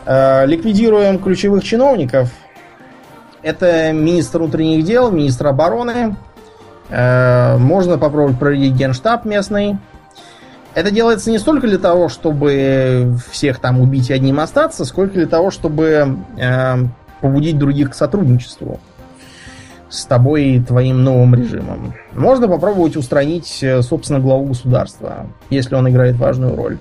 А, 0.05 0.45
ликвидируем 0.45 1.19
ключевых 1.19 1.63
чиновников, 1.63 2.31
это 3.41 3.91
министр 3.93 4.39
внутренних 4.39 4.83
дел, 4.83 5.11
министр 5.11 5.47
обороны. 5.47 6.15
Э, 6.89 7.57
можно 7.57 7.97
попробовать 7.97 8.39
проводить 8.39 8.73
генштаб 8.73 9.23
местный. 9.25 9.77
Это 10.73 10.91
делается 10.91 11.31
не 11.31 11.37
столько 11.37 11.67
для 11.67 11.77
того, 11.77 12.09
чтобы 12.09 13.17
всех 13.31 13.59
там 13.59 13.79
убить 13.79 14.09
и 14.09 14.13
одним 14.13 14.39
остаться, 14.39 14.85
сколько 14.85 15.13
для 15.13 15.27
того, 15.27 15.51
чтобы 15.51 16.17
э, 16.37 16.75
побудить 17.21 17.57
других 17.57 17.91
к 17.91 17.93
сотрудничеству 17.93 18.79
с 19.89 20.05
тобой 20.05 20.43
и 20.45 20.61
твоим 20.61 21.03
новым 21.03 21.35
режимом. 21.35 21.93
Можно 22.13 22.47
попробовать 22.47 22.95
устранить, 22.95 23.59
э, 23.61 23.81
собственно, 23.81 24.19
главу 24.19 24.45
государства, 24.45 25.27
если 25.49 25.75
он 25.75 25.89
играет 25.89 26.15
важную 26.15 26.55
роль. 26.55 26.77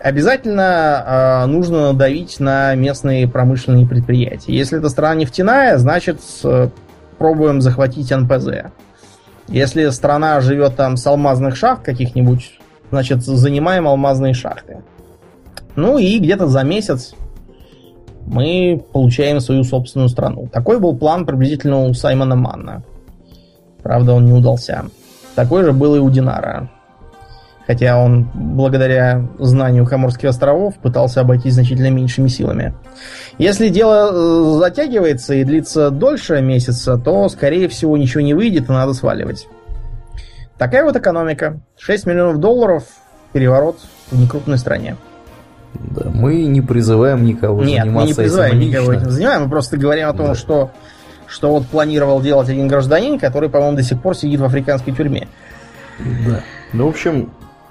Обязательно 0.00 1.44
э, 1.44 1.46
нужно 1.46 1.92
давить 1.94 2.40
на 2.40 2.74
местные 2.74 3.28
промышленные 3.28 3.86
предприятия. 3.86 4.52
Если 4.52 4.78
это 4.78 4.88
страна 4.88 5.14
нефтяная, 5.14 5.78
значит 5.78 6.20
э, 6.42 6.68
пробуем 7.18 7.60
захватить 7.60 8.10
НПЗ. 8.10 8.70
Если 9.48 9.88
страна 9.90 10.40
живет 10.40 10.76
там 10.76 10.96
с 10.96 11.06
алмазных 11.06 11.56
шахт 11.56 11.84
каких-нибудь, 11.84 12.58
значит 12.90 13.22
занимаем 13.22 13.86
алмазные 13.86 14.32
шахты. 14.32 14.82
Ну 15.76 15.98
и 15.98 16.18
где-то 16.18 16.46
за 16.46 16.62
месяц 16.62 17.14
мы 18.26 18.82
получаем 18.92 19.40
свою 19.40 19.64
собственную 19.64 20.08
страну. 20.08 20.48
Такой 20.52 20.78
был 20.78 20.96
план 20.96 21.26
приблизительно 21.26 21.84
у 21.84 21.94
Саймона 21.94 22.36
Манна. 22.36 22.82
Правда, 23.82 24.14
он 24.14 24.24
не 24.24 24.32
удался. 24.32 24.86
Такой 25.34 25.64
же 25.64 25.72
был 25.72 25.94
и 25.94 25.98
у 25.98 26.10
Динара. 26.10 26.70
Хотя 27.66 27.98
он, 27.98 28.28
благодаря 28.34 29.26
знанию 29.38 29.86
Коморских 29.86 30.28
островов, 30.28 30.74
пытался 30.76 31.22
обойтись 31.22 31.54
значительно 31.54 31.90
меньшими 31.90 32.28
силами. 32.28 32.74
Если 33.38 33.68
дело 33.68 34.10
э, 34.12 34.58
затягивается 34.58 35.34
и 35.34 35.44
длится 35.44 35.90
дольше 35.90 36.42
месяца, 36.42 36.98
то, 36.98 37.28
скорее 37.28 37.68
всего, 37.68 37.96
ничего 37.96 38.20
не 38.20 38.34
выйдет 38.34 38.68
и 38.68 38.72
надо 38.72 38.92
сваливать. 38.92 39.48
Такая 40.58 40.84
вот 40.84 40.96
экономика. 40.96 41.60
6 41.78 42.06
миллионов 42.06 42.38
долларов, 42.38 42.84
переворот 43.32 43.78
в 44.10 44.20
некрупной 44.20 44.58
стране. 44.58 44.96
Да, 45.74 46.10
мы 46.10 46.44
не 46.44 46.60
призываем 46.60 47.24
никого 47.24 47.62
Нет, 47.62 47.84
заниматься 47.84 48.00
мы 48.00 48.06
не 48.06 48.14
призываем 48.14 48.58
этим 48.58 48.68
никого 48.68 48.92
этим 48.92 49.10
занимаем, 49.10 49.42
мы 49.44 49.50
просто 49.50 49.76
говорим 49.76 50.08
о 50.08 50.12
том, 50.12 50.26
да. 50.28 50.34
что, 50.34 50.70
что 51.26 51.50
вот 51.50 51.66
планировал 51.66 52.20
делать 52.20 52.48
один 52.48 52.68
гражданин, 52.68 53.18
который, 53.18 53.48
по-моему, 53.48 53.76
до 53.76 53.82
сих 53.82 54.00
пор 54.00 54.16
сидит 54.16 54.40
в 54.40 54.44
африканской 54.44 54.92
тюрьме. 54.92 55.28
Да. 55.98 56.40
Ну, 56.72 56.86
в 56.86 56.90
общем, 56.90 57.30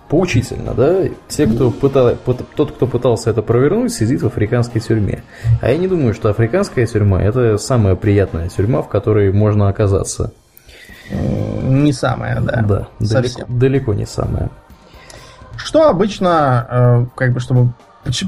поучительно, 0.10 0.74
да? 0.74 1.06
Те, 1.28 1.48
кто 1.48 1.72
пытал, 1.72 2.16
тот, 2.56 2.72
кто 2.72 2.88
пытался 2.88 3.30
это 3.32 3.42
провернуть, 3.42 3.94
сидит 3.94 4.22
в 4.22 4.28
африканской 4.28 4.80
тюрьме. 4.80 5.24
А 5.62 5.72
я 5.72 5.78
не 5.78 5.88
думаю, 5.88 6.14
что 6.14 6.30
африканская 6.30 6.86
тюрьма– 6.86 7.22
это 7.24 7.58
самая 7.58 7.96
приятная 7.96 8.50
тюрьма, 8.50 8.82
в 8.82 8.90
которой 8.90 9.32
можно 9.32 9.70
оказаться. 9.70 10.32
Не 11.10 11.92
самая, 11.92 12.40
да. 12.42 12.62
Да, 12.62 12.88
далеко, 13.00 13.44
далеко 13.48 13.94
не 13.94 14.06
самая. 14.06 14.50
Что 15.56 15.90
обычно, 15.90 16.68
э, 16.70 17.06
как 17.16 17.34
бы, 17.34 17.40
чтобы 17.40 17.74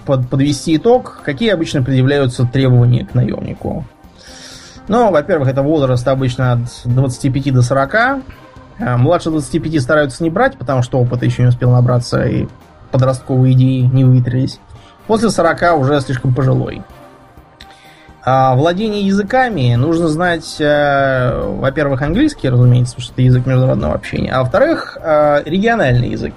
подвести 0.06 0.78
итог, 0.78 1.22
какие 1.24 1.52
обычно 1.52 1.84
предъявляются 1.84 2.46
требования 2.46 3.06
к 3.06 3.14
наемнику? 3.14 3.86
Ну, 4.88 5.12
во-первых, 5.12 5.50
это 5.50 5.62
возраст 5.62 6.08
обычно 6.08 6.54
от 6.54 6.60
25 6.86 7.54
до 7.54 7.62
40. 7.62 7.96
Э, 8.78 8.98
младше 8.98 9.30
25 9.30 9.82
стараются 9.82 10.24
не 10.24 10.30
брать, 10.30 10.58
потому 10.58 10.84
что 10.84 11.00
опыта 11.00 11.26
еще 11.26 11.42
не 11.42 11.50
успел 11.50 11.72
набраться, 11.72 12.24
и 12.24 12.48
подростковые 12.92 13.54
идеи 13.54 13.82
не 13.82 14.04
выветрились. 14.04 14.60
После 15.08 15.30
40 15.30 15.80
уже 15.80 16.00
слишком 16.02 16.34
пожилой. 16.34 16.84
А 18.24 18.56
владение 18.56 19.06
языками 19.06 19.76
нужно 19.76 20.08
знать, 20.08 20.56
э, 20.60 21.48
во-первых, 21.60 22.02
английский, 22.02 22.50
разумеется, 22.50 22.96
потому 22.96 23.04
что 23.06 23.14
это 23.14 23.22
язык 23.22 23.46
международного 23.46 23.94
общения, 23.94 24.32
а 24.32 24.42
во-вторых, 24.42 24.98
э, 25.00 25.44
региональный 25.46 26.10
язык. 26.10 26.34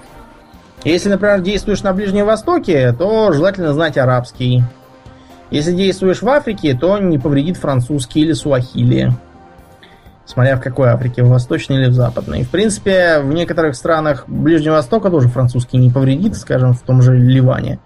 Если, 0.83 1.09
например, 1.09 1.41
действуешь 1.41 1.83
на 1.83 1.93
Ближнем 1.93 2.25
Востоке, 2.25 2.93
то 2.93 3.33
желательно 3.33 3.73
знать 3.73 3.97
арабский. 3.97 4.63
Если 5.51 5.73
действуешь 5.73 6.21
в 6.21 6.29
Африке, 6.29 6.77
то 6.79 6.97
не 6.99 7.17
повредит 7.17 7.57
французский 7.57 8.21
или 8.21 8.33
суахили. 8.33 9.11
Смотря 10.25 10.57
в 10.57 10.61
какой 10.61 10.89
Африке, 10.89 11.23
в 11.23 11.29
восточной 11.29 11.77
или 11.77 11.87
в 11.87 11.93
западной. 11.93 12.43
В 12.43 12.49
принципе, 12.49 13.19
в 13.19 13.33
некоторых 13.33 13.75
странах 13.75 14.25
Ближнего 14.27 14.73
Востока 14.75 15.09
тоже 15.09 15.27
французский 15.27 15.77
не 15.77 15.89
повредит, 15.89 16.35
скажем, 16.35 16.73
в 16.73 16.81
том 16.81 17.01
же 17.01 17.17
Ливане. 17.17 17.79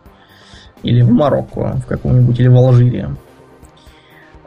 Или 0.84 1.02
в 1.02 1.10
Марокко, 1.10 1.78
в 1.78 1.86
каком-нибудь, 1.88 2.38
или 2.38 2.50
в 2.50 2.58
Алжире. 2.58 3.16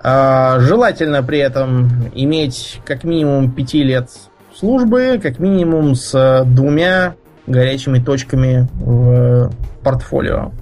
А, 0.02 0.60
желательно 0.60 1.23
при 1.23 1.39
этом 1.39 1.89
иметь 2.14 2.81
как 2.85 3.02
минимум 3.02 3.51
5 3.51 3.74
лет 3.74 4.10
службы, 4.55 5.18
как 5.20 5.39
минимум 5.39 5.94
с 5.94 6.44
двумя 6.47 7.14
горячими 7.47 7.98
точками 7.98 8.68
в 8.81 9.51
портфолио. 9.82 10.52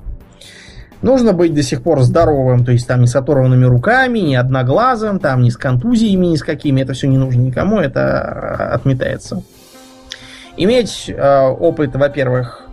Нужно 1.04 1.34
быть 1.34 1.52
до 1.52 1.62
сих 1.62 1.82
пор 1.82 2.00
здоровым, 2.00 2.64
то 2.64 2.72
есть 2.72 2.86
там 2.86 3.02
не 3.02 3.06
с 3.06 3.14
оторванными 3.14 3.66
руками, 3.66 4.20
не 4.20 4.36
одноглазым, 4.36 5.18
там 5.18 5.42
не 5.42 5.50
с 5.50 5.56
контузиями, 5.58 6.26
ни 6.26 6.36
с 6.36 6.42
какими. 6.42 6.80
Это 6.80 6.94
все 6.94 7.08
не 7.08 7.18
нужно 7.18 7.42
никому, 7.42 7.78
это 7.78 8.00
э, 8.00 8.74
отметается. 8.74 9.42
Иметь 10.56 11.10
э, 11.14 11.40
опыт, 11.42 11.94
во-первых, 11.94 12.66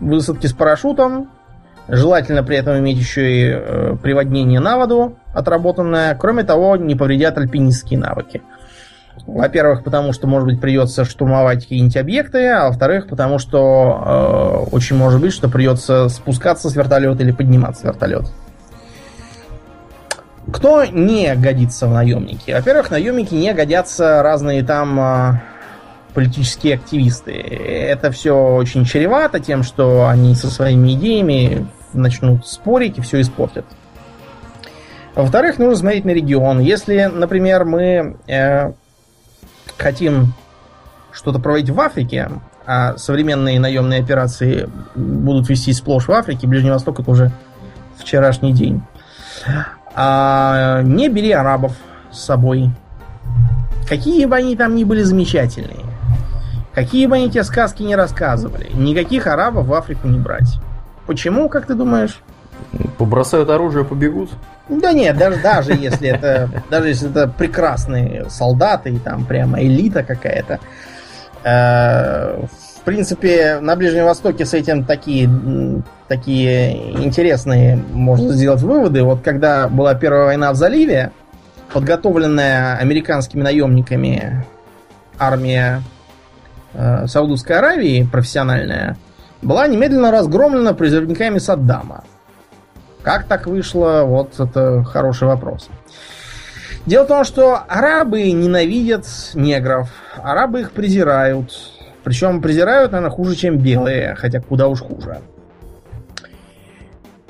высадки 0.00 0.46
с 0.46 0.54
парашютом, 0.54 1.28
желательно 1.88 2.42
при 2.42 2.56
этом 2.56 2.78
иметь 2.78 2.96
еще 2.96 3.30
и 3.30 3.50
э, 3.50 3.96
приводнение 4.02 4.60
на 4.60 4.78
воду 4.78 5.18
отработанное. 5.34 6.14
Кроме 6.14 6.42
того, 6.42 6.76
не 6.76 6.94
повредят 6.94 7.36
альпинистские 7.36 7.98
навыки. 7.98 8.40
Во-первых, 9.26 9.82
потому 9.82 10.12
что, 10.12 10.26
может 10.26 10.46
быть, 10.46 10.60
придется 10.60 11.04
штурмовать 11.04 11.62
какие-нибудь 11.62 11.96
объекты, 11.96 12.46
а 12.48 12.66
во-вторых, 12.66 13.08
потому 13.08 13.38
что 13.38 14.66
э, 14.70 14.74
очень 14.74 14.96
может 14.96 15.20
быть, 15.20 15.32
что 15.32 15.48
придется 15.48 16.08
спускаться 16.08 16.68
с 16.68 16.76
вертолета 16.76 17.22
или 17.22 17.32
подниматься 17.32 17.82
с 17.82 17.84
вертолета. 17.84 18.28
Кто 20.52 20.84
не 20.84 21.34
годится 21.34 21.88
в 21.88 21.92
наемники? 21.92 22.52
Во-первых, 22.52 22.90
наемники 22.90 23.34
не 23.34 23.52
годятся 23.52 24.22
разные 24.22 24.62
там 24.62 25.00
э, 25.00 25.40
политические 26.14 26.76
активисты. 26.76 27.32
Это 27.32 28.12
все 28.12 28.32
очень 28.32 28.84
чревато 28.84 29.40
тем, 29.40 29.64
что 29.64 30.06
они 30.06 30.34
со 30.34 30.48
своими 30.48 30.94
идеями 30.94 31.66
начнут 31.92 32.46
спорить 32.46 32.98
и 32.98 33.00
все 33.00 33.20
испортят. 33.20 33.66
Во-вторых, 35.16 35.58
нужно 35.58 35.76
смотреть 35.76 36.04
на 36.04 36.10
регион. 36.10 36.60
Если, 36.60 37.10
например, 37.12 37.64
мы 37.64 38.16
э, 38.28 38.72
хотим 39.78 40.32
что-то 41.12 41.38
проводить 41.38 41.70
в 41.70 41.80
Африке, 41.80 42.30
а 42.66 42.96
современные 42.96 43.60
наемные 43.60 44.02
операции 44.02 44.68
будут 44.94 45.48
вести 45.48 45.72
сплошь 45.72 46.08
в 46.08 46.12
Африке, 46.12 46.46
Ближний 46.46 46.70
Восток 46.70 47.00
это 47.00 47.10
уже 47.10 47.30
вчерашний 47.96 48.52
день. 48.52 48.82
А, 49.94 50.82
не 50.82 51.08
бери 51.08 51.32
арабов 51.32 51.72
с 52.10 52.20
собой. 52.20 52.70
Какие 53.88 54.26
бы 54.26 54.36
они 54.36 54.56
там 54.56 54.74
ни 54.74 54.84
были 54.84 55.02
замечательные, 55.02 55.84
какие 56.74 57.06
бы 57.06 57.16
они 57.16 57.30
тебе 57.30 57.44
сказки 57.44 57.82
не 57.82 57.94
рассказывали, 57.94 58.70
никаких 58.74 59.28
арабов 59.28 59.66
в 59.66 59.74
Африку 59.74 60.08
не 60.08 60.18
брать. 60.18 60.58
Почему, 61.06 61.48
как 61.48 61.66
ты 61.66 61.74
думаешь? 61.74 62.20
Побросают 62.98 63.48
оружие, 63.48 63.84
побегут. 63.84 64.30
Да 64.68 64.92
нет, 64.92 65.16
даже, 65.16 65.40
даже 65.40 65.72
если 65.74 66.08
это 66.08 66.50
даже 66.70 66.88
если 66.88 67.10
это 67.10 67.28
прекрасные 67.28 68.28
солдаты 68.28 68.90
и 68.90 68.98
там 68.98 69.24
прямо 69.24 69.62
элита 69.62 70.02
какая-то. 70.02 70.58
Э, 71.44 72.42
в 72.42 72.84
принципе, 72.84 73.58
на 73.60 73.76
Ближнем 73.76 74.04
Востоке 74.04 74.44
с 74.44 74.54
этим 74.54 74.84
такие, 74.84 75.28
такие 76.08 77.04
интересные 77.04 77.76
можно 77.76 78.32
сделать 78.32 78.62
выводы. 78.62 79.02
Вот 79.02 79.22
когда 79.22 79.68
была 79.68 79.94
Первая 79.94 80.26
война 80.26 80.52
в 80.52 80.56
заливе, 80.56 81.10
подготовленная 81.72 82.76
американскими 82.76 83.42
наемниками 83.42 84.44
армия 85.18 85.82
э, 86.74 87.06
Саудовской 87.06 87.58
Аравии, 87.58 88.08
профессиональная, 88.10 88.96
была 89.42 89.66
немедленно 89.66 90.10
разгромлена 90.10 90.74
призывниками 90.74 91.38
Саддама. 91.38 92.04
Как 93.06 93.26
так 93.26 93.46
вышло, 93.46 94.02
вот 94.04 94.40
это 94.40 94.82
хороший 94.82 95.28
вопрос. 95.28 95.68
Дело 96.86 97.04
в 97.04 97.06
том, 97.06 97.22
что 97.22 97.54
арабы 97.56 98.32
ненавидят 98.32 99.06
негров. 99.34 99.90
Арабы 100.16 100.62
их 100.62 100.72
презирают. 100.72 101.52
Причем 102.02 102.42
презирают, 102.42 102.90
наверное, 102.90 103.14
хуже, 103.14 103.36
чем 103.36 103.58
белые, 103.58 104.16
хотя 104.16 104.40
куда 104.40 104.66
уж 104.66 104.80
хуже. 104.80 105.20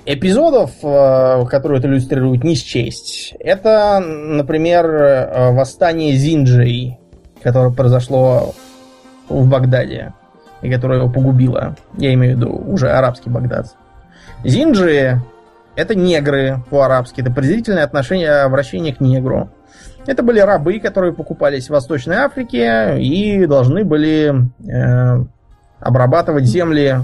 Эпизодов, 0.06 0.70
э, 0.82 1.44
которые 1.44 1.80
это 1.80 1.88
иллюстрирует, 1.88 2.42
не 2.42 2.54
счесть. 2.54 3.34
Это, 3.38 4.00
например, 4.00 4.86
э, 4.86 5.52
восстание 5.52 6.14
Зинджей, 6.14 6.98
которое 7.42 7.70
произошло 7.74 8.54
в 9.28 9.46
Багдаде 9.46 10.14
и 10.62 10.70
которое 10.70 11.00
его 11.00 11.10
погубило. 11.10 11.76
Я 11.98 12.14
имею 12.14 12.34
в 12.34 12.38
виду 12.38 12.64
уже 12.66 12.88
арабский 12.88 13.28
Багдад. 13.28 13.76
Зинджи 14.42 15.20
это 15.76 15.94
негры 15.94 16.62
по-арабски. 16.70 17.20
Это 17.20 17.30
презрительное 17.30 17.84
отношение, 17.84 18.30
обращение 18.40 18.94
к 18.94 19.00
негру. 19.00 19.50
Это 20.06 20.22
были 20.22 20.40
рабы, 20.40 20.80
которые 20.80 21.12
покупались 21.12 21.66
в 21.66 21.70
Восточной 21.70 22.16
Африке 22.16 22.98
и 22.98 23.44
должны 23.46 23.84
были 23.84 24.50
э, 24.68 25.24
обрабатывать 25.80 26.44
земли 26.44 27.00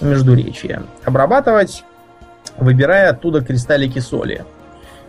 Междуречия. 0.00 0.82
Обрабатывать, 1.04 1.84
выбирая 2.56 3.10
оттуда 3.10 3.42
кристаллики 3.42 3.98
соли, 3.98 4.44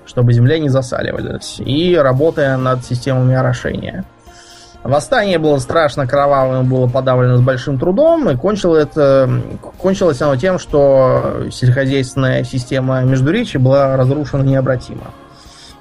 чтобы 0.06 0.34
земля 0.34 0.60
не 0.60 0.70
засаливалась, 0.70 1.60
и 1.60 1.96
работая 1.96 2.58
над 2.58 2.84
системами 2.84 3.36
орошения. 3.36 4.06
Восстание 4.84 5.40
было 5.40 5.58
страшно 5.60 6.08
кровавым, 6.08 6.70
было 6.70 6.88
подавлено 6.88 7.38
с 7.38 7.42
большим 7.42 7.78
трудом, 7.78 8.30
и 8.30 8.38
кончилось, 8.38 8.84
это, 8.84 9.30
кончилось 9.78 10.22
оно 10.22 10.38
тем, 10.38 10.58
что 10.58 11.48
сельскохозяйственная 11.52 12.44
система 12.44 13.02
Междуречия 13.02 13.60
была 13.60 13.98
разрушена 13.98 14.44
необратимо. 14.44 15.12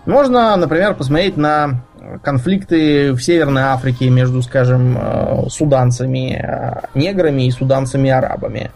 Можно, 0.05 0.57
например, 0.57 0.95
посмотреть 0.95 1.37
на 1.37 1.83
конфликты 2.23 3.13
в 3.13 3.21
Северной 3.21 3.63
Африке 3.63 4.11
между, 4.11 4.43
скажем, 4.43 4.97
э, 4.99 5.49
суданцами, 5.49 6.43
э, 6.43 6.81
неграми 6.95 7.43
и 7.47 7.51
суданцами-арабами. 7.51 8.71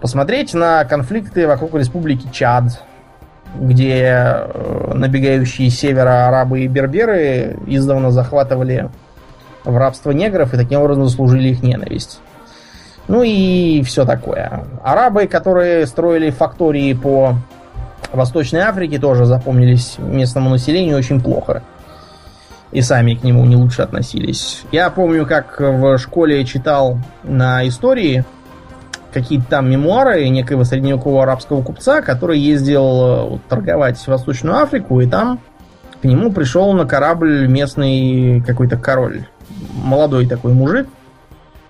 Посмотреть 0.00 0.54
на 0.54 0.84
конфликты 0.84 1.46
вокруг 1.46 1.74
республики 1.74 2.28
Чад, 2.32 2.82
где 3.54 4.04
э, 4.04 4.92
набегающие 4.94 5.70
севера 5.70 6.28
арабы 6.28 6.62
и 6.62 6.68
берберы 6.68 7.58
издавна 7.66 8.10
захватывали 8.10 8.90
в 9.64 9.76
рабство 9.76 10.10
негров 10.10 10.54
и 10.54 10.56
таким 10.56 10.80
образом 10.80 11.04
заслужили 11.04 11.48
их 11.48 11.62
ненависть. 11.62 12.20
Ну 13.08 13.22
и 13.22 13.82
все 13.82 14.04
такое. 14.04 14.64
Арабы, 14.82 15.26
которые 15.26 15.86
строили 15.86 16.30
фактории 16.30 16.92
по 16.94 17.34
Восточной 18.12 18.60
Африке, 18.60 18.98
тоже 18.98 19.24
запомнились 19.24 19.96
местному 19.98 20.50
населению 20.50 20.98
очень 20.98 21.20
плохо. 21.20 21.62
И 22.70 22.80
сами 22.80 23.14
к 23.14 23.22
нему 23.22 23.44
не 23.44 23.56
лучше 23.56 23.82
относились. 23.82 24.62
Я 24.72 24.88
помню, 24.90 25.26
как 25.26 25.60
в 25.60 25.98
школе 25.98 26.44
читал 26.44 26.98
на 27.22 27.66
истории 27.68 28.24
какие-то 29.12 29.44
там 29.46 29.70
мемуары 29.70 30.26
некоего 30.30 30.64
средневекового 30.64 31.24
арабского 31.24 31.62
купца, 31.62 32.00
который 32.00 32.38
ездил 32.38 33.40
торговать 33.50 33.98
в 33.98 34.08
Восточную 34.08 34.56
Африку, 34.56 35.00
и 35.00 35.06
там 35.06 35.38
к 36.00 36.04
нему 36.04 36.32
пришел 36.32 36.72
на 36.72 36.86
корабль 36.86 37.46
местный 37.46 38.42
какой-то 38.46 38.78
король 38.78 39.26
молодой 39.74 40.26
такой 40.26 40.52
мужик, 40.52 40.88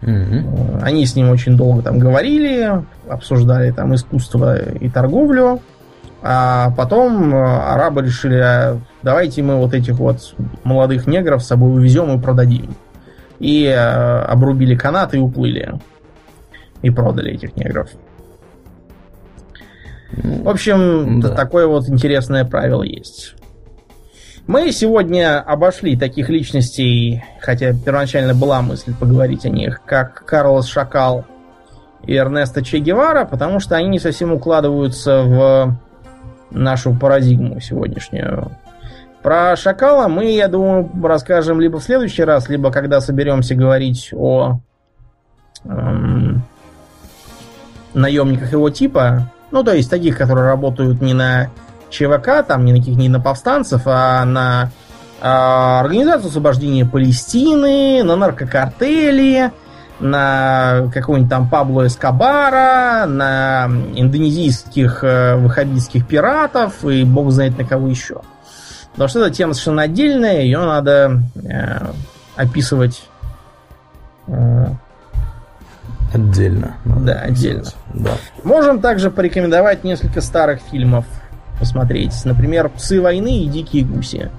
Угу. 0.02 0.80
Они 0.82 1.06
с 1.06 1.14
ним 1.14 1.30
очень 1.30 1.56
долго 1.56 1.82
там 1.82 1.98
говорили, 1.98 2.82
обсуждали 3.09 3.70
там 3.70 3.94
искусство 3.94 4.59
и 4.59 4.88
торговлю. 4.88 5.60
А 6.24 6.70
потом 6.76 7.34
э, 7.34 7.38
арабы 7.38 8.02
решили, 8.02 8.36
«А 8.36 8.78
давайте 9.02 9.42
мы 9.42 9.56
вот 9.56 9.74
этих 9.74 9.94
вот 9.94 10.34
молодых 10.62 11.06
негров 11.06 11.42
с 11.42 11.46
собой 11.46 11.72
увезем 11.72 12.16
и 12.16 12.22
продадим. 12.22 12.74
И 13.38 13.64
э, 13.64 13.76
обрубили 13.76 14.76
канат 14.76 15.14
и 15.14 15.18
уплыли. 15.18 15.74
И 16.82 16.90
продали 16.90 17.32
этих 17.32 17.56
негров. 17.56 17.88
В 20.12 20.48
общем, 20.48 21.20
да. 21.20 21.30
такое 21.30 21.66
вот 21.66 21.88
интересное 21.88 22.44
правило 22.44 22.82
есть. 22.82 23.34
Мы 24.47 24.73
сегодня 24.73 25.40
обошли 25.40 25.97
таких 25.97 26.28
личностей, 26.28 27.23
хотя 27.40 27.73
первоначально 27.73 28.35
была 28.35 28.60
мысль 28.60 28.93
поговорить 28.98 29.44
о 29.47 29.48
них, 29.48 29.81
как 29.85 30.24
Карлос 30.24 30.66
Шакал 30.66 31.24
и 32.05 32.16
Эрнесто 32.16 32.64
Че 32.64 32.78
Гевара, 32.78 33.24
потому 33.24 33.60
что 33.60 33.77
они 33.77 33.89
не 33.89 33.98
совсем 34.01 34.32
укладываются 34.32 35.23
в 35.23 35.77
нашу 36.51 36.93
парадигму 36.94 37.60
сегодняшнюю. 37.60 38.51
Про 39.23 39.55
Шакала 39.55 40.09
мы, 40.09 40.32
я 40.32 40.48
думаю, 40.48 40.90
расскажем 41.01 41.60
либо 41.60 41.78
в 41.78 41.85
следующий 41.85 42.24
раз, 42.24 42.48
либо 42.48 42.73
когда 42.73 43.01
соберемся 43.01 43.55
говорить 43.55 44.10
о 44.12 44.59
эм, 45.64 46.43
наемниках 47.94 48.52
его 48.52 48.69
типа. 48.70 49.31
Ну, 49.52 49.62
то 49.62 49.73
есть 49.73 49.89
таких, 49.89 50.19
которые 50.19 50.47
работают 50.47 51.01
не 51.01 51.14
на 51.14 51.51
ЧВК, 51.93 52.44
там, 52.47 52.64
не 52.64 52.73
на 52.73 52.78
каких 52.78 52.97
не 52.97 53.09
на 53.09 53.20
повстанцев, 53.20 53.82
а 53.85 54.24
на 54.24 54.70
э, 55.20 55.27
Организацию 55.27 56.31
освобождения 56.31 56.85
Палестины, 56.85 58.02
на 58.02 58.16
наркокартели, 58.16 59.52
на 60.01 60.90
какого-нибудь 60.93 61.31
там 61.31 61.48
Пабло 61.48 61.86
Эскобара, 61.86 63.06
на 63.06 63.66
индонезийских 63.94 65.05
э, 65.05 65.36
ваххабитских 65.36 66.06
пиратов 66.06 66.85
и 66.85 67.05
бог 67.05 67.31
знает 67.31 67.56
на 67.56 67.64
кого 67.64 67.89
еще. 67.89 68.23
Потому 68.93 69.09
что 69.09 69.20
эта 69.20 69.35
тема 69.35 69.55
совершенно 69.55 69.82
отдельная, 69.82 70.43
ее 70.43 70.59
надо 70.59 71.23
э, 71.35 71.93
описывать 72.36 73.05
э, 74.27 74.66
отдельно. 76.12 76.77
Да, 76.85 77.20
отдельно. 77.20 77.70
Да. 77.94 78.12
Можем 78.44 78.81
также 78.81 79.10
порекомендовать 79.10 79.85
несколько 79.85 80.20
старых 80.20 80.60
фильмов 80.70 81.05
посмотреть. 81.62 82.24
Например, 82.24 82.68
«Псы 82.68 83.01
войны» 83.01 83.44
и 83.44 83.47
«Дикие 83.47 83.84
гуси». 83.84 84.32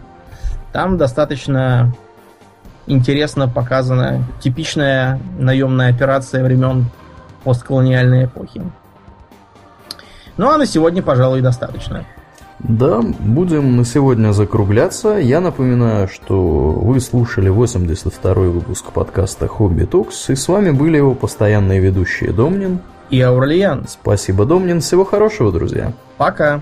Там 0.74 0.98
достаточно 0.98 1.96
интересно 2.86 3.48
показана 3.48 4.26
типичная 4.42 5.22
наемная 5.40 5.90
операция 5.90 6.44
времен 6.44 6.88
постколониальной 7.46 8.26
эпохи. 8.26 8.62
Ну 10.36 10.50
а 10.50 10.58
на 10.58 10.66
сегодня, 10.66 11.02
пожалуй, 11.02 11.40
достаточно. 11.40 12.04
Да, 12.60 13.00
будем 13.02 13.78
на 13.78 13.86
сегодня 13.86 14.34
закругляться. 14.34 15.12
Я 15.12 15.40
напоминаю, 15.40 16.10
что 16.10 16.72
вы 16.72 17.00
слушали 17.00 17.50
82-й 17.50 18.50
выпуск 18.50 18.92
подкаста 18.92 19.48
«Хобби 19.48 19.86
Токс», 19.86 20.30
и 20.30 20.36
с 20.36 20.50
вами 20.50 20.72
были 20.72 20.98
его 20.98 21.16
постоянные 21.16 21.80
ведущие 21.80 22.34
Домнин 22.34 22.80
и 23.10 23.22
Аурлиан. 23.22 23.86
Спасибо, 23.88 24.46
Домнин. 24.46 24.82
Всего 24.82 25.06
хорошего, 25.06 25.54
друзья. 25.54 25.94
Пока. 26.18 26.62